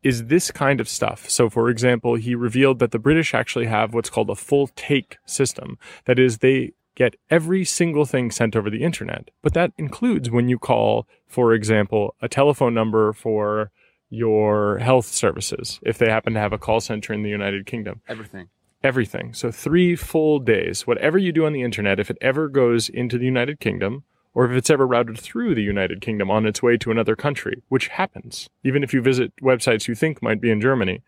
is 0.04 0.26
this 0.26 0.50
kind 0.50 0.80
of 0.80 0.88
stuff. 0.88 1.28
So, 1.28 1.50
for 1.50 1.68
example, 1.70 2.14
he 2.14 2.34
revealed 2.34 2.78
that 2.78 2.92
the 2.92 2.98
British 2.98 3.34
actually 3.34 3.66
have 3.66 3.94
what's 3.94 4.10
called 4.10 4.30
a 4.30 4.36
full 4.36 4.68
take 4.76 5.16
system. 5.24 5.78
That 6.04 6.18
is, 6.18 6.38
they 6.38 6.72
get 6.94 7.16
every 7.30 7.64
single 7.64 8.04
thing 8.04 8.30
sent 8.30 8.54
over 8.54 8.70
the 8.70 8.84
internet. 8.84 9.30
But 9.42 9.54
that 9.54 9.72
includes 9.78 10.30
when 10.30 10.48
you 10.48 10.58
call, 10.58 11.08
for 11.26 11.52
example, 11.54 12.14
a 12.22 12.28
telephone 12.28 12.74
number 12.74 13.12
for 13.12 13.72
your 14.10 14.78
health 14.78 15.06
services, 15.06 15.80
if 15.82 15.98
they 15.98 16.08
happen 16.08 16.34
to 16.34 16.40
have 16.40 16.52
a 16.52 16.58
call 16.58 16.80
center 16.80 17.12
in 17.12 17.22
the 17.22 17.30
United 17.30 17.66
Kingdom 17.66 18.00
Everything. 18.06 18.48
everything. 18.82 19.34
So 19.34 19.50
three 19.50 19.96
full 19.96 20.38
days. 20.38 20.86
Whatever 20.86 21.18
you 21.18 21.32
do 21.32 21.46
on 21.46 21.52
the 21.52 21.62
internet, 21.62 21.98
if 21.98 22.10
it 22.10 22.18
ever 22.20 22.48
goes 22.48 22.88
into 22.88 23.18
the 23.18 23.24
United 23.24 23.58
Kingdom, 23.58 24.04
or 24.34 24.44
if 24.44 24.52
it's 24.52 24.70
ever 24.70 24.86
routed 24.86 25.18
through 25.18 25.54
the 25.54 25.62
United 25.62 26.00
Kingdom 26.00 26.30
on 26.30 26.44
its 26.44 26.62
way 26.62 26.76
to 26.76 26.90
another 26.90 27.14
country, 27.16 27.62
which 27.68 27.88
happens, 27.88 28.50
even 28.64 28.82
if 28.82 28.92
you 28.92 29.00
visit 29.00 29.32
websites 29.40 29.86
you 29.86 29.94
think 29.94 30.20
might 30.20 30.40
be 30.40 30.50
in 30.50 30.60
Germany, 30.60 31.02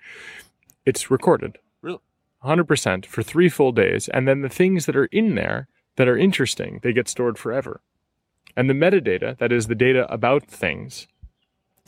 it's 0.85 1.11
recorded. 1.11 1.59
Really? 1.83 1.99
100% 2.45 3.05
for 3.05 3.23
three 3.23 3.49
full 3.49 3.73
days. 3.73 4.09
And 4.09 4.29
then 4.29 4.43
the 4.43 4.49
things 4.49 4.87
that 4.87 4.97
are 4.97 5.07
in 5.07 5.35
there 5.35 5.69
that 5.97 6.09
are 6.09 6.17
interesting, 6.17 6.79
they 6.83 6.93
get 6.93 7.09
stored 7.09 7.37
forever. 7.37 7.81
And 8.57 8.71
the 8.71 8.75
metadata, 8.75 9.37
that 9.39 9.53
is 9.53 9.67
the 9.67 9.75
data 9.75 10.11
about 10.11 10.47
things, 10.47 11.09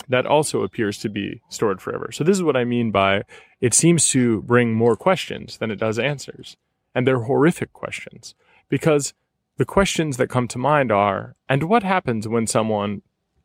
that 0.08 0.26
also 0.26 0.62
appears 0.62 0.98
to 0.98 1.08
be 1.08 1.40
stored 1.48 1.80
forever. 1.80 2.10
So 2.12 2.24
this 2.24 2.36
is 2.36 2.42
what 2.42 2.56
I 2.56 2.64
mean 2.64 2.90
by 2.90 3.22
it 3.60 3.74
seems 3.74 4.08
to 4.10 4.42
bring 4.42 4.74
more 4.74 4.96
questions 4.96 5.58
than 5.58 5.70
it 5.70 5.76
does 5.78 5.98
answers. 5.98 6.56
And 6.94 7.06
they're 7.06 7.22
horrific 7.22 7.72
questions 7.72 8.34
because 8.68 9.14
the 9.58 9.64
questions 9.64 10.16
that 10.16 10.30
come 10.30 10.48
to 10.48 10.58
mind 10.58 10.90
are, 10.90 11.34
and 11.48 11.64
what 11.64 11.82
happens 11.82 12.26
when 12.26 12.46
someone 12.46 13.02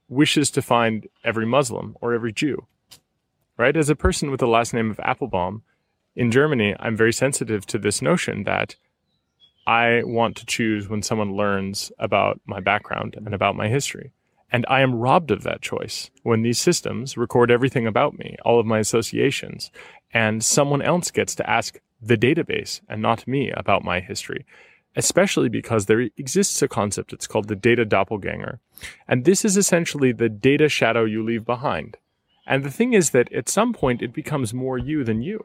wishes 0.07 0.51
to 0.51 0.61
find 0.61 1.07
every 1.23 1.45
Muslim 1.45 1.97
or 2.01 2.13
every 2.13 2.31
Jew? 2.31 2.67
Right? 3.57 3.75
As 3.75 3.89
a 3.89 3.95
person 3.95 4.31
with 4.31 4.39
the 4.39 4.47
last 4.47 4.73
name 4.73 4.91
of 4.91 4.97
Appelbaum 4.97 5.61
in 6.15 6.31
Germany, 6.31 6.75
I'm 6.79 6.95
very 6.95 7.13
sensitive 7.13 7.65
to 7.67 7.79
this 7.79 8.01
notion 8.01 8.43
that 8.43 8.75
I 9.65 10.03
want 10.03 10.35
to 10.37 10.45
choose 10.45 10.87
when 10.87 11.01
someone 11.01 11.35
learns 11.35 11.91
about 11.97 12.39
my 12.45 12.59
background 12.59 13.15
and 13.17 13.33
about 13.33 13.55
my 13.55 13.67
history. 13.67 14.11
And 14.51 14.65
I 14.69 14.81
am 14.81 14.93
robbed 14.93 15.31
of 15.31 15.41
that 15.43 15.61
choice 15.61 16.11
when 16.21 16.43
these 16.43 16.59
systems 16.59 17.17
record 17.17 17.49
everything 17.49 17.87
about 17.87 18.19
me, 18.19 18.37
all 18.45 18.59
of 18.59 18.67
my 18.67 18.77
associations, 18.77 19.71
and 20.13 20.43
someone 20.43 20.83
else 20.83 21.09
gets 21.09 21.33
to 21.35 21.49
ask 21.49 21.79
the 21.99 22.17
database 22.17 22.81
and 22.87 23.01
not 23.01 23.27
me 23.27 23.49
about 23.49 23.83
my 23.83 23.99
history, 23.99 24.45
especially 24.95 25.49
because 25.49 25.85
there 25.85 26.01
exists 26.17 26.61
a 26.61 26.67
concept. 26.67 27.13
It's 27.13 27.27
called 27.27 27.47
the 27.47 27.55
data 27.55 27.85
doppelganger. 27.85 28.59
And 29.07 29.25
this 29.25 29.43
is 29.45 29.57
essentially 29.57 30.11
the 30.11 30.29
data 30.29 30.69
shadow 30.69 31.03
you 31.05 31.23
leave 31.23 31.45
behind. 31.45 31.97
And 32.45 32.63
the 32.63 32.71
thing 32.71 32.93
is 32.93 33.11
that 33.11 33.31
at 33.33 33.49
some 33.49 33.73
point 33.73 34.01
it 34.01 34.13
becomes 34.13 34.53
more 34.53 34.77
you 34.77 35.03
than 35.03 35.21
you. 35.21 35.43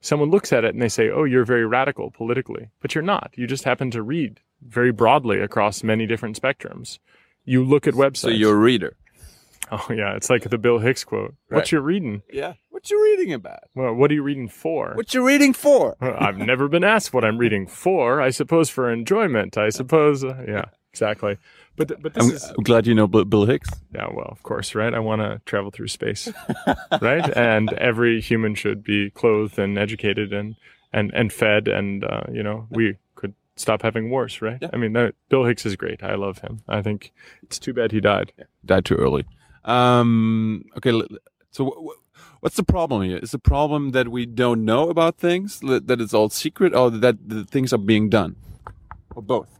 Someone 0.00 0.30
looks 0.30 0.52
at 0.52 0.64
it 0.64 0.74
and 0.74 0.82
they 0.82 0.88
say, 0.88 1.10
oh, 1.10 1.24
you're 1.24 1.44
very 1.44 1.66
radical 1.66 2.10
politically, 2.10 2.70
but 2.80 2.94
you're 2.94 3.02
not. 3.02 3.30
You 3.36 3.46
just 3.46 3.64
happen 3.64 3.90
to 3.92 4.02
read 4.02 4.40
very 4.66 4.90
broadly 4.92 5.40
across 5.40 5.82
many 5.84 6.06
different 6.06 6.40
spectrums. 6.40 6.98
You 7.44 7.64
look 7.64 7.86
at 7.86 7.94
websites. 7.94 8.16
So 8.18 8.28
you're 8.30 8.54
a 8.54 8.58
reader. 8.58 8.96
Oh 9.70 9.86
yeah, 9.90 10.14
it's 10.16 10.28
like 10.28 10.42
the 10.50 10.58
Bill 10.58 10.78
Hicks 10.80 11.04
quote. 11.04 11.34
What 11.48 11.58
Right. 11.58 11.72
you 11.72 11.80
reading? 11.80 12.22
Yeah. 12.32 12.54
What 12.82 12.90
are 12.90 12.96
you 12.96 13.04
reading 13.16 13.32
about? 13.32 13.60
Well, 13.76 13.94
what 13.94 14.10
are 14.10 14.14
you 14.14 14.24
reading 14.24 14.48
for? 14.48 14.94
What 14.94 15.14
you 15.14 15.24
reading 15.24 15.52
for? 15.52 15.96
I've 16.00 16.36
never 16.38 16.66
been 16.66 16.82
asked 16.82 17.14
what 17.14 17.24
I'm 17.24 17.38
reading 17.38 17.68
for. 17.68 18.20
I 18.20 18.30
suppose 18.30 18.68
for 18.70 18.90
enjoyment. 18.90 19.56
I 19.56 19.68
suppose. 19.68 20.24
Uh, 20.24 20.44
yeah, 20.48 20.64
exactly. 20.92 21.36
But 21.76 21.88
th- 21.88 22.00
but 22.02 22.14
this 22.14 22.24
I'm, 22.26 22.32
is 22.32 22.44
I'm 22.58 22.64
glad 22.64 22.88
you 22.88 22.94
know 22.94 23.06
Bill 23.06 23.24
Bill 23.24 23.44
Hicks. 23.46 23.68
yeah. 23.94 24.08
Well, 24.12 24.26
of 24.28 24.42
course, 24.42 24.74
right? 24.74 24.92
I 24.92 24.98
want 24.98 25.22
to 25.22 25.40
travel 25.46 25.70
through 25.70 25.88
space, 25.88 26.28
right? 27.00 27.36
And 27.36 27.72
every 27.74 28.20
human 28.20 28.56
should 28.56 28.82
be 28.82 29.10
clothed 29.10 29.60
and 29.60 29.78
educated 29.78 30.32
and 30.32 30.56
and 30.92 31.12
and 31.14 31.32
fed, 31.32 31.68
and 31.68 32.02
uh, 32.02 32.22
you 32.32 32.42
know 32.42 32.66
we 32.68 32.96
could 33.14 33.34
stop 33.54 33.82
having 33.82 34.10
wars, 34.10 34.42
right? 34.42 34.58
Yeah. 34.60 34.70
I 34.72 34.76
mean, 34.76 34.92
that, 34.94 35.14
Bill 35.28 35.44
Hicks 35.44 35.64
is 35.64 35.76
great. 35.76 36.02
I 36.02 36.16
love 36.16 36.38
him. 36.38 36.62
I 36.68 36.82
think 36.82 37.12
it's 37.44 37.60
too 37.60 37.72
bad 37.74 37.92
he 37.92 38.00
died. 38.00 38.32
Died 38.64 38.84
too 38.86 38.96
early. 38.96 39.24
Um. 39.64 40.64
Okay. 40.76 41.00
So 41.52 41.66
wh- 41.66 41.86
wh- 41.86 42.01
what's 42.40 42.56
the 42.56 42.64
problem 42.64 43.02
here? 43.02 43.18
Is 43.18 43.30
the 43.30 43.38
problem 43.38 43.90
that 43.90 44.08
we 44.08 44.26
don't 44.26 44.64
know 44.64 44.88
about 44.88 45.18
things? 45.18 45.60
That 45.60 46.00
it's 46.00 46.14
all 46.14 46.28
secret, 46.28 46.74
or 46.74 46.90
that 46.90 47.28
the 47.28 47.44
things 47.44 47.72
are 47.72 47.78
being 47.78 48.08
done, 48.08 48.36
or 49.14 49.22
both? 49.22 49.58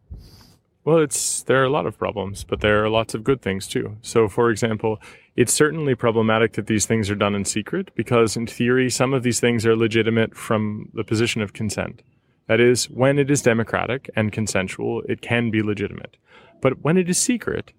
Well, 0.84 0.98
it's 0.98 1.42
there 1.44 1.60
are 1.62 1.64
a 1.64 1.70
lot 1.70 1.86
of 1.86 1.96
problems, 1.96 2.42
but 2.42 2.60
there 2.60 2.84
are 2.84 2.88
lots 2.88 3.14
of 3.14 3.22
good 3.22 3.40
things 3.40 3.68
too. 3.68 3.96
So, 4.02 4.28
for 4.28 4.50
example, 4.50 5.00
it's 5.36 5.52
certainly 5.52 5.94
problematic 5.94 6.54
that 6.54 6.66
these 6.66 6.86
things 6.86 7.08
are 7.08 7.14
done 7.14 7.34
in 7.34 7.44
secret 7.44 7.94
because, 7.94 8.36
in 8.36 8.46
theory, 8.46 8.90
some 8.90 9.14
of 9.14 9.22
these 9.22 9.38
things 9.38 9.64
are 9.64 9.76
legitimate 9.76 10.36
from 10.36 10.90
the 10.92 11.04
position 11.04 11.40
of 11.40 11.52
consent. 11.52 12.02
That 12.48 12.60
is, 12.60 12.90
when 12.90 13.18
it 13.18 13.30
is 13.30 13.42
democratic 13.42 14.10
and 14.16 14.32
consensual, 14.32 15.02
it 15.08 15.22
can 15.22 15.50
be 15.50 15.62
legitimate. 15.62 16.16
But 16.60 16.82
when 16.82 16.98
it 16.98 17.08
is 17.08 17.16
secret, 17.16 17.72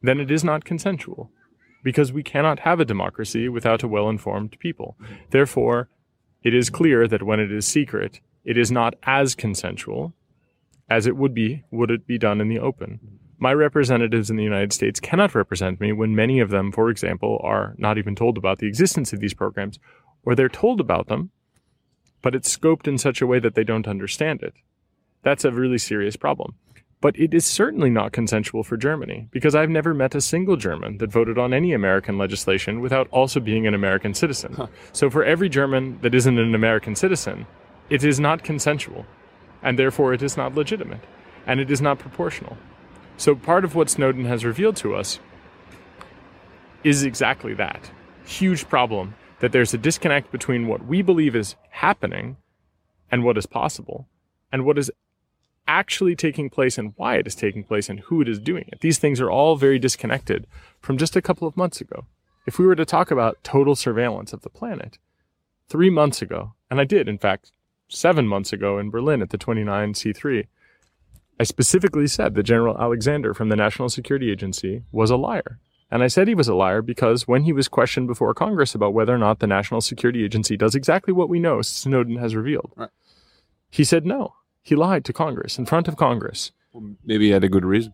then 0.00 0.20
it 0.20 0.30
is 0.30 0.44
not 0.44 0.64
consensual 0.64 1.30
because 1.82 2.12
we 2.12 2.22
cannot 2.22 2.60
have 2.60 2.80
a 2.80 2.84
democracy 2.84 3.48
without 3.48 3.82
a 3.82 3.88
well 3.88 4.08
informed 4.08 4.58
people. 4.58 4.96
Therefore, 5.30 5.88
it 6.42 6.54
is 6.54 6.70
clear 6.70 7.06
that 7.08 7.22
when 7.22 7.40
it 7.40 7.52
is 7.52 7.66
secret, 7.66 8.20
it 8.44 8.58
is 8.58 8.70
not 8.70 8.94
as 9.04 9.34
consensual 9.34 10.14
as 10.88 11.06
it 11.06 11.16
would 11.16 11.32
be 11.32 11.62
would 11.70 11.90
it 11.90 12.06
be 12.06 12.18
done 12.18 12.40
in 12.40 12.48
the 12.48 12.58
open. 12.58 13.00
My 13.38 13.52
representatives 13.52 14.30
in 14.30 14.36
the 14.36 14.44
United 14.44 14.72
States 14.72 15.00
cannot 15.00 15.34
represent 15.34 15.80
me 15.80 15.92
when 15.92 16.14
many 16.14 16.38
of 16.38 16.50
them, 16.50 16.70
for 16.70 16.90
example, 16.90 17.40
are 17.42 17.74
not 17.76 17.98
even 17.98 18.14
told 18.14 18.36
about 18.38 18.58
the 18.58 18.68
existence 18.68 19.12
of 19.12 19.20
these 19.20 19.34
programs, 19.34 19.78
or 20.24 20.34
they're 20.34 20.48
told 20.48 20.80
about 20.80 21.08
them, 21.08 21.30
but 22.20 22.34
it's 22.34 22.56
scoped 22.56 22.86
in 22.86 22.98
such 22.98 23.20
a 23.20 23.26
way 23.26 23.40
that 23.40 23.54
they 23.54 23.64
don't 23.64 23.88
understand 23.88 24.42
it. 24.42 24.54
That's 25.22 25.44
a 25.44 25.50
really 25.50 25.78
serious 25.78 26.14
problem. 26.14 26.54
But 27.02 27.18
it 27.18 27.34
is 27.34 27.44
certainly 27.44 27.90
not 27.90 28.12
consensual 28.12 28.62
for 28.62 28.78
Germany, 28.78 29.28
because 29.30 29.54
I've 29.54 29.68
never 29.68 29.92
met 29.92 30.14
a 30.14 30.20
single 30.20 30.56
German 30.56 30.98
that 30.98 31.10
voted 31.10 31.36
on 31.36 31.52
any 31.52 31.74
American 31.74 32.16
legislation 32.16 32.80
without 32.80 33.08
also 33.10 33.40
being 33.40 33.66
an 33.66 33.74
American 33.74 34.14
citizen. 34.14 34.68
So 34.92 35.10
for 35.10 35.24
every 35.24 35.50
German 35.50 35.98
that 36.02 36.14
isn't 36.14 36.38
an 36.38 36.54
American 36.54 36.94
citizen, 36.94 37.46
it 37.90 38.04
is 38.04 38.18
not 38.20 38.44
consensual 38.44 39.04
and 39.62 39.78
therefore 39.78 40.14
it 40.14 40.22
is 40.22 40.36
not 40.36 40.54
legitimate, 40.54 41.00
and 41.46 41.60
it 41.60 41.70
is 41.70 41.80
not 41.80 41.98
proportional. 41.98 42.56
So 43.16 43.34
part 43.34 43.64
of 43.64 43.74
what 43.74 43.90
Snowden 43.90 44.24
has 44.24 44.44
revealed 44.44 44.76
to 44.76 44.94
us 44.94 45.20
is 46.82 47.02
exactly 47.04 47.54
that 47.54 47.90
huge 48.24 48.68
problem 48.68 49.14
that 49.40 49.52
there's 49.52 49.74
a 49.74 49.78
disconnect 49.78 50.30
between 50.32 50.66
what 50.68 50.86
we 50.86 51.02
believe 51.02 51.36
is 51.36 51.56
happening 51.70 52.36
and 53.10 53.24
what 53.24 53.36
is 53.36 53.46
possible, 53.46 54.08
and 54.50 54.64
what 54.64 54.78
is 54.78 54.90
actually 55.78 56.14
taking 56.14 56.50
place 56.50 56.76
and 56.78 56.92
why 56.96 57.16
it 57.16 57.26
is 57.26 57.34
taking 57.34 57.64
place 57.64 57.88
and 57.88 58.00
who 58.00 58.20
it 58.20 58.28
is 58.28 58.38
doing 58.38 58.64
it. 58.68 58.80
These 58.80 58.98
things 58.98 59.20
are 59.20 59.30
all 59.30 59.56
very 59.56 59.78
disconnected 59.78 60.46
from 60.80 60.98
just 60.98 61.16
a 61.16 61.22
couple 61.22 61.48
of 61.48 61.56
months 61.56 61.80
ago. 61.80 62.06
If 62.46 62.58
we 62.58 62.66
were 62.66 62.76
to 62.76 62.84
talk 62.84 63.10
about 63.10 63.42
total 63.42 63.74
surveillance 63.74 64.32
of 64.32 64.42
the 64.42 64.50
planet, 64.50 64.98
three 65.68 65.90
months 65.90 66.20
ago, 66.20 66.52
and 66.70 66.80
I 66.80 66.84
did, 66.84 67.08
in 67.08 67.18
fact, 67.18 67.52
seven 67.88 68.26
months 68.28 68.52
ago 68.52 68.78
in 68.78 68.90
Berlin 68.90 69.22
at 69.22 69.30
the 69.30 69.38
29C3, 69.38 70.46
I 71.40 71.44
specifically 71.44 72.06
said 72.06 72.34
that 72.34 72.42
General 72.42 72.76
Alexander 72.78 73.32
from 73.32 73.48
the 73.48 73.56
National 73.56 73.88
Security 73.88 74.30
Agency 74.30 74.82
was 74.92 75.10
a 75.10 75.16
liar. 75.16 75.58
And 75.90 76.02
I 76.02 76.06
said 76.08 76.26
he 76.28 76.34
was 76.34 76.48
a 76.48 76.54
liar 76.54 76.82
because 76.82 77.28
when 77.28 77.44
he 77.44 77.52
was 77.52 77.68
questioned 77.68 78.06
before 78.08 78.32
Congress 78.34 78.74
about 78.74 78.94
whether 78.94 79.14
or 79.14 79.18
not 79.18 79.38
the 79.40 79.46
National 79.46 79.80
Security 79.80 80.24
Agency 80.24 80.56
does 80.56 80.74
exactly 80.74 81.12
what 81.12 81.28
we 81.28 81.38
know 81.38 81.60
Snowden 81.62 82.16
has 82.16 82.34
revealed, 82.36 82.72
Right. 82.76 82.90
he 83.70 83.84
said 83.84 84.04
no. 84.06 84.34
He 84.62 84.76
lied 84.76 85.04
to 85.06 85.12
Congress 85.12 85.58
in 85.58 85.66
front 85.66 85.88
of 85.88 85.96
Congress. 85.96 86.52
Well, 86.72 86.94
maybe 87.04 87.26
he 87.26 87.30
had 87.32 87.44
a 87.44 87.48
good 87.48 87.64
reason. 87.64 87.92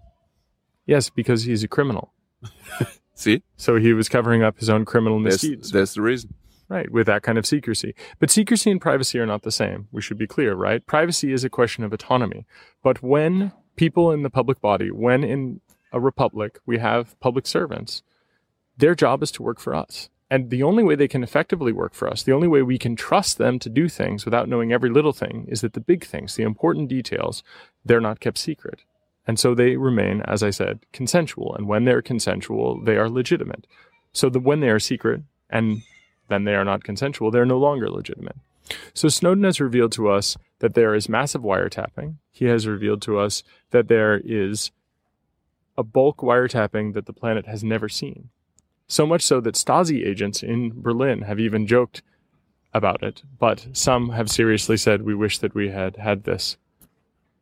Yes, 0.86 1.10
because 1.10 1.44
he's 1.44 1.62
a 1.64 1.68
criminal. 1.68 2.12
See, 3.14 3.42
So 3.56 3.76
he 3.76 3.92
was 3.92 4.08
covering 4.08 4.42
up 4.42 4.58
his 4.58 4.70
own 4.70 4.84
criminal 4.84 5.20
that's, 5.20 5.42
misdeeds. 5.42 5.72
that's 5.72 5.94
the 5.94 6.02
reason. 6.02 6.34
Right, 6.68 6.90
with 6.90 7.06
that 7.06 7.22
kind 7.22 7.38
of 7.38 7.46
secrecy. 7.46 7.94
But 8.18 8.30
secrecy 8.30 8.70
and 8.70 8.80
privacy 8.80 9.18
are 9.18 9.26
not 9.26 9.42
the 9.42 9.50
same. 9.50 9.88
We 9.90 10.02
should 10.02 10.18
be 10.18 10.26
clear, 10.26 10.54
right? 10.54 10.84
Privacy 10.86 11.32
is 11.32 11.42
a 11.42 11.48
question 11.48 11.82
of 11.82 11.94
autonomy. 11.94 12.44
But 12.82 13.02
when 13.02 13.52
people 13.76 14.12
in 14.12 14.22
the 14.22 14.28
public 14.30 14.60
body, 14.60 14.90
when 14.90 15.24
in 15.24 15.62
a 15.92 15.98
republic 15.98 16.58
we 16.66 16.78
have 16.78 17.18
public 17.20 17.46
servants, 17.46 18.02
their 18.76 18.94
job 18.94 19.22
is 19.22 19.30
to 19.32 19.42
work 19.42 19.58
for 19.60 19.74
us. 19.74 20.10
And 20.30 20.50
the 20.50 20.62
only 20.62 20.82
way 20.82 20.94
they 20.94 21.08
can 21.08 21.22
effectively 21.22 21.72
work 21.72 21.94
for 21.94 22.08
us, 22.08 22.22
the 22.22 22.32
only 22.32 22.48
way 22.48 22.60
we 22.62 22.78
can 22.78 22.96
trust 22.96 23.38
them 23.38 23.58
to 23.60 23.70
do 23.70 23.88
things 23.88 24.24
without 24.24 24.48
knowing 24.48 24.72
every 24.72 24.90
little 24.90 25.14
thing, 25.14 25.46
is 25.48 25.62
that 25.62 25.72
the 25.72 25.80
big 25.80 26.04
things, 26.04 26.36
the 26.36 26.42
important 26.42 26.88
details, 26.88 27.42
they're 27.84 28.00
not 28.00 28.20
kept 28.20 28.36
secret. 28.36 28.80
And 29.26 29.38
so 29.38 29.54
they 29.54 29.76
remain, 29.76 30.22
as 30.22 30.42
I 30.42 30.50
said, 30.50 30.80
consensual. 30.92 31.54
And 31.54 31.66
when 31.66 31.84
they're 31.84 32.02
consensual, 32.02 32.80
they 32.80 32.96
are 32.96 33.08
legitimate. 33.08 33.66
So 34.12 34.30
when 34.30 34.60
they 34.60 34.70
are 34.70 34.78
secret 34.78 35.22
and 35.48 35.82
then 36.28 36.44
they 36.44 36.54
are 36.54 36.64
not 36.64 36.84
consensual, 36.84 37.30
they're 37.30 37.46
no 37.46 37.58
longer 37.58 37.90
legitimate. 37.90 38.36
So 38.92 39.08
Snowden 39.08 39.44
has 39.44 39.60
revealed 39.60 39.92
to 39.92 40.10
us 40.10 40.36
that 40.58 40.74
there 40.74 40.94
is 40.94 41.08
massive 41.08 41.42
wiretapping. 41.42 42.16
He 42.30 42.46
has 42.46 42.66
revealed 42.66 43.00
to 43.02 43.18
us 43.18 43.42
that 43.70 43.88
there 43.88 44.20
is 44.22 44.72
a 45.76 45.82
bulk 45.82 46.18
wiretapping 46.18 46.92
that 46.94 47.06
the 47.06 47.12
planet 47.12 47.46
has 47.46 47.64
never 47.64 47.88
seen. 47.88 48.28
So 48.88 49.06
much 49.06 49.22
so 49.22 49.40
that 49.40 49.54
Stasi 49.54 50.04
agents 50.06 50.42
in 50.42 50.80
Berlin 50.80 51.22
have 51.22 51.38
even 51.38 51.66
joked 51.66 52.02
about 52.72 53.02
it, 53.02 53.22
but 53.38 53.66
some 53.72 54.10
have 54.10 54.30
seriously 54.30 54.76
said, 54.76 55.02
We 55.02 55.14
wish 55.14 55.38
that 55.38 55.54
we 55.54 55.70
had 55.70 55.96
had 55.96 56.24
this. 56.24 56.56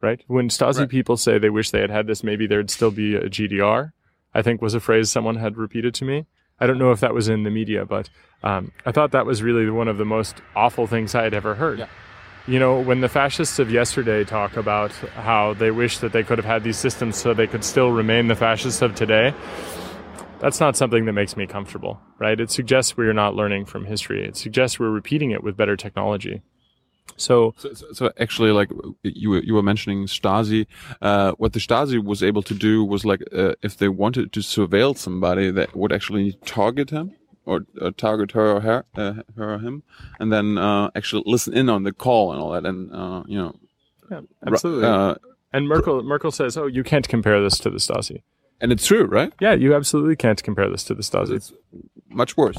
Right? 0.00 0.22
When 0.26 0.48
Stasi 0.48 0.80
Right. 0.80 0.88
people 0.88 1.16
say 1.16 1.38
they 1.38 1.50
wish 1.50 1.70
they 1.70 1.80
had 1.80 1.90
had 1.90 2.06
this, 2.06 2.22
maybe 2.22 2.46
there'd 2.46 2.70
still 2.70 2.90
be 2.90 3.14
a 3.14 3.28
GDR, 3.28 3.92
I 4.34 4.42
think 4.42 4.60
was 4.60 4.74
a 4.74 4.80
phrase 4.80 5.10
someone 5.10 5.36
had 5.36 5.56
repeated 5.56 5.94
to 5.94 6.04
me. 6.04 6.26
I 6.60 6.66
don't 6.66 6.78
know 6.78 6.90
if 6.92 7.00
that 7.00 7.14
was 7.14 7.28
in 7.28 7.42
the 7.44 7.50
media, 7.50 7.84
but 7.86 8.08
um, 8.42 8.72
I 8.84 8.92
thought 8.92 9.12
that 9.12 9.26
was 9.26 9.42
really 9.42 9.68
one 9.70 9.88
of 9.88 9.98
the 9.98 10.04
most 10.04 10.36
awful 10.54 10.86
things 10.86 11.14
I 11.14 11.22
had 11.22 11.34
ever 11.34 11.54
heard. 11.54 11.78
Yeah. 11.80 11.86
You 12.46 12.58
know, 12.58 12.78
when 12.80 13.00
the 13.00 13.08
fascists 13.08 13.58
of 13.58 13.70
yesterday 13.70 14.24
talk 14.24 14.56
about 14.56 14.92
how 14.92 15.54
they 15.54 15.70
wish 15.70 15.98
that 15.98 16.12
they 16.12 16.22
could 16.22 16.38
have 16.38 16.44
had 16.44 16.62
these 16.62 16.76
systems 16.78 17.16
so 17.16 17.34
they 17.34 17.46
could 17.46 17.64
still 17.64 17.90
remain 17.90 18.28
the 18.28 18.36
fascists 18.36 18.82
of 18.82 18.94
today, 18.94 19.34
that's 20.40 20.60
not 20.60 20.76
something 20.76 21.04
that 21.06 21.12
makes 21.12 21.36
me 21.36 21.46
comfortable, 21.46 22.00
right? 22.18 22.38
It 22.38 22.50
suggests 22.50 22.96
we're 22.96 23.12
not 23.12 23.34
learning 23.34 23.66
from 23.66 23.84
history. 23.84 24.26
It 24.26 24.36
suggests 24.36 24.78
we're 24.78 24.90
repeating 24.90 25.30
it 25.30 25.42
with 25.42 25.56
better 25.56 25.76
technology. 25.76 26.42
So, 27.16 27.54
So, 27.56 27.72
so, 27.72 27.92
so 27.92 28.12
actually, 28.18 28.50
like 28.50 28.70
you 29.02 29.30
were, 29.30 29.42
you 29.42 29.54
were 29.54 29.62
mentioning 29.62 30.06
Stasi, 30.06 30.66
uh, 31.00 31.32
what 31.32 31.52
the 31.52 31.60
Stasi 31.60 32.02
was 32.02 32.22
able 32.22 32.42
to 32.42 32.54
do 32.54 32.84
was 32.84 33.04
like 33.04 33.22
uh, 33.32 33.54
if 33.62 33.76
they 33.78 33.88
wanted 33.88 34.32
to 34.32 34.40
surveil 34.40 34.96
somebody, 34.96 35.50
they 35.50 35.66
would 35.72 35.92
actually 35.92 36.32
target 36.44 36.90
him 36.90 37.14
or 37.46 37.60
uh, 37.80 37.92
target 37.96 38.32
her 38.32 38.56
or 38.56 38.60
her, 38.60 38.84
uh, 38.96 39.14
her 39.36 39.54
or 39.54 39.58
him, 39.58 39.82
and 40.18 40.32
then 40.32 40.58
uh, 40.58 40.90
actually 40.94 41.22
listen 41.26 41.54
in 41.54 41.70
on 41.70 41.84
the 41.84 41.92
call 41.92 42.32
and 42.32 42.40
all 42.40 42.50
that, 42.50 42.66
and 42.66 42.92
uh, 42.92 43.22
you 43.26 43.38
know, 43.38 43.54
yeah, 44.10 44.20
absolutely. 44.46 44.84
Uh, 44.84 45.14
and 45.52 45.68
Merkel, 45.68 46.02
Merkel 46.02 46.32
says, 46.32 46.58
"Oh, 46.58 46.66
you 46.66 46.82
can't 46.82 47.08
compare 47.08 47.40
this 47.40 47.58
to 47.60 47.70
the 47.70 47.78
Stasi." 47.78 48.22
And 48.60 48.72
it's 48.72 48.86
true, 48.86 49.04
right? 49.04 49.32
Yeah, 49.40 49.54
you 49.54 49.74
absolutely 49.74 50.16
can't 50.16 50.42
compare 50.42 50.70
this 50.70 50.84
to 50.84 50.94
the 50.94 51.02
Stasi. 51.02 51.32
It's 51.32 51.52
much 52.08 52.36
worse, 52.36 52.56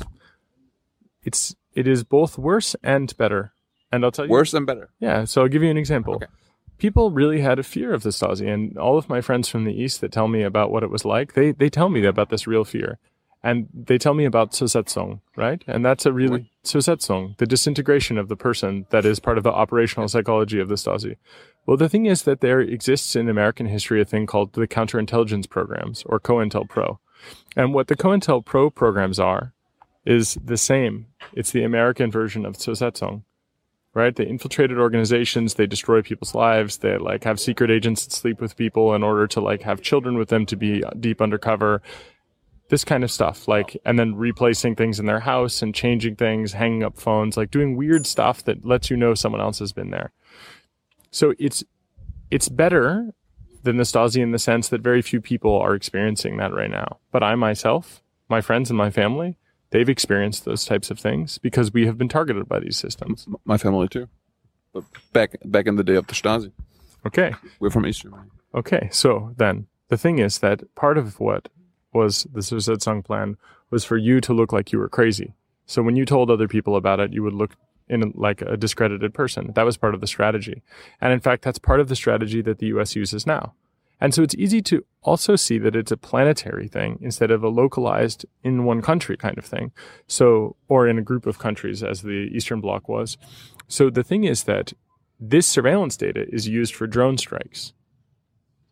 It's 1.23 1.55
it 1.73 1.87
is 1.87 2.03
both 2.03 2.37
worse 2.37 2.75
and 2.83 3.15
better. 3.17 3.53
And 3.91 4.03
I'll 4.03 4.11
tell 4.11 4.25
you, 4.25 4.31
worse 4.31 4.53
and 4.53 4.65
better. 4.65 4.89
Yeah, 4.99 5.25
so 5.25 5.41
I'll 5.41 5.47
give 5.47 5.63
you 5.63 5.69
an 5.69 5.77
example. 5.77 6.15
Okay. 6.15 6.25
People 6.77 7.11
really 7.11 7.41
had 7.41 7.57
a 7.57 7.63
fear 7.63 7.93
of 7.93 8.03
the 8.03 8.11
Stasi, 8.11 8.51
and 8.51 8.77
all 8.77 8.97
of 8.97 9.09
my 9.09 9.21
friends 9.21 9.47
from 9.47 9.63
the 9.63 9.73
East 9.73 10.01
that 10.01 10.11
tell 10.11 10.27
me 10.27 10.43
about 10.43 10.71
what 10.71 10.83
it 10.83 10.91
was 10.91 11.05
like, 11.05 11.33
they, 11.33 11.51
they 11.51 11.69
tell 11.69 11.89
me 11.89 12.05
about 12.05 12.29
this 12.29 12.45
real 12.45 12.63
fear. 12.63 12.99
And 13.43 13.67
they 13.73 13.97
tell 13.97 14.13
me 14.13 14.25
about 14.25 14.51
Zersetzung, 14.51 15.21
right? 15.35 15.63
And 15.67 15.85
that's 15.85 16.05
a 16.05 16.11
really 16.11 16.51
Zersetzung, 16.67 17.37
the 17.37 17.45
disintegration 17.45 18.17
of 18.17 18.27
the 18.27 18.35
person 18.35 18.85
that 18.89 19.05
is 19.05 19.19
part 19.19 19.37
of 19.37 19.43
the 19.43 19.51
operational 19.51 20.07
psychology 20.07 20.59
of 20.59 20.69
the 20.69 20.75
Stasi. 20.75 21.17
Well, 21.65 21.77
the 21.77 21.89
thing 21.89 22.05
is 22.05 22.23
that 22.23 22.41
there 22.41 22.59
exists 22.59 23.15
in 23.15 23.29
American 23.29 23.65
history 23.65 24.01
a 24.01 24.05
thing 24.05 24.25
called 24.25 24.53
the 24.53 24.67
counterintelligence 24.67 25.49
programs, 25.49 26.03
or 26.05 26.19
COINTELPRO. 26.19 26.99
And 27.55 27.73
what 27.73 27.87
the 27.87 27.95
COINTELPRO 27.95 28.75
programs 28.75 29.19
are 29.19 29.53
is 30.05 30.37
the 30.43 30.57
same. 30.57 31.07
It's 31.33 31.51
the 31.51 31.63
American 31.63 32.11
version 32.11 32.45
of 32.45 32.55
Zersetzung 32.55 33.23
right? 33.97 34.15
They 34.15 34.27
infiltrated 34.27 34.77
organizations, 34.77 35.55
they 35.55 35.65
destroy 35.65 36.03
people's 36.03 36.35
lives, 36.35 36.77
they 36.77 36.97
like 36.97 37.23
have 37.23 37.39
secret 37.39 37.71
agents 37.71 38.05
that 38.05 38.13
sleep 38.13 38.39
with 38.39 38.55
people 38.55 38.93
in 38.93 39.01
order 39.01 39.25
to 39.27 39.41
like 39.41 39.63
have 39.63 39.81
children 39.81 40.17
with 40.19 40.29
them 40.29 40.45
to 40.45 40.55
be 40.55 40.83
uh, 40.83 40.91
deep 40.99 41.19
undercover. 41.19 41.81
This 42.69 42.83
kind 42.83 43.03
of 43.03 43.11
stuff, 43.11 43.47
like, 43.47 43.77
and 43.85 43.97
then 43.97 44.15
replacing 44.15 44.75
things 44.75 44.99
in 44.99 45.05
their 45.05 45.21
house 45.21 45.61
and 45.61 45.73
changing 45.73 46.17
things, 46.17 46.51
hanging 46.53 46.83
up 46.83 46.97
phones, 46.99 47.37
like 47.37 47.49
doing 47.49 47.77
weird 47.77 48.05
stuff 48.05 48.43
that 48.43 48.65
lets 48.65 48.89
you 48.89 48.97
know 48.97 49.13
someone 49.13 49.39
else 49.41 49.59
has 49.59 49.71
been 49.71 49.89
there. 49.91 50.11
So 51.11 51.33
it's 51.39 51.63
it's 52.29 52.49
better 52.49 53.11
than 53.63 53.77
the 53.77 53.83
Stasi 53.83 54.21
in 54.21 54.31
the 54.31 54.39
sense 54.39 54.67
that 54.69 54.81
very 54.81 55.01
few 55.01 55.21
people 55.21 55.57
are 55.57 55.75
experiencing 55.75 56.37
that 56.37 56.53
right 56.53 56.69
now. 56.69 56.99
But 57.11 57.23
I 57.23 57.35
myself, 57.35 58.03
my 58.29 58.41
friends 58.41 58.69
and 58.69 58.77
my 58.77 58.89
family, 58.91 59.37
they've 59.69 59.87
experienced 59.89 60.43
those 60.43 60.65
types 60.65 60.91
of 60.91 60.99
things 60.99 61.37
because 61.37 61.73
we 61.73 61.85
have 61.85 61.97
been 61.97 62.09
targeted 62.09 62.47
by 62.49 62.59
these 62.59 62.75
systems. 62.77 63.27
My 63.45 63.57
family 63.57 63.87
too, 63.87 64.09
but 64.73 64.83
back 65.13 65.37
back 65.45 65.67
in 65.67 65.77
the 65.77 65.83
day 65.85 65.95
of 65.95 66.07
the 66.07 66.13
Stasi, 66.13 66.51
Okay. 67.05 67.33
we're 67.61 67.69
from 67.71 67.85
East 67.87 68.01
Germany. 68.01 68.29
Okay, 68.53 68.89
so 68.91 69.33
then 69.37 69.67
the 69.87 69.97
thing 69.97 70.19
is 70.19 70.39
that 70.39 70.73
part 70.75 70.97
of 70.97 71.19
what 71.21 71.47
was 71.97 72.27
the 72.33 72.41
Suicide 72.41 73.03
plan 73.03 73.37
was 73.69 73.83
for 73.83 73.97
you 73.97 74.21
to 74.21 74.33
look 74.33 74.53
like 74.53 74.71
you 74.71 74.79
were 74.79 74.89
crazy. 74.89 75.33
So 75.65 75.83
when 75.83 75.97
you 75.97 76.05
told 76.05 76.31
other 76.31 76.47
people 76.47 76.75
about 76.75 76.99
it, 76.99 77.11
you 77.11 77.23
would 77.23 77.33
look 77.33 77.55
in 77.89 78.13
like 78.15 78.41
a 78.41 78.57
discredited 78.57 79.13
person. 79.13 79.51
That 79.53 79.65
was 79.65 79.77
part 79.77 79.93
of 79.93 80.01
the 80.01 80.07
strategy. 80.07 80.61
And 81.01 81.11
in 81.11 81.19
fact, 81.19 81.43
that's 81.43 81.59
part 81.59 81.79
of 81.79 81.89
the 81.89 81.95
strategy 81.95 82.41
that 82.41 82.59
the 82.59 82.67
US 82.67 82.95
uses 82.95 83.27
now. 83.27 83.53
And 83.99 84.13
so 84.13 84.21
it's 84.21 84.35
easy 84.35 84.61
to 84.63 84.85
also 85.01 85.35
see 85.35 85.57
that 85.57 85.75
it's 85.75 85.91
a 85.91 85.97
planetary 85.97 86.67
thing 86.67 86.99
instead 87.01 87.31
of 87.31 87.43
a 87.43 87.49
localized 87.49 88.25
in 88.43 88.65
one 88.65 88.81
country 88.81 89.17
kind 89.17 89.37
of 89.37 89.45
thing. 89.45 89.71
So, 90.07 90.55
or 90.67 90.87
in 90.87 90.99
a 90.99 91.01
group 91.01 91.25
of 91.25 91.39
countries 91.39 91.83
as 91.83 92.03
the 92.03 92.29
Eastern 92.33 92.61
Bloc 92.61 92.87
was. 92.87 93.17
So 93.67 93.89
the 93.89 94.03
thing 94.03 94.23
is 94.23 94.43
that 94.43 94.73
this 95.19 95.47
surveillance 95.47 95.97
data 95.97 96.25
is 96.29 96.47
used 96.47 96.75
for 96.75 96.85
drone 96.85 97.17
strikes 97.17 97.73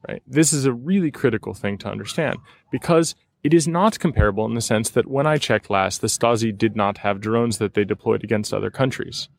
right? 0.08 0.22
This 0.28 0.54
is 0.54 0.66
a 0.66 0.74
really 0.74 1.12
critical 1.12 1.54
thing 1.54 1.78
to 1.80 1.90
understand 1.90 2.38
because 2.72 3.16
it 3.44 3.54
is 3.54 3.68
not 3.68 4.00
comparable 4.00 4.46
in 4.46 4.56
the 4.56 4.62
sense 4.62 4.90
that 4.90 5.08
when 5.08 5.28
I 5.28 5.38
checked 5.38 5.70
last, 5.70 6.02
the 6.02 6.08
Stasi 6.08 6.56
did 6.58 6.76
not 6.76 7.00
have 7.00 7.22
drones 7.22 7.60
that 7.60 7.76
they 7.76 7.84
deployed 7.84 8.24
against 8.24 8.54
other 8.54 8.72
countries. 8.72 9.30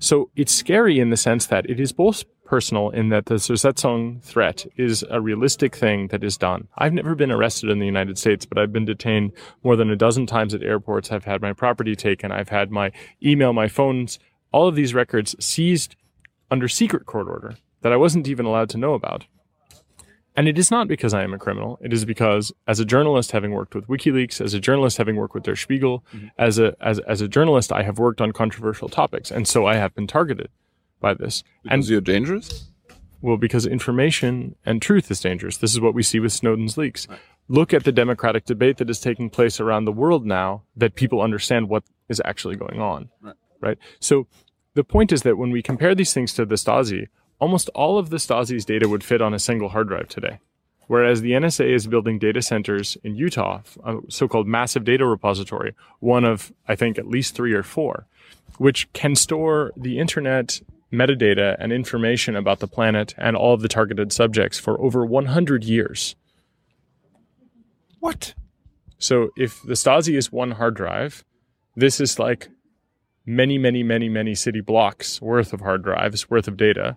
So 0.00 0.30
it's 0.34 0.52
scary 0.52 0.98
in 0.98 1.10
the 1.10 1.16
sense 1.16 1.46
that 1.46 1.68
it 1.70 1.78
is 1.78 1.92
both 1.92 2.24
personal 2.44 2.90
in 2.90 3.08
that 3.08 3.26
the 3.26 3.36
Zersetzung 3.36 4.22
threat 4.22 4.66
is 4.76 5.04
a 5.08 5.20
realistic 5.20 5.74
thing 5.74 6.08
that 6.08 6.24
is 6.24 6.36
done. 6.36 6.68
I've 6.76 6.92
never 6.92 7.14
been 7.14 7.30
arrested 7.30 7.70
in 7.70 7.78
the 7.78 7.86
United 7.86 8.18
States, 8.18 8.44
but 8.44 8.58
I've 8.58 8.72
been 8.72 8.84
detained 8.84 9.32
more 9.62 9.76
than 9.76 9.90
a 9.90 9.96
dozen 9.96 10.26
times 10.26 10.52
at 10.52 10.62
airports. 10.62 11.10
I've 11.10 11.24
had 11.24 11.40
my 11.40 11.52
property 11.52 11.96
taken. 11.96 12.32
I've 12.32 12.50
had 12.50 12.70
my 12.70 12.92
email, 13.22 13.52
my 13.52 13.68
phones, 13.68 14.18
all 14.52 14.68
of 14.68 14.74
these 14.74 14.94
records 14.94 15.34
seized 15.44 15.96
under 16.50 16.68
secret 16.68 17.06
court 17.06 17.28
order 17.28 17.56
that 17.80 17.92
I 17.92 17.96
wasn't 17.96 18.28
even 18.28 18.46
allowed 18.46 18.70
to 18.70 18.78
know 18.78 18.94
about. 18.94 19.26
And 20.36 20.48
it 20.48 20.58
is 20.58 20.70
not 20.70 20.88
because 20.88 21.14
I 21.14 21.22
am 21.22 21.32
a 21.32 21.38
criminal. 21.38 21.78
It 21.80 21.92
is 21.92 22.04
because, 22.04 22.52
as 22.66 22.80
a 22.80 22.84
journalist, 22.84 23.30
having 23.30 23.52
worked 23.52 23.74
with 23.74 23.86
WikiLeaks, 23.86 24.40
as 24.40 24.52
a 24.52 24.58
journalist, 24.58 24.96
having 24.96 25.14
worked 25.16 25.34
with 25.34 25.44
Der 25.44 25.54
Spiegel, 25.54 26.04
mm-hmm. 26.12 26.26
as 26.38 26.58
a 26.58 26.74
as, 26.80 26.98
as 27.00 27.20
a 27.20 27.28
journalist, 27.28 27.72
I 27.72 27.82
have 27.82 27.98
worked 27.98 28.20
on 28.20 28.32
controversial 28.32 28.88
topics, 28.88 29.30
and 29.30 29.46
so 29.46 29.66
I 29.66 29.76
have 29.76 29.94
been 29.94 30.08
targeted 30.08 30.50
by 31.00 31.14
this. 31.14 31.44
Because 31.62 31.88
you're 31.88 32.00
dangerous. 32.00 32.70
Well, 33.20 33.36
because 33.36 33.64
information 33.64 34.56
and 34.66 34.82
truth 34.82 35.10
is 35.10 35.20
dangerous. 35.20 35.56
This 35.58 35.72
is 35.72 35.80
what 35.80 35.94
we 35.94 36.02
see 36.02 36.20
with 36.20 36.32
Snowden's 36.32 36.76
leaks. 36.76 37.06
Look 37.48 37.72
at 37.72 37.84
the 37.84 37.92
democratic 37.92 38.44
debate 38.44 38.78
that 38.78 38.90
is 38.90 39.00
taking 39.00 39.30
place 39.30 39.60
around 39.60 39.84
the 39.84 39.92
world 39.92 40.26
now 40.26 40.62
that 40.76 40.94
people 40.94 41.22
understand 41.22 41.68
what 41.68 41.84
is 42.08 42.20
actually 42.24 42.56
going 42.56 42.80
on. 42.80 43.08
Right. 43.22 43.34
Right. 43.60 43.78
So 44.00 44.26
the 44.74 44.84
point 44.84 45.12
is 45.12 45.22
that 45.22 45.38
when 45.38 45.50
we 45.50 45.62
compare 45.62 45.94
these 45.94 46.12
things 46.12 46.34
to 46.34 46.44
the 46.44 46.56
Stasi, 46.56 47.06
almost 47.44 47.68
all 47.74 47.98
of 47.98 48.08
the 48.08 48.16
Stasi's 48.16 48.64
data 48.64 48.88
would 48.88 49.04
fit 49.04 49.20
on 49.20 49.34
a 49.34 49.38
single 49.38 49.68
hard 49.68 49.88
drive 49.88 50.08
today. 50.08 50.38
Whereas 50.86 51.20
the 51.20 51.32
NSA 51.32 51.74
is 51.74 51.86
building 51.86 52.18
data 52.18 52.40
centers 52.40 52.96
in 53.04 53.16
Utah, 53.16 53.60
a 53.84 53.98
so 54.08 54.26
called 54.26 54.46
massive 54.46 54.82
data 54.82 55.04
repository, 55.04 55.74
one 56.00 56.24
of, 56.24 56.54
I 56.66 56.74
think, 56.74 56.98
at 56.98 57.06
least 57.06 57.34
three 57.34 57.52
or 57.52 57.62
four, 57.62 58.06
which 58.56 58.90
can 58.94 59.14
store 59.14 59.72
the 59.76 59.98
internet 59.98 60.62
metadata 60.90 61.54
and 61.58 61.70
information 61.70 62.34
about 62.34 62.60
the 62.60 62.66
planet 62.66 63.14
and 63.18 63.36
all 63.36 63.52
of 63.52 63.60
the 63.60 63.68
targeted 63.68 64.10
subjects 64.10 64.58
for 64.58 64.80
over 64.80 65.04
100 65.04 65.64
years. 65.64 66.16
What? 68.00 68.32
So 68.96 69.32
if 69.36 69.60
the 69.62 69.74
Stasi 69.74 70.16
is 70.16 70.32
one 70.32 70.52
hard 70.52 70.76
drive, 70.76 71.26
this 71.76 72.00
is 72.00 72.18
like 72.18 72.48
many, 73.26 73.58
many, 73.58 73.82
many, 73.82 74.08
many 74.08 74.34
city 74.34 74.62
blocks 74.62 75.20
worth 75.20 75.52
of 75.52 75.60
hard 75.60 75.82
drives, 75.82 76.30
worth 76.30 76.48
of 76.48 76.56
data. 76.56 76.96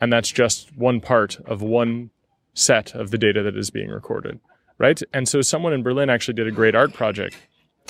And 0.00 0.12
that's 0.12 0.30
just 0.30 0.76
one 0.76 1.00
part 1.00 1.38
of 1.46 1.62
one 1.62 2.10
set 2.54 2.94
of 2.94 3.10
the 3.10 3.18
data 3.18 3.42
that 3.42 3.56
is 3.56 3.70
being 3.70 3.90
recorded, 3.90 4.40
right? 4.78 5.00
And 5.12 5.28
so 5.28 5.42
someone 5.42 5.72
in 5.72 5.82
Berlin 5.82 6.10
actually 6.10 6.34
did 6.34 6.46
a 6.46 6.52
great 6.52 6.74
art 6.74 6.92
project 6.92 7.36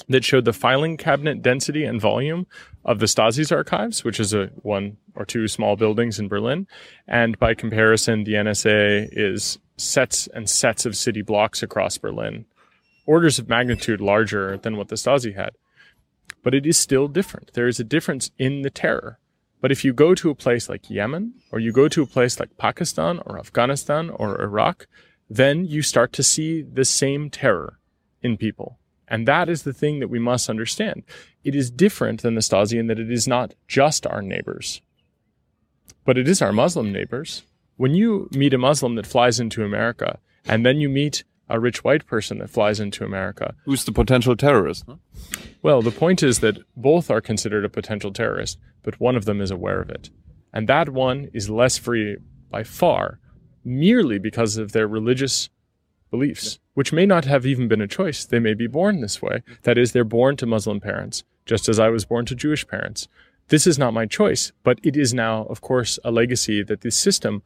that 0.09 0.25
showed 0.25 0.45
the 0.45 0.53
filing 0.53 0.97
cabinet 0.97 1.43
density 1.43 1.85
and 1.85 2.01
volume 2.01 2.47
of 2.85 2.99
the 2.99 3.07
Stasi's 3.07 3.51
archives, 3.51 4.05
which 4.05 4.21
is 4.21 4.35
a 4.35 4.47
one 4.57 4.97
or 5.15 5.25
two 5.25 5.49
small 5.49 5.77
buildings 5.77 6.19
in 6.19 6.29
Berlin. 6.29 6.67
And 7.09 7.39
by 7.39 7.55
comparison, 7.55 8.25
the 8.25 8.35
NSA 8.35 9.09
is 9.13 9.59
sets 9.77 10.27
and 10.29 10.49
sets 10.49 10.87
of 10.87 10.97
city 10.97 11.23
blocks 11.23 11.63
across 11.63 11.99
Berlin, 11.99 12.47
orders 13.07 13.39
of 13.39 13.49
magnitude 13.49 14.01
larger 14.01 14.57
than 14.59 14.77
what 14.77 14.89
the 14.89 14.97
Stasi 14.97 15.35
had. 15.35 15.51
But 16.43 16.55
it 16.55 16.67
is 16.67 16.77
still 16.77 17.09
different. 17.09 17.53
There 17.55 17.69
is 17.69 17.81
a 17.81 17.85
difference 17.85 18.31
in 18.39 18.63
the 18.63 18.71
terror. 18.71 19.19
But 19.61 19.73
if 19.73 19.85
you 19.85 19.93
go 19.93 20.15
to 20.15 20.31
a 20.31 20.35
place 20.35 20.69
like 20.69 20.91
Yemen, 20.91 21.35
or 21.51 21.59
you 21.59 21.73
go 21.73 21.89
to 21.89 22.03
a 22.03 22.07
place 22.07 22.39
like 22.39 22.57
Pakistan, 22.59 23.21
or 23.27 23.39
Afghanistan, 23.39 24.11
or 24.11 24.41
Iraq, 24.41 24.87
then 25.29 25.65
you 25.65 25.83
start 25.83 26.13
to 26.13 26.23
see 26.23 26.63
the 26.63 26.85
same 26.85 27.31
terror 27.31 27.79
in 28.23 28.37
people. 28.37 28.79
And 29.09 29.27
that 29.27 29.49
is 29.49 29.63
the 29.63 29.73
thing 29.73 30.01
that 30.01 30.09
we 30.09 30.19
must 30.19 30.51
understand. 30.51 31.05
It 31.45 31.55
is 31.55 31.71
different 31.71 32.23
than 32.23 32.35
the 32.35 32.41
Stasi 32.41 32.79
in 32.79 32.89
that 32.89 32.99
it 32.99 33.11
is 33.11 33.27
not 33.29 33.55
just 33.69 34.07
our 34.07 34.21
neighbors, 34.21 34.83
but 36.05 36.19
it 36.19 36.29
is 36.29 36.43
our 36.43 36.53
Muslim 36.53 36.93
neighbors. 36.93 37.43
When 37.77 37.95
you 37.95 38.29
meet 38.33 38.55
a 38.55 38.59
Muslim 38.59 38.97
that 38.97 39.07
flies 39.07 39.39
into 39.39 39.65
America, 39.65 40.19
and 40.45 40.65
then 40.65 40.79
you 40.79 40.89
meet 40.89 41.25
a 41.49 41.61
rich 41.61 41.85
white 41.85 42.07
person 42.07 42.39
that 42.39 42.51
flies 42.51 42.81
into 42.81 43.05
America. 43.05 43.55
Who's 43.65 43.85
the 43.85 43.93
potential 43.93 44.37
terrorist? 44.37 44.85
Huh? 44.87 44.97
Well, 45.63 45.83
the 45.83 45.91
point 45.91 46.23
is 46.23 46.41
that 46.41 46.59
both 46.77 47.11
are 47.11 47.21
considered 47.21 47.65
a 47.65 47.69
potential 47.69 48.13
terrorist, 48.13 48.59
but 48.83 49.01
one 49.01 49.17
of 49.17 49.25
them 49.25 49.41
is 49.41 49.51
aware 49.51 49.81
of 49.81 49.91
it. 49.91 50.11
And 50.53 50.69
that 50.69 50.89
one 50.89 51.29
is 51.33 51.51
less 51.51 51.79
free 51.79 52.17
by 52.51 52.65
far, 52.65 53.21
merely 53.65 54.19
because 54.19 54.57
of 54.57 54.73
their 54.73 54.89
religious 54.89 55.49
beliefs, 56.11 56.59
which 56.75 56.93
may 56.93 57.05
not 57.07 57.25
have 57.25 57.45
even 57.45 57.69
been 57.69 57.81
a 57.81 57.89
choice. 57.89 58.25
They 58.25 58.39
may 58.39 58.55
be 58.55 58.67
born 58.67 59.01
this 59.01 59.21
way. 59.21 59.43
That 59.63 59.77
is, 59.77 59.93
they're 59.93 60.05
born 60.05 60.37
to 60.37 60.47
Muslim 60.47 60.81
parents, 60.81 61.25
just 61.45 61.69
as 61.69 61.79
I 61.79 61.89
was 61.89 62.05
born 62.05 62.27
to 62.27 62.35
Jewish 62.35 62.67
parents. 62.67 63.09
This 63.49 63.67
is 63.67 63.79
not 63.79 63.95
my 63.95 64.07
choice, 64.07 64.53
but 64.65 64.81
it 64.83 64.97
is 64.97 65.15
now, 65.15 65.45
of 65.45 65.61
course, 65.61 65.99
a 66.05 66.11
legacy 66.11 66.63
that 66.65 66.81
this 66.81 66.97
system 66.97 67.43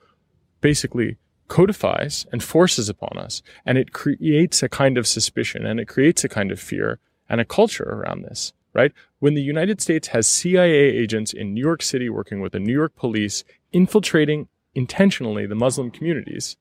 basically 0.61 1.17
codifies 1.51 2.27
and 2.33 2.43
forces 2.43 2.89
upon 2.89 3.19
us. 3.19 3.43
And 3.67 3.77
it 3.77 3.93
creates 3.93 4.63
a 4.63 4.69
kind 4.69 4.97
of 4.97 5.07
suspicion 5.07 5.67
and 5.67 5.79
it 5.79 5.89
creates 5.89 6.25
a 6.25 6.29
kind 6.29 6.51
of 6.51 6.61
fear 6.61 7.01
and 7.29 7.41
a 7.41 7.45
culture 7.45 7.85
around 7.85 8.23
this, 8.23 8.55
right? 8.73 8.93
When 9.19 9.35
the 9.35 9.43
United 9.43 9.81
States 9.83 10.09
has 10.09 10.27
CIA 10.27 10.73
agents 10.73 11.33
in 11.33 11.53
New 11.53 11.61
York 11.61 11.83
City 11.83 12.09
working 12.09 12.41
with 12.41 12.53
the 12.53 12.61
New 12.61 12.73
York 12.73 12.95
police, 12.97 13.45
infiltrating 13.73 14.49
intentionally 14.75 15.45
the 15.45 15.57
Muslim 15.57 15.91
communities, 15.91 16.57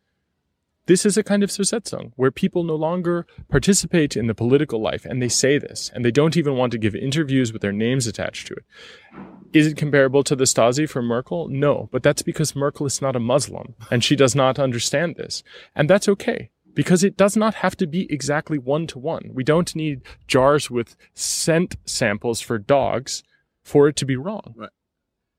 this 0.90 1.06
is 1.06 1.18
a 1.18 1.24
kind 1.24 1.44
of 1.44 1.52
Zersetzung 1.52 2.14
where 2.16 2.32
people 2.32 2.64
no 2.64 2.74
longer 2.74 3.28
participate 3.48 4.18
in 4.18 4.26
the 4.26 4.34
political 4.34 4.82
life 4.82 5.06
and 5.06 5.22
they 5.22 5.30
say 5.30 5.60
this 5.60 5.92
and 5.94 6.04
they 6.04 6.10
don't 6.10 6.36
even 6.36 6.56
want 6.56 6.72
to 6.72 6.80
give 6.80 6.96
interviews 6.96 7.54
with 7.54 7.62
their 7.62 7.72
names 7.72 8.08
attached 8.08 8.48
to 8.48 8.56
it. 8.56 8.64
Is 9.54 9.68
it 9.68 9.78
comparable 9.78 10.24
to 10.24 10.36
the 10.36 10.46
Stasi 10.46 10.90
for 10.90 11.04
Merkel? 11.04 11.48
No, 11.48 11.90
but 11.92 12.02
that's 12.02 12.24
because 12.24 12.56
Merkel 12.56 12.88
is 12.88 13.04
not 13.04 13.16
a 13.16 13.20
Muslim 13.20 13.76
and 13.92 14.04
she 14.04 14.16
does 14.16 14.34
not 14.36 14.58
understand 14.58 15.16
this. 15.16 15.44
And 15.76 15.88
that's 15.88 16.10
okay 16.10 16.50
because 16.74 17.04
it 17.04 17.16
does 17.16 17.38
not 17.38 17.54
have 17.54 17.78
to 17.78 17.86
be 17.86 18.12
exactly 18.12 18.58
one 18.58 18.88
to 18.88 18.98
one. 18.98 19.30
We 19.32 19.44
don't 19.44 19.76
need 19.76 20.02
jars 20.26 20.72
with 20.72 20.96
scent 21.14 21.76
samples 21.86 22.42
for 22.42 22.58
dogs 22.58 23.22
for 23.64 23.88
it 23.88 23.96
to 23.98 24.06
be 24.08 24.16
wrong. 24.16 24.56
Right. 24.58 24.72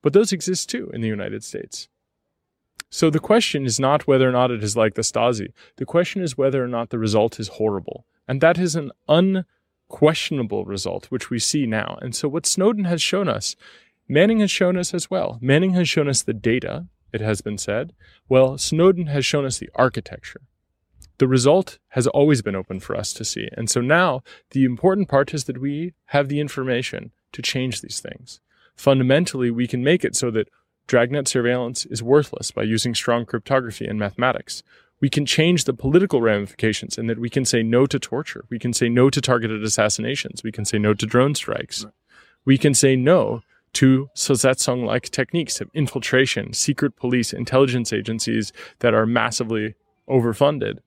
But 0.01 0.13
those 0.13 0.31
exist 0.31 0.69
too 0.69 0.89
in 0.93 1.01
the 1.01 1.09
United 1.09 1.43
States. 1.43 1.89
So 2.93 3.09
the 3.09 3.19
question 3.19 3.65
is 3.65 3.79
not 3.79 4.05
whether 4.05 4.27
or 4.27 4.33
not 4.33 4.51
it 4.51 4.61
is 4.61 4.75
like 4.75 4.95
the 4.95 5.01
Stasi. 5.01 5.53
The 5.77 5.85
question 5.85 6.21
is 6.21 6.37
whether 6.37 6.61
or 6.61 6.67
not 6.67 6.89
the 6.89 6.99
result 6.99 7.39
is 7.39 7.47
horrible. 7.47 8.05
And 8.27 8.41
that 8.41 8.57
is 8.57 8.75
an 8.75 8.91
unquestionable 9.07 10.65
result, 10.65 11.05
which 11.05 11.29
we 11.29 11.39
see 11.39 11.65
now. 11.65 11.97
And 12.01 12.13
so 12.13 12.27
what 12.27 12.45
Snowden 12.45 12.83
has 12.83 13.01
shown 13.01 13.29
us, 13.29 13.55
Manning 14.09 14.41
has 14.41 14.51
shown 14.51 14.77
us 14.77 14.93
as 14.93 15.09
well. 15.09 15.39
Manning 15.41 15.71
has 15.73 15.87
shown 15.87 16.09
us 16.09 16.21
the 16.21 16.33
data, 16.33 16.87
it 17.13 17.21
has 17.21 17.39
been 17.39 17.57
said. 17.57 17.93
Well, 18.27 18.57
Snowden 18.57 19.07
has 19.07 19.25
shown 19.25 19.45
us 19.45 19.57
the 19.57 19.69
architecture. 19.75 20.41
The 21.17 21.29
result 21.29 21.79
has 21.89 22.07
always 22.07 22.41
been 22.41 22.55
open 22.55 22.81
for 22.81 22.97
us 22.97 23.13
to 23.13 23.23
see. 23.23 23.47
And 23.53 23.69
so 23.69 23.79
now 23.79 24.21
the 24.49 24.65
important 24.65 25.07
part 25.07 25.33
is 25.33 25.45
that 25.45 25.61
we 25.61 25.93
have 26.07 26.27
the 26.27 26.41
information 26.41 27.11
to 27.31 27.41
change 27.41 27.79
these 27.79 28.01
things. 28.01 28.41
Fundamentally, 28.75 29.49
we 29.49 29.67
can 29.67 29.81
make 29.83 30.03
it 30.03 30.15
so 30.15 30.29
that 30.31 30.49
Dragnet 30.87 31.27
surveillance 31.27 31.85
is 31.85 32.03
worthless 32.03 32.51
by 32.51 32.63
using 32.63 32.93
strong 32.93 33.25
cryptography 33.25 33.85
and 33.85 33.97
mathematics. 33.97 34.63
We 34.99 35.09
can 35.09 35.25
change 35.25 35.63
the 35.63 35.73
political 35.73 36.21
ramifications 36.21 36.97
in 36.97 37.07
that 37.07 37.19
we 37.19 37.29
can 37.29 37.43
say 37.45 37.63
no 37.63 37.85
to 37.87 37.97
torture. 37.97 38.45
We 38.49 38.59
can 38.59 38.73
say 38.73 38.87
no 38.87 39.09
to 39.09 39.19
targeted 39.19 39.63
assassinations. 39.63 40.43
We 40.43 40.51
can 40.51 40.65
say 40.65 40.77
no 40.77 40.93
to 40.93 41.05
drone 41.05 41.33
strikes. 41.33 41.85
Right. 41.85 41.93
We 42.45 42.57
can 42.57 42.73
say 42.73 42.95
no 42.95 43.41
to 43.73 44.09
Zersetzung 44.15 44.85
like 44.85 45.09
techniques 45.09 45.61
of 45.61 45.69
infiltration, 45.73 46.53
secret 46.53 46.95
police, 46.95 47.33
intelligence 47.33 47.93
agencies 47.93 48.51
that 48.79 48.93
are 48.93 49.05
massively 49.05 49.75
overfunded. 50.09 50.79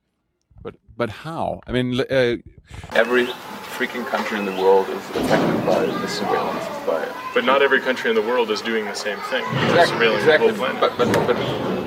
But 0.62 0.74
but 0.96 1.10
how? 1.10 1.60
I 1.66 1.72
mean, 1.72 2.00
uh, 2.00 2.36
every 2.92 3.26
freaking 3.76 4.06
country 4.06 4.38
in 4.38 4.44
the 4.44 4.52
world 4.52 4.88
is 4.88 4.96
affected 5.10 5.66
by 5.66 5.86
the 5.86 6.06
surveillance 6.06 6.64
by 6.66 6.73
but 7.34 7.44
not 7.44 7.60
every 7.60 7.80
country 7.80 8.08
in 8.08 8.16
the 8.16 8.22
world 8.22 8.50
is 8.50 8.62
doing 8.62 8.84
the 8.84 8.94
same 8.94 9.18
thing. 9.28 9.44
Exactly. 9.64 10.14
exactly. 10.14 10.52
But, 10.52 10.96
but, 10.96 11.12
but 11.26 11.36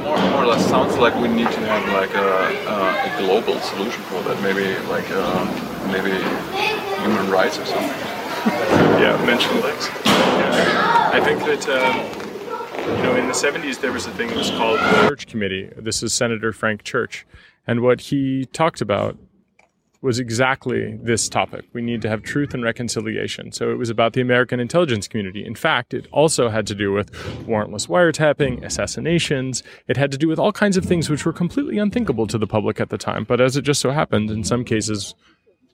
more, 0.03 0.17
more 0.17 0.43
or 0.43 0.45
less 0.45 0.67
sounds 0.69 0.97
like 0.97 1.15
we 1.15 1.29
need 1.29 1.49
to 1.49 1.59
have 1.61 1.87
like 1.93 2.13
a, 2.13 2.27
a, 2.67 3.15
a 3.15 3.25
global 3.25 3.59
solution 3.61 4.01
for 4.03 4.21
that. 4.23 4.39
Maybe 4.43 4.77
like 4.89 5.05
uh, 5.09 5.45
maybe 5.91 6.11
human 7.01 7.31
rights 7.31 7.57
or 7.57 7.65
something. 7.65 7.89
yeah, 9.01 9.17
menschenrechts. 9.25 9.87
Yeah. 10.05 11.11
I 11.13 11.21
think 11.23 11.39
that. 11.39 11.67
Um, 11.69 12.27
you 12.87 13.03
know, 13.03 13.15
in 13.17 13.27
the 13.27 13.33
70s, 13.33 13.81
there 13.81 13.91
was 13.91 14.05
a 14.05 14.11
thing 14.11 14.29
that 14.29 14.37
was 14.37 14.49
called 14.51 14.79
the 14.79 15.09
Church 15.09 15.27
Committee. 15.27 15.69
This 15.75 16.01
is 16.01 16.13
Senator 16.13 16.53
Frank 16.53 16.83
Church. 16.83 17.27
And 17.67 17.81
what 17.81 17.99
he 17.99 18.45
talked 18.45 18.79
about 18.79 19.17
was 20.07 20.19
exactly 20.19 20.97
this 21.03 21.27
topic. 21.27 21.65
We 21.73 21.81
need 21.81 22.01
to 22.03 22.09
have 22.09 22.23
truth 22.23 22.53
and 22.53 22.63
reconciliation. 22.63 23.51
So 23.51 23.71
it 23.71 23.77
was 23.77 23.89
about 23.89 24.13
the 24.13 24.21
American 24.21 24.61
intelligence 24.61 25.05
community. 25.05 25.45
In 25.45 25.53
fact, 25.53 25.93
it 25.93 26.07
also 26.13 26.47
had 26.47 26.65
to 26.67 26.75
do 26.75 26.93
with 26.93 27.11
warrantless 27.45 27.89
wiretapping, 27.89 28.63
assassinations. 28.63 29.63
It 29.89 29.97
had 29.97 30.09
to 30.11 30.17
do 30.17 30.29
with 30.29 30.39
all 30.39 30.53
kinds 30.53 30.77
of 30.77 30.85
things 30.85 31.09
which 31.09 31.25
were 31.25 31.33
completely 31.33 31.77
unthinkable 31.77 32.25
to 32.27 32.37
the 32.37 32.47
public 32.47 32.79
at 32.79 32.87
the 32.87 32.97
time. 32.97 33.25
But 33.25 33.41
as 33.41 33.57
it 33.57 33.63
just 33.63 33.81
so 33.81 33.91
happened, 33.91 34.31
in 34.31 34.45
some 34.45 34.63
cases, 34.63 35.13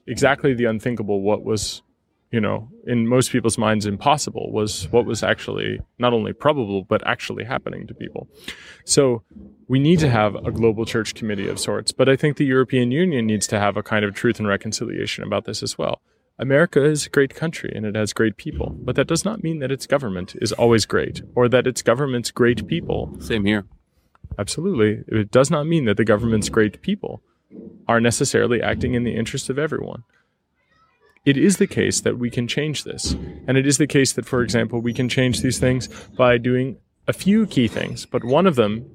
exactly 0.08 0.52
the 0.52 0.64
unthinkable, 0.64 1.20
what 1.20 1.44
was 1.44 1.83
you 2.34 2.40
know, 2.40 2.68
in 2.84 3.06
most 3.06 3.30
people's 3.30 3.56
minds 3.56 3.86
impossible 3.86 4.50
was 4.50 4.88
what 4.90 5.06
was 5.06 5.22
actually 5.22 5.78
not 6.00 6.12
only 6.12 6.32
probable, 6.32 6.82
but 6.82 7.00
actually 7.06 7.44
happening 7.44 7.86
to 7.86 7.94
people. 7.94 8.26
So 8.84 9.22
we 9.68 9.78
need 9.78 10.00
to 10.00 10.10
have 10.10 10.34
a 10.34 10.50
global 10.50 10.84
church 10.84 11.14
committee 11.14 11.46
of 11.46 11.60
sorts, 11.60 11.92
but 11.92 12.08
I 12.08 12.16
think 12.16 12.36
the 12.36 12.44
European 12.44 12.90
Union 12.90 13.24
needs 13.24 13.46
to 13.46 13.60
have 13.60 13.76
a 13.76 13.84
kind 13.84 14.04
of 14.04 14.16
truth 14.16 14.40
and 14.40 14.48
reconciliation 14.48 15.22
about 15.22 15.44
this 15.44 15.62
as 15.62 15.78
well. 15.78 16.00
America 16.36 16.84
is 16.84 17.06
a 17.06 17.10
great 17.10 17.36
country 17.36 17.72
and 17.72 17.86
it 17.86 17.94
has 17.94 18.12
great 18.12 18.36
people, 18.36 18.70
but 18.82 18.96
that 18.96 19.06
does 19.06 19.24
not 19.24 19.44
mean 19.44 19.60
that 19.60 19.70
its 19.70 19.86
government 19.86 20.34
is 20.42 20.50
always 20.50 20.86
great 20.86 21.22
or 21.36 21.48
that 21.48 21.68
its 21.68 21.82
government's 21.82 22.32
great 22.32 22.66
people. 22.66 23.16
Same 23.20 23.44
here. 23.44 23.64
Absolutely. 24.40 25.04
It 25.06 25.30
does 25.30 25.52
not 25.52 25.68
mean 25.68 25.84
that 25.84 25.98
the 25.98 26.04
government's 26.04 26.48
great 26.48 26.82
people 26.82 27.22
are 27.86 28.00
necessarily 28.00 28.60
acting 28.60 28.94
in 28.94 29.04
the 29.04 29.14
interest 29.14 29.48
of 29.48 29.56
everyone 29.56 30.02
it 31.24 31.36
is 31.36 31.56
the 31.56 31.66
case 31.66 32.02
that 32.02 32.18
we 32.18 32.30
can 32.30 32.46
change 32.46 32.84
this. 32.84 33.12
And 33.46 33.56
it 33.56 33.66
is 33.66 33.78
the 33.78 33.86
case 33.86 34.12
that, 34.12 34.26
for 34.26 34.42
example, 34.42 34.80
we 34.80 34.92
can 34.92 35.08
change 35.08 35.40
these 35.40 35.58
things 35.58 35.88
by 36.16 36.38
doing 36.38 36.76
a 37.06 37.12
few 37.12 37.46
key 37.46 37.68
things, 37.68 38.06
but 38.06 38.24
one 38.24 38.46
of 38.46 38.56
them 38.56 38.90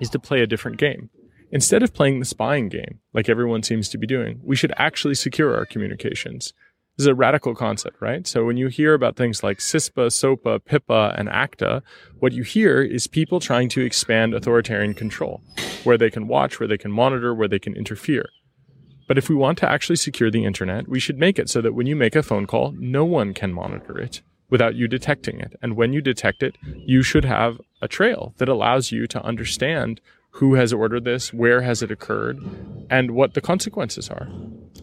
is 0.00 0.10
to 0.10 0.18
play 0.18 0.40
a 0.40 0.46
different 0.46 0.78
game. 0.78 1.10
Instead 1.50 1.82
of 1.82 1.92
playing 1.92 2.18
the 2.18 2.24
spying 2.24 2.68
game, 2.68 3.00
like 3.12 3.28
everyone 3.28 3.62
seems 3.62 3.88
to 3.90 3.98
be 3.98 4.06
doing, 4.06 4.40
we 4.42 4.56
should 4.56 4.72
actually 4.76 5.14
secure 5.14 5.54
our 5.54 5.66
communications. 5.66 6.54
This 6.96 7.04
is 7.04 7.08
a 7.08 7.14
radical 7.14 7.54
concept, 7.54 8.00
right? 8.00 8.26
So 8.26 8.44
when 8.44 8.56
you 8.56 8.68
hear 8.68 8.94
about 8.94 9.16
things 9.16 9.42
like 9.42 9.58
CISPA, 9.58 10.12
SOPA, 10.12 10.60
PIPA, 10.60 11.14
and 11.18 11.28
ACTA, 11.28 11.82
what 12.18 12.32
you 12.32 12.42
hear 12.42 12.82
is 12.82 13.06
people 13.06 13.40
trying 13.40 13.68
to 13.70 13.82
expand 13.82 14.34
authoritarian 14.34 14.94
control, 14.94 15.42
where 15.84 15.98
they 15.98 16.10
can 16.10 16.26
watch, 16.26 16.58
where 16.60 16.68
they 16.68 16.78
can 16.78 16.92
monitor, 16.92 17.34
where 17.34 17.48
they 17.48 17.58
can 17.58 17.74
interfere. 17.74 18.28
But 19.12 19.18
if 19.18 19.28
we 19.28 19.34
want 19.34 19.58
to 19.58 19.70
actually 19.70 19.96
secure 19.96 20.30
the 20.30 20.46
internet, 20.46 20.88
we 20.88 20.98
should 20.98 21.18
make 21.18 21.38
it 21.38 21.50
so 21.50 21.60
that 21.60 21.74
when 21.74 21.86
you 21.86 21.94
make 21.94 22.16
a 22.16 22.22
phone 22.22 22.46
call, 22.46 22.72
no 22.78 23.04
one 23.04 23.34
can 23.34 23.52
monitor 23.52 23.98
it 23.98 24.22
without 24.48 24.74
you 24.74 24.88
detecting 24.88 25.38
it. 25.38 25.54
And 25.60 25.76
when 25.76 25.92
you 25.92 26.00
detect 26.00 26.42
it, 26.42 26.56
you 26.62 27.02
should 27.02 27.26
have 27.26 27.60
a 27.82 27.88
trail 27.88 28.32
that 28.38 28.48
allows 28.48 28.90
you 28.90 29.06
to 29.08 29.22
understand 29.22 30.00
who 30.30 30.54
has 30.54 30.72
ordered 30.72 31.04
this, 31.04 31.30
where 31.30 31.60
has 31.60 31.82
it 31.82 31.90
occurred, 31.90 32.38
and 32.88 33.10
what 33.10 33.34
the 33.34 33.42
consequences 33.42 34.08
are. 34.08 34.30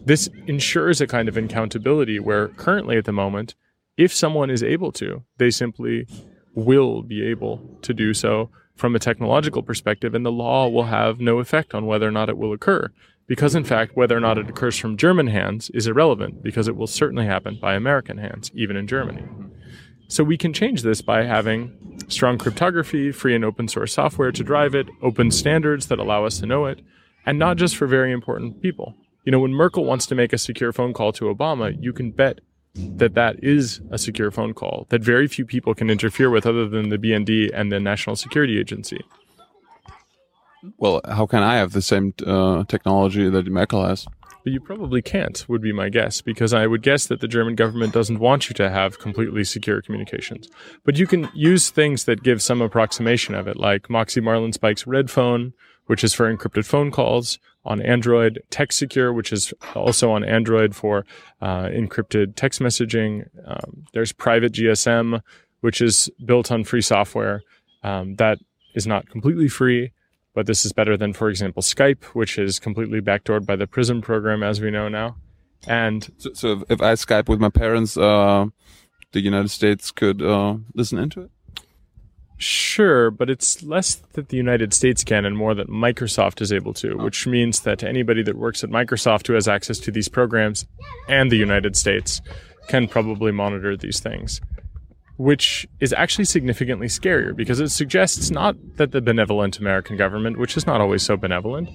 This 0.06 0.28
ensures 0.46 1.00
a 1.00 1.08
kind 1.08 1.28
of 1.28 1.36
accountability 1.36 2.20
where 2.20 2.50
currently 2.50 2.98
at 2.98 3.06
the 3.06 3.12
moment, 3.12 3.56
if 3.96 4.14
someone 4.14 4.48
is 4.48 4.62
able 4.62 4.92
to, 4.92 5.24
they 5.38 5.50
simply 5.50 6.06
will 6.54 7.02
be 7.02 7.26
able 7.26 7.80
to 7.82 7.92
do 7.92 8.14
so 8.14 8.48
from 8.76 8.94
a 8.94 9.00
technological 9.00 9.64
perspective, 9.64 10.14
and 10.14 10.24
the 10.24 10.30
law 10.30 10.68
will 10.68 10.84
have 10.84 11.18
no 11.18 11.40
effect 11.40 11.74
on 11.74 11.84
whether 11.84 12.06
or 12.06 12.12
not 12.12 12.28
it 12.28 12.38
will 12.38 12.52
occur. 12.52 12.92
Because, 13.30 13.54
in 13.54 13.62
fact, 13.62 13.96
whether 13.96 14.16
or 14.16 14.20
not 14.20 14.38
it 14.38 14.50
occurs 14.50 14.76
from 14.76 14.96
German 14.96 15.28
hands 15.28 15.70
is 15.70 15.86
irrelevant 15.86 16.42
because 16.42 16.66
it 16.66 16.74
will 16.74 16.88
certainly 16.88 17.26
happen 17.26 17.60
by 17.62 17.76
American 17.76 18.18
hands, 18.18 18.50
even 18.54 18.74
in 18.74 18.88
Germany. 18.88 19.22
So 20.08 20.24
we 20.24 20.36
can 20.36 20.52
change 20.52 20.82
this 20.82 21.00
by 21.00 21.22
having 21.22 22.02
strong 22.08 22.38
cryptography, 22.38 23.12
free 23.12 23.36
and 23.36 23.44
open 23.44 23.68
source 23.68 23.92
software 23.92 24.32
to 24.32 24.42
drive 24.42 24.74
it, 24.74 24.88
open 25.00 25.30
standards 25.30 25.86
that 25.86 26.00
allow 26.00 26.24
us 26.24 26.40
to 26.40 26.46
know 26.46 26.66
it, 26.66 26.80
and 27.24 27.38
not 27.38 27.56
just 27.56 27.76
for 27.76 27.86
very 27.86 28.10
important 28.10 28.60
people. 28.60 28.96
You 29.24 29.30
know, 29.30 29.38
when 29.38 29.52
Merkel 29.52 29.84
wants 29.84 30.06
to 30.06 30.16
make 30.16 30.32
a 30.32 30.38
secure 30.38 30.72
phone 30.72 30.92
call 30.92 31.12
to 31.12 31.32
Obama, 31.32 31.80
you 31.80 31.92
can 31.92 32.10
bet 32.10 32.40
that 32.74 33.14
that 33.14 33.36
is 33.44 33.80
a 33.92 33.98
secure 33.98 34.32
phone 34.32 34.54
call 34.54 34.86
that 34.88 35.04
very 35.04 35.28
few 35.28 35.44
people 35.44 35.72
can 35.72 35.88
interfere 35.88 36.30
with 36.30 36.46
other 36.46 36.68
than 36.68 36.88
the 36.88 36.98
BND 36.98 37.48
and 37.54 37.70
the 37.70 37.78
National 37.78 38.16
Security 38.16 38.58
Agency. 38.58 39.04
Well, 40.78 41.00
how 41.06 41.26
can 41.26 41.42
I 41.42 41.56
have 41.56 41.72
the 41.72 41.82
same 41.82 42.14
uh, 42.26 42.64
technology 42.64 43.28
that 43.28 43.46
Merkel 43.46 43.84
has? 43.84 44.06
But 44.42 44.52
you 44.54 44.60
probably 44.60 45.02
can't, 45.02 45.44
would 45.48 45.60
be 45.60 45.72
my 45.72 45.90
guess, 45.90 46.22
because 46.22 46.54
I 46.54 46.66
would 46.66 46.82
guess 46.82 47.06
that 47.06 47.20
the 47.20 47.28
German 47.28 47.54
government 47.54 47.92
doesn't 47.92 48.18
want 48.18 48.48
you 48.48 48.54
to 48.54 48.70
have 48.70 48.98
completely 48.98 49.44
secure 49.44 49.82
communications. 49.82 50.48
But 50.84 50.96
you 50.96 51.06
can 51.06 51.28
use 51.34 51.68
things 51.68 52.04
that 52.04 52.22
give 52.22 52.40
some 52.40 52.62
approximation 52.62 53.34
of 53.34 53.46
it, 53.46 53.58
like 53.58 53.90
Moxie 53.90 54.22
Marlinspike's 54.22 54.86
Red 54.86 55.10
Phone, 55.10 55.52
which 55.86 56.02
is 56.02 56.14
for 56.14 56.34
encrypted 56.34 56.64
phone 56.64 56.90
calls 56.90 57.38
on 57.64 57.82
Android, 57.82 58.40
TextSecure, 58.50 59.14
which 59.14 59.32
is 59.32 59.52
also 59.74 60.10
on 60.10 60.24
Android 60.24 60.74
for 60.74 61.04
uh, 61.42 61.64
encrypted 61.64 62.34
text 62.34 62.60
messaging. 62.60 63.28
Um, 63.46 63.84
there's 63.92 64.12
Private 64.12 64.52
GSM, 64.52 65.20
which 65.60 65.82
is 65.82 66.08
built 66.24 66.50
on 66.50 66.64
free 66.64 66.80
software 66.80 67.42
um, 67.82 68.16
that 68.16 68.38
is 68.74 68.86
not 68.86 69.08
completely 69.08 69.48
free 69.48 69.92
but 70.34 70.46
this 70.46 70.64
is 70.64 70.72
better 70.72 70.96
than, 70.96 71.12
for 71.12 71.28
example, 71.28 71.62
Skype, 71.62 72.04
which 72.14 72.38
is 72.38 72.58
completely 72.58 73.00
backdoored 73.00 73.46
by 73.46 73.56
the 73.56 73.66
Prism 73.66 74.00
program, 74.00 74.42
as 74.42 74.60
we 74.60 74.70
know 74.70 74.88
now. 74.88 75.16
And 75.66 76.10
so, 76.18 76.32
so 76.32 76.64
if 76.68 76.80
I 76.80 76.94
Skype 76.94 77.28
with 77.28 77.40
my 77.40 77.50
parents, 77.50 77.96
uh, 77.96 78.46
the 79.12 79.20
United 79.20 79.50
States 79.50 79.90
could 79.90 80.22
uh, 80.22 80.56
listen 80.74 80.98
into 80.98 81.22
it. 81.22 81.30
Sure, 82.38 83.10
but 83.10 83.28
it's 83.28 83.62
less 83.62 83.96
that 84.14 84.30
the 84.30 84.36
United 84.36 84.72
States 84.72 85.04
can 85.04 85.26
and 85.26 85.36
more 85.36 85.54
that 85.54 85.68
Microsoft 85.68 86.40
is 86.40 86.50
able 86.50 86.72
to, 86.72 86.96
which 86.96 87.26
means 87.26 87.60
that 87.60 87.82
anybody 87.82 88.22
that 88.22 88.38
works 88.38 88.64
at 88.64 88.70
Microsoft 88.70 89.26
who 89.26 89.34
has 89.34 89.46
access 89.46 89.78
to 89.80 89.90
these 89.90 90.08
programs 90.08 90.66
and 91.06 91.30
the 91.30 91.36
United 91.36 91.76
States 91.76 92.22
can 92.68 92.88
probably 92.88 93.30
monitor 93.30 93.76
these 93.76 94.00
things 94.00 94.40
which 95.20 95.68
is 95.80 95.92
actually 95.92 96.24
significantly 96.24 96.86
scarier 96.86 97.36
because 97.36 97.60
it 97.60 97.68
suggests 97.68 98.30
not 98.30 98.56
that 98.76 98.90
the 98.90 99.02
benevolent 99.02 99.58
American 99.58 99.94
government, 99.94 100.38
which 100.38 100.56
is 100.56 100.66
not 100.66 100.80
always 100.80 101.02
so 101.02 101.14
benevolent, 101.14 101.68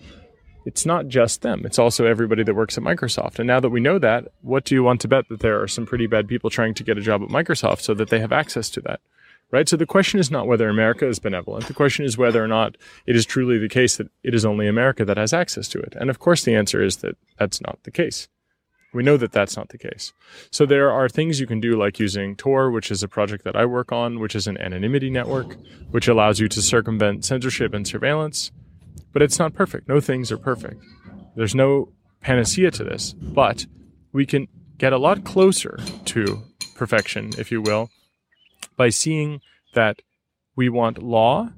it's 0.66 0.84
not 0.84 1.08
just 1.08 1.44
them. 1.44 1.62
It's 1.64 1.78
also 1.78 2.08
everybody 2.08 2.42
that 2.42 2.56
works 2.56 2.76
at 2.76 2.84
Microsoft. 2.84 3.38
And 3.38 3.46
now 3.46 3.60
that 3.60 3.70
we 3.70 3.80
know 3.80 4.00
that, 4.00 4.30
what 4.42 4.64
do 4.66 4.74
you 4.74 4.82
want 4.82 5.00
to 5.02 5.08
bet 5.08 5.30
that 5.30 5.42
there 5.42 5.62
are 5.62 5.68
some 5.68 5.86
pretty 5.86 6.08
bad 6.08 6.28
people 6.28 6.50
trying 6.50 6.74
to 6.74 6.84
get 6.84 6.98
a 6.98 7.02
job 7.02 7.22
at 7.22 7.30
Microsoft 7.30 7.82
so 7.82 7.94
that 7.94 8.10
they 8.10 8.20
have 8.20 8.32
access 8.32 8.68
to 8.72 8.82
that? 8.82 9.00
Right? 9.52 9.70
So 9.70 9.78
the 9.78 9.86
question 9.86 10.20
is 10.20 10.32
not 10.32 10.48
whether 10.48 10.68
America 10.68 11.08
is 11.08 11.20
benevolent. 11.20 11.68
The 11.68 11.76
question 11.76 12.04
is 12.04 12.18
whether 12.18 12.44
or 12.44 12.48
not 12.48 12.78
it 13.06 13.16
is 13.16 13.28
truly 13.28 13.60
the 13.60 13.70
case 13.70 13.98
that 13.98 14.10
it 14.24 14.34
is 14.34 14.44
only 14.44 14.68
America 14.68 15.06
that 15.06 15.18
has 15.18 15.34
access 15.34 15.68
to 15.68 15.80
it. 15.80 15.96
And 16.00 16.10
of 16.10 16.18
course, 16.18 16.44
the 16.44 16.56
answer 16.56 16.82
is 16.82 16.98
that 16.98 17.16
that's 17.38 17.62
not 17.62 17.78
the 17.84 17.92
case. 17.92 18.28
We 18.96 19.04
know 19.04 19.18
that 19.18 19.34
that's 19.34 19.58
not 19.58 19.70
the 19.70 19.78
case. 19.78 20.14
So 20.52 20.66
there 20.66 20.90
are 20.90 21.10
things 21.10 21.42
you 21.42 21.46
can 21.46 21.60
do 21.60 21.78
like 21.78 22.00
using 22.00 22.34
Tor, 22.38 22.72
which 22.72 22.90
is 22.90 23.04
a 23.04 23.10
project 23.10 23.44
that 23.44 23.58
I 23.58 23.66
work 23.66 23.92
on, 23.92 24.22
which 24.22 24.36
is 24.36 24.48
an 24.48 24.58
anonymity 24.58 25.10
network, 25.10 25.58
which 25.92 26.08
allows 26.08 26.40
you 26.40 26.48
to 26.48 26.62
circumvent 26.62 27.26
censorship 27.26 27.74
and 27.74 27.86
surveillance. 27.86 28.54
But 29.12 29.22
it's 29.22 29.38
not 29.38 29.54
perfect. 29.54 29.90
No 29.90 30.00
things 30.00 30.32
are 30.32 30.38
perfect. 30.38 30.82
There's 31.36 31.54
no 31.54 31.90
panacea 32.22 32.72
to 32.72 32.86
this, 32.86 33.12
but 33.12 33.66
we 34.14 34.26
can 34.26 34.48
get 34.78 34.94
a 34.94 34.98
lot 34.98 35.26
closer 35.26 35.78
to 36.06 36.44
perfection, 36.76 37.32
if 37.38 37.52
you 37.52 37.62
will, 37.62 37.90
by 38.78 38.88
seeing 38.88 39.42
that 39.74 40.02
we 40.56 40.70
want 40.70 41.04
law 41.04 41.50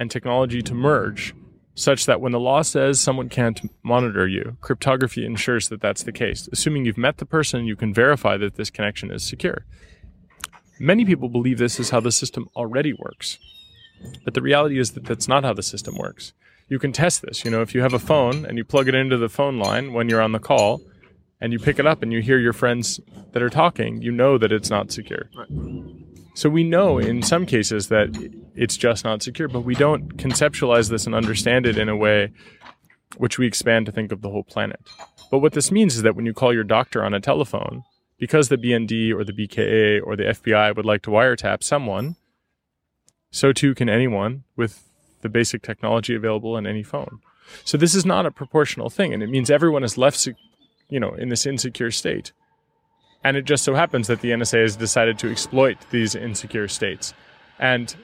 and 0.00 0.10
technology 0.10 0.62
to 0.62 0.74
merge 0.74 1.32
such 1.74 2.06
that 2.06 2.20
when 2.20 2.32
the 2.32 2.40
law 2.40 2.62
says 2.62 3.00
someone 3.00 3.28
can't 3.28 3.60
monitor 3.82 4.26
you, 4.26 4.56
cryptography 4.60 5.24
ensures 5.24 5.68
that 5.68 5.80
that's 5.80 6.02
the 6.02 6.12
case. 6.12 6.48
Assuming 6.52 6.84
you've 6.84 6.98
met 6.98 7.18
the 7.18 7.26
person, 7.26 7.64
you 7.64 7.76
can 7.76 7.94
verify 7.94 8.36
that 8.36 8.56
this 8.56 8.70
connection 8.70 9.10
is 9.10 9.24
secure. 9.24 9.64
Many 10.78 11.04
people 11.04 11.28
believe 11.28 11.58
this 11.58 11.80
is 11.80 11.90
how 11.90 12.00
the 12.00 12.12
system 12.12 12.48
already 12.56 12.92
works. 12.92 13.38
But 14.24 14.34
the 14.34 14.42
reality 14.42 14.78
is 14.78 14.92
that 14.92 15.04
that's 15.04 15.28
not 15.28 15.44
how 15.44 15.52
the 15.52 15.62
system 15.62 15.96
works. 15.96 16.32
You 16.68 16.78
can 16.78 16.92
test 16.92 17.22
this. 17.22 17.44
You 17.44 17.50
know, 17.50 17.62
if 17.62 17.74
you 17.74 17.82
have 17.82 17.94
a 17.94 17.98
phone 17.98 18.44
and 18.44 18.58
you 18.58 18.64
plug 18.64 18.88
it 18.88 18.94
into 18.94 19.16
the 19.16 19.28
phone 19.28 19.58
line 19.58 19.92
when 19.92 20.08
you're 20.08 20.22
on 20.22 20.32
the 20.32 20.38
call 20.38 20.80
and 21.40 21.52
you 21.52 21.58
pick 21.58 21.78
it 21.78 21.86
up 21.86 22.02
and 22.02 22.12
you 22.12 22.20
hear 22.20 22.38
your 22.38 22.52
friends 22.52 23.00
that 23.32 23.42
are 23.42 23.50
talking, 23.50 24.02
you 24.02 24.10
know 24.10 24.38
that 24.38 24.52
it's 24.52 24.70
not 24.70 24.90
secure. 24.90 25.28
Right. 25.36 26.01
So 26.34 26.48
we 26.48 26.64
know 26.64 26.98
in 26.98 27.22
some 27.22 27.44
cases 27.46 27.88
that 27.88 28.08
it's 28.54 28.76
just 28.76 29.04
not 29.04 29.22
secure, 29.22 29.48
but 29.48 29.60
we 29.60 29.74
don't 29.74 30.16
conceptualize 30.16 30.88
this 30.88 31.06
and 31.06 31.14
understand 31.14 31.66
it 31.66 31.76
in 31.76 31.88
a 31.88 31.96
way 31.96 32.32
which 33.18 33.38
we 33.38 33.46
expand 33.46 33.86
to 33.86 33.92
think 33.92 34.12
of 34.12 34.22
the 34.22 34.30
whole 34.30 34.42
planet. 34.42 34.80
But 35.30 35.38
what 35.38 35.52
this 35.52 35.70
means 35.70 35.96
is 35.96 36.02
that 36.02 36.16
when 36.16 36.26
you 36.26 36.32
call 36.32 36.54
your 36.54 36.64
doctor 36.64 37.04
on 37.04 37.12
a 37.12 37.20
telephone, 37.20 37.84
because 38.18 38.48
the 38.48 38.56
BND 38.56 39.12
or 39.12 39.24
the 39.24 39.32
BKA 39.32 40.00
or 40.02 40.16
the 40.16 40.24
FBI 40.24 40.74
would 40.76 40.86
like 40.86 41.02
to 41.02 41.10
wiretap 41.10 41.62
someone, 41.62 42.16
so 43.30 43.52
too 43.52 43.74
can 43.74 43.88
anyone 43.88 44.44
with 44.56 44.88
the 45.20 45.28
basic 45.28 45.62
technology 45.62 46.14
available 46.14 46.56
in 46.56 46.66
any 46.66 46.82
phone. 46.82 47.20
So 47.64 47.76
this 47.76 47.94
is 47.94 48.06
not 48.06 48.26
a 48.26 48.30
proportional 48.30 48.90
thing, 48.90 49.12
and 49.12 49.22
it 49.22 49.28
means 49.28 49.50
everyone 49.50 49.84
is 49.84 49.98
left, 49.98 50.26
you 50.88 51.00
know, 51.00 51.14
in 51.14 51.28
this 51.28 51.46
insecure 51.46 51.90
state. 51.90 52.32
And 53.24 53.36
it 53.36 53.44
just 53.44 53.64
so 53.64 53.74
happens 53.74 54.08
that 54.08 54.20
the 54.20 54.30
NSA 54.30 54.62
has 54.62 54.76
decided 54.76 55.18
to 55.20 55.30
exploit 55.30 55.78
these 55.90 56.14
insecure 56.14 56.68
states. 56.68 57.14
And 57.58 57.94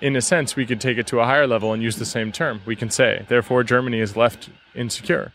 in 0.00 0.16
a 0.16 0.20
sense, 0.20 0.56
we 0.56 0.66
could 0.66 0.80
take 0.80 0.98
it 0.98 1.06
to 1.08 1.20
a 1.20 1.24
higher 1.24 1.46
level 1.46 1.72
and 1.72 1.82
use 1.82 1.96
the 1.96 2.06
same 2.06 2.32
term. 2.32 2.60
We 2.66 2.76
can 2.76 2.90
say, 2.90 3.24
therefore, 3.28 3.64
Germany 3.64 4.00
is 4.00 4.16
left 4.16 4.50
insecure. 4.74 5.32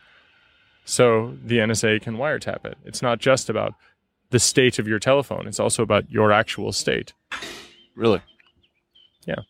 So 0.86 1.36
the 1.43 1.57
NSA 1.57 2.01
can 2.01 2.17
wiretap 2.17 2.65
it. 2.65 2.77
It's 2.86 3.01
not 3.01 3.19
just 3.19 3.49
about 3.49 3.73
the 4.29 4.39
state 4.39 4.79
of 4.79 4.88
your 4.88 4.99
telephone, 4.99 5.47
it's 5.47 5.59
also 5.59 5.83
about 5.83 6.09
your 6.11 6.31
actual 6.31 6.71
state. 6.71 7.13
Really? 7.95 8.21
Yeah. 9.25 9.41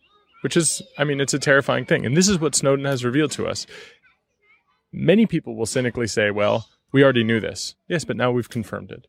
Which 0.41 0.55
is, 0.55 0.81
I 0.97 1.03
mean, 1.03 1.19
it's 1.19 1.33
a 1.33 1.39
terrifying 1.39 1.86
thing. 1.86 2.05
And 2.05 2.15
this 2.15 2.27
is 2.27 2.39
what 2.39 2.55
Snowden 2.55 2.86
has 2.86 3.03
revealed 3.03 3.31
to 3.31 3.47
us. 3.47 3.65
Many 4.91 5.25
people 5.25 5.55
will 5.55 5.65
cynically 5.65 6.07
say, 6.07 6.29
well, 6.29 6.67
we 6.91 7.03
already 7.03 7.23
knew 7.23 7.39
this. 7.39 7.75
Yes, 7.88 8.05
but 8.05 8.15
now 8.15 8.31
we've 8.31 8.49
confirmed 8.49 8.91
it. 8.91 9.07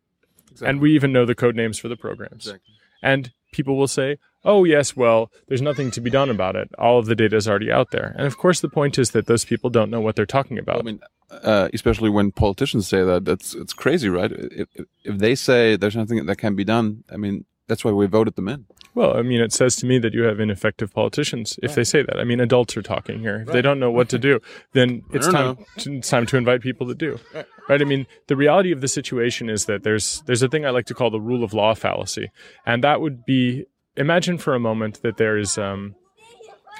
Exactly. 0.57 0.71
And 0.71 0.81
we 0.81 0.95
even 0.95 1.13
know 1.13 1.27
the 1.27 1.35
code 1.35 1.55
names 1.55 1.79
for 1.79 1.89
the 1.89 1.97
programs. 1.97 2.47
Exactly. 2.47 2.75
And 3.03 3.33
people 3.53 3.77
will 3.77 3.89
say, 3.89 4.19
oh, 4.45 4.65
yes, 4.65 4.97
well, 4.97 5.31
there's 5.49 5.61
nothing 5.61 5.91
to 5.91 6.01
be 6.01 6.09
done 6.09 6.31
about 6.31 6.57
it. 6.57 6.71
All 6.79 6.99
of 6.99 7.07
the 7.07 7.15
data 7.15 7.37
is 7.37 7.47
already 7.47 7.71
out 7.71 7.91
there. 7.91 8.15
And 8.17 8.27
of 8.27 8.39
course, 8.39 8.61
the 8.61 8.69
point 8.69 8.99
is 8.99 9.11
that 9.11 9.27
those 9.27 9.45
people 9.45 9.71
don't 9.71 9.91
know 9.91 10.01
what 10.01 10.17
they're 10.17 10.25
talking 10.25 10.59
about. 10.59 10.79
I 10.79 10.83
mean, 10.83 11.01
uh, 11.31 11.69
especially 11.75 12.09
when 12.11 12.33
politicians 12.33 12.89
say 12.89 13.05
that, 13.05 13.25
that's 13.25 13.55
it's 13.55 13.73
crazy, 13.73 14.09
right? 14.09 14.33
If, 14.33 14.69
if 15.05 15.19
they 15.19 15.35
say 15.35 15.77
there's 15.77 15.97
nothing 15.97 16.25
that 16.25 16.37
can 16.37 16.55
be 16.55 16.65
done, 16.65 17.05
I 17.11 17.17
mean, 17.17 17.45
that's 17.69 17.85
why 17.85 17.91
we 17.91 18.07
voted 18.07 18.37
them 18.37 18.49
in. 18.49 18.67
Well, 18.95 19.17
I 19.17 19.23
mean, 19.23 19.41
it 19.41 19.53
says 19.53 19.77
to 19.77 19.87
me 19.87 19.99
that 19.99 20.15
you 20.15 20.23
have 20.23 20.41
ineffective 20.41 20.93
politicians 20.93 21.59
if 21.63 21.71
right. 21.71 21.77
they 21.77 21.85
say 21.85 22.03
that. 22.03 22.19
I 22.19 22.25
mean, 22.25 22.41
adults 22.41 22.77
are 22.77 22.83
talking 22.83 23.21
here. 23.21 23.41
If 23.41 23.49
right. 23.49 23.55
they 23.55 23.63
don't 23.63 23.79
know 23.79 23.91
what 23.91 24.09
to 24.09 24.19
do, 24.19 24.41
then 24.73 25.03
it's 25.13 25.29
time. 25.29 25.59
To, 25.79 25.97
it's 25.97 26.09
time 26.09 26.27
to 26.27 26.37
invite 26.37 26.63
people 26.63 26.87
to 26.87 26.95
do. 26.95 27.19
Right. 27.35 27.47
right. 27.69 27.83
I 27.83 27.85
mean, 27.85 28.07
the 28.29 28.37
reality 28.37 28.73
of 28.73 28.81
the 28.81 28.89
situation 28.89 29.51
is 29.51 29.67
that 29.67 29.83
there's 29.83 30.23
there's 30.27 30.43
a 30.43 30.49
thing 30.49 30.65
I 30.65 30.71
like 30.71 30.87
to 30.87 30.95
call 30.95 31.11
the 31.11 31.21
rule 31.21 31.45
of 31.45 31.53
law 31.53 31.75
fallacy, 31.75 32.31
and 32.65 32.83
that 32.85 33.01
would 33.01 33.27
be 33.27 33.67
imagine 33.97 34.39
for 34.39 34.55
a 34.55 34.61
moment 34.61 35.03
that 35.03 35.19
there's 35.19 35.59
um, 35.59 35.95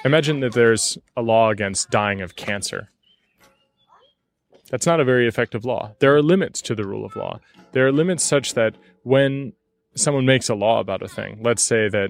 imagine 0.03 0.39
that 0.39 0.53
there's 0.53 0.97
a 1.15 1.21
law 1.21 1.49
against 1.49 1.91
dying 1.91 2.21
of 2.21 2.35
cancer. 2.35 2.89
That's 4.69 4.85
not 4.85 4.99
a 4.99 5.05
very 5.05 5.27
effective 5.27 5.65
law. 5.65 5.93
There 5.99 6.15
are 6.15 6.21
limits 6.21 6.61
to 6.63 6.75
the 6.75 6.85
rule 6.85 7.05
of 7.05 7.15
law. 7.15 7.39
There 7.71 7.87
are 7.87 7.91
limits 7.91 8.23
such 8.23 8.53
that 8.55 8.75
when 9.03 9.53
someone 9.97 10.25
makes 10.25 10.49
a 10.49 10.55
law 10.55 10.79
about 10.79 11.01
a 11.01 11.07
thing, 11.07 11.39
let's 11.41 11.61
say 11.63 11.89
that 11.89 12.09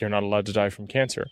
you're 0.00 0.10
not 0.10 0.22
allowed 0.22 0.46
to 0.46 0.52
die 0.52 0.70
from 0.70 0.86
cancer, 0.86 1.26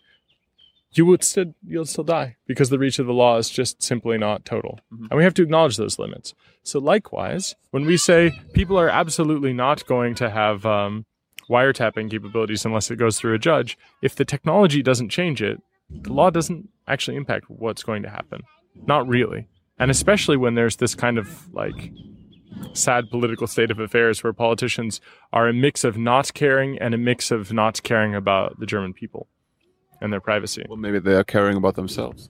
you 0.93 1.05
would 1.07 1.23
still 1.23 1.55
you'll 1.67 1.85
still 1.85 2.05
die 2.05 2.37
because 2.47 2.71
the 2.71 2.79
reach 2.79 2.99
of 2.99 3.07
the 3.07 3.13
law 3.13 3.37
is 3.37 3.51
just 3.51 3.83
simply 3.83 4.19
not 4.19 4.45
total. 4.45 4.81
Mm-hmm. 4.93 5.07
And 5.11 5.19
we 5.19 5.25
have 5.25 5.35
to 5.35 5.43
acknowledge 5.43 5.77
those 5.77 5.99
limits. 5.99 6.35
So 6.63 6.79
likewise, 6.79 7.55
when 7.71 7.87
we 7.87 7.97
say 7.97 8.33
people 8.53 8.79
are 8.79 8.89
absolutely 8.89 9.53
not 9.53 9.87
going 9.87 10.15
to 10.17 10.31
have 10.31 10.65
um, 10.67 11.05
wiretapping 11.49 12.11
capabilities 12.11 12.65
unless 12.65 12.91
it 12.91 12.97
goes 12.97 13.19
through 13.19 13.35
a 13.35 13.39
judge, 13.39 13.79
if 14.03 14.15
the 14.15 14.25
technology 14.25 14.83
doesn't 14.83 15.11
change 15.11 15.43
it, 15.43 15.61
the 15.91 16.13
law 16.13 16.31
doesn't 16.31 16.69
actually 16.89 17.17
impact 17.17 17.49
what's 17.49 17.83
going 17.83 18.03
to 18.03 18.11
happen. 18.11 18.43
Not 18.87 19.07
really. 19.07 19.47
And 19.79 19.91
especially 19.91 20.37
when 20.37 20.55
there's 20.55 20.77
this 20.77 20.95
kind 20.95 21.19
of 21.19 21.53
like 21.55 21.93
sad 22.73 23.11
political 23.11 23.47
state 23.47 23.71
of 23.71 23.79
affairs 23.79 24.23
where 24.23 24.33
politicians 24.33 25.01
are 25.33 25.49
a 25.49 25.53
mix 25.53 25.85
of 25.85 25.97
not 25.97 26.35
caring 26.35 26.79
and 26.79 26.95
a 26.95 26.99
mix 26.99 27.31
of 27.31 27.53
not 27.53 27.83
caring 27.83 28.15
about 28.15 28.59
the 28.61 28.67
German 28.67 28.93
people 28.93 29.29
and 30.01 30.13
their 30.13 30.21
privacy. 30.21 30.65
Well, 30.69 30.77
maybe 30.77 30.99
they 30.99 31.15
are 31.15 31.25
caring 31.25 31.57
about 31.57 31.75
themselves. 31.75 32.29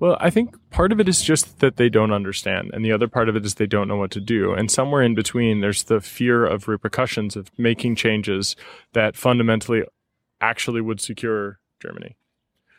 Well, 0.00 0.16
I 0.20 0.30
think 0.30 0.54
part 0.70 0.92
of 0.92 1.00
it 1.00 1.08
is 1.08 1.22
just 1.22 1.58
that 1.58 1.76
they 1.76 1.88
don't 1.88 2.12
understand, 2.12 2.70
and 2.72 2.84
the 2.84 2.92
other 2.92 3.08
part 3.08 3.28
of 3.28 3.34
it 3.34 3.44
is 3.44 3.54
they 3.54 3.66
don't 3.66 3.88
know 3.88 3.96
what 3.96 4.12
to 4.12 4.20
do. 4.20 4.52
And 4.52 4.70
somewhere 4.70 5.02
in 5.02 5.16
between, 5.16 5.60
there's 5.60 5.84
the 5.84 6.00
fear 6.00 6.46
of 6.46 6.68
repercussions 6.68 7.34
of 7.34 7.50
making 7.58 7.96
changes 7.96 8.54
that 8.92 9.16
fundamentally 9.16 9.82
actually 10.40 10.80
would 10.80 11.00
secure 11.00 11.58
Germany. 11.80 12.16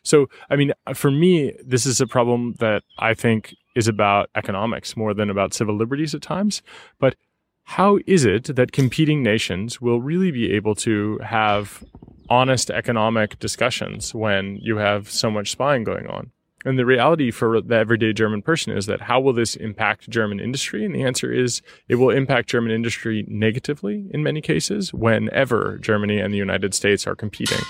So, 0.02 0.28
I 0.50 0.56
mean, 0.56 0.72
for 0.94 1.12
me, 1.12 1.54
this 1.62 1.86
is 1.86 2.00
a 2.00 2.08
problem 2.08 2.56
that 2.60 2.84
I 2.98 3.14
think 3.14 3.54
is 3.80 3.88
about 3.88 4.30
economics 4.36 4.98
more 4.98 5.14
than 5.14 5.30
about 5.30 5.54
civil 5.54 5.76
liberties 5.76 6.14
at 6.14 6.22
times. 6.22 6.62
But 7.00 7.16
how 7.64 8.00
is 8.06 8.26
it 8.26 8.56
that 8.58 8.74
competing 8.74 9.24
nations 9.24 9.80
will 9.80 10.02
really 10.02 10.32
be 10.32 10.52
able 10.52 10.76
to 10.76 11.18
have 11.20 11.82
honest 12.30 12.70
economic 12.70 13.40
discussions 13.40 14.14
when 14.14 14.58
you 14.58 14.76
have 14.78 15.10
so 15.10 15.32
much 15.32 15.52
spying 15.52 15.86
going 15.86 16.08
on? 16.08 16.32
And 16.66 16.78
the 16.78 16.86
reality 16.86 17.32
for 17.32 17.62
the 17.62 17.76
everyday 17.76 18.12
German 18.12 18.42
person 18.42 18.76
is 18.76 18.86
that 18.88 19.00
how 19.00 19.22
will 19.22 19.32
this 19.32 19.56
impact 19.56 20.10
German 20.10 20.42
industry? 20.42 20.84
And 20.84 20.94
the 20.94 21.04
answer 21.04 21.32
is 21.32 21.62
it 21.88 21.96
will 21.96 22.10
impact 22.10 22.50
German 22.50 22.74
industry 22.74 23.24
negatively 23.30 24.10
in 24.12 24.24
many 24.24 24.42
cases 24.42 24.94
whenever 24.94 25.78
Germany 25.78 26.20
and 26.20 26.34
the 26.34 26.38
United 26.38 26.74
States 26.74 27.08
are 27.08 27.16
competing 27.16 27.64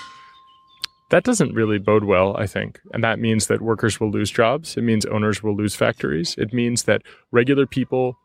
that 1.10 1.24
doesn't 1.24 1.54
really 1.54 1.78
bode 1.78 2.04
well, 2.04 2.36
I 2.36 2.46
think. 2.46 2.80
And 2.92 3.04
that 3.04 3.18
means 3.18 3.46
that 3.48 3.60
workers 3.60 4.00
will 4.00 4.10
lose 4.10 4.30
jobs. 4.30 4.76
It 4.76 4.82
means 4.82 5.04
owners 5.06 5.42
will 5.42 5.56
lose 5.56 5.74
factories. 5.74 6.34
It 6.38 6.52
means 6.52 6.84
that 6.84 7.02
regular 7.30 7.66
people 7.66 8.16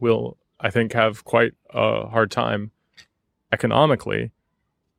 will, 0.00 0.36
I 0.60 0.70
think, 0.70 0.92
have 0.92 1.24
quite 1.24 1.52
a 1.70 2.06
hard 2.08 2.30
time 2.30 2.70
economically 3.52 4.30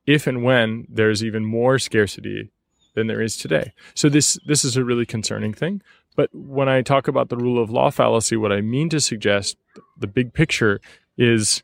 if 0.05 0.27
and 0.27 0.43
when 0.43 0.85
there's 0.89 1.23
even 1.23 1.45
more 1.45 1.79
scarcity 1.79 2.51
than 2.95 3.07
there 3.07 3.21
is 3.21 3.37
today. 3.37 3.71
So 3.93 4.09
this 4.09 4.37
this 4.45 4.65
is 4.65 4.75
a 4.75 4.83
really 4.83 5.05
concerning 5.05 5.53
thing. 5.53 5.81
But 6.15 6.29
when 6.33 6.67
I 6.67 6.81
talk 6.81 7.07
about 7.07 7.29
the 7.29 7.37
rule 7.37 7.61
of 7.61 7.69
law 7.69 7.89
fallacy, 7.89 8.35
what 8.35 8.51
I 8.51 8.61
mean 8.61 8.89
to 8.89 8.99
suggest, 8.99 9.57
the 9.97 10.07
big 10.07 10.33
picture 10.33 10.81
is 11.17 11.63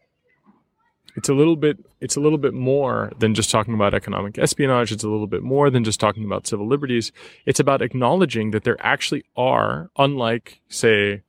it's 1.18 1.28
a 1.28 1.34
little 1.34 1.56
bit 1.56 1.78
it's 2.00 2.16
a 2.16 2.20
little 2.22 2.38
bit 2.38 2.54
more 2.54 3.12
than 3.18 3.34
just 3.34 3.50
talking 3.50 3.74
about 3.74 3.94
economic 3.94 4.38
espionage. 4.38 4.92
It's 4.92 5.04
a 5.04 5.10
little 5.10 5.28
bit 5.28 5.44
more 5.44 5.70
than 5.70 5.84
just 5.84 6.00
talking 6.00 6.24
about 6.24 6.48
civil 6.48 6.68
liberties. 6.68 7.12
It's 7.46 7.60
about 7.60 7.82
acknowledging 7.82 8.52
that 8.52 8.64
there 8.64 8.78
actually 8.80 9.26
are 9.36 9.90
unlike 9.98 10.62
say 10.70 11.24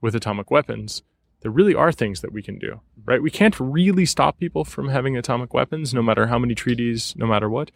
with 0.00 0.14
atomic 0.14 0.50
weapons 0.50 1.02
there 1.40 1.50
really 1.50 1.74
are 1.74 1.90
things 1.90 2.20
that 2.20 2.32
we 2.32 2.42
can 2.42 2.58
do 2.58 2.80
right? 3.06 3.22
We 3.22 3.30
can't 3.30 3.58
really 3.58 4.04
stop 4.04 4.38
people 4.38 4.64
from 4.64 4.90
having 4.90 5.16
atomic 5.16 5.54
weapons 5.54 5.94
no 5.94 6.02
matter 6.02 6.26
how 6.26 6.38
many 6.38 6.54
treaties 6.54 7.14
no 7.16 7.26
matter 7.26 7.48
what. 7.48 7.70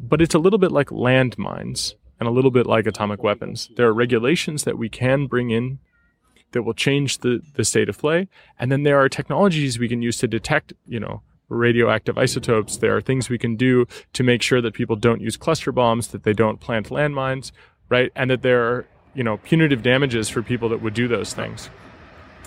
But 0.00 0.20
it's 0.20 0.34
a 0.34 0.38
little 0.38 0.58
bit 0.58 0.72
like 0.72 0.88
landmines 0.88 1.94
and 2.18 2.28
a 2.28 2.32
little 2.32 2.50
bit 2.50 2.66
like 2.66 2.86
atomic 2.86 3.22
weapons. 3.22 3.70
There 3.76 3.86
are 3.86 3.94
regulations 3.94 4.64
that 4.64 4.78
we 4.78 4.88
can 4.88 5.26
bring 5.26 5.50
in 5.50 5.78
that 6.54 6.62
will 6.62 6.74
change 6.74 7.18
the, 7.18 7.40
the 7.54 7.64
state 7.64 7.88
of 7.88 7.98
play. 7.98 8.26
And 8.58 8.72
then 8.72 8.82
there 8.82 8.98
are 8.98 9.08
technologies 9.08 9.78
we 9.78 9.88
can 9.88 10.00
use 10.00 10.16
to 10.18 10.26
detect, 10.26 10.72
you 10.88 10.98
know, 10.98 11.20
radioactive 11.48 12.16
isotopes. 12.16 12.78
There 12.78 12.96
are 12.96 13.00
things 13.00 13.28
we 13.28 13.38
can 13.38 13.56
do 13.56 13.86
to 14.14 14.22
make 14.22 14.40
sure 14.40 14.62
that 14.62 14.72
people 14.72 14.96
don't 14.96 15.20
use 15.20 15.36
cluster 15.36 15.72
bombs, 15.72 16.08
that 16.08 16.24
they 16.24 16.32
don't 16.32 16.60
plant 16.60 16.88
landmines, 16.88 17.52
right? 17.88 18.10
And 18.16 18.30
that 18.30 18.42
there 18.42 18.62
are, 18.64 18.86
you 19.14 19.22
know, 19.22 19.36
punitive 19.38 19.82
damages 19.82 20.28
for 20.28 20.42
people 20.42 20.68
that 20.70 20.80
would 20.80 20.94
do 20.94 21.06
those 21.06 21.34
things. 21.34 21.68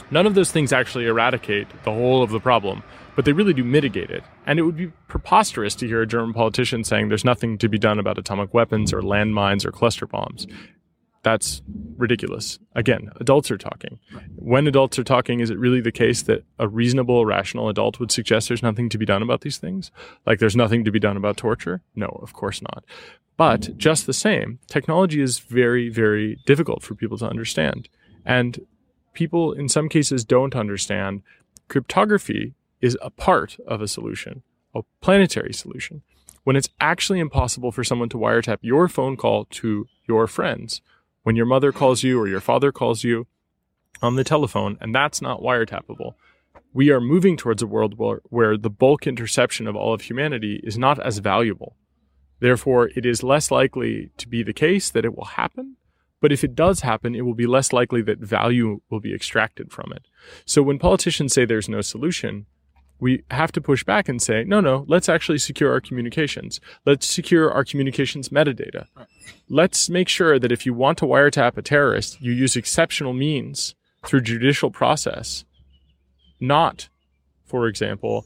None 0.10 0.26
of 0.26 0.36
those 0.36 0.51
things 0.51 0.72
actually 0.72 1.05
eradicate 1.05 1.68
the 1.84 1.91
whole 1.91 2.24
of 2.24 2.32
the 2.32 2.39
problem, 2.39 2.82
but 3.16 3.26
they 3.26 3.34
really 3.34 3.53
do 3.53 3.64
mitigate 3.64 4.10
it. 4.10 4.24
And 4.45 4.58
it 4.58 4.62
would 4.62 4.78
be 4.78 4.88
preposterous 5.10 5.76
to 5.76 5.88
hear 5.88 6.01
a 6.01 6.08
German 6.08 6.34
politician 6.34 6.84
saying 6.86 7.10
there's 7.10 7.26
nothing 7.26 7.58
to 7.58 7.68
be 7.68 7.78
done 7.78 7.99
about 7.99 8.18
atomic 8.18 8.53
weapons 8.53 8.93
or 8.93 9.01
landmines 9.01 9.66
or 9.66 9.72
cluster 9.72 10.08
bombs. 10.08 10.47
That's 11.28 11.61
ridiculous. 11.97 12.57
Again, 12.73 13.11
adults 13.19 13.51
are 13.51 13.57
talking. 13.57 13.99
When 14.38 14.65
adults 14.65 14.97
are 14.97 15.03
talking, 15.03 15.41
is 15.41 15.49
it 15.49 15.59
really 15.59 15.82
the 15.82 15.91
case 15.91 16.21
that 16.21 16.45
a 16.57 16.69
reasonable, 16.69 17.25
rational 17.25 17.67
adult 17.67 17.99
would 17.99 18.11
suggest 18.11 18.47
there's 18.47 18.63
nothing 18.63 18.88
to 18.88 18.97
be 18.97 19.05
done 19.05 19.21
about 19.21 19.41
these 19.41 19.57
things? 19.57 19.91
Like 20.25 20.39
there's 20.39 20.55
nothing 20.55 20.86
to 20.86 20.91
be 20.91 21.01
done 21.01 21.17
about 21.17 21.36
torture? 21.36 21.82
No, 21.97 22.07
of 22.21 22.32
course 22.32 22.61
not. 22.61 22.86
But 23.36 23.78
just 23.78 24.05
the 24.05 24.13
same, 24.13 24.59
technology 24.67 25.19
is 25.19 25.39
very, 25.39 25.89
very 25.89 26.38
difficult 26.45 26.82
for 26.82 26.95
people 26.95 27.17
to 27.17 27.28
understand. 27.28 27.89
And 28.23 28.65
people 29.13 29.51
in 29.51 29.67
some 29.67 29.89
cases 29.89 30.23
don't 30.23 30.55
understand 30.55 31.23
cryptography 31.67 32.53
is 32.80 32.97
a 33.01 33.09
part 33.09 33.57
of 33.67 33.82
a 33.82 33.89
solution, 33.89 34.43
a 34.73 34.84
planetary 35.01 35.53
solution. 35.53 36.03
When 36.45 36.55
it's 36.55 36.69
actually 36.80 37.19
impossible 37.19 37.73
for 37.73 37.84
someone 37.84 38.07
to 38.07 38.17
wiretap 38.17 38.59
your 38.61 38.88
phone 38.88 39.17
call 39.17 39.43
to 39.43 39.88
your 40.07 40.25
friends, 40.28 40.82
when 41.28 41.36
your 41.36 41.45
mother 41.45 41.73
calls 41.73 42.03
you 42.03 42.17
or 42.17 42.25
your 42.25 42.39
father 42.39 42.71
calls 42.71 43.03
you 43.03 43.28
on 44.01 44.15
the 44.15 44.23
telephone, 44.23 44.78
and 44.80 44.95
that's 44.95 45.21
not 45.21 45.41
wiretappable. 45.41 46.13
We 46.71 46.89
are 46.89 47.01
moving 47.01 47.36
towards 47.36 47.61
a 47.61 47.67
world 47.67 47.97
where, 47.97 48.21
where 48.30 48.55
the 48.55 48.69
bulk 48.69 49.05
interception 49.05 49.67
of 49.67 49.75
all 49.75 49.93
of 49.93 49.99
humanity 49.99 50.61
is 50.63 50.78
not 50.78 51.05
as 51.05 51.17
valuable. 51.17 51.75
Therefore, 52.39 52.91
it 52.95 53.05
is 53.05 53.23
less 53.23 53.51
likely 53.51 54.09
to 54.15 54.30
be 54.30 54.41
the 54.41 54.53
case 54.53 54.89
that 54.89 55.03
it 55.03 55.17
will 55.17 55.25
happen. 55.25 55.75
But 56.21 56.32
if 56.32 56.45
it 56.45 56.55
does 56.55 56.80
happen, 56.80 57.13
it 57.13 57.25
will 57.25 57.34
be 57.34 57.45
less 57.45 57.73
likely 57.73 58.01
that 58.03 58.19
value 58.19 58.80
will 58.89 59.01
be 59.01 59.13
extracted 59.13 59.69
from 59.69 59.91
it. 59.91 60.05
So 60.45 60.63
when 60.63 60.80
politicians 60.80 61.34
say 61.34 61.43
there's 61.43 61.67
no 61.67 61.82
solution, 61.82 62.45
we 62.99 63.23
have 63.31 63.51
to 63.51 63.61
push 63.61 63.83
back 63.83 64.09
and 64.09 64.21
say, 64.21 64.43
no, 64.43 64.59
no, 64.59 64.85
let's 64.87 65.09
actually 65.09 65.37
secure 65.37 65.71
our 65.71 65.81
communications. 65.81 66.59
Let's 66.85 67.05
secure 67.05 67.51
our 67.51 67.63
communications 67.63 68.29
metadata. 68.29 68.87
Right. 68.95 69.07
Let's 69.49 69.89
make 69.89 70.09
sure 70.09 70.39
that 70.39 70.51
if 70.51 70.65
you 70.65 70.73
want 70.73 70.97
to 70.99 71.05
wiretap 71.05 71.57
a 71.57 71.61
terrorist, 71.61 72.19
you 72.21 72.31
use 72.31 72.55
exceptional 72.55 73.13
means 73.13 73.75
through 74.05 74.21
judicial 74.21 74.71
process, 74.71 75.45
not, 76.39 76.89
for 77.45 77.67
example, 77.67 78.25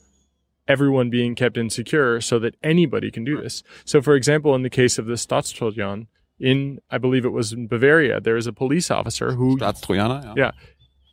everyone 0.67 1.09
being 1.09 1.35
kept 1.35 1.57
insecure 1.57 2.21
so 2.21 2.39
that 2.39 2.55
anybody 2.63 3.11
can 3.11 3.23
do 3.23 3.41
this. 3.41 3.63
So, 3.83 4.01
for 4.01 4.15
example, 4.15 4.55
in 4.55 4.63
the 4.63 4.69
case 4.69 4.97
of 4.97 5.05
the 5.05 5.15
Staatstrojan, 5.15 6.07
in, 6.39 6.79
I 6.89 6.97
believe 6.97 7.25
it 7.25 7.29
was 7.29 7.51
in 7.51 7.67
Bavaria, 7.67 8.19
there 8.19 8.37
is 8.37 8.47
a 8.47 8.53
police 8.53 8.89
officer 8.89 9.33
who. 9.33 9.57
Staatstrojaner, 9.57 10.23
yeah. 10.23 10.33
yeah. 10.37 10.51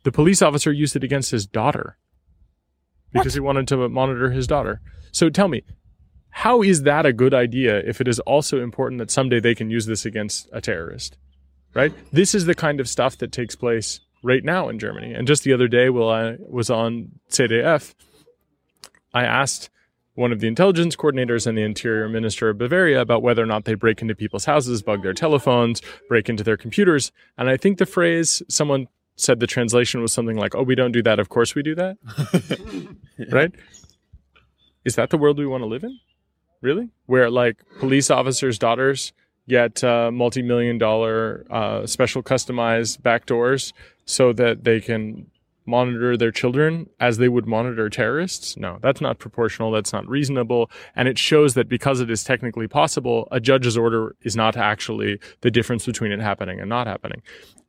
The 0.03 0.11
police 0.11 0.41
officer 0.41 0.71
used 0.71 0.95
it 0.95 1.03
against 1.03 1.31
his 1.31 1.45
daughter 1.45 1.97
because 3.11 3.33
what? 3.33 3.33
he 3.33 3.39
wanted 3.39 3.67
to 3.69 3.89
monitor 3.89 4.31
his 4.31 4.47
daughter. 4.47 4.81
So 5.11 5.29
tell 5.29 5.47
me, 5.47 5.63
how 6.29 6.61
is 6.61 6.83
that 6.83 7.05
a 7.05 7.13
good 7.13 7.33
idea 7.33 7.79
if 7.79 8.01
it 8.01 8.07
is 8.07 8.19
also 8.21 8.61
important 8.61 8.99
that 8.99 9.11
someday 9.11 9.39
they 9.39 9.55
can 9.55 9.69
use 9.69 9.85
this 9.85 10.05
against 10.05 10.47
a 10.51 10.61
terrorist? 10.61 11.17
Right? 11.73 11.93
This 12.11 12.33
is 12.33 12.45
the 12.45 12.55
kind 12.55 12.79
of 12.79 12.89
stuff 12.89 13.17
that 13.17 13.31
takes 13.31 13.55
place 13.55 13.99
right 14.23 14.43
now 14.43 14.69
in 14.69 14.79
Germany. 14.79 15.13
And 15.13 15.27
just 15.27 15.43
the 15.43 15.53
other 15.53 15.67
day, 15.67 15.89
while 15.89 16.09
I 16.09 16.37
was 16.39 16.69
on 16.69 17.19
ZDF, 17.29 17.93
I 19.13 19.23
asked 19.23 19.69
one 20.15 20.31
of 20.31 20.39
the 20.39 20.47
intelligence 20.47 20.95
coordinators 20.95 21.47
and 21.47 21.57
the 21.57 21.61
interior 21.61 22.09
minister 22.09 22.49
of 22.49 22.57
Bavaria 22.57 22.99
about 22.99 23.21
whether 23.21 23.41
or 23.41 23.45
not 23.45 23.65
they 23.65 23.73
break 23.73 24.01
into 24.01 24.15
people's 24.15 24.45
houses, 24.45 24.81
bug 24.81 25.01
their 25.01 25.13
telephones, 25.13 25.81
break 26.09 26.27
into 26.27 26.43
their 26.43 26.57
computers. 26.57 27.11
And 27.37 27.49
I 27.49 27.55
think 27.55 27.77
the 27.77 27.85
phrase 27.85 28.43
someone 28.49 28.87
said 29.19 29.39
the 29.39 29.47
translation 29.47 30.01
was 30.01 30.13
something 30.13 30.37
like, 30.37 30.55
"Oh, 30.55 30.63
we 30.63 30.75
don't 30.75 30.91
do 30.91 31.03
that. 31.03 31.19
Of 31.19 31.29
course 31.29 31.55
we 31.55 31.63
do 31.63 31.75
that." 31.75 31.97
yeah. 33.17 33.25
Right? 33.31 33.51
Is 34.85 34.95
that 34.95 35.09
the 35.09 35.17
world 35.17 35.37
we 35.37 35.45
want 35.45 35.61
to 35.61 35.67
live 35.67 35.83
in? 35.83 35.99
Really? 36.61 36.89
Where 37.05 37.29
like 37.29 37.57
police 37.79 38.09
officers' 38.09 38.57
daughters 38.57 39.13
get 39.47 39.83
uh, 39.83 40.11
multi-million 40.11 40.77
dollar 40.77 41.45
uh, 41.49 41.85
special 41.85 42.23
customized 42.23 43.01
back 43.01 43.25
doors 43.25 43.73
so 44.05 44.31
that 44.33 44.63
they 44.63 44.79
can 44.79 45.27
monitor 45.69 46.17
their 46.17 46.31
children 46.31 46.89
as 46.99 47.17
they 47.17 47.29
would 47.29 47.45
monitor 47.45 47.89
terrorists? 47.89 48.57
No, 48.57 48.79
that's 48.81 48.99
not 48.99 49.19
proportional. 49.19 49.71
That's 49.71 49.93
not 49.93 50.07
reasonable. 50.07 50.69
And 50.95 51.07
it 51.07 51.17
shows 51.17 51.53
that 51.53 51.69
because 51.69 52.01
it 52.01 52.09
is 52.09 52.23
technically 52.23 52.67
possible, 52.67 53.27
a 53.31 53.39
judge's 53.39 53.77
order 53.77 54.15
is 54.23 54.35
not 54.35 54.57
actually 54.57 55.19
the 55.41 55.51
difference 55.51 55.85
between 55.85 56.11
it 56.11 56.19
happening 56.19 56.59
and 56.59 56.67
not 56.67 56.87
happening. 56.87 57.21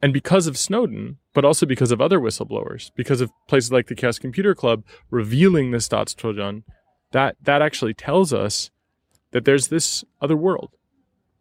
And 0.03 0.13
because 0.13 0.47
of 0.47 0.57
Snowden, 0.57 1.19
but 1.35 1.45
also 1.45 1.67
because 1.67 1.93
of 1.93 2.01
other 2.01 2.19
whistleblowers, 2.19 2.91
because 2.97 3.21
of 3.21 3.31
places 3.47 3.71
like 3.71 3.87
the 3.87 3.95
Chaos 3.95 4.19
Computer 4.19 4.55
Club 4.55 4.83
revealing 5.11 5.71
this 5.71 5.89
Staatstrojan, 5.89 6.63
that, 7.13 7.37
that 7.43 7.63
actually 7.63 7.95
tells 7.95 8.33
us 8.33 8.71
that 9.33 9.45
there's 9.45 9.69
this 9.69 10.05
other 10.21 10.37
world. 10.37 10.71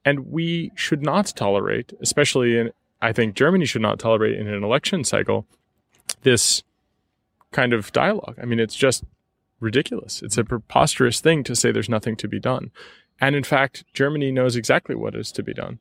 And 0.06 0.28
we 0.28 0.72
should 0.76 1.02
not 1.02 1.34
tolerate, 1.36 1.94
especially 2.02 2.58
in, 2.58 2.72
I 3.02 3.14
think 3.14 3.36
Germany 3.36 3.66
should 3.66 3.82
not 3.82 4.00
tolerate 4.00 4.38
in 4.38 4.48
an 4.48 4.64
election 4.64 5.04
cycle, 5.04 5.48
this 6.22 6.64
kind 7.52 7.74
of 7.74 7.92
dialogue. 7.92 8.38
I 8.42 8.46
mean, 8.46 8.60
it's 8.60 8.76
just 8.76 9.04
ridiculous. 9.60 10.22
It's 10.22 10.38
a 10.38 10.44
preposterous 10.44 11.20
thing 11.20 11.44
to 11.44 11.56
say 11.56 11.72
there's 11.72 11.90
nothing 11.90 12.16
to 12.18 12.28
be 12.28 12.40
done. 12.40 12.72
And 13.20 13.36
in 13.36 13.44
fact, 13.44 13.84
Germany 13.94 14.32
knows 14.32 14.56
exactly 14.56 14.96
what 14.96 15.16
is 15.16 15.32
to 15.34 15.44
be 15.44 15.54
done. 15.54 15.80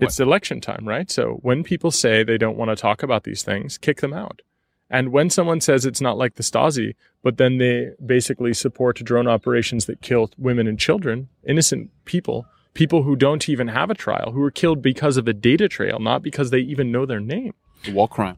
It's 0.00 0.18
election 0.18 0.60
time, 0.60 0.88
right? 0.88 1.10
So 1.10 1.38
when 1.42 1.62
people 1.62 1.90
say 1.90 2.24
they 2.24 2.36
don't 2.36 2.56
want 2.56 2.70
to 2.70 2.76
talk 2.76 3.02
about 3.02 3.24
these 3.24 3.42
things, 3.42 3.78
kick 3.78 4.00
them 4.00 4.12
out. 4.12 4.42
And 4.90 5.12
when 5.12 5.30
someone 5.30 5.60
says 5.60 5.86
it's 5.86 6.00
not 6.00 6.18
like 6.18 6.34
the 6.34 6.42
Stasi, 6.42 6.94
but 7.22 7.36
then 7.36 7.58
they 7.58 7.92
basically 8.04 8.52
support 8.54 8.96
drone 8.96 9.28
operations 9.28 9.86
that 9.86 10.02
kill 10.02 10.30
women 10.36 10.66
and 10.66 10.78
children, 10.78 11.28
innocent 11.46 11.90
people, 12.04 12.46
people 12.74 13.04
who 13.04 13.16
don't 13.16 13.48
even 13.48 13.68
have 13.68 13.88
a 13.88 13.94
trial, 13.94 14.32
who 14.32 14.42
are 14.42 14.50
killed 14.50 14.82
because 14.82 15.16
of 15.16 15.26
a 15.26 15.32
data 15.32 15.68
trail, 15.68 15.98
not 16.00 16.22
because 16.22 16.50
they 16.50 16.58
even 16.58 16.92
know 16.92 17.06
their 17.06 17.20
name. 17.20 17.54
War 17.90 18.08
crime. 18.08 18.36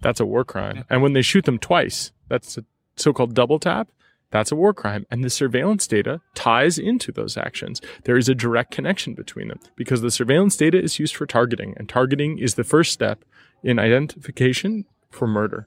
That's 0.00 0.20
a 0.20 0.26
war 0.26 0.44
crime. 0.44 0.76
Yeah. 0.76 0.82
And 0.90 1.02
when 1.02 1.12
they 1.12 1.22
shoot 1.22 1.44
them 1.44 1.58
twice, 1.58 2.12
that's 2.28 2.56
a 2.58 2.64
so-called 2.96 3.34
double 3.34 3.58
tap. 3.58 3.88
That's 4.30 4.52
a 4.52 4.56
war 4.56 4.72
crime. 4.72 5.06
And 5.10 5.24
the 5.24 5.30
surveillance 5.30 5.86
data 5.86 6.20
ties 6.34 6.78
into 6.78 7.10
those 7.10 7.36
actions. 7.36 7.80
There 8.04 8.16
is 8.16 8.28
a 8.28 8.34
direct 8.34 8.70
connection 8.70 9.14
between 9.14 9.48
them 9.48 9.58
because 9.76 10.02
the 10.02 10.10
surveillance 10.10 10.56
data 10.56 10.80
is 10.80 10.98
used 10.98 11.16
for 11.16 11.26
targeting 11.26 11.74
and 11.76 11.88
targeting 11.88 12.38
is 12.38 12.54
the 12.54 12.64
first 12.64 12.92
step 12.92 13.24
in 13.62 13.78
identification 13.78 14.84
for 15.10 15.26
murder, 15.26 15.66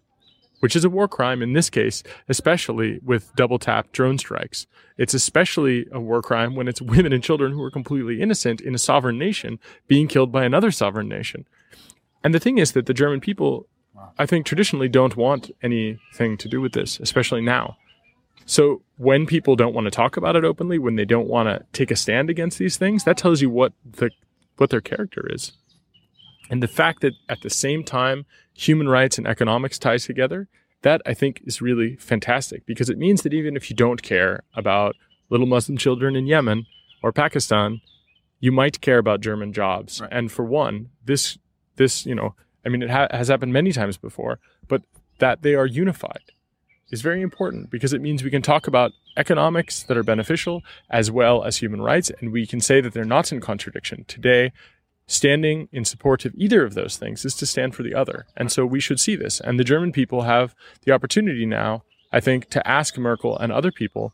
which 0.62 0.76
is 0.76 0.86
a 0.86 0.90
war 0.90 1.10
crime 1.10 1.42
in 1.42 1.54
this 1.54 1.70
case, 1.70 2.04
especially 2.30 3.00
with 3.04 3.36
double 3.36 3.60
tap 3.60 3.92
drone 3.92 4.18
strikes. 4.18 4.66
It's 4.98 5.14
especially 5.14 5.86
a 5.92 6.00
war 6.00 6.22
crime 6.22 6.56
when 6.56 6.70
it's 6.70 6.82
women 6.94 7.12
and 7.12 7.24
children 7.24 7.52
who 7.52 7.62
are 7.62 7.72
completely 7.72 8.22
innocent 8.22 8.62
in 8.62 8.74
a 8.74 8.80
sovereign 8.80 9.18
nation 9.18 9.60
being 9.88 10.08
killed 10.08 10.32
by 10.32 10.46
another 10.46 10.72
sovereign 10.72 11.10
nation. 11.10 11.46
And 12.24 12.34
the 12.34 12.40
thing 12.40 12.58
is 12.58 12.72
that 12.72 12.86
the 12.86 12.94
German 12.94 13.20
people 13.20 13.68
I 14.18 14.26
think 14.26 14.46
traditionally 14.46 14.90
don't 14.90 15.16
want 15.16 15.52
anything 15.62 16.38
to 16.38 16.48
do 16.48 16.62
with 16.62 16.74
this, 16.74 17.00
especially 17.00 17.42
now. 17.42 17.78
So 18.46 18.82
when 18.98 19.26
people 19.26 19.56
don't 19.56 19.74
want 19.74 19.86
to 19.86 19.92
talk 19.92 20.18
about 20.18 20.36
it 20.36 20.44
openly, 20.44 20.78
when 20.78 20.96
they 20.96 21.06
don't 21.06 21.28
want 21.28 21.48
to 21.50 21.66
take 21.72 21.92
a 21.92 21.96
stand 21.96 22.30
against 22.30 22.58
these 22.58 22.78
things, 22.78 23.04
that 23.04 23.18
tells 23.18 23.42
you 23.42 23.50
what 23.50 23.74
the 23.86 24.12
what 24.58 24.70
their 24.70 24.82
character 24.82 25.28
is. 25.32 25.54
And 26.50 26.62
the 26.62 26.68
fact 26.68 27.02
that 27.02 27.14
at 27.30 27.42
the 27.42 27.50
same 27.50 27.84
time 27.84 28.26
human 28.54 28.88
rights 28.88 29.18
and 29.18 29.28
economics 29.28 29.80
ties 29.80 30.06
together, 30.06 30.48
that 30.82 31.02
I 31.06 31.14
think 31.14 31.42
is 31.46 31.62
really 31.62 31.96
fantastic 31.96 32.66
because 32.66 32.90
it 32.90 32.98
means 32.98 33.22
that 33.24 33.34
even 33.34 33.56
if 33.56 33.70
you 33.70 33.76
don't 33.76 34.04
care 34.04 34.44
about 34.54 34.96
little 35.30 35.48
Muslim 35.48 35.78
children 35.78 36.16
in 36.16 36.28
Yemen 36.28 36.66
or 37.02 37.12
Pakistan, 37.12 37.82
you 38.40 38.52
might 38.52 38.82
care 38.82 38.98
about 38.98 39.22
German 39.22 39.54
jobs. 39.54 40.02
Right. 40.02 40.10
And 40.12 40.32
for 40.32 40.44
one, 40.46 40.90
this 41.04 41.38
this, 41.78 42.06
you 42.06 42.14
know, 42.14 42.36
I 42.66 42.70
mean, 42.70 42.82
it 42.82 42.90
ha- 42.90 43.10
has 43.12 43.28
happened 43.28 43.54
many 43.54 43.72
times 43.72 43.98
before, 43.98 44.40
but 44.68 44.84
that 45.20 45.42
they 45.42 45.56
are 45.56 45.66
unified 45.66 46.32
is 46.94 47.02
very 47.02 47.22
important 47.22 47.72
because 47.72 47.92
it 47.92 48.02
means 48.02 48.24
we 48.24 48.30
can 48.30 48.42
talk 48.42 48.68
about 48.68 48.92
economics 49.18 49.82
that 49.84 49.98
are 49.98 50.04
beneficial 50.04 50.62
as 50.90 51.10
well 51.10 51.44
as 51.44 51.58
human 51.58 51.82
rights, 51.82 52.12
and 52.20 52.32
we 52.32 52.46
can 52.46 52.62
say 52.62 52.82
that 52.82 52.94
they're 52.94 53.04
not 53.04 53.32
in 53.32 53.42
contradiction. 53.42 54.06
Today, 54.08 54.52
standing 55.08 55.68
in 55.72 55.86
support 55.86 56.24
of 56.24 56.34
either 56.36 56.64
of 56.64 56.76
those 56.76 56.96
things 56.96 57.26
is 57.26 57.34
to 57.36 57.46
stand 57.46 57.74
for 57.76 57.84
the 57.84 57.96
other. 57.96 58.26
And 58.38 58.52
so 58.52 58.66
we 58.66 58.80
should 58.80 59.00
see 59.00 59.16
this. 59.16 59.40
And 59.40 59.60
the 59.60 59.64
German 59.64 59.92
people 59.92 60.22
have 60.22 60.56
the 60.84 60.92
opportunity 60.92 61.46
now, 61.46 61.84
I 62.12 62.20
think, 62.20 62.50
to 62.52 62.66
ask 62.68 62.98
Merkel 62.98 63.38
and 63.38 63.52
other 63.52 63.72
people 63.72 64.14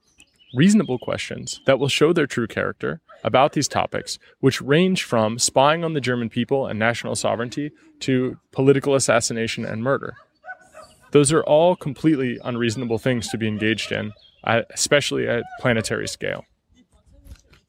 reasonable 0.55 0.97
questions 0.97 1.61
that 1.65 1.79
will 1.79 1.89
show 1.89 2.13
their 2.13 2.27
true 2.27 2.47
character 2.47 3.01
about 3.23 3.53
these 3.53 3.67
topics, 3.67 4.19
which 4.39 4.61
range 4.61 5.03
from 5.03 5.39
spying 5.39 5.83
on 5.83 5.93
the 5.93 6.01
German 6.01 6.29
people 6.29 6.67
and 6.67 6.79
national 6.79 7.15
sovereignty 7.15 7.71
to 8.01 8.37
political 8.51 8.95
assassination 8.95 9.65
and 9.65 9.83
murder. 9.83 10.15
Those 11.11 11.33
are 11.33 11.43
all 11.43 11.75
completely 11.75 12.39
unreasonable 12.43 12.99
things 12.99 13.27
to 13.29 13.37
be 13.37 13.47
engaged 13.47 13.91
in, 13.91 14.13
especially 14.43 15.27
at 15.27 15.43
planetary 15.59 16.07
scale. 16.07 16.45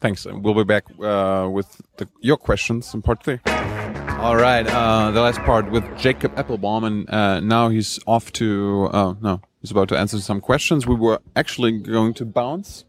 Thanks. 0.01 0.25
and 0.27 0.43
We'll 0.43 0.55
be 0.55 0.65
back 0.65 0.85
uh, 1.03 1.49
with 1.51 1.81
the, 1.99 2.09
your 2.21 2.37
questions 2.37 2.95
in 2.95 3.03
part 3.03 3.23
three. 3.23 3.39
All 3.47 4.37
right, 4.37 4.67
uh, 4.67 5.11
the 5.13 5.21
last 5.23 5.39
part 5.41 5.71
with 5.71 5.85
Jacob 5.99 6.35
Appelbaum, 6.37 6.87
and 6.87 7.11
uh, 7.11 7.41
now 7.41 7.71
he's 7.71 7.99
off 8.07 8.31
to. 8.33 8.91
Oh 8.93 9.17
no, 9.23 9.41
he's 9.63 9.71
about 9.71 9.89
to 9.89 9.99
answer 9.99 10.19
some 10.21 10.43
questions. 10.43 10.87
We 10.87 10.95
were 10.95 11.21
actually 11.37 11.79
going 11.79 12.13
to 12.15 12.27
bounce 12.27 12.85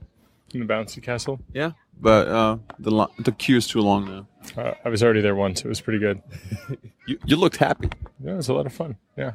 in 0.54 0.60
the 0.60 0.66
bouncy 0.66 1.02
castle. 1.02 1.40
Yeah, 1.54 1.72
but 2.02 2.28
uh, 2.28 2.58
the 2.80 3.08
the 3.20 3.32
queue 3.32 3.58
is 3.58 3.68
too 3.68 3.82
long 3.82 4.06
now. 4.06 4.28
Uh, 4.58 4.74
I 4.84 4.90
was 4.90 5.04
already 5.04 5.22
there 5.22 5.36
once. 5.36 5.62
It 5.62 5.68
was 5.68 5.80
pretty 5.80 6.00
good. 6.00 6.22
you, 7.08 7.20
you 7.26 7.36
looked 7.36 7.58
happy. 7.58 7.90
Yeah, 8.24 8.34
it 8.34 8.38
was 8.38 8.50
a 8.50 8.54
lot 8.54 8.66
of 8.66 8.74
fun. 8.74 8.98
Yeah. 9.16 9.34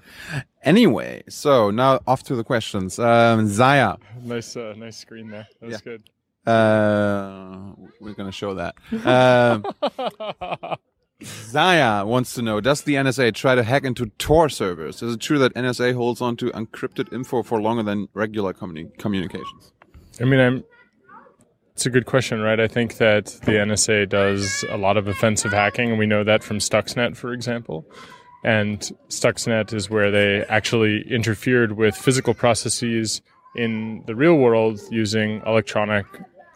Anyway, 0.62 1.22
so 1.28 1.70
now 1.70 2.00
off 2.06 2.24
to 2.24 2.34
the 2.34 2.44
questions. 2.44 2.98
Um, 2.98 3.46
Zaya. 3.46 3.96
Nice, 4.22 4.56
uh, 4.56 4.74
nice 4.76 4.96
screen 4.96 5.30
there. 5.30 5.46
That 5.60 5.66
was 5.68 5.80
good. 5.80 6.02
Uh, 6.44 7.72
we're 8.00 8.14
gonna 8.14 8.32
show 8.32 8.54
that. 8.54 8.74
Uh, 9.04 10.76
Zaya 11.22 12.04
wants 12.04 12.34
to 12.34 12.42
know: 12.42 12.60
Does 12.60 12.82
the 12.82 12.94
NSA 12.94 13.34
try 13.34 13.54
to 13.54 13.62
hack 13.62 13.84
into 13.84 14.06
Tor 14.18 14.48
servers? 14.48 15.02
Is 15.02 15.14
it 15.14 15.20
true 15.20 15.38
that 15.38 15.54
NSA 15.54 15.94
holds 15.94 16.20
on 16.20 16.36
to 16.38 16.50
encrypted 16.50 17.12
info 17.12 17.42
for 17.42 17.60
longer 17.60 17.82
than 17.84 18.08
regular 18.14 18.52
communi- 18.52 18.96
communications? 18.98 19.72
I 20.20 20.24
mean, 20.24 20.40
I'm 20.40 20.64
it's 21.76 21.84
a 21.84 21.90
good 21.90 22.06
question, 22.06 22.40
right? 22.40 22.58
I 22.58 22.68
think 22.68 22.96
that 22.96 23.26
the 23.44 23.52
NSA 23.52 24.08
does 24.08 24.64
a 24.70 24.78
lot 24.78 24.96
of 24.96 25.08
offensive 25.08 25.52
hacking, 25.52 25.90
and 25.90 25.98
we 25.98 26.06
know 26.06 26.24
that 26.24 26.42
from 26.42 26.56
Stuxnet, 26.56 27.18
for 27.18 27.34
example. 27.34 27.84
And 28.42 28.80
Stuxnet 29.10 29.74
is 29.74 29.90
where 29.90 30.10
they 30.10 30.42
actually 30.48 31.02
interfered 31.12 31.72
with 31.72 31.94
physical 31.94 32.32
processes 32.32 33.20
in 33.56 34.02
the 34.06 34.14
real 34.14 34.36
world 34.36 34.80
using 34.90 35.42
electronic 35.44 36.06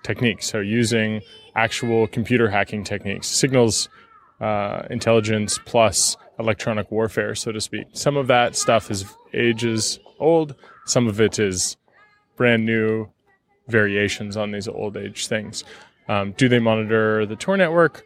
techniques. 0.02 0.46
So, 0.46 0.60
using 0.60 1.20
actual 1.54 2.06
computer 2.06 2.48
hacking 2.48 2.84
techniques, 2.84 3.26
signals 3.26 3.90
uh, 4.40 4.84
intelligence 4.88 5.58
plus 5.66 6.16
electronic 6.38 6.90
warfare, 6.90 7.34
so 7.34 7.52
to 7.52 7.60
speak. 7.60 7.88
Some 7.92 8.16
of 8.16 8.26
that 8.28 8.56
stuff 8.56 8.90
is 8.90 9.04
ages 9.34 9.98
old, 10.18 10.54
some 10.86 11.08
of 11.08 11.20
it 11.20 11.38
is 11.38 11.76
brand 12.36 12.64
new 12.64 13.10
variations 13.70 14.36
on 14.36 14.50
these 14.50 14.68
old 14.68 14.96
age 14.96 15.26
things. 15.26 15.64
Um, 16.08 16.32
do 16.32 16.48
they 16.48 16.58
monitor 16.58 17.24
the 17.24 17.36
Tor 17.36 17.56
network? 17.56 18.04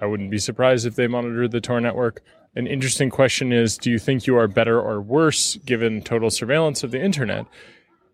I 0.00 0.06
wouldn't 0.06 0.30
be 0.30 0.38
surprised 0.38 0.86
if 0.86 0.96
they 0.96 1.06
monitor 1.06 1.46
the 1.46 1.60
Tor 1.60 1.80
network. 1.80 2.22
An 2.56 2.66
interesting 2.66 3.10
question 3.10 3.52
is 3.52 3.76
Do 3.76 3.90
you 3.90 3.98
think 3.98 4.26
you 4.26 4.36
are 4.36 4.48
better 4.48 4.80
or 4.80 5.00
worse 5.00 5.56
given 5.56 6.02
total 6.02 6.30
surveillance 6.30 6.82
of 6.82 6.90
the 6.90 7.02
internet? 7.02 7.46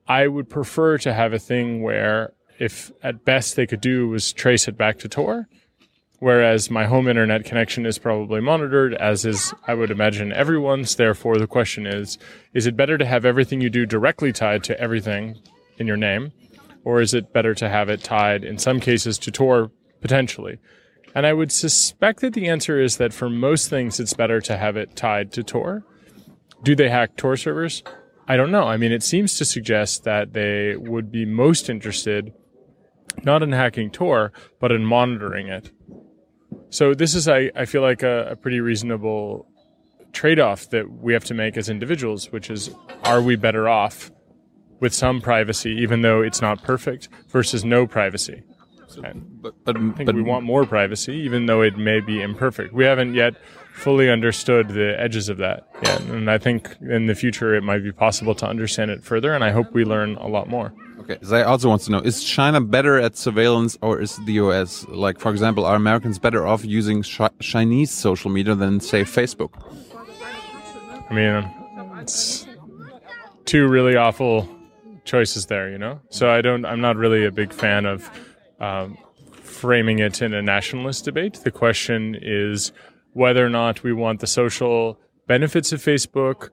I 0.08 0.26
would 0.26 0.48
prefer 0.48 0.98
to 0.98 1.12
have 1.12 1.32
a 1.32 1.38
thing 1.38 1.82
where, 1.82 2.32
if 2.58 2.90
at 3.02 3.24
best 3.24 3.54
they 3.54 3.66
could 3.66 3.80
do 3.80 4.08
was 4.08 4.32
trace 4.32 4.66
it 4.66 4.76
back 4.76 4.98
to 5.00 5.08
Tor, 5.08 5.48
whereas 6.18 6.70
my 6.70 6.86
home 6.86 7.06
internet 7.06 7.44
connection 7.44 7.86
is 7.86 7.98
probably 7.98 8.40
monitored, 8.40 8.94
as 8.94 9.24
is, 9.24 9.54
I 9.66 9.74
would 9.74 9.90
imagine, 9.90 10.32
everyone's. 10.32 10.96
Therefore, 10.96 11.38
the 11.38 11.46
question 11.46 11.86
is 11.86 12.18
is 12.54 12.66
it 12.66 12.76
better 12.76 12.98
to 12.98 13.06
have 13.06 13.24
everything 13.24 13.60
you 13.60 13.70
do 13.70 13.86
directly 13.86 14.32
tied 14.32 14.64
to 14.64 14.80
everything 14.80 15.38
in 15.78 15.86
your 15.86 15.96
name? 15.96 16.32
Or 16.84 17.00
is 17.00 17.14
it 17.14 17.32
better 17.32 17.54
to 17.54 17.68
have 17.68 17.88
it 17.88 18.02
tied 18.02 18.44
in 18.44 18.58
some 18.58 18.80
cases 18.80 19.18
to 19.18 19.30
Tor 19.30 19.70
potentially? 20.00 20.58
And 21.14 21.26
I 21.26 21.32
would 21.32 21.50
suspect 21.50 22.20
that 22.20 22.34
the 22.34 22.48
answer 22.48 22.80
is 22.80 22.96
that 22.98 23.12
for 23.12 23.28
most 23.28 23.68
things, 23.68 23.98
it's 23.98 24.14
better 24.14 24.40
to 24.42 24.56
have 24.56 24.76
it 24.76 24.94
tied 24.94 25.32
to 25.32 25.42
Tor. 25.42 25.84
Do 26.62 26.76
they 26.76 26.88
hack 26.88 27.16
Tor 27.16 27.36
servers? 27.36 27.82
I 28.28 28.36
don't 28.36 28.52
know. 28.52 28.64
I 28.64 28.76
mean, 28.76 28.92
it 28.92 29.02
seems 29.02 29.36
to 29.38 29.44
suggest 29.44 30.04
that 30.04 30.34
they 30.34 30.76
would 30.76 31.10
be 31.10 31.24
most 31.24 31.68
interested 31.68 32.32
not 33.24 33.42
in 33.42 33.52
hacking 33.52 33.90
Tor, 33.90 34.32
but 34.60 34.70
in 34.70 34.84
monitoring 34.84 35.48
it. 35.48 35.70
So 36.70 36.94
this 36.94 37.14
is, 37.14 37.28
I, 37.28 37.50
I 37.56 37.64
feel 37.64 37.82
like 37.82 38.02
a, 38.02 38.30
a 38.30 38.36
pretty 38.36 38.60
reasonable 38.60 39.48
trade-off 40.12 40.70
that 40.70 40.90
we 40.90 41.12
have 41.12 41.24
to 41.24 41.34
make 41.34 41.56
as 41.56 41.68
individuals, 41.68 42.30
which 42.32 42.50
is, 42.50 42.70
are 43.04 43.20
we 43.20 43.36
better 43.36 43.68
off 43.68 44.10
with 44.80 44.94
some 44.94 45.20
privacy, 45.20 45.70
even 45.70 46.02
though 46.02 46.22
it's 46.22 46.40
not 46.40 46.62
perfect, 46.62 47.08
versus 47.28 47.64
no 47.64 47.86
privacy. 47.86 48.42
So, 48.88 49.02
but, 49.02 49.54
but, 49.64 49.76
I 49.76 49.80
think 49.92 50.06
but, 50.06 50.16
we 50.16 50.22
want 50.22 50.44
more 50.44 50.66
privacy, 50.66 51.14
even 51.14 51.46
though 51.46 51.62
it 51.62 51.78
may 51.78 52.00
be 52.00 52.20
imperfect. 52.20 52.72
We 52.72 52.84
haven't 52.84 53.14
yet 53.14 53.34
fully 53.72 54.10
understood 54.10 54.68
the 54.68 54.98
edges 54.98 55.28
of 55.28 55.38
that 55.38 55.68
yet. 55.84 56.00
And 56.02 56.28
I 56.28 56.38
think 56.38 56.76
in 56.80 57.06
the 57.06 57.14
future 57.14 57.54
it 57.54 57.62
might 57.62 57.84
be 57.84 57.92
possible 57.92 58.34
to 58.36 58.46
understand 58.46 58.90
it 58.90 59.04
further, 59.04 59.32
and 59.32 59.44
I 59.44 59.52
hope 59.52 59.72
we 59.72 59.84
learn 59.84 60.16
a 60.16 60.26
lot 60.26 60.48
more. 60.48 60.72
Okay, 60.98 61.18
Zay 61.24 61.42
also 61.42 61.68
wants 61.68 61.84
to 61.86 61.92
know: 61.92 62.00
Is 62.00 62.24
China 62.24 62.60
better 62.60 62.98
at 62.98 63.16
surveillance, 63.16 63.78
or 63.80 64.00
is 64.00 64.16
the 64.26 64.34
US? 64.34 64.86
Like, 64.88 65.20
for 65.20 65.30
example, 65.30 65.64
are 65.64 65.76
Americans 65.76 66.18
better 66.18 66.46
off 66.46 66.64
using 66.64 67.02
Chinese 67.40 67.90
social 67.90 68.30
media 68.30 68.54
than, 68.54 68.80
say, 68.80 69.02
Facebook? 69.02 69.50
I 71.08 71.14
mean, 71.14 72.00
it's 72.00 72.46
two 73.44 73.66
really 73.68 73.96
awful 73.96 74.48
choices 75.10 75.46
there, 75.46 75.70
you 75.70 75.78
know. 75.78 76.00
So 76.10 76.30
I 76.30 76.40
don't. 76.40 76.64
I'm 76.64 76.80
not 76.80 76.96
really 76.96 77.24
a 77.26 77.32
big 77.32 77.52
fan 77.52 77.84
of 77.84 78.10
um, 78.60 78.96
framing 79.42 79.98
it 79.98 80.22
in 80.22 80.32
a 80.32 80.42
nationalist 80.42 81.04
debate. 81.04 81.40
The 81.42 81.50
question 81.50 82.16
is 82.20 82.72
whether 83.12 83.44
or 83.44 83.50
not 83.50 83.82
we 83.82 83.92
want 83.92 84.20
the 84.20 84.26
social 84.26 84.98
benefits 85.26 85.72
of 85.72 85.80
Facebook 85.80 86.50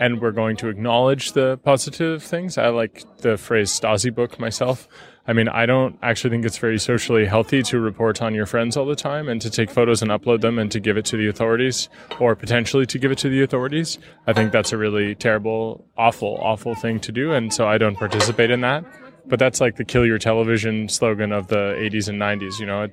and 0.00 0.20
we're 0.20 0.32
going 0.32 0.56
to 0.56 0.68
acknowledge 0.68 1.32
the 1.32 1.58
positive 1.58 2.22
things. 2.22 2.56
I 2.56 2.68
like 2.68 3.04
the 3.18 3.36
phrase 3.36 3.70
Stasi 3.70 4.12
book 4.12 4.40
myself. 4.40 4.88
I 5.28 5.34
mean, 5.34 5.46
I 5.48 5.66
don't 5.66 5.98
actually 6.02 6.30
think 6.30 6.46
it's 6.46 6.56
very 6.56 6.78
socially 6.78 7.26
healthy 7.26 7.62
to 7.64 7.78
report 7.78 8.22
on 8.22 8.34
your 8.34 8.46
friends 8.46 8.78
all 8.78 8.86
the 8.86 8.96
time 8.96 9.28
and 9.28 9.40
to 9.42 9.50
take 9.50 9.70
photos 9.70 10.00
and 10.00 10.10
upload 10.10 10.40
them 10.40 10.58
and 10.58 10.72
to 10.72 10.80
give 10.80 10.96
it 10.96 11.04
to 11.04 11.18
the 11.18 11.28
authorities 11.28 11.90
or 12.18 12.34
potentially 12.34 12.86
to 12.86 12.98
give 12.98 13.12
it 13.12 13.18
to 13.18 13.28
the 13.28 13.42
authorities. 13.42 13.98
I 14.26 14.32
think 14.32 14.52
that's 14.52 14.72
a 14.72 14.78
really 14.78 15.14
terrible, 15.14 15.86
awful, 15.98 16.38
awful 16.40 16.74
thing 16.74 16.98
to 17.00 17.12
do. 17.12 17.32
And 17.32 17.52
so 17.52 17.68
I 17.68 17.76
don't 17.76 17.96
participate 17.96 18.50
in 18.50 18.62
that. 18.62 18.84
But 19.26 19.38
that's 19.38 19.60
like 19.60 19.76
the 19.76 19.84
kill 19.84 20.06
your 20.06 20.18
television 20.18 20.88
slogan 20.88 21.30
of 21.30 21.48
the 21.48 21.76
80s 21.78 22.08
and 22.08 22.20
90s. 22.20 22.58
You 22.58 22.66
know, 22.66 22.88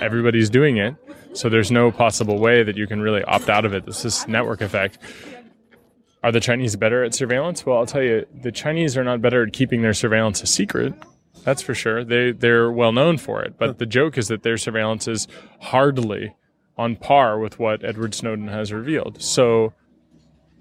everybody's 0.00 0.48
doing 0.48 0.76
it. 0.76 0.94
So 1.34 1.48
there's 1.48 1.72
no 1.72 1.90
possible 1.90 2.38
way 2.38 2.62
that 2.62 2.76
you 2.76 2.86
can 2.86 3.00
really 3.00 3.24
opt 3.24 3.50
out 3.50 3.64
of 3.64 3.74
it. 3.74 3.84
This 3.84 4.04
is 4.04 4.26
network 4.28 4.60
effect. 4.60 4.98
Are 6.24 6.32
the 6.32 6.40
Chinese 6.40 6.74
better 6.74 7.04
at 7.04 7.12
surveillance? 7.12 7.66
Well, 7.66 7.76
I'll 7.76 7.84
tell 7.84 8.02
you, 8.02 8.24
the 8.32 8.50
Chinese 8.50 8.96
are 8.96 9.04
not 9.04 9.20
better 9.20 9.42
at 9.42 9.52
keeping 9.52 9.82
their 9.82 9.92
surveillance 9.92 10.42
a 10.42 10.46
secret. 10.46 10.94
That's 11.42 11.60
for 11.60 11.74
sure. 11.74 12.02
They 12.02 12.32
they're 12.32 12.70
well 12.70 12.92
known 12.92 13.18
for 13.18 13.42
it. 13.42 13.58
But 13.58 13.78
the 13.78 13.84
joke 13.84 14.16
is 14.16 14.28
that 14.28 14.42
their 14.42 14.56
surveillance 14.56 15.06
is 15.06 15.28
hardly 15.60 16.34
on 16.78 16.96
par 16.96 17.38
with 17.38 17.58
what 17.58 17.84
Edward 17.84 18.14
Snowden 18.14 18.48
has 18.48 18.72
revealed. 18.72 19.20
So 19.20 19.74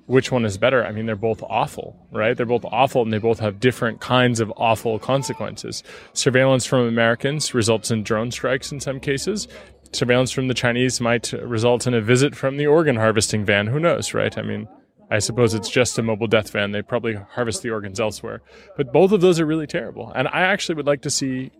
which 0.06 0.34
one 0.34 0.44
is 0.44 0.58
better? 0.58 0.86
I 0.86 0.92
mean, 0.92 1.06
they're 1.06 1.16
both 1.16 1.42
awful, 1.44 1.96
right? 2.12 2.36
They're 2.36 2.46
both 2.46 2.66
awful 2.66 3.02
and 3.02 3.14
they 3.14 3.18
both 3.18 3.40
have 3.40 3.62
different 3.62 4.02
kinds 4.02 4.42
of 4.42 4.52
awful 4.58 5.00
consequences. 5.00 5.82
Surveillance 6.12 6.66
from 6.66 6.90
Americans 6.90 7.54
results 7.54 7.90
in 7.90 8.04
drone 8.04 8.32
strikes 8.32 8.74
in 8.74 8.82
some 8.82 9.00
cases. 9.00 9.48
Surveillance 9.94 10.32
from 10.32 10.50
the 10.50 10.54
Chinese 10.54 11.00
might 11.00 11.32
result 11.32 11.88
in 11.88 11.94
a 11.94 12.02
visit 12.02 12.36
from 12.36 12.58
the 12.58 12.68
organ 12.68 12.98
harvesting 12.98 13.46
van. 13.46 13.68
Who 13.68 13.80
knows, 13.80 14.14
right? 14.14 14.38
I 14.38 14.42
mean, 14.42 14.68
I 15.10 15.20
suppose 15.20 15.54
it's 15.54 15.70
just 15.70 15.98
a 16.00 16.04
mobile 16.04 16.28
death 16.28 16.52
van. 16.52 16.72
They 16.72 16.82
probably 16.82 17.16
harvest 17.16 17.62
the 17.62 17.70
organs 17.70 18.00
elsewhere. 18.00 18.42
But 18.78 18.92
both 18.92 19.12
of 19.12 19.22
those 19.22 19.40
are 19.40 19.46
really 19.46 19.68
terrible. 19.68 20.12
And 20.16 20.28
I 20.28 20.42
actually 20.42 20.76
would 20.76 20.88
like 20.88 21.02
to 21.02 21.10
see 21.10 21.52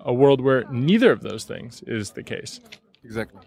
a 0.00 0.12
world 0.12 0.40
where 0.40 0.64
neither 0.70 1.12
of 1.12 1.22
those 1.22 1.44
things 1.44 1.82
is 1.86 2.12
the 2.12 2.22
case. 2.22 2.60
Exactly. 3.04 3.40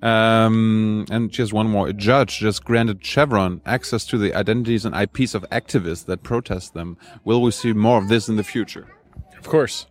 Um, 0.00 1.06
and 1.10 1.30
just 1.30 1.52
one 1.52 1.68
more. 1.68 1.88
A 1.88 1.92
judge 1.92 2.38
just 2.38 2.64
granted 2.64 3.04
Chevron 3.04 3.60
access 3.66 4.04
to 4.06 4.18
the 4.18 4.34
identities 4.34 4.84
and 4.84 4.94
IPs 4.94 5.34
of 5.34 5.42
activists 5.50 6.06
that 6.06 6.22
protest 6.22 6.74
them. 6.74 6.96
Will 7.24 7.42
we 7.42 7.50
see 7.50 7.72
more 7.72 7.98
of 7.98 8.08
this 8.08 8.28
in 8.28 8.36
the 8.36 8.44
future? 8.44 8.86
Of 9.36 9.48
course. 9.48 9.86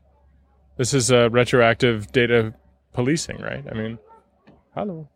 This 0.78 0.94
is 0.94 1.12
a 1.12 1.30
retroactive 1.30 2.12
data 2.12 2.54
policing, 2.94 3.40
right? 3.42 3.66
I 3.70 3.74
mean, 3.74 3.98
hello 4.74 5.10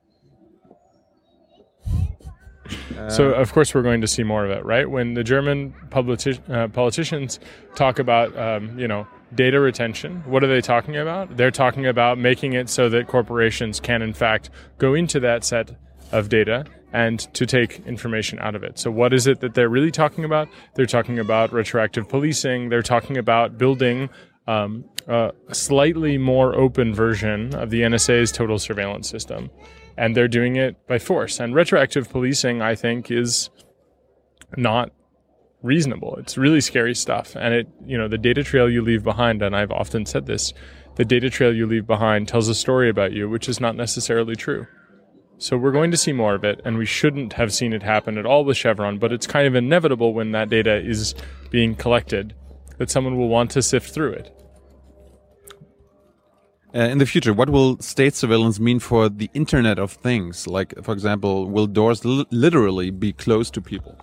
so 3.09 3.33
of 3.33 3.51
course 3.53 3.73
we're 3.73 3.81
going 3.81 4.01
to 4.01 4.07
see 4.07 4.23
more 4.23 4.45
of 4.45 4.51
it, 4.51 4.65
right? 4.65 4.89
When 4.89 5.13
the 5.13 5.23
German 5.23 5.73
politi- 5.89 6.49
uh, 6.49 6.67
politicians 6.67 7.39
talk 7.75 7.99
about, 7.99 8.35
um, 8.37 8.77
you 8.77 8.87
know, 8.87 9.07
data 9.33 9.59
retention, 9.59 10.23
what 10.25 10.43
are 10.43 10.47
they 10.47 10.61
talking 10.61 10.97
about? 10.97 11.37
They're 11.37 11.51
talking 11.51 11.85
about 11.85 12.17
making 12.17 12.53
it 12.53 12.69
so 12.69 12.89
that 12.89 13.07
corporations 13.07 13.79
can, 13.79 14.01
in 14.01 14.13
fact, 14.13 14.49
go 14.77 14.93
into 14.93 15.19
that 15.21 15.43
set 15.43 15.75
of 16.11 16.29
data 16.29 16.65
and 16.93 17.19
to 17.33 17.45
take 17.45 17.79
information 17.85 18.37
out 18.39 18.55
of 18.55 18.63
it. 18.63 18.77
So, 18.77 18.91
what 18.91 19.13
is 19.13 19.27
it 19.27 19.39
that 19.39 19.53
they're 19.53 19.69
really 19.69 19.91
talking 19.91 20.25
about? 20.25 20.49
They're 20.75 20.85
talking 20.85 21.19
about 21.19 21.53
retroactive 21.53 22.09
policing. 22.09 22.69
They're 22.69 22.81
talking 22.81 23.17
about 23.17 23.57
building 23.57 24.09
um, 24.47 24.83
a 25.07 25.31
slightly 25.51 26.17
more 26.17 26.55
open 26.55 26.93
version 26.93 27.55
of 27.55 27.69
the 27.69 27.81
NSA's 27.81 28.31
total 28.31 28.59
surveillance 28.59 29.09
system 29.09 29.49
and 30.01 30.17
they're 30.17 30.27
doing 30.27 30.55
it 30.55 30.87
by 30.87 30.97
force. 30.97 31.39
And 31.39 31.53
retroactive 31.53 32.09
policing, 32.09 32.59
I 32.59 32.73
think, 32.73 33.11
is 33.11 33.51
not 34.57 34.89
reasonable. 35.61 36.15
It's 36.15 36.39
really 36.39 36.59
scary 36.59 36.95
stuff. 36.95 37.35
And 37.35 37.53
it, 37.53 37.67
you 37.85 37.99
know, 37.99 38.07
the 38.07 38.17
data 38.17 38.43
trail 38.43 38.67
you 38.67 38.81
leave 38.81 39.03
behind, 39.03 39.43
and 39.43 39.55
I've 39.55 39.71
often 39.71 40.07
said 40.07 40.25
this, 40.25 40.53
the 40.95 41.05
data 41.05 41.29
trail 41.29 41.55
you 41.55 41.67
leave 41.67 41.85
behind 41.85 42.27
tells 42.27 42.49
a 42.49 42.55
story 42.55 42.89
about 42.89 43.11
you, 43.11 43.29
which 43.29 43.47
is 43.47 43.59
not 43.59 43.75
necessarily 43.75 44.35
true. 44.35 44.65
So 45.37 45.55
we're 45.55 45.71
going 45.71 45.91
to 45.91 45.97
see 45.97 46.13
more 46.13 46.33
of 46.33 46.43
it, 46.43 46.61
and 46.65 46.79
we 46.79 46.87
shouldn't 46.87 47.33
have 47.33 47.53
seen 47.53 47.71
it 47.71 47.83
happen 47.83 48.17
at 48.17 48.25
all 48.25 48.43
with 48.43 48.57
Chevron, 48.57 48.97
but 48.97 49.13
it's 49.13 49.27
kind 49.27 49.45
of 49.45 49.53
inevitable 49.53 50.15
when 50.15 50.31
that 50.31 50.49
data 50.49 50.77
is 50.77 51.13
being 51.51 51.75
collected 51.75 52.33
that 52.79 52.89
someone 52.89 53.19
will 53.19 53.29
want 53.29 53.51
to 53.51 53.61
sift 53.61 53.93
through 53.93 54.13
it. 54.13 54.35
Uh, 56.73 56.79
in 56.79 56.99
the 56.99 57.05
future, 57.05 57.33
what 57.33 57.49
will 57.49 57.77
state 57.79 58.15
surveillance 58.15 58.59
mean 58.59 58.79
for 58.79 59.09
the 59.09 59.29
Internet 59.33 59.77
of 59.77 59.91
Things? 59.91 60.47
Like, 60.47 60.73
for 60.83 60.93
example, 60.93 61.49
will 61.49 61.67
doors 61.67 62.05
literally 62.05 62.91
be 62.91 63.11
closed 63.11 63.53
to 63.55 63.61
people? 63.61 63.97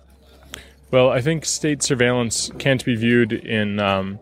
Well, 0.91 1.09
I 1.09 1.21
think 1.21 1.45
state 1.45 1.81
surveillance 1.81 2.51
can't 2.59 2.83
be 2.85 2.95
viewed 2.95 3.33
in, 3.33 3.79
um, 3.79 4.19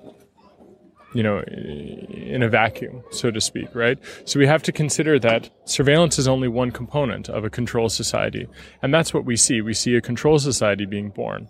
you 1.14 1.24
know, 1.24 1.40
in 1.42 2.42
a 2.42 2.48
vacuum, 2.48 3.04
so 3.12 3.32
to 3.32 3.42
speak, 3.42 3.74
right? 3.74 3.98
So 4.24 4.40
we 4.40 4.48
have 4.48 4.64
to 4.64 4.72
consider 4.72 5.20
that 5.20 5.50
surveillance 5.66 6.18
is 6.18 6.28
only 6.28 6.48
one 6.48 6.72
component 6.72 7.28
of 7.30 7.44
a 7.44 7.50
control 7.50 7.90
society, 7.90 8.48
and 8.82 8.94
that's 8.94 9.14
what 9.14 9.26
we 9.26 9.36
see. 9.36 9.62
We 9.62 9.74
see 9.74 9.96
a 9.96 10.02
control 10.02 10.40
society 10.40 10.86
being 10.86 11.10
born 11.10 11.50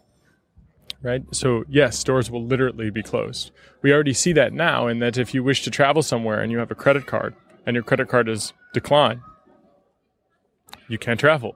right? 1.01 1.23
So 1.31 1.63
yes, 1.69 1.97
stores 1.97 2.29
will 2.31 2.43
literally 2.43 2.89
be 2.89 3.03
closed. 3.03 3.51
We 3.81 3.93
already 3.93 4.13
see 4.13 4.33
that 4.33 4.53
now 4.53 4.87
in 4.87 4.99
that 4.99 5.17
if 5.17 5.33
you 5.33 5.43
wish 5.43 5.63
to 5.63 5.71
travel 5.71 6.01
somewhere 6.01 6.41
and 6.41 6.51
you 6.51 6.57
have 6.57 6.71
a 6.71 6.75
credit 6.75 7.05
card 7.05 7.35
and 7.65 7.75
your 7.75 7.83
credit 7.83 8.09
card 8.09 8.29
is 8.29 8.53
declined, 8.73 9.21
you 10.87 10.97
can't 10.97 11.19
travel. 11.19 11.55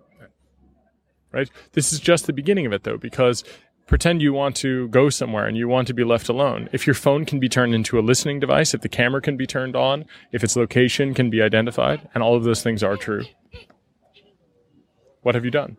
Right? 1.32 1.50
This 1.74 1.94
is 1.94 2.00
just 2.00 2.28
the 2.28 2.34
beginning 2.34 2.66
of 2.66 2.74
it 2.74 2.84
though, 2.84 2.98
because 2.98 3.44
pretend 3.88 4.22
you 4.22 4.32
want 4.32 4.56
to 4.56 4.88
go 4.90 5.10
somewhere 5.10 5.46
and 5.46 5.58
you 5.58 5.68
want 5.68 5.88
to 5.88 5.94
be 5.94 6.04
left 6.04 6.30
alone. 6.30 6.70
If 6.72 6.88
your 6.88 6.94
phone 6.94 7.26
can 7.26 7.40
be 7.40 7.50
turned 7.50 7.74
into 7.74 8.00
a 8.00 8.02
listening 8.02 8.40
device, 8.40 8.74
if 8.74 8.82
the 8.82 8.90
camera 8.90 9.22
can 9.22 9.36
be 9.38 9.46
turned 9.46 9.76
on, 9.76 10.06
if 10.32 10.44
its 10.44 10.56
location 10.56 11.14
can 11.14 11.30
be 11.30 11.42
identified, 11.42 12.08
and 12.14 12.24
all 12.24 12.36
of 12.36 12.44
those 12.44 12.64
things 12.64 12.84
are 12.84 12.96
true, 12.96 13.24
what 15.24 15.36
have 15.36 15.44
you 15.44 15.52
done? 15.52 15.78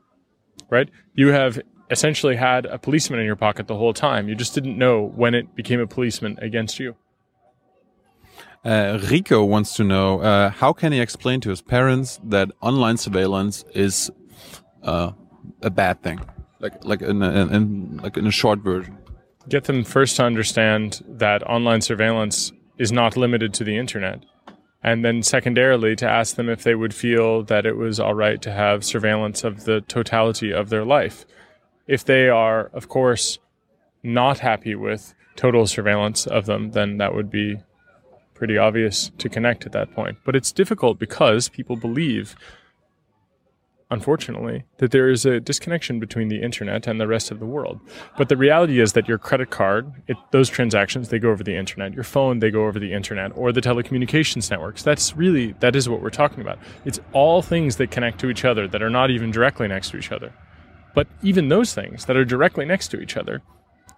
Right? 0.69 0.89
You 1.15 1.29
have 1.29 1.61
essentially 1.93 2.35
had 2.35 2.65
a 2.67 2.79
policeman 2.79 3.21
in 3.21 3.27
your 3.27 3.37
pocket 3.37 3.69
the 3.69 3.77
whole 3.77 3.93
time. 3.93 4.29
You 4.29 4.35
just 4.35 4.55
didn't 4.55 4.79
know 4.79 5.13
when 5.15 5.35
it 5.35 5.55
became 5.55 5.79
a 5.79 5.87
policeman 5.87 6.39
against 6.41 6.81
you. 6.81 6.97
Uh, 8.65 8.99
Rico 9.11 9.45
wants 9.45 9.75
to 9.77 9.85
know 9.85 10.21
uh, 10.21 10.51
how 10.51 10.73
can 10.73 10.93
he 10.93 11.01
explain 11.01 11.41
to 11.43 11.51
his 11.51 11.61
parents 11.61 12.19
that 12.25 12.51
online 12.61 12.97
surveillance 12.97 13.65
is 13.75 14.11
uh, 14.83 15.13
a 15.63 15.71
bad 15.71 16.03
thing, 16.03 16.21
like 16.61 16.85
like 16.85 17.03
in, 17.03 17.23
a, 17.23 17.47
in 17.47 17.99
like 17.99 18.17
in 18.17 18.27
a 18.27 18.31
short 18.31 18.61
version. 18.61 18.97
Get 19.49 19.65
them 19.65 19.83
first 19.85 20.17
to 20.17 20.25
understand 20.25 21.03
that 21.09 21.43
online 21.43 21.81
surveillance 21.81 22.53
is 22.79 22.93
not 22.93 23.17
limited 23.17 23.53
to 23.55 23.65
the 23.65 23.77
internet, 23.77 24.25
and 24.81 25.05
then 25.05 25.25
secondarily 25.25 25.97
to 25.97 26.09
ask 26.09 26.37
them 26.37 26.49
if 26.49 26.63
they 26.63 26.77
would 26.77 26.95
feel 26.95 27.43
that 27.43 27.67
it 27.67 27.77
was 27.77 27.99
all 27.99 28.15
right 28.15 28.41
to 28.43 28.53
have 28.53 28.85
surveillance 28.85 29.43
of 29.43 29.65
the 29.65 29.81
totality 29.81 30.53
of 30.53 30.69
their 30.69 30.85
life 30.85 31.27
if 31.93 32.07
they 32.07 32.31
are, 32.31 32.71
of 32.73 32.89
course, 32.89 33.39
not 34.03 34.39
happy 34.39 34.75
with 34.75 35.15
total 35.37 35.67
surveillance 35.67 36.27
of 36.27 36.47
them, 36.47 36.71
then 36.71 36.97
that 36.97 37.15
would 37.15 37.31
be 37.31 37.59
pretty 38.33 38.57
obvious 38.57 39.11
to 39.19 39.29
connect 39.29 39.67
at 39.67 39.73
that 39.73 39.93
point. 39.93 40.17
But 40.25 40.35
it's 40.35 40.53
difficult 40.53 40.99
because 40.99 41.51
people 41.51 41.77
believe, 41.77 42.35
unfortunately, 43.91 44.65
that 44.79 44.91
there 44.91 45.11
is 45.11 45.27
a 45.27 45.39
disconnection 45.39 46.01
between 46.01 46.29
the 46.29 46.41
internet 46.41 46.87
and 46.87 46.99
the 46.99 47.07
rest 47.07 47.31
of 47.31 47.41
the 47.41 47.45
world. 47.45 47.79
But 48.17 48.31
the 48.31 48.39
reality 48.39 48.81
is 48.81 48.95
that 48.95 49.07
your 49.07 49.19
credit 49.19 49.51
card, 49.51 49.93
it, 50.09 50.17
those 50.31 50.49
transactions, 50.49 51.11
they 51.11 51.19
go 51.19 51.29
over 51.29 51.45
the 51.45 51.57
internet. 51.57 51.93
Your 51.93 52.05
phone, 52.05 52.39
they 52.39 52.51
go 52.51 52.67
over 52.69 52.79
the 52.79 52.95
internet, 52.95 53.33
or 53.37 53.53
the 53.53 53.61
telecommunications 53.61 54.51
networks. 54.51 54.83
That's 54.83 55.15
really, 55.15 55.53
that 55.61 55.77
is 55.77 55.91
what 55.91 56.01
we're 56.01 56.09
talking 56.09 56.41
about. 56.41 56.59
It's 56.87 57.01
all 57.13 57.43
things 57.43 57.77
that 57.77 57.91
connect 57.91 58.19
to 58.21 58.31
each 58.31 58.47
other 58.47 58.67
that 58.67 58.83
are 58.83 58.89
not 58.89 59.11
even 59.11 59.31
directly 59.31 59.69
next 59.69 59.91
to 59.91 59.99
each 59.99 60.11
other. 60.11 60.33
But 60.95 61.09
even 61.23 61.49
those 61.49 61.75
things 61.75 62.07
that 62.07 62.17
are 62.17 62.25
directly 62.25 62.65
next 62.65 62.89
to 62.89 63.01
each 63.01 63.17
other 63.17 63.43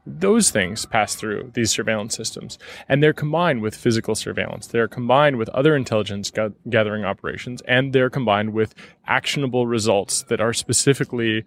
those 0.07 0.51
things 0.51 0.85
pass 0.85 1.15
through 1.15 1.51
these 1.55 1.71
surveillance 1.71 2.15
systems. 2.15 2.59
And 2.89 3.03
they're 3.03 3.13
combined 3.13 3.63
with 3.63 3.75
physical 3.75 4.15
surveillance. 4.15 4.67
They're 4.67 4.89
combined 4.89 5.37
with 5.37 5.49
other 5.51 5.75
intelligence 5.75 6.31
ga- 6.31 6.51
gathering 6.69 7.05
operations 7.05 7.63
and 7.63 7.93
they're 7.93 8.11
combined 8.11 8.53
with 8.53 8.75
actionable 9.07 9.67
results 9.67 10.23
that 10.25 10.41
are 10.41 10.53
specifically 10.53 11.45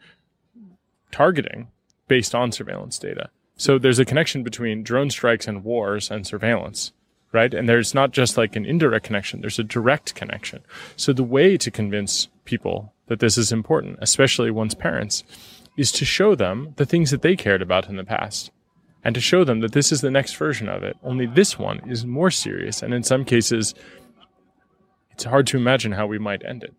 targeting 1.12 1.68
based 2.08 2.34
on 2.34 2.52
surveillance 2.52 2.98
data. 2.98 3.30
So 3.58 3.78
there's 3.78 4.00
a 4.00 4.06
connection 4.06 4.44
between 4.44 4.84
drone 4.84 5.10
strikes 5.10 5.48
and 5.48 5.64
wars 5.64 6.10
and 6.10 6.26
surveillance 6.26 6.94
right 7.32 7.54
and 7.54 7.68
there's 7.68 7.94
not 7.94 8.12
just 8.12 8.38
like 8.38 8.56
an 8.56 8.66
indirect 8.66 9.06
connection 9.06 9.42
there's 9.42 9.60
a 9.60 9.64
direct 9.64 10.16
connection 10.16 10.62
so 10.96 11.14
the 11.14 11.24
way 11.24 11.58
to 11.58 11.72
convince 11.72 12.28
people 12.46 12.94
that 13.08 13.20
this 13.20 13.38
is 13.38 13.52
important 13.52 13.98
especially 14.02 14.52
one's 14.52 14.76
parents 14.76 15.24
is 15.78 15.92
to 15.92 16.04
show 16.04 16.36
them 16.36 16.74
the 16.78 16.86
things 16.86 17.12
that 17.12 17.22
they 17.22 17.36
cared 17.36 17.62
about 17.62 17.88
in 17.88 17.96
the 17.96 18.04
past 18.04 18.52
and 19.04 19.16
to 19.16 19.22
show 19.22 19.46
them 19.46 19.62
that 19.62 19.72
this 19.72 19.92
is 19.94 20.02
the 20.02 20.12
next 20.12 20.36
version 20.36 20.68
of 20.68 20.84
it. 20.84 20.98
Only 21.02 21.28
this 21.28 21.58
one 21.58 21.80
is 21.90 22.06
more 22.06 22.30
serious. 22.30 22.82
And 22.82 22.94
in 22.94 23.04
some 23.04 23.24
cases, 23.24 23.74
it's 25.12 25.24
hard 25.24 25.48
to 25.48 25.58
imagine 25.58 25.94
how 25.94 26.08
we 26.08 26.20
might 26.20 26.44
end 26.46 26.64
it. 26.64 26.74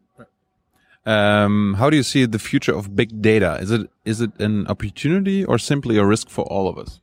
Um, 1.06 1.76
how 1.78 1.88
do 1.88 1.96
you 1.96 2.02
see 2.02 2.26
the 2.26 2.38
future 2.38 2.74
of 2.74 2.94
big 2.94 3.22
data? 3.22 3.56
Is 3.62 3.70
it 3.70 3.88
is 4.04 4.20
it 4.20 4.38
an 4.40 4.66
opportunity 4.66 5.42
or 5.42 5.56
simply 5.56 5.96
a 5.96 6.04
risk 6.04 6.28
for 6.28 6.44
all 6.44 6.68
of 6.68 6.76
us? 6.76 7.00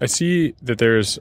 I 0.00 0.06
see 0.06 0.54
that 0.62 0.78
there's 0.78 1.20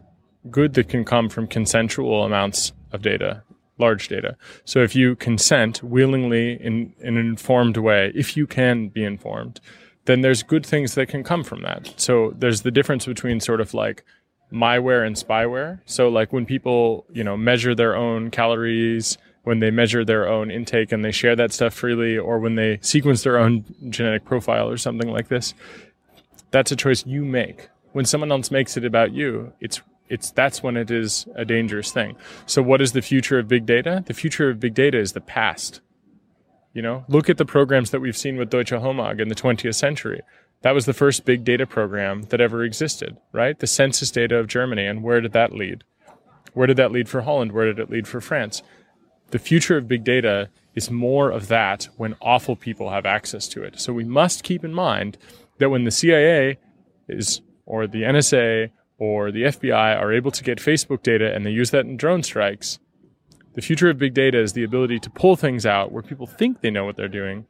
good 0.50 0.74
that 0.76 0.90
can 0.90 1.06
come 1.06 1.30
from 1.30 1.48
consensual 1.48 2.24
amounts 2.24 2.74
of 2.92 3.02
data, 3.02 3.44
large 3.78 4.08
data. 4.08 4.38
So 4.64 4.84
if 4.84 4.96
you 4.96 5.16
consent 5.16 5.84
willingly 5.84 6.54
in, 6.54 6.94
in 7.00 7.18
an 7.18 7.28
informed 7.28 7.78
way, 7.78 8.12
if 8.16 8.38
you 8.38 8.48
can 8.48 8.90
be 8.90 9.04
informed, 9.04 9.60
then 10.06 10.22
there's 10.22 10.44
good 10.44 10.66
things 10.66 10.96
that 10.96 11.10
can 11.10 11.24
come 11.24 11.44
from 11.44 11.62
that. 11.64 11.94
So 11.98 12.34
there's 12.38 12.62
the 12.62 12.72
difference 12.72 13.06
between 13.06 13.40
sort 13.40 13.60
of 13.60 13.74
like 13.74 14.04
myware 14.54 15.06
and 15.06 15.16
spyware. 15.16 15.80
So 15.86 16.10
like 16.10 16.32
when 16.32 16.46
people, 16.46 17.06
you 17.12 17.24
know, 17.24 17.36
measure 17.36 17.76
their 17.76 17.96
own 17.96 18.30
calories, 18.30 19.18
when 19.44 19.60
they 19.60 19.72
measure 19.72 20.06
their 20.06 20.28
own 20.28 20.52
intake 20.52 20.92
and 20.92 21.04
they 21.04 21.12
share 21.12 21.36
that 21.36 21.52
stuff 21.52 21.74
freely, 21.74 22.18
or 22.18 22.40
when 22.40 22.56
they 22.56 22.80
sequence 22.82 23.24
their 23.24 23.38
own 23.38 23.66
genetic 23.90 24.26
profile 24.26 24.70
or 24.70 24.78
something 24.78 25.10
like 25.10 25.28
this, 25.28 25.54
that's 26.52 26.72
a 26.72 26.76
choice 26.76 27.06
you 27.06 27.26
make. 27.26 27.70
When 27.92 28.06
someone 28.06 28.32
else 28.32 28.52
makes 28.52 28.78
it 28.78 28.86
about 28.86 29.12
you, 29.12 29.54
it's 29.60 29.82
it's 30.10 30.32
that's 30.32 30.62
when 30.62 30.78
it 30.78 30.92
is 30.92 31.28
a 31.36 31.46
dangerous 31.46 31.92
thing. 31.92 32.16
So 32.46 32.62
what 32.62 32.82
is 32.82 32.92
the 32.92 33.02
future 33.02 33.40
of 33.40 33.48
big 33.48 33.66
data? 33.66 34.04
The 34.06 34.14
future 34.14 34.50
of 34.50 34.60
big 34.60 34.74
data 34.74 35.00
is 35.00 35.14
the 35.14 35.22
past. 35.22 35.82
You 36.74 36.82
know, 36.82 37.06
look 37.08 37.30
at 37.30 37.38
the 37.38 37.46
programs 37.46 37.92
that 37.92 38.02
we've 38.02 38.18
seen 38.18 38.38
with 38.38 38.50
Deutsche 38.50 38.72
Homag 38.72 39.22
in 39.22 39.30
the 39.30 39.36
20th 39.36 39.76
century. 39.76 40.22
That 40.62 40.74
was 40.74 40.86
the 40.86 40.94
first 40.94 41.26
big 41.26 41.44
data 41.44 41.66
program 41.66 42.24
that 42.24 42.42
ever 42.42 42.64
existed, 42.64 43.18
right? 43.32 43.58
The 43.58 43.68
census 43.68 44.12
data 44.12 44.38
of 44.38 44.48
Germany. 44.48 44.86
And 44.86 45.04
where 45.04 45.22
did 45.22 45.32
that 45.34 45.54
lead? 45.54 45.84
Where 46.54 46.68
did 46.68 46.78
that 46.78 46.92
lead 46.92 47.08
for 47.08 47.22
Holland? 47.22 47.52
Where 47.52 47.66
did 47.66 47.80
it 47.80 47.90
lead 47.90 48.08
for 48.08 48.20
France? 48.20 48.62
The 49.32 49.40
future 49.40 49.78
of 49.78 49.88
big 49.88 50.04
data 50.04 50.50
is 50.74 50.92
more 50.92 51.32
of 51.32 51.48
that 51.48 51.88
when 51.98 52.16
awful 52.22 52.56
people 52.56 52.90
have 52.90 53.06
access 53.06 53.48
to 53.50 53.64
it. 53.64 53.80
So 53.80 53.94
we 53.94 54.04
must 54.04 54.44
keep 54.44 54.64
in 54.64 54.74
mind 54.74 55.18
that 55.58 55.70
when 55.70 55.86
the 55.86 55.92
CIA 55.92 56.58
is, 57.08 57.42
or 57.66 57.88
the 57.88 58.04
NSA, 58.04 58.72
or 58.98 59.32
the 59.32 59.44
FBI 59.44 60.00
are 60.00 60.14
able 60.14 60.32
to 60.32 60.44
get 60.44 60.60
Facebook 60.60 61.04
data 61.04 61.34
and 61.34 61.46
they 61.46 61.52
use 61.52 61.72
that 61.72 61.86
in 61.86 61.98
drone 61.98 62.24
strikes, 62.24 62.80
the 63.54 63.62
future 63.62 63.90
of 63.90 63.98
big 63.98 64.14
data 64.14 64.40
is 64.40 64.54
the 64.54 64.64
ability 64.64 65.00
to 65.00 65.10
pull 65.10 65.36
things 65.36 65.66
out 65.66 65.92
where 65.92 66.04
people 66.04 66.28
think 66.28 66.62
they 66.62 66.72
know 66.72 66.86
what 66.86 66.98
they're 66.98 67.08
doing 67.08 67.48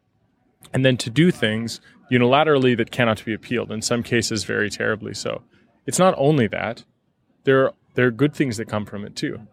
and 0.74 0.86
then 0.86 0.98
to 0.98 1.10
do 1.10 1.32
things 1.32 1.82
unilaterally 2.12 2.78
that 2.78 2.92
cannot 2.92 3.24
be 3.26 3.34
appealed, 3.34 3.72
in 3.72 3.82
some 3.82 4.04
cases, 4.04 4.44
very 4.44 4.70
terribly 4.70 5.14
so. 5.14 5.44
It's 5.86 6.00
not 6.00 6.16
only 6.18 6.48
that, 6.48 6.84
there 7.44 7.66
are, 7.66 7.74
there 7.96 8.08
are 8.08 8.12
good 8.12 8.34
things 8.34 8.58
that 8.58 8.68
come 8.68 8.86
from 8.86 9.06
it 9.06 9.16
too. 9.16 9.48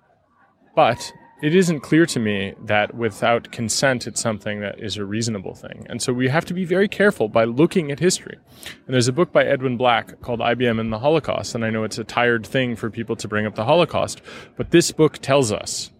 But 0.74 1.12
it 1.42 1.56
isn't 1.56 1.80
clear 1.80 2.06
to 2.06 2.20
me 2.20 2.54
that 2.64 2.94
without 2.94 3.50
consent, 3.50 4.06
it's 4.06 4.20
something 4.20 4.60
that 4.60 4.78
is 4.78 4.96
a 4.96 5.04
reasonable 5.04 5.56
thing. 5.56 5.84
And 5.90 6.00
so 6.00 6.12
we 6.12 6.28
have 6.28 6.44
to 6.44 6.54
be 6.54 6.64
very 6.64 6.86
careful 6.86 7.28
by 7.28 7.42
looking 7.42 7.90
at 7.90 7.98
history. 7.98 8.38
And 8.86 8.94
there's 8.94 9.08
a 9.08 9.12
book 9.12 9.32
by 9.32 9.44
Edwin 9.44 9.76
Black 9.76 10.20
called 10.20 10.38
IBM 10.38 10.78
and 10.78 10.92
the 10.92 11.00
Holocaust. 11.00 11.56
And 11.56 11.64
I 11.64 11.70
know 11.70 11.82
it's 11.82 11.98
a 11.98 12.04
tired 12.04 12.46
thing 12.46 12.76
for 12.76 12.90
people 12.90 13.16
to 13.16 13.26
bring 13.26 13.44
up 13.44 13.56
the 13.56 13.64
Holocaust, 13.64 14.22
but 14.56 14.70
this 14.70 14.92
book 14.92 15.18
tells 15.18 15.50
us 15.50 15.90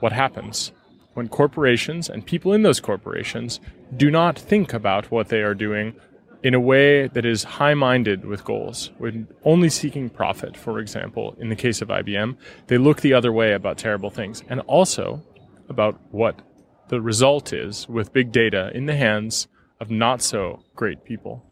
what 0.00 0.12
happens 0.12 0.70
when 1.14 1.28
corporations 1.28 2.10
and 2.10 2.26
people 2.26 2.52
in 2.52 2.62
those 2.62 2.78
corporations 2.78 3.58
do 3.96 4.10
not 4.10 4.38
think 4.38 4.74
about 4.74 5.10
what 5.10 5.28
they 5.28 5.40
are 5.40 5.54
doing 5.54 5.94
in 6.42 6.54
a 6.54 6.60
way 6.60 7.08
that 7.08 7.24
is 7.24 7.44
high 7.44 7.74
minded 7.74 8.24
with 8.24 8.44
goals, 8.44 8.90
when 8.98 9.28
only 9.44 9.68
seeking 9.68 10.08
profit, 10.08 10.56
for 10.56 10.78
example, 10.78 11.36
in 11.38 11.48
the 11.48 11.56
case 11.56 11.82
of 11.82 11.88
IBM, 11.88 12.36
they 12.68 12.78
look 12.78 13.00
the 13.00 13.12
other 13.12 13.32
way 13.32 13.52
about 13.52 13.78
terrible 13.78 14.10
things, 14.10 14.42
and 14.48 14.60
also 14.60 15.22
about 15.68 16.00
what 16.10 16.40
the 16.88 17.00
result 17.00 17.52
is 17.52 17.88
with 17.88 18.12
big 18.12 18.32
data 18.32 18.70
in 18.74 18.86
the 18.86 18.96
hands 18.96 19.48
of 19.80 19.90
not 19.90 20.22
so 20.22 20.62
great 20.74 21.04
people. 21.04 21.44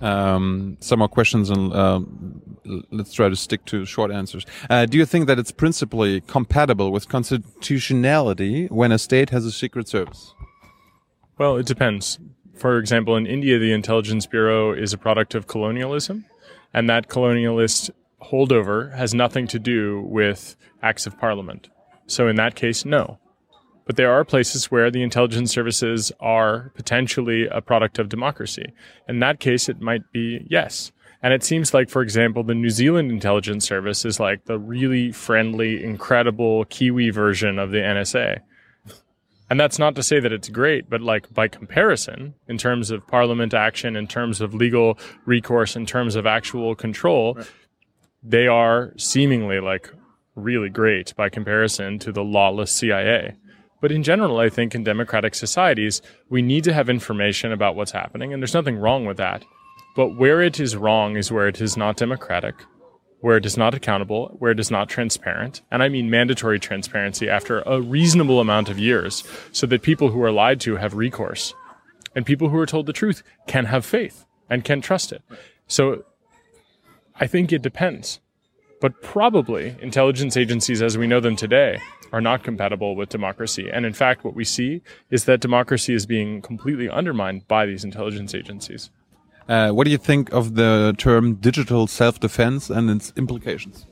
Um, 0.00 0.76
some 0.80 0.98
more 0.98 1.08
questions, 1.08 1.48
and 1.48 1.72
um, 1.72 2.58
let's 2.90 3.12
try 3.12 3.28
to 3.28 3.36
stick 3.36 3.64
to 3.66 3.84
short 3.84 4.10
answers. 4.10 4.44
Uh, 4.68 4.84
do 4.84 4.98
you 4.98 5.06
think 5.06 5.28
that 5.28 5.38
it's 5.38 5.52
principally 5.52 6.22
compatible 6.22 6.90
with 6.90 7.08
constitutionality 7.08 8.66
when 8.66 8.90
a 8.90 8.98
state 8.98 9.30
has 9.30 9.44
a 9.46 9.52
secret 9.52 9.88
service? 9.88 10.34
Well, 11.38 11.56
it 11.56 11.66
depends. 11.66 12.18
For 12.54 12.78
example, 12.78 13.16
in 13.16 13.26
India, 13.26 13.58
the 13.58 13.72
intelligence 13.72 14.26
bureau 14.26 14.72
is 14.72 14.92
a 14.92 14.98
product 14.98 15.34
of 15.34 15.46
colonialism, 15.46 16.26
and 16.72 16.88
that 16.88 17.08
colonialist 17.08 17.90
holdover 18.22 18.94
has 18.94 19.14
nothing 19.14 19.46
to 19.48 19.58
do 19.58 20.02
with 20.02 20.56
acts 20.82 21.06
of 21.06 21.18
parliament. 21.18 21.68
So, 22.06 22.28
in 22.28 22.36
that 22.36 22.54
case, 22.54 22.84
no. 22.84 23.18
But 23.84 23.96
there 23.96 24.12
are 24.12 24.24
places 24.24 24.70
where 24.70 24.90
the 24.90 25.02
intelligence 25.02 25.50
services 25.50 26.12
are 26.20 26.70
potentially 26.74 27.46
a 27.48 27.60
product 27.60 27.98
of 27.98 28.08
democracy. 28.08 28.72
In 29.08 29.18
that 29.20 29.40
case, 29.40 29.68
it 29.68 29.80
might 29.80 30.12
be 30.12 30.46
yes. 30.48 30.92
And 31.22 31.32
it 31.32 31.44
seems 31.44 31.72
like, 31.72 31.88
for 31.88 32.02
example, 32.02 32.42
the 32.42 32.54
New 32.54 32.70
Zealand 32.70 33.10
intelligence 33.10 33.66
service 33.66 34.04
is 34.04 34.18
like 34.18 34.44
the 34.44 34.58
really 34.58 35.12
friendly, 35.12 35.82
incredible 35.82 36.64
Kiwi 36.66 37.10
version 37.10 37.58
of 37.58 37.70
the 37.70 37.78
NSA. 37.78 38.40
And 39.52 39.60
that's 39.60 39.78
not 39.78 39.94
to 39.96 40.02
say 40.02 40.18
that 40.18 40.32
it's 40.32 40.48
great, 40.48 40.88
but 40.88 41.02
like 41.02 41.30
by 41.34 41.46
comparison, 41.46 42.32
in 42.48 42.56
terms 42.56 42.90
of 42.90 43.06
parliament 43.06 43.52
action, 43.52 43.96
in 43.96 44.06
terms 44.06 44.40
of 44.40 44.54
legal 44.54 44.98
recourse, 45.26 45.76
in 45.76 45.84
terms 45.84 46.16
of 46.16 46.24
actual 46.24 46.74
control, 46.74 47.34
right. 47.34 47.50
they 48.22 48.46
are 48.46 48.94
seemingly 48.96 49.60
like 49.60 49.92
really 50.36 50.70
great 50.70 51.14
by 51.16 51.28
comparison 51.28 51.98
to 51.98 52.10
the 52.12 52.24
lawless 52.24 52.72
CIA. 52.72 53.36
But 53.82 53.92
in 53.92 54.02
general, 54.02 54.38
I 54.38 54.48
think 54.48 54.74
in 54.74 54.84
democratic 54.84 55.34
societies, 55.34 56.00
we 56.30 56.40
need 56.40 56.64
to 56.64 56.72
have 56.72 56.88
information 56.88 57.52
about 57.52 57.76
what's 57.76 57.92
happening, 57.92 58.32
and 58.32 58.40
there's 58.40 58.54
nothing 58.54 58.78
wrong 58.78 59.04
with 59.04 59.18
that. 59.18 59.44
But 59.94 60.16
where 60.16 60.40
it 60.40 60.60
is 60.60 60.76
wrong 60.76 61.18
is 61.18 61.30
where 61.30 61.46
it 61.46 61.60
is 61.60 61.76
not 61.76 61.98
democratic, 61.98 62.54
where 63.22 63.36
it 63.36 63.46
is 63.46 63.56
not 63.56 63.72
accountable, 63.72 64.36
where 64.38 64.50
it 64.50 64.60
is 64.60 64.70
not 64.70 64.88
transparent. 64.88 65.62
And 65.70 65.82
I 65.82 65.88
mean 65.88 66.10
mandatory 66.10 66.58
transparency 66.58 67.30
after 67.30 67.60
a 67.60 67.80
reasonable 67.80 68.40
amount 68.40 68.68
of 68.68 68.78
years 68.78 69.24
so 69.52 69.66
that 69.68 69.82
people 69.82 70.10
who 70.10 70.22
are 70.22 70.32
lied 70.32 70.60
to 70.62 70.76
have 70.76 70.94
recourse 70.94 71.54
and 72.14 72.26
people 72.26 72.48
who 72.48 72.58
are 72.58 72.66
told 72.66 72.86
the 72.86 72.92
truth 72.92 73.22
can 73.46 73.66
have 73.66 73.86
faith 73.86 74.26
and 74.50 74.64
can 74.64 74.80
trust 74.80 75.12
it. 75.12 75.22
So 75.68 76.04
I 77.18 77.28
think 77.28 77.52
it 77.52 77.62
depends. 77.62 78.18
But 78.80 79.00
probably 79.00 79.76
intelligence 79.80 80.36
agencies 80.36 80.82
as 80.82 80.98
we 80.98 81.06
know 81.06 81.20
them 81.20 81.36
today 81.36 81.80
are 82.12 82.20
not 82.20 82.42
compatible 82.42 82.96
with 82.96 83.08
democracy. 83.08 83.70
And 83.72 83.86
in 83.86 83.92
fact, 83.92 84.24
what 84.24 84.34
we 84.34 84.44
see 84.44 84.82
is 85.10 85.24
that 85.26 85.40
democracy 85.40 85.94
is 85.94 86.06
being 86.06 86.42
completely 86.42 86.90
undermined 86.90 87.46
by 87.46 87.66
these 87.66 87.84
intelligence 87.84 88.34
agencies. 88.34 88.90
Uh, 89.48 89.70
what 89.70 89.84
do 89.84 89.90
you 89.90 89.98
think 89.98 90.32
of 90.32 90.54
the 90.54 90.94
term 90.98 91.34
digital 91.34 91.86
self 91.86 92.20
defense 92.20 92.70
and 92.70 92.90
its 92.90 93.12
implications? 93.16 93.86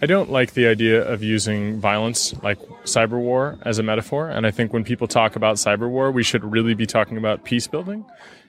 I 0.00 0.06
don't 0.06 0.30
like 0.30 0.52
the 0.52 0.68
idea 0.68 1.02
of 1.02 1.24
using 1.24 1.80
violence 1.80 2.32
like 2.42 2.58
cyber 2.84 3.18
war 3.18 3.58
as 3.62 3.80
a 3.80 3.82
metaphor. 3.82 4.30
And 4.30 4.46
I 4.46 4.52
think 4.52 4.72
when 4.72 4.84
people 4.84 5.08
talk 5.08 5.34
about 5.34 5.56
cyber 5.56 5.90
war, 5.90 6.12
we 6.12 6.22
should 6.22 6.44
really 6.44 6.74
be 6.74 6.86
talking 6.86 7.16
about 7.16 7.44
peace 7.44 7.66
building. 7.66 8.04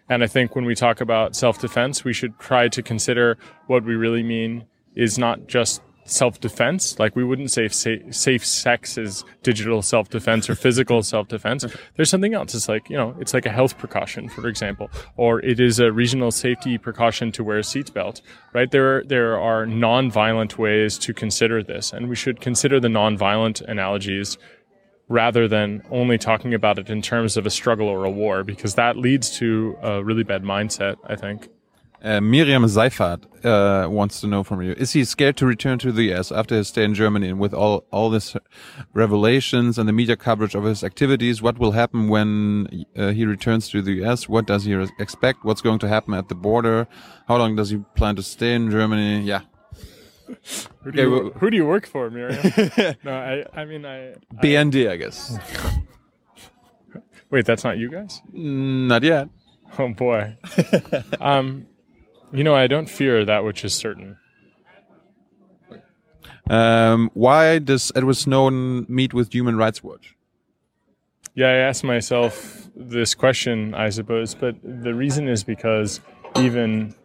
And 0.09 0.23
I 0.23 0.27
think 0.27 0.55
when 0.55 0.65
we 0.65 0.75
talk 0.75 1.01
about 1.01 1.35
self 1.35 1.59
defense, 1.59 2.03
we 2.03 2.13
should 2.13 2.37
try 2.39 2.67
to 2.67 2.83
consider 2.83 3.37
what 3.67 3.83
we 3.83 3.95
really 3.95 4.23
mean 4.23 4.65
is 4.95 5.17
not 5.17 5.47
just 5.47 5.81
self-defense. 6.09 6.99
Like 6.99 7.15
we 7.15 7.23
wouldn't 7.23 7.51
say 7.51 7.67
safe, 7.67 8.13
safe 8.13 8.45
sex 8.45 8.97
is 8.97 9.23
digital 9.43 9.81
self-defense 9.81 10.49
or 10.49 10.55
physical 10.55 11.03
self-defense. 11.03 11.65
There's 11.95 12.09
something 12.09 12.33
else. 12.33 12.53
It's 12.53 12.69
like, 12.69 12.89
you 12.89 12.97
know, 12.97 13.15
it's 13.19 13.33
like 13.33 13.45
a 13.45 13.51
health 13.51 13.77
precaution, 13.77 14.29
for 14.29 14.47
example, 14.47 14.89
or 15.17 15.39
it 15.41 15.59
is 15.59 15.79
a 15.79 15.91
regional 15.91 16.31
safety 16.31 16.77
precaution 16.77 17.31
to 17.33 17.43
wear 17.43 17.59
a 17.59 17.61
seatbelt, 17.61 18.21
right? 18.53 18.69
There, 18.71 19.03
there 19.03 19.39
are 19.39 19.65
non-violent 19.65 20.57
ways 20.57 20.97
to 20.99 21.13
consider 21.13 21.63
this 21.63 21.93
and 21.93 22.09
we 22.09 22.15
should 22.15 22.41
consider 22.41 22.79
the 22.79 22.89
non-violent 22.89 23.61
analogies 23.61 24.37
rather 25.09 25.47
than 25.47 25.81
only 25.89 26.17
talking 26.17 26.53
about 26.53 26.77
it 26.77 26.89
in 26.89 27.01
terms 27.01 27.35
of 27.35 27.45
a 27.45 27.49
struggle 27.49 27.87
or 27.87 28.05
a 28.05 28.11
war 28.11 28.43
because 28.43 28.75
that 28.75 28.95
leads 28.95 29.37
to 29.37 29.75
a 29.81 30.03
really 30.03 30.23
bad 30.23 30.43
mindset, 30.43 30.95
I 31.05 31.15
think. 31.15 31.49
Uh, 32.01 32.21
Miriam 32.21 32.65
Seifert 32.67 33.25
uh, 33.45 33.87
wants 33.89 34.21
to 34.21 34.27
know 34.27 34.43
from 34.43 34.61
you: 34.61 34.71
Is 34.73 34.93
he 34.93 35.03
scared 35.03 35.35
to 35.37 35.45
return 35.45 35.77
to 35.79 35.91
the 35.91 36.13
US 36.13 36.31
after 36.31 36.55
his 36.55 36.69
stay 36.69 36.83
in 36.83 36.93
Germany 36.93 37.29
and 37.29 37.39
with 37.39 37.53
all 37.53 37.85
all 37.91 38.09
this 38.09 38.35
revelations 38.93 39.77
and 39.77 39.87
the 39.87 39.93
media 39.93 40.15
coverage 40.15 40.55
of 40.55 40.63
his 40.63 40.83
activities? 40.83 41.41
What 41.41 41.59
will 41.59 41.71
happen 41.71 42.07
when 42.07 42.85
uh, 42.95 43.09
he 43.09 43.25
returns 43.25 43.69
to 43.69 43.81
the 43.81 44.03
US? 44.03 44.29
What 44.29 44.45
does 44.45 44.63
he 44.63 44.73
expect? 44.99 45.43
What's 45.43 45.61
going 45.61 45.79
to 45.79 45.87
happen 45.87 46.13
at 46.13 46.29
the 46.29 46.35
border? 46.35 46.87
How 47.27 47.37
long 47.37 47.55
does 47.55 47.69
he 47.69 47.77
plan 47.95 48.15
to 48.15 48.23
stay 48.23 48.53
in 48.55 48.71
Germany? 48.71 49.21
Yeah. 49.21 49.41
Who 50.83 50.91
do, 50.91 51.01
you, 51.01 51.31
who 51.39 51.49
do 51.49 51.57
you 51.57 51.65
work 51.65 51.87
for, 51.87 52.11
Miriam? 52.11 52.39
no, 53.03 53.11
I, 53.11 53.45
I 53.59 53.65
mean, 53.65 53.83
I, 53.83 54.13
BND, 54.35 54.87
I, 54.87 54.93
I 54.93 54.95
guess. 54.95 55.37
Wait, 57.31 57.45
that's 57.45 57.63
not 57.63 57.79
you 57.79 57.89
guys? 57.89 58.21
Not 58.31 59.03
yet. 59.03 59.29
Oh 59.77 59.89
boy. 59.89 60.37
um, 61.19 61.67
you 62.31 62.43
know, 62.43 62.55
I 62.55 62.67
don't 62.67 62.89
fear 62.89 63.25
that 63.25 63.43
which 63.43 63.63
is 63.63 63.73
certain. 63.73 64.17
Um, 66.49 67.11
why 67.13 67.59
does 67.59 67.91
Edward 67.95 68.17
Snowden 68.17 68.85
meet 68.89 69.13
with 69.13 69.33
Human 69.33 69.55
Rights 69.55 69.83
Watch? 69.83 70.15
Yeah, 71.35 71.47
I 71.47 71.55
asked 71.55 71.83
myself 71.83 72.69
this 72.75 73.13
question, 73.13 73.73
I 73.73 73.89
suppose, 73.89 74.33
but 74.33 74.55
the 74.63 74.93
reason 74.95 75.27
is 75.27 75.43
because 75.43 76.01
even 76.37 76.95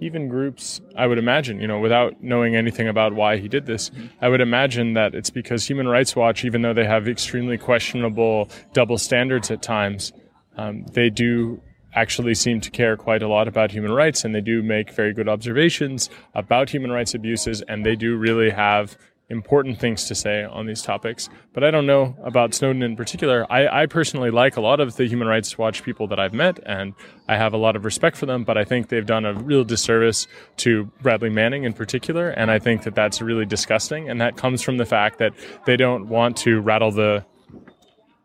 even 0.00 0.28
groups, 0.28 0.80
I 0.96 1.06
would 1.06 1.18
imagine, 1.18 1.60
you 1.60 1.66
know, 1.66 1.78
without 1.78 2.22
knowing 2.22 2.56
anything 2.56 2.88
about 2.88 3.14
why 3.14 3.38
he 3.38 3.48
did 3.48 3.64
this, 3.64 3.90
I 4.20 4.28
would 4.28 4.40
imagine 4.40 4.94
that 4.94 5.14
it's 5.14 5.30
because 5.30 5.66
Human 5.66 5.88
Rights 5.88 6.14
Watch, 6.14 6.44
even 6.44 6.62
though 6.62 6.74
they 6.74 6.84
have 6.84 7.08
extremely 7.08 7.56
questionable 7.56 8.50
double 8.72 8.98
standards 8.98 9.50
at 9.50 9.62
times, 9.62 10.12
um, 10.56 10.84
they 10.92 11.10
do 11.10 11.62
actually 11.94 12.34
seem 12.34 12.60
to 12.60 12.70
care 12.70 12.96
quite 12.96 13.22
a 13.22 13.28
lot 13.28 13.48
about 13.48 13.70
human 13.70 13.92
rights 13.92 14.24
and 14.24 14.34
they 14.34 14.40
do 14.40 14.62
make 14.62 14.90
very 14.90 15.12
good 15.12 15.28
observations 15.28 16.10
about 16.34 16.70
human 16.70 16.90
rights 16.90 17.14
abuses 17.14 17.62
and 17.62 17.84
they 17.84 17.96
do 17.96 18.16
really 18.16 18.50
have 18.50 18.96
important 19.30 19.80
things 19.80 20.04
to 20.04 20.14
say 20.14 20.44
on 20.44 20.66
these 20.66 20.82
topics. 20.82 21.28
But 21.52 21.64
I 21.64 21.70
don't 21.70 21.86
know 21.86 22.14
about 22.22 22.54
Snowden 22.54 22.82
in 22.82 22.96
particular. 22.96 23.50
I, 23.50 23.82
I, 23.82 23.86
personally 23.86 24.30
like 24.30 24.56
a 24.56 24.60
lot 24.60 24.80
of 24.80 24.96
the 24.96 25.06
Human 25.06 25.26
Rights 25.26 25.56
Watch 25.56 25.82
people 25.82 26.06
that 26.08 26.20
I've 26.20 26.34
met, 26.34 26.60
and 26.66 26.94
I 27.26 27.36
have 27.36 27.54
a 27.54 27.56
lot 27.56 27.76
of 27.76 27.84
respect 27.84 28.16
for 28.16 28.26
them. 28.26 28.44
But 28.44 28.58
I 28.58 28.64
think 28.64 28.88
they've 28.88 29.06
done 29.06 29.24
a 29.24 29.34
real 29.34 29.64
disservice 29.64 30.26
to 30.58 30.84
Bradley 31.02 31.30
Manning 31.30 31.64
in 31.64 31.72
particular, 31.72 32.30
and 32.30 32.50
I 32.50 32.58
think 32.58 32.82
that 32.82 32.94
that's 32.94 33.22
really 33.22 33.46
disgusting. 33.46 34.10
And 34.10 34.20
that 34.20 34.36
comes 34.36 34.62
from 34.62 34.76
the 34.76 34.86
fact 34.86 35.18
that 35.18 35.32
they 35.64 35.76
don't 35.76 36.08
want 36.08 36.36
to 36.38 36.60
rattle 36.60 36.90
the 36.90 37.24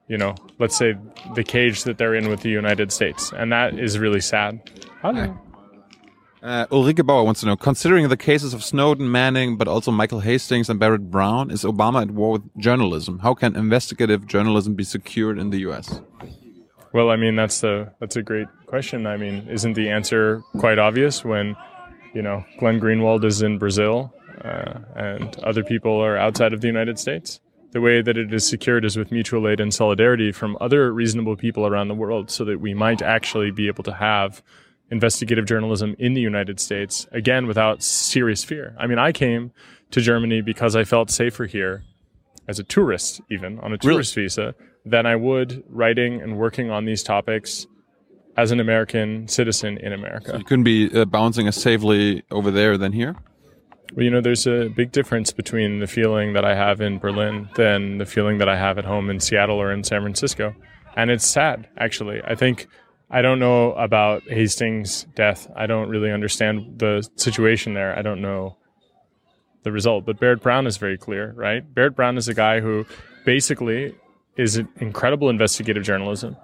you 0.09 0.17
know, 0.17 0.35
let's 0.57 0.75
say 0.75 0.95
the 1.35 1.43
cage 1.43 1.83
that 1.83 1.97
they're 1.97 2.15
in 2.15 2.27
with 2.29 2.41
the 2.41 2.49
United 2.49 2.91
States. 2.91 3.31
And 3.31 3.51
that 3.53 3.79
is 3.79 3.97
really 3.97 4.19
sad. 4.19 4.59
Uh, 6.41 6.65
Ulrike 6.67 7.05
Bauer 7.05 7.23
wants 7.23 7.41
to 7.41 7.45
know, 7.45 7.55
considering 7.55 8.07
the 8.09 8.17
cases 8.17 8.53
of 8.53 8.63
Snowden, 8.63 9.11
Manning, 9.11 9.55
but 9.55 9.67
also 9.67 9.91
Michael 9.91 10.21
Hastings 10.21 10.69
and 10.69 10.79
Barrett 10.79 11.11
Brown, 11.11 11.51
is 11.51 11.63
Obama 11.63 12.01
at 12.01 12.11
war 12.11 12.33
with 12.33 12.57
journalism? 12.57 13.19
How 13.19 13.33
can 13.33 13.55
investigative 13.55 14.25
journalism 14.25 14.73
be 14.73 14.83
secured 14.83 15.37
in 15.37 15.51
the 15.51 15.59
U.S.? 15.59 16.01
Well, 16.91 17.11
I 17.11 17.17
mean, 17.17 17.35
that's 17.35 17.63
a, 17.63 17.93
that's 17.99 18.15
a 18.15 18.23
great 18.23 18.47
question. 18.65 19.05
I 19.05 19.17
mean, 19.17 19.47
isn't 19.47 19.73
the 19.73 19.89
answer 19.89 20.41
quite 20.57 20.79
obvious 20.79 21.23
when, 21.23 21.55
you 22.15 22.23
know, 22.23 22.43
Glenn 22.57 22.79
Greenwald 22.79 23.25
is 23.25 23.43
in 23.43 23.59
Brazil 23.59 24.11
uh, 24.43 24.79
and 24.95 25.37
other 25.43 25.63
people 25.63 26.03
are 26.03 26.17
outside 26.17 26.53
of 26.53 26.61
the 26.61 26.67
United 26.67 26.97
States? 26.97 27.41
The 27.71 27.81
way 27.81 28.01
that 28.01 28.17
it 28.17 28.33
is 28.33 28.47
secured 28.47 28.83
is 28.83 28.97
with 28.97 29.11
mutual 29.11 29.47
aid 29.47 29.59
and 29.59 29.73
solidarity 29.73 30.31
from 30.31 30.57
other 30.59 30.91
reasonable 30.91 31.35
people 31.35 31.67
around 31.67 31.87
the 31.87 31.93
world 31.93 32.31
so 32.31 32.43
that 32.45 32.59
we 32.59 32.73
might 32.73 33.01
actually 33.01 33.51
be 33.51 33.67
able 33.67 33.83
to 33.83 33.93
have 33.93 34.41
investigative 34.91 35.45
journalism 35.45 35.95
in 35.99 36.13
the 36.13 36.21
United 36.21 36.59
States, 36.59 37.07
again, 37.11 37.45
without 37.45 37.83
serious 37.83 38.43
fear. 38.43 38.75
I 38.79 38.87
mean, 38.87 38.97
I 38.97 39.11
came 39.11 39.51
to 39.91 40.01
Germany 40.01 40.41
because 40.41 40.75
I 40.75 40.83
felt 40.83 41.11
safer 41.11 41.45
here 41.45 41.83
as 42.47 42.57
a 42.57 42.63
tourist, 42.63 43.21
even 43.29 43.59
on 43.59 43.73
a 43.73 43.77
tourist 43.77 44.15
really? 44.15 44.25
visa, 44.25 44.55
than 44.85 45.05
I 45.05 45.15
would 45.15 45.63
writing 45.69 46.21
and 46.21 46.37
working 46.37 46.71
on 46.71 46.85
these 46.85 47.03
topics 47.03 47.67
as 48.35 48.51
an 48.51 48.59
American 48.59 49.27
citizen 49.27 49.77
in 49.77 49.93
America. 49.93 50.31
So 50.31 50.37
you 50.37 50.43
couldn't 50.43 50.63
be 50.63 50.89
uh, 50.93 51.05
bouncing 51.05 51.47
as 51.47 51.55
safely 51.55 52.23
over 52.31 52.49
there 52.49 52.77
than 52.77 52.93
here? 52.93 53.15
Well, 53.93 54.03
you 54.03 54.11
know, 54.11 54.21
there's 54.21 54.45
a 54.45 54.67
big 54.69 54.91
difference 54.91 55.31
between 55.31 55.79
the 55.79 55.87
feeling 55.87 56.33
that 56.33 56.45
I 56.45 56.55
have 56.55 56.79
in 56.79 56.99
Berlin 56.99 57.49
than 57.55 57.97
the 57.97 58.05
feeling 58.05 58.37
that 58.37 58.47
I 58.47 58.55
have 58.55 58.77
at 58.77 58.85
home 58.85 59.09
in 59.09 59.19
Seattle 59.19 59.57
or 59.57 59.71
in 59.71 59.83
San 59.83 60.01
Francisco. 60.01 60.55
And 60.95 61.09
it's 61.09 61.25
sad, 61.25 61.67
actually. 61.77 62.21
I 62.23 62.35
think 62.35 62.67
I 63.09 63.21
don't 63.21 63.39
know 63.39 63.73
about 63.73 64.23
Hastings' 64.23 65.07
death. 65.15 65.49
I 65.55 65.65
don't 65.65 65.89
really 65.89 66.11
understand 66.11 66.77
the 66.77 67.07
situation 67.15 67.73
there. 67.73 67.97
I 67.97 68.03
don't 68.03 68.21
know 68.21 68.57
the 69.63 69.71
result. 69.71 70.05
But 70.05 70.19
Barrett 70.19 70.41
Brown 70.41 70.67
is 70.67 70.77
very 70.77 70.97
clear, 70.97 71.33
right? 71.35 71.63
Barrett 71.73 71.95
Brown 71.95 72.17
is 72.17 72.27
a 72.27 72.33
guy 72.33 72.59
who 72.59 72.85
basically 73.25 73.95
is 74.37 74.57
an 74.57 74.69
incredible 74.77 75.29
investigative 75.29 75.83
journalism 75.83 76.37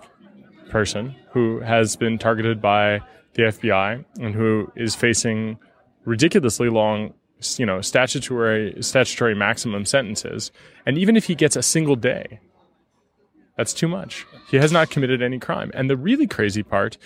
person 0.69 1.15
who 1.31 1.59
has 1.61 1.95
been 1.95 2.17
targeted 2.17 2.61
by 2.61 2.99
the 3.33 3.43
FBI 3.43 4.03
and 4.19 4.33
who 4.33 4.71
is 4.75 4.95
facing 4.95 5.57
ridiculously 6.05 6.69
long 6.69 7.13
you 7.57 7.65
know, 7.65 7.81
statutory 7.81 8.75
statutory 8.81 9.35
maximum 9.35 9.85
sentences. 9.85 10.51
And 10.85 10.97
even 10.97 11.15
if 11.15 11.25
he 11.25 11.35
gets 11.35 11.55
a 11.55 11.63
single 11.63 11.95
day, 11.95 12.39
that's 13.57 13.73
too 13.73 13.87
much. 13.87 14.25
He 14.49 14.57
has 14.57 14.71
not 14.71 14.89
committed 14.89 15.21
any 15.21 15.39
crime. 15.39 15.71
And 15.73 15.89
the 15.89 15.97
really 15.97 16.27
crazy 16.27 16.63
part 16.63 16.97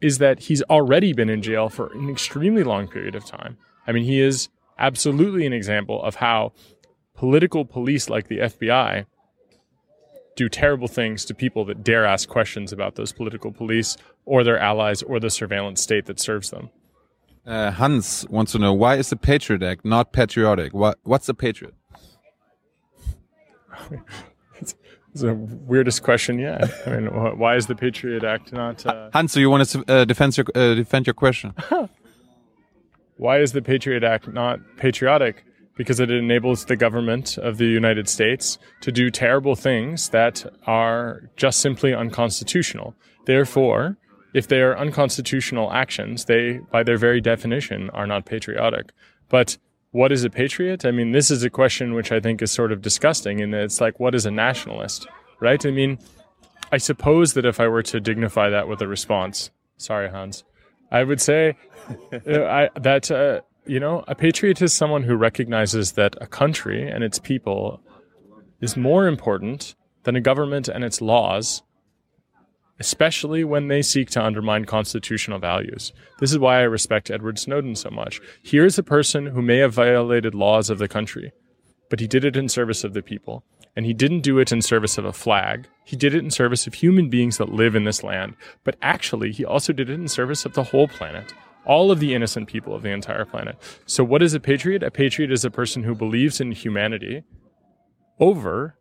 is 0.00 0.18
that 0.18 0.40
he's 0.40 0.62
already 0.64 1.12
been 1.12 1.30
in 1.30 1.42
jail 1.42 1.68
for 1.68 1.92
an 1.92 2.10
extremely 2.10 2.62
long 2.62 2.86
period 2.88 3.14
of 3.14 3.24
time. 3.24 3.56
I 3.86 3.92
mean, 3.92 4.04
he 4.04 4.20
is 4.20 4.48
absolutely 4.78 5.46
an 5.46 5.52
example 5.52 6.02
of 6.02 6.16
how 6.16 6.52
political 7.14 7.64
police 7.64 8.10
like 8.10 8.28
the 8.28 8.38
FBI 8.38 9.06
do 10.36 10.48
terrible 10.48 10.86
things 10.86 11.24
to 11.24 11.34
people 11.34 11.64
that 11.64 11.82
dare 11.82 12.04
ask 12.04 12.28
questions 12.28 12.72
about 12.72 12.94
those 12.94 13.12
political 13.12 13.50
police 13.50 13.96
or 14.26 14.44
their 14.44 14.58
allies 14.58 15.02
or 15.02 15.18
the 15.18 15.30
surveillance 15.30 15.80
state 15.80 16.04
that 16.06 16.20
serves 16.20 16.50
them. 16.50 16.68
Uh, 17.46 17.70
Hans 17.70 18.26
wants 18.28 18.52
to 18.52 18.58
know 18.58 18.72
why 18.72 18.96
is 18.96 19.10
the 19.10 19.16
Patriot 19.16 19.62
Act 19.62 19.84
not 19.84 20.12
patriotic? 20.12 20.74
What 20.74 20.98
what's 21.04 21.28
a 21.28 21.34
Patriot? 21.34 21.74
it's, 24.60 24.74
the 25.14 25.34
weirdest 25.34 26.02
question 26.02 26.38
yet. 26.38 26.68
I 26.86 26.90
mean, 26.90 27.06
why 27.38 27.56
is 27.56 27.68
the 27.68 27.76
Patriot 27.76 28.24
Act 28.24 28.52
not? 28.52 28.84
Uh... 28.84 29.10
Hans, 29.12 29.32
so 29.32 29.40
you 29.40 29.48
want 29.48 29.66
to 29.68 29.84
uh, 29.86 30.04
defend 30.04 30.36
your 30.36 30.46
uh, 30.54 30.74
defend 30.74 31.06
your 31.06 31.14
question? 31.14 31.54
why 33.16 33.38
is 33.38 33.52
the 33.52 33.62
Patriot 33.62 34.02
Act 34.02 34.28
not 34.28 34.58
patriotic? 34.76 35.44
Because 35.76 36.00
it 36.00 36.10
enables 36.10 36.64
the 36.64 36.76
government 36.76 37.38
of 37.38 37.58
the 37.58 37.66
United 37.66 38.08
States 38.08 38.58
to 38.80 38.90
do 38.90 39.10
terrible 39.10 39.54
things 39.54 40.08
that 40.08 40.44
are 40.66 41.30
just 41.36 41.60
simply 41.60 41.94
unconstitutional. 41.94 42.94
Therefore, 43.26 43.98
if 44.36 44.48
they 44.48 44.60
are 44.60 44.76
unconstitutional 44.76 45.72
actions, 45.72 46.26
they, 46.26 46.60
by 46.70 46.82
their 46.82 46.98
very 46.98 47.22
definition, 47.22 47.88
are 47.90 48.06
not 48.06 48.26
patriotic. 48.26 48.92
But 49.30 49.56
what 49.92 50.12
is 50.12 50.24
a 50.24 50.30
patriot? 50.30 50.84
I 50.84 50.90
mean, 50.90 51.12
this 51.12 51.30
is 51.30 51.42
a 51.42 51.48
question 51.48 51.94
which 51.94 52.12
I 52.12 52.20
think 52.20 52.42
is 52.42 52.52
sort 52.52 52.70
of 52.70 52.82
disgusting, 52.82 53.40
and 53.40 53.54
it's 53.54 53.80
like, 53.80 53.98
what 53.98 54.14
is 54.14 54.26
a 54.26 54.30
nationalist, 54.30 55.06
right? 55.40 55.64
I 55.64 55.70
mean, 55.70 55.98
I 56.70 56.76
suppose 56.76 57.32
that 57.32 57.46
if 57.46 57.58
I 57.58 57.66
were 57.66 57.82
to 57.84 57.98
dignify 57.98 58.50
that 58.50 58.68
with 58.68 58.82
a 58.82 58.86
response, 58.86 59.50
sorry, 59.78 60.10
Hans, 60.10 60.44
I 60.92 61.04
would 61.04 61.22
say 61.22 61.56
uh, 62.12 62.42
I, 62.44 62.68
that, 62.78 63.10
uh, 63.10 63.40
you 63.64 63.80
know, 63.80 64.04
a 64.06 64.14
patriot 64.14 64.60
is 64.60 64.74
someone 64.74 65.04
who 65.04 65.16
recognizes 65.16 65.92
that 65.92 66.14
a 66.20 66.26
country 66.26 66.86
and 66.86 67.02
its 67.02 67.18
people 67.18 67.80
is 68.60 68.76
more 68.76 69.06
important 69.06 69.76
than 70.02 70.14
a 70.14 70.20
government 70.20 70.68
and 70.68 70.84
its 70.84 71.00
laws 71.00 71.62
especially 72.78 73.44
when 73.44 73.68
they 73.68 73.82
seek 73.82 74.10
to 74.10 74.24
undermine 74.24 74.64
constitutional 74.64 75.38
values. 75.38 75.92
This 76.18 76.32
is 76.32 76.38
why 76.38 76.58
I 76.58 76.62
respect 76.62 77.10
Edward 77.10 77.38
Snowden 77.38 77.74
so 77.74 77.90
much. 77.90 78.20
Here's 78.42 78.78
a 78.78 78.82
person 78.82 79.26
who 79.26 79.42
may 79.42 79.58
have 79.58 79.72
violated 79.72 80.34
laws 80.34 80.68
of 80.70 80.78
the 80.78 80.88
country, 80.88 81.32
but 81.88 82.00
he 82.00 82.06
did 82.06 82.24
it 82.24 82.36
in 82.36 82.48
service 82.48 82.84
of 82.84 82.92
the 82.92 83.02
people. 83.02 83.44
And 83.76 83.84
he 83.84 83.92
didn't 83.92 84.20
do 84.20 84.38
it 84.38 84.52
in 84.52 84.62
service 84.62 84.96
of 84.96 85.04
a 85.04 85.12
flag. 85.12 85.68
He 85.84 85.96
did 85.96 86.14
it 86.14 86.24
in 86.24 86.30
service 86.30 86.66
of 86.66 86.72
human 86.72 87.10
beings 87.10 87.36
that 87.36 87.52
live 87.52 87.74
in 87.76 87.84
this 87.84 88.02
land. 88.02 88.34
But 88.64 88.76
actually, 88.80 89.32
he 89.32 89.44
also 89.44 89.74
did 89.74 89.90
it 89.90 89.94
in 89.94 90.08
service 90.08 90.46
of 90.46 90.54
the 90.54 90.62
whole 90.62 90.88
planet. 90.88 91.34
All 91.66 91.90
of 91.90 92.00
the 92.00 92.14
innocent 92.14 92.48
people 92.48 92.74
of 92.74 92.80
the 92.80 92.90
entire 92.90 93.26
planet. 93.26 93.56
So, 93.84 94.02
what 94.02 94.22
is 94.22 94.32
a 94.32 94.40
patriot? 94.40 94.82
A 94.82 94.90
patriot 94.90 95.30
is 95.30 95.44
a 95.44 95.50
person 95.50 95.82
who 95.82 95.94
believes 95.94 96.40
in 96.40 96.52
humanity 96.52 97.24
over 98.18 98.78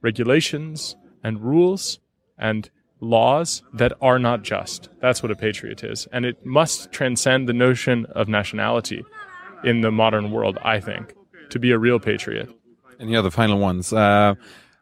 regulations 0.00 0.96
and 1.22 1.40
rules 1.40 1.98
and 2.38 2.70
laws 3.00 3.62
that 3.72 3.92
are 4.00 4.18
not 4.18 4.42
just. 4.42 4.88
That's 5.00 5.22
what 5.22 5.32
a 5.32 5.36
patriot 5.36 5.82
is. 5.82 6.06
And 6.12 6.24
it 6.24 6.44
must 6.44 6.92
transcend 6.92 7.48
the 7.48 7.52
notion 7.52 8.06
of 8.06 8.28
nationality 8.28 9.04
in 9.64 9.80
the 9.80 9.90
modern 9.90 10.30
world, 10.30 10.58
I 10.62 10.80
think, 10.80 11.14
to 11.50 11.58
be 11.58 11.70
a 11.70 11.78
real 11.78 11.98
patriot. 11.98 12.50
And 12.98 13.10
yeah, 13.10 13.22
the 13.22 13.30
final 13.30 13.58
ones. 13.58 13.92
Uh, 13.92 14.34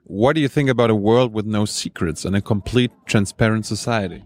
what 0.05 0.33
do 0.35 0.41
you 0.41 0.49
think 0.49 0.69
about 0.69 0.91
a 0.91 0.95
world 0.95 1.33
with 1.33 1.47
no 1.47 1.65
secrets 1.65 2.25
and 2.25 2.35
a 2.35 2.41
complete 2.41 2.91
transparent 3.07 3.67
society? 3.67 4.25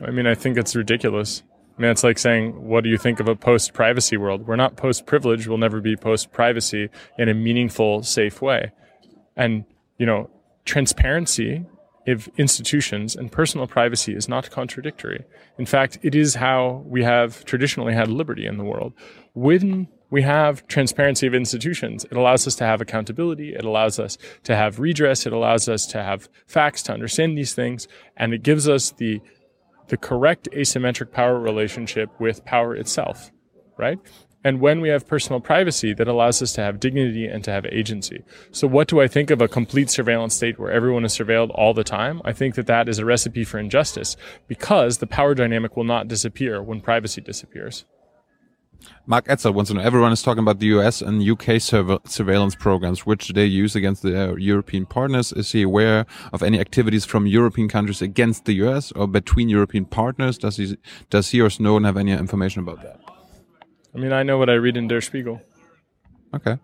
I 0.00 0.10
mean, 0.10 0.26
I 0.26 0.34
think 0.34 0.56
it's 0.56 0.76
ridiculous. 0.76 1.42
I 1.76 1.82
mean, 1.82 1.90
it's 1.90 2.04
like 2.04 2.18
saying, 2.18 2.68
what 2.68 2.84
do 2.84 2.90
you 2.90 2.98
think 2.98 3.18
of 3.18 3.28
a 3.28 3.34
post 3.34 3.72
privacy 3.72 4.16
world? 4.16 4.46
We're 4.46 4.56
not 4.56 4.76
post 4.76 5.06
privilege. 5.06 5.48
We'll 5.48 5.58
never 5.58 5.80
be 5.80 5.96
post 5.96 6.32
privacy 6.32 6.88
in 7.18 7.28
a 7.28 7.34
meaningful, 7.34 8.02
safe 8.04 8.40
way. 8.40 8.72
And, 9.36 9.64
you 9.98 10.06
know, 10.06 10.30
transparency 10.64 11.64
of 12.06 12.28
institutions 12.36 13.16
and 13.16 13.32
personal 13.32 13.66
privacy 13.66 14.14
is 14.14 14.28
not 14.28 14.50
contradictory. 14.50 15.24
In 15.58 15.66
fact, 15.66 15.98
it 16.02 16.14
is 16.14 16.34
how 16.34 16.82
we 16.86 17.02
have 17.02 17.44
traditionally 17.44 17.94
had 17.94 18.08
liberty 18.08 18.46
in 18.46 18.58
the 18.58 18.64
world. 18.64 18.92
When 19.32 19.88
we 20.10 20.22
have 20.22 20.66
transparency 20.68 21.26
of 21.26 21.34
institutions, 21.34 22.04
it 22.04 22.16
allows 22.16 22.46
us 22.46 22.54
to 22.56 22.64
have 22.64 22.80
accountability, 22.80 23.54
it 23.54 23.64
allows 23.64 23.98
us 23.98 24.18
to 24.44 24.54
have 24.54 24.78
redress, 24.78 25.26
it 25.26 25.32
allows 25.32 25.68
us 25.68 25.86
to 25.86 26.02
have 26.02 26.28
facts 26.46 26.82
to 26.84 26.92
understand 26.92 27.36
these 27.36 27.54
things, 27.54 27.88
and 28.16 28.34
it 28.34 28.42
gives 28.42 28.68
us 28.68 28.90
the 28.92 29.20
the 29.88 29.96
correct 29.98 30.48
asymmetric 30.52 31.12
power 31.12 31.38
relationship 31.38 32.08
with 32.18 32.44
power 32.44 32.74
itself, 32.74 33.30
right? 33.76 33.98
And 34.44 34.60
when 34.60 34.82
we 34.82 34.90
have 34.90 35.08
personal 35.08 35.40
privacy, 35.40 35.94
that 35.94 36.06
allows 36.06 36.42
us 36.42 36.52
to 36.52 36.60
have 36.60 36.78
dignity 36.78 37.26
and 37.26 37.42
to 37.44 37.50
have 37.50 37.64
agency. 37.66 38.22
So 38.52 38.68
what 38.68 38.88
do 38.88 39.00
I 39.00 39.08
think 39.08 39.30
of 39.30 39.40
a 39.40 39.48
complete 39.48 39.88
surveillance 39.88 40.34
state 40.34 40.58
where 40.58 40.70
everyone 40.70 41.06
is 41.06 41.16
surveilled 41.16 41.50
all 41.54 41.72
the 41.72 41.82
time? 41.82 42.20
I 42.26 42.32
think 42.34 42.54
that 42.56 42.66
that 42.66 42.88
is 42.88 42.98
a 42.98 43.06
recipe 43.06 43.44
for 43.44 43.58
injustice 43.58 44.18
because 44.46 44.98
the 44.98 45.06
power 45.06 45.34
dynamic 45.34 45.76
will 45.76 45.84
not 45.84 46.08
disappear 46.08 46.62
when 46.62 46.82
privacy 46.82 47.22
disappears. 47.22 47.86
Mark 49.06 49.24
Etzel 49.28 49.52
wants 49.52 49.70
to 49.70 49.76
know, 49.76 49.82
everyone 49.82 50.12
is 50.12 50.22
talking 50.22 50.42
about 50.42 50.58
the 50.58 50.66
US 50.78 51.00
and 51.00 51.22
UK 51.22 51.58
surveillance 51.60 52.54
programs, 52.54 53.06
which 53.06 53.28
they 53.28 53.46
use 53.46 53.74
against 53.74 54.02
their 54.02 54.38
European 54.38 54.84
partners. 54.84 55.32
Is 55.32 55.52
he 55.52 55.62
aware 55.62 56.04
of 56.34 56.42
any 56.42 56.60
activities 56.60 57.06
from 57.06 57.26
European 57.26 57.68
countries 57.68 58.02
against 58.02 58.44
the 58.44 58.52
US 58.64 58.92
or 58.92 59.08
between 59.08 59.48
European 59.48 59.86
partners? 59.86 60.36
Does 60.36 60.58
he, 60.58 60.76
does 61.08 61.30
he 61.30 61.40
or 61.40 61.48
Snowden 61.48 61.84
have 61.84 61.96
any 61.96 62.12
information 62.12 62.60
about 62.60 62.82
that? 62.82 63.13
I 63.94 63.98
mean, 63.98 64.12
I 64.12 64.22
know 64.22 64.38
what 64.38 64.50
I 64.50 64.54
read 64.54 64.76
in 64.76 64.88
Der 64.88 65.00
Spiegel. 65.00 65.40
Okay. 66.34 66.58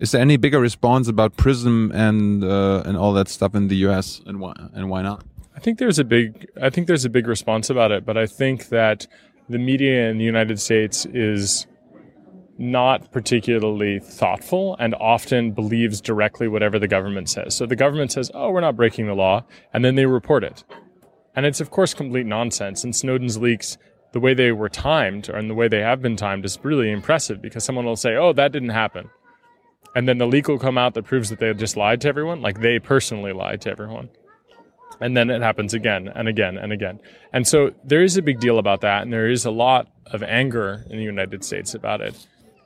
Is 0.00 0.10
there 0.10 0.20
any 0.20 0.36
bigger 0.36 0.60
response 0.60 1.08
about 1.08 1.36
Prism 1.36 1.92
and 1.94 2.42
uh, 2.44 2.82
and 2.84 2.96
all 2.96 3.12
that 3.14 3.28
stuff 3.28 3.54
in 3.54 3.68
the 3.68 3.76
U.S. 3.76 4.20
and 4.26 4.40
why 4.40 4.54
and 4.74 4.90
why 4.90 5.02
not? 5.02 5.24
I 5.56 5.60
think 5.60 5.78
there's 5.78 5.98
a 5.98 6.04
big 6.04 6.48
I 6.60 6.70
think 6.70 6.86
there's 6.86 7.04
a 7.04 7.10
big 7.10 7.26
response 7.26 7.70
about 7.70 7.92
it, 7.92 8.04
but 8.04 8.16
I 8.18 8.26
think 8.26 8.68
that 8.68 9.06
the 9.48 9.58
media 9.58 10.10
in 10.10 10.18
the 10.18 10.24
United 10.24 10.60
States 10.60 11.06
is 11.06 11.66
not 12.58 13.10
particularly 13.12 13.98
thoughtful 13.98 14.76
and 14.78 14.94
often 14.96 15.52
believes 15.52 16.00
directly 16.00 16.46
whatever 16.48 16.78
the 16.78 16.88
government 16.88 17.28
says. 17.28 17.54
So 17.54 17.66
the 17.66 17.76
government 17.76 18.12
says, 18.12 18.30
"Oh, 18.34 18.50
we're 18.50 18.60
not 18.60 18.76
breaking 18.76 19.06
the 19.06 19.14
law," 19.14 19.44
and 19.72 19.84
then 19.84 19.94
they 19.94 20.06
report 20.06 20.44
it. 20.44 20.64
And 21.36 21.46
it's 21.46 21.60
of 21.60 21.70
course 21.70 21.94
complete 21.94 22.26
nonsense. 22.26 22.84
And 22.84 22.94
Snowden's 22.94 23.38
leaks 23.38 23.78
the 24.14 24.20
way 24.20 24.32
they 24.32 24.52
were 24.52 24.68
timed 24.68 25.28
and 25.28 25.50
the 25.50 25.54
way 25.54 25.66
they 25.66 25.80
have 25.80 26.00
been 26.00 26.14
timed 26.14 26.44
is 26.44 26.56
really 26.62 26.88
impressive 26.88 27.42
because 27.42 27.64
someone 27.64 27.84
will 27.84 27.96
say, 27.96 28.14
oh, 28.14 28.32
that 28.32 28.52
didn't 28.52 28.68
happen. 28.68 29.10
And 29.96 30.08
then 30.08 30.18
the 30.18 30.26
leak 30.26 30.46
will 30.46 30.58
come 30.58 30.78
out 30.78 30.94
that 30.94 31.02
proves 31.02 31.30
that 31.30 31.40
they 31.40 31.52
just 31.52 31.76
lied 31.76 32.00
to 32.02 32.08
everyone, 32.08 32.40
like 32.40 32.60
they 32.60 32.78
personally 32.78 33.32
lied 33.32 33.60
to 33.62 33.70
everyone. 33.70 34.08
And 35.00 35.16
then 35.16 35.30
it 35.30 35.42
happens 35.42 35.74
again 35.74 36.06
and 36.14 36.28
again 36.28 36.56
and 36.56 36.72
again. 36.72 37.00
And 37.32 37.46
so 37.46 37.72
there 37.82 38.04
is 38.04 38.16
a 38.16 38.22
big 38.22 38.38
deal 38.38 38.60
about 38.60 38.82
that. 38.82 39.02
And 39.02 39.12
there 39.12 39.28
is 39.28 39.44
a 39.44 39.50
lot 39.50 39.88
of 40.06 40.22
anger 40.22 40.84
in 40.88 40.96
the 40.96 41.02
United 41.02 41.42
States 41.42 41.74
about 41.74 42.00
it. 42.00 42.14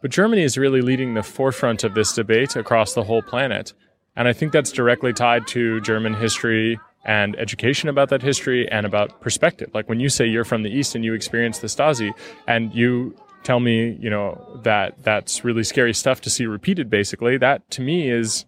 But 0.02 0.10
Germany 0.10 0.42
is 0.42 0.58
really 0.58 0.82
leading 0.82 1.14
the 1.14 1.22
forefront 1.22 1.82
of 1.82 1.94
this 1.94 2.12
debate 2.12 2.56
across 2.56 2.92
the 2.92 3.04
whole 3.04 3.22
planet. 3.22 3.72
And 4.16 4.28
I 4.28 4.34
think 4.34 4.52
that's 4.52 4.70
directly 4.70 5.14
tied 5.14 5.46
to 5.48 5.80
German 5.80 6.12
history 6.12 6.78
and 7.04 7.36
education 7.36 7.88
about 7.88 8.08
that 8.10 8.22
history 8.22 8.68
and 8.70 8.84
about 8.84 9.20
perspective. 9.20 9.70
Like 9.74 9.88
when 9.88 10.00
you 10.00 10.08
say 10.08 10.26
you're 10.26 10.44
from 10.44 10.62
the 10.62 10.70
East 10.70 10.94
and 10.94 11.04
you 11.04 11.14
experience 11.14 11.58
the 11.58 11.68
Stasi 11.68 12.12
and 12.46 12.74
you 12.74 13.16
tell 13.44 13.60
me, 13.60 13.96
you 14.00 14.10
know, 14.10 14.60
that 14.64 15.02
that's 15.02 15.44
really 15.44 15.64
scary 15.64 15.94
stuff 15.94 16.20
to 16.22 16.30
see 16.30 16.46
repeated 16.46 16.90
basically, 16.90 17.38
that 17.38 17.70
to 17.70 17.82
me 17.82 18.10
is 18.10 18.44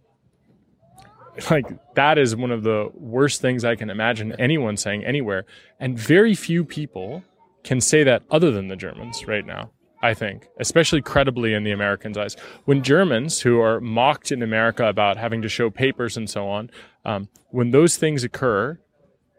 like 1.51 1.67
that 1.95 2.19
is 2.19 2.37
one 2.37 2.51
of 2.51 2.63
the 2.65 2.91
worst 2.95 3.41
things 3.41 3.65
I 3.65 3.77
can 3.77 3.89
imagine 3.89 4.35
anyone 4.39 4.77
saying 4.77 5.05
anywhere. 5.05 5.45
And 5.79 5.99
very 5.99 6.35
few 6.35 6.65
people 6.65 7.23
can 7.63 7.81
say 7.81 8.05
that 8.05 8.23
other 8.31 8.51
than 8.51 8.69
the 8.69 8.77
Germans 8.77 9.27
right 9.27 9.47
now. 9.47 9.71
I 10.03 10.15
think, 10.15 10.49
especially 10.59 11.03
credibly 11.03 11.53
in 11.53 11.63
the 11.63 11.73
Americans' 11.73 12.17
eyes. 12.17 12.37
When 12.65 12.83
Germans, 12.83 13.41
who 13.43 13.61
are 13.61 13.81
mocked 13.81 14.33
in 14.33 14.43
America 14.43 14.87
about 14.87 15.19
having 15.19 15.43
to 15.43 15.49
show 15.49 15.69
papers 15.69 16.17
and 16.17 16.29
so 16.29 16.49
on, 16.49 16.71
um, 17.05 17.29
when 17.51 17.71
those 17.71 17.97
things 17.97 18.25
occur 18.25 18.79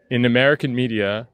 in 0.08 0.24
American 0.24 0.74
media, 0.74 1.26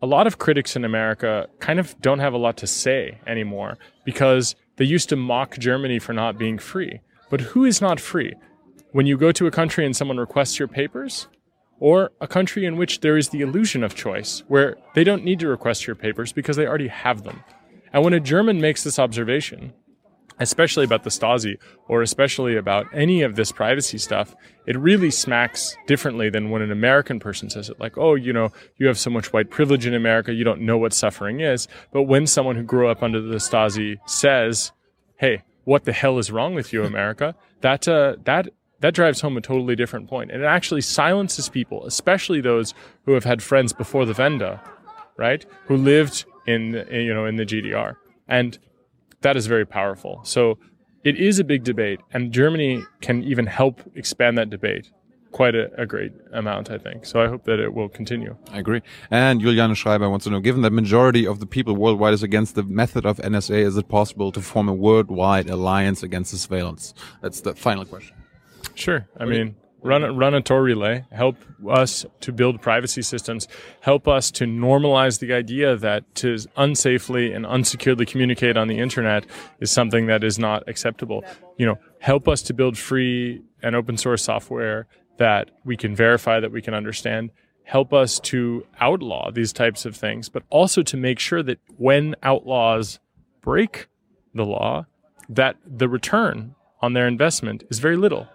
a 0.00 0.06
lot 0.06 0.26
of 0.26 0.38
critics 0.38 0.74
in 0.74 0.84
America 0.84 1.48
kind 1.58 1.78
of 1.78 2.00
don't 2.00 2.20
have 2.20 2.32
a 2.32 2.38
lot 2.38 2.56
to 2.58 2.66
say 2.66 3.18
anymore 3.26 3.78
because 4.04 4.54
they 4.76 4.84
used 4.84 5.08
to 5.10 5.16
mock 5.16 5.58
Germany 5.58 5.98
for 5.98 6.12
not 6.12 6.38
being 6.38 6.58
free. 6.58 7.00
But 7.30 7.40
who 7.40 7.64
is 7.64 7.80
not 7.80 8.00
free? 8.00 8.34
When 8.92 9.06
you 9.06 9.16
go 9.16 9.32
to 9.32 9.46
a 9.46 9.50
country 9.50 9.84
and 9.84 9.94
someone 9.94 10.18
requests 10.18 10.58
your 10.58 10.68
papers, 10.68 11.28
or 11.78 12.12
a 12.20 12.28
country 12.28 12.64
in 12.64 12.76
which 12.76 13.00
there 13.00 13.16
is 13.16 13.30
the 13.30 13.40
illusion 13.40 13.82
of 13.82 13.94
choice, 13.94 14.44
where 14.46 14.76
they 14.94 15.02
don't 15.02 15.24
need 15.24 15.40
to 15.40 15.48
request 15.48 15.84
your 15.84 15.96
papers 15.96 16.32
because 16.32 16.56
they 16.56 16.64
already 16.64 16.86
have 16.86 17.24
them. 17.24 17.42
And 17.92 18.04
when 18.04 18.14
a 18.14 18.20
German 18.20 18.60
makes 18.60 18.84
this 18.84 18.98
observation, 18.98 19.72
especially 20.38 20.84
about 20.84 21.04
the 21.04 21.10
Stasi 21.10 21.56
or 21.88 22.02
especially 22.02 22.56
about 22.56 22.86
any 22.92 23.22
of 23.22 23.36
this 23.36 23.52
privacy 23.52 23.98
stuff, 23.98 24.34
it 24.66 24.78
really 24.78 25.10
smacks 25.10 25.76
differently 25.86 26.30
than 26.30 26.50
when 26.50 26.62
an 26.62 26.72
American 26.72 27.20
person 27.20 27.50
says 27.50 27.68
it. 27.68 27.78
Like, 27.78 27.98
oh, 27.98 28.14
you 28.14 28.32
know, 28.32 28.50
you 28.76 28.86
have 28.86 28.98
so 28.98 29.10
much 29.10 29.32
white 29.32 29.50
privilege 29.50 29.86
in 29.86 29.94
America, 29.94 30.32
you 30.32 30.44
don't 30.44 30.62
know 30.62 30.78
what 30.78 30.92
suffering 30.92 31.40
is. 31.40 31.68
But 31.92 32.04
when 32.04 32.26
someone 32.26 32.56
who 32.56 32.62
grew 32.62 32.88
up 32.88 33.02
under 33.02 33.20
the 33.20 33.36
Stasi 33.36 33.98
says, 34.06 34.72
hey, 35.16 35.42
what 35.64 35.84
the 35.84 35.92
hell 35.92 36.18
is 36.18 36.30
wrong 36.30 36.54
with 36.54 36.72
you, 36.72 36.84
America? 36.92 37.34
That, 37.60 37.86
uh, 37.86 38.16
that, 38.24 38.48
that 38.80 38.94
drives 38.94 39.20
home 39.20 39.36
a 39.36 39.40
totally 39.40 39.76
different 39.76 40.08
point. 40.08 40.30
And 40.32 40.42
it 40.42 40.46
actually 40.46 40.80
silences 40.80 41.48
people, 41.48 41.86
especially 41.86 42.40
those 42.40 42.74
who 43.04 43.12
have 43.12 43.24
had 43.24 43.42
friends 43.42 43.72
before 43.72 44.04
the 44.04 44.14
Wende, 44.14 44.60
right? 45.16 45.44
Who 45.66 45.76
lived 45.76 46.24
in, 46.46 46.74
in 46.74 47.02
you 47.02 47.14
know 47.14 47.26
in 47.26 47.36
the 47.36 47.46
GDR, 47.46 47.96
and 48.28 48.58
that 49.20 49.36
is 49.36 49.46
very 49.46 49.66
powerful. 49.66 50.20
So 50.24 50.58
it 51.04 51.16
is 51.16 51.38
a 51.38 51.44
big 51.44 51.64
debate, 51.64 52.00
and 52.12 52.32
Germany 52.32 52.82
can 53.00 53.22
even 53.22 53.46
help 53.46 53.80
expand 53.94 54.38
that 54.38 54.50
debate 54.50 54.90
quite 55.32 55.54
a, 55.54 55.70
a, 55.80 55.86
great 55.86 56.12
amount, 56.32 56.70
I 56.70 56.78
think. 56.78 57.06
So 57.06 57.20
I 57.20 57.26
hope 57.26 57.44
that 57.44 57.58
it 57.58 57.72
will 57.72 57.88
continue. 57.88 58.36
I 58.52 58.58
agree. 58.58 58.82
And 59.10 59.40
Juliane 59.40 59.74
Schreiber 59.74 60.08
wants 60.08 60.24
to 60.24 60.30
know, 60.30 60.40
given 60.40 60.60
that 60.62 60.72
majority 60.72 61.26
of 61.26 61.40
the 61.40 61.46
people 61.46 61.74
worldwide 61.74 62.14
is 62.14 62.22
against 62.22 62.54
the 62.54 62.62
method 62.62 63.06
of 63.06 63.16
NSA, 63.16 63.64
is 63.64 63.76
it 63.76 63.88
possible 63.88 64.30
to 64.30 64.40
form 64.40 64.68
a 64.68 64.74
worldwide 64.74 65.48
alliance 65.48 66.02
against 66.02 66.32
the 66.32 66.38
surveillance? 66.38 66.94
That's 67.22 67.40
the 67.40 67.54
final 67.54 67.84
question. 67.84 68.14
Sure. 68.74 69.08
I 69.18 69.24
mean, 69.24 69.56
run 69.82 70.04
a, 70.04 70.12
run 70.12 70.34
a 70.34 70.40
Tor 70.40 70.62
relay, 70.62 71.04
help 71.10 71.36
us 71.68 72.06
to 72.20 72.32
build 72.32 72.62
privacy 72.62 73.02
systems, 73.02 73.48
help 73.80 74.06
us 74.08 74.30
to 74.32 74.44
normalize 74.44 75.18
the 75.18 75.32
idea 75.32 75.76
that 75.76 76.14
to 76.16 76.34
unsafely 76.56 77.34
and 77.34 77.44
unsecurely 77.44 78.06
communicate 78.06 78.56
on 78.56 78.68
the 78.68 78.78
internet 78.78 79.26
is 79.60 79.70
something 79.70 80.06
that 80.06 80.24
is 80.24 80.38
not 80.38 80.66
acceptable. 80.68 81.24
You 81.58 81.66
know, 81.66 81.78
help 82.00 82.28
us 82.28 82.42
to 82.42 82.54
build 82.54 82.78
free 82.78 83.42
and 83.62 83.74
open 83.76 83.96
source 83.96 84.22
software 84.22 84.86
that 85.18 85.50
we 85.64 85.76
can 85.76 85.94
verify, 85.94 86.40
that 86.40 86.52
we 86.52 86.62
can 86.62 86.74
understand. 86.74 87.30
Help 87.64 87.92
us 87.92 88.18
to 88.20 88.66
outlaw 88.80 89.30
these 89.30 89.52
types 89.52 89.84
of 89.84 89.96
things, 89.96 90.28
but 90.28 90.42
also 90.50 90.82
to 90.82 90.96
make 90.96 91.18
sure 91.18 91.42
that 91.42 91.58
when 91.76 92.14
outlaws 92.22 92.98
break 93.40 93.88
the 94.34 94.44
law, 94.44 94.86
that 95.28 95.56
the 95.64 95.88
return 95.88 96.54
on 96.80 96.92
their 96.92 97.06
investment 97.06 97.62
is 97.70 97.78
very 97.78 97.96
little 97.96 98.28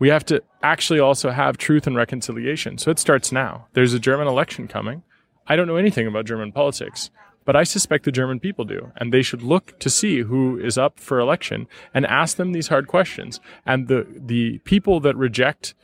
we 0.00 0.08
have 0.08 0.24
to 0.24 0.42
actually 0.62 0.98
also 0.98 1.30
have 1.30 1.58
truth 1.58 1.86
and 1.86 1.94
reconciliation. 1.94 2.78
So 2.78 2.90
it 2.90 2.98
starts 2.98 3.30
now. 3.30 3.66
There's 3.74 3.92
a 3.92 4.00
German 4.00 4.26
election 4.26 4.66
coming. 4.66 5.04
I 5.46 5.54
don't 5.54 5.68
know 5.68 5.76
anything 5.76 6.06
about 6.06 6.24
German 6.24 6.52
politics, 6.52 7.10
but 7.44 7.54
I 7.54 7.64
suspect 7.64 8.06
the 8.06 8.12
German 8.12 8.40
people 8.40 8.64
do. 8.64 8.92
And 8.96 9.12
they 9.12 9.20
should 9.22 9.42
look 9.42 9.78
to 9.78 9.90
see 9.90 10.20
who 10.20 10.58
is 10.58 10.78
up 10.78 10.98
for 10.98 11.20
election 11.20 11.68
and 11.92 12.06
ask 12.06 12.38
them 12.38 12.52
these 12.52 12.68
hard 12.68 12.88
questions. 12.88 13.40
And 13.66 13.88
the, 13.88 14.06
the 14.08 14.58
people 14.60 15.00
that 15.00 15.16
reject 15.16 15.74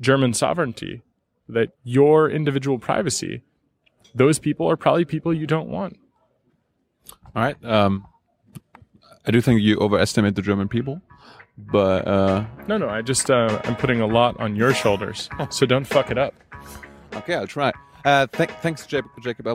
German 0.00 0.32
sovereignty, 0.32 1.02
that 1.46 1.70
your 1.84 2.30
individual 2.30 2.78
privacy, 2.78 3.42
those 4.14 4.38
people 4.38 4.68
are 4.70 4.76
probably 4.76 5.04
people 5.04 5.34
you 5.34 5.46
don't 5.46 5.68
want. 5.68 5.98
All 7.36 7.42
right. 7.42 7.62
Um, 7.64 8.06
I 9.26 9.30
do 9.30 9.42
think 9.42 9.60
you 9.60 9.76
overestimate 9.76 10.36
the 10.36 10.42
German 10.42 10.68
people. 10.68 11.02
But 11.58 12.06
uh, 12.06 12.46
no, 12.68 12.78
no, 12.78 12.88
I 12.88 13.02
just 13.02 13.30
uh, 13.30 13.60
I'm 13.64 13.76
putting 13.76 14.00
a 14.00 14.06
lot 14.06 14.38
on 14.38 14.56
your 14.56 14.72
shoulders, 14.72 15.28
so 15.50 15.66
don't 15.66 15.84
fuck 15.84 16.10
it 16.10 16.16
up. 16.18 16.34
Okay, 17.14 17.34
I'll 17.34 17.46
try. 17.46 17.72
Uh, 18.04 18.26
th- 18.28 18.50
thanks, 18.62 18.86
Jacob, 18.86 19.10
Jacob 19.20 19.46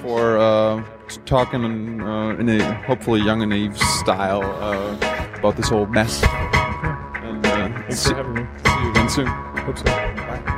for 0.00 0.38
uh, 0.38 0.84
talking 1.24 1.64
in, 1.64 2.00
uh, 2.00 2.30
in 2.30 2.48
a 2.48 2.74
hopefully 2.84 3.20
young 3.20 3.42
and 3.42 3.50
naive 3.50 3.76
style 3.76 4.42
uh, 4.62 5.38
about 5.38 5.56
this 5.56 5.68
whole 5.68 5.86
mess. 5.86 6.22
And, 6.22 7.44
uh, 7.44 7.68
thanks 7.68 7.98
see, 7.98 8.10
for 8.10 8.16
having 8.16 8.34
me. 8.34 8.46
See 8.64 8.82
you 8.82 8.90
again 8.90 9.08
soon. 9.08 9.26
Hope 9.26 9.78
so. 9.78 10.52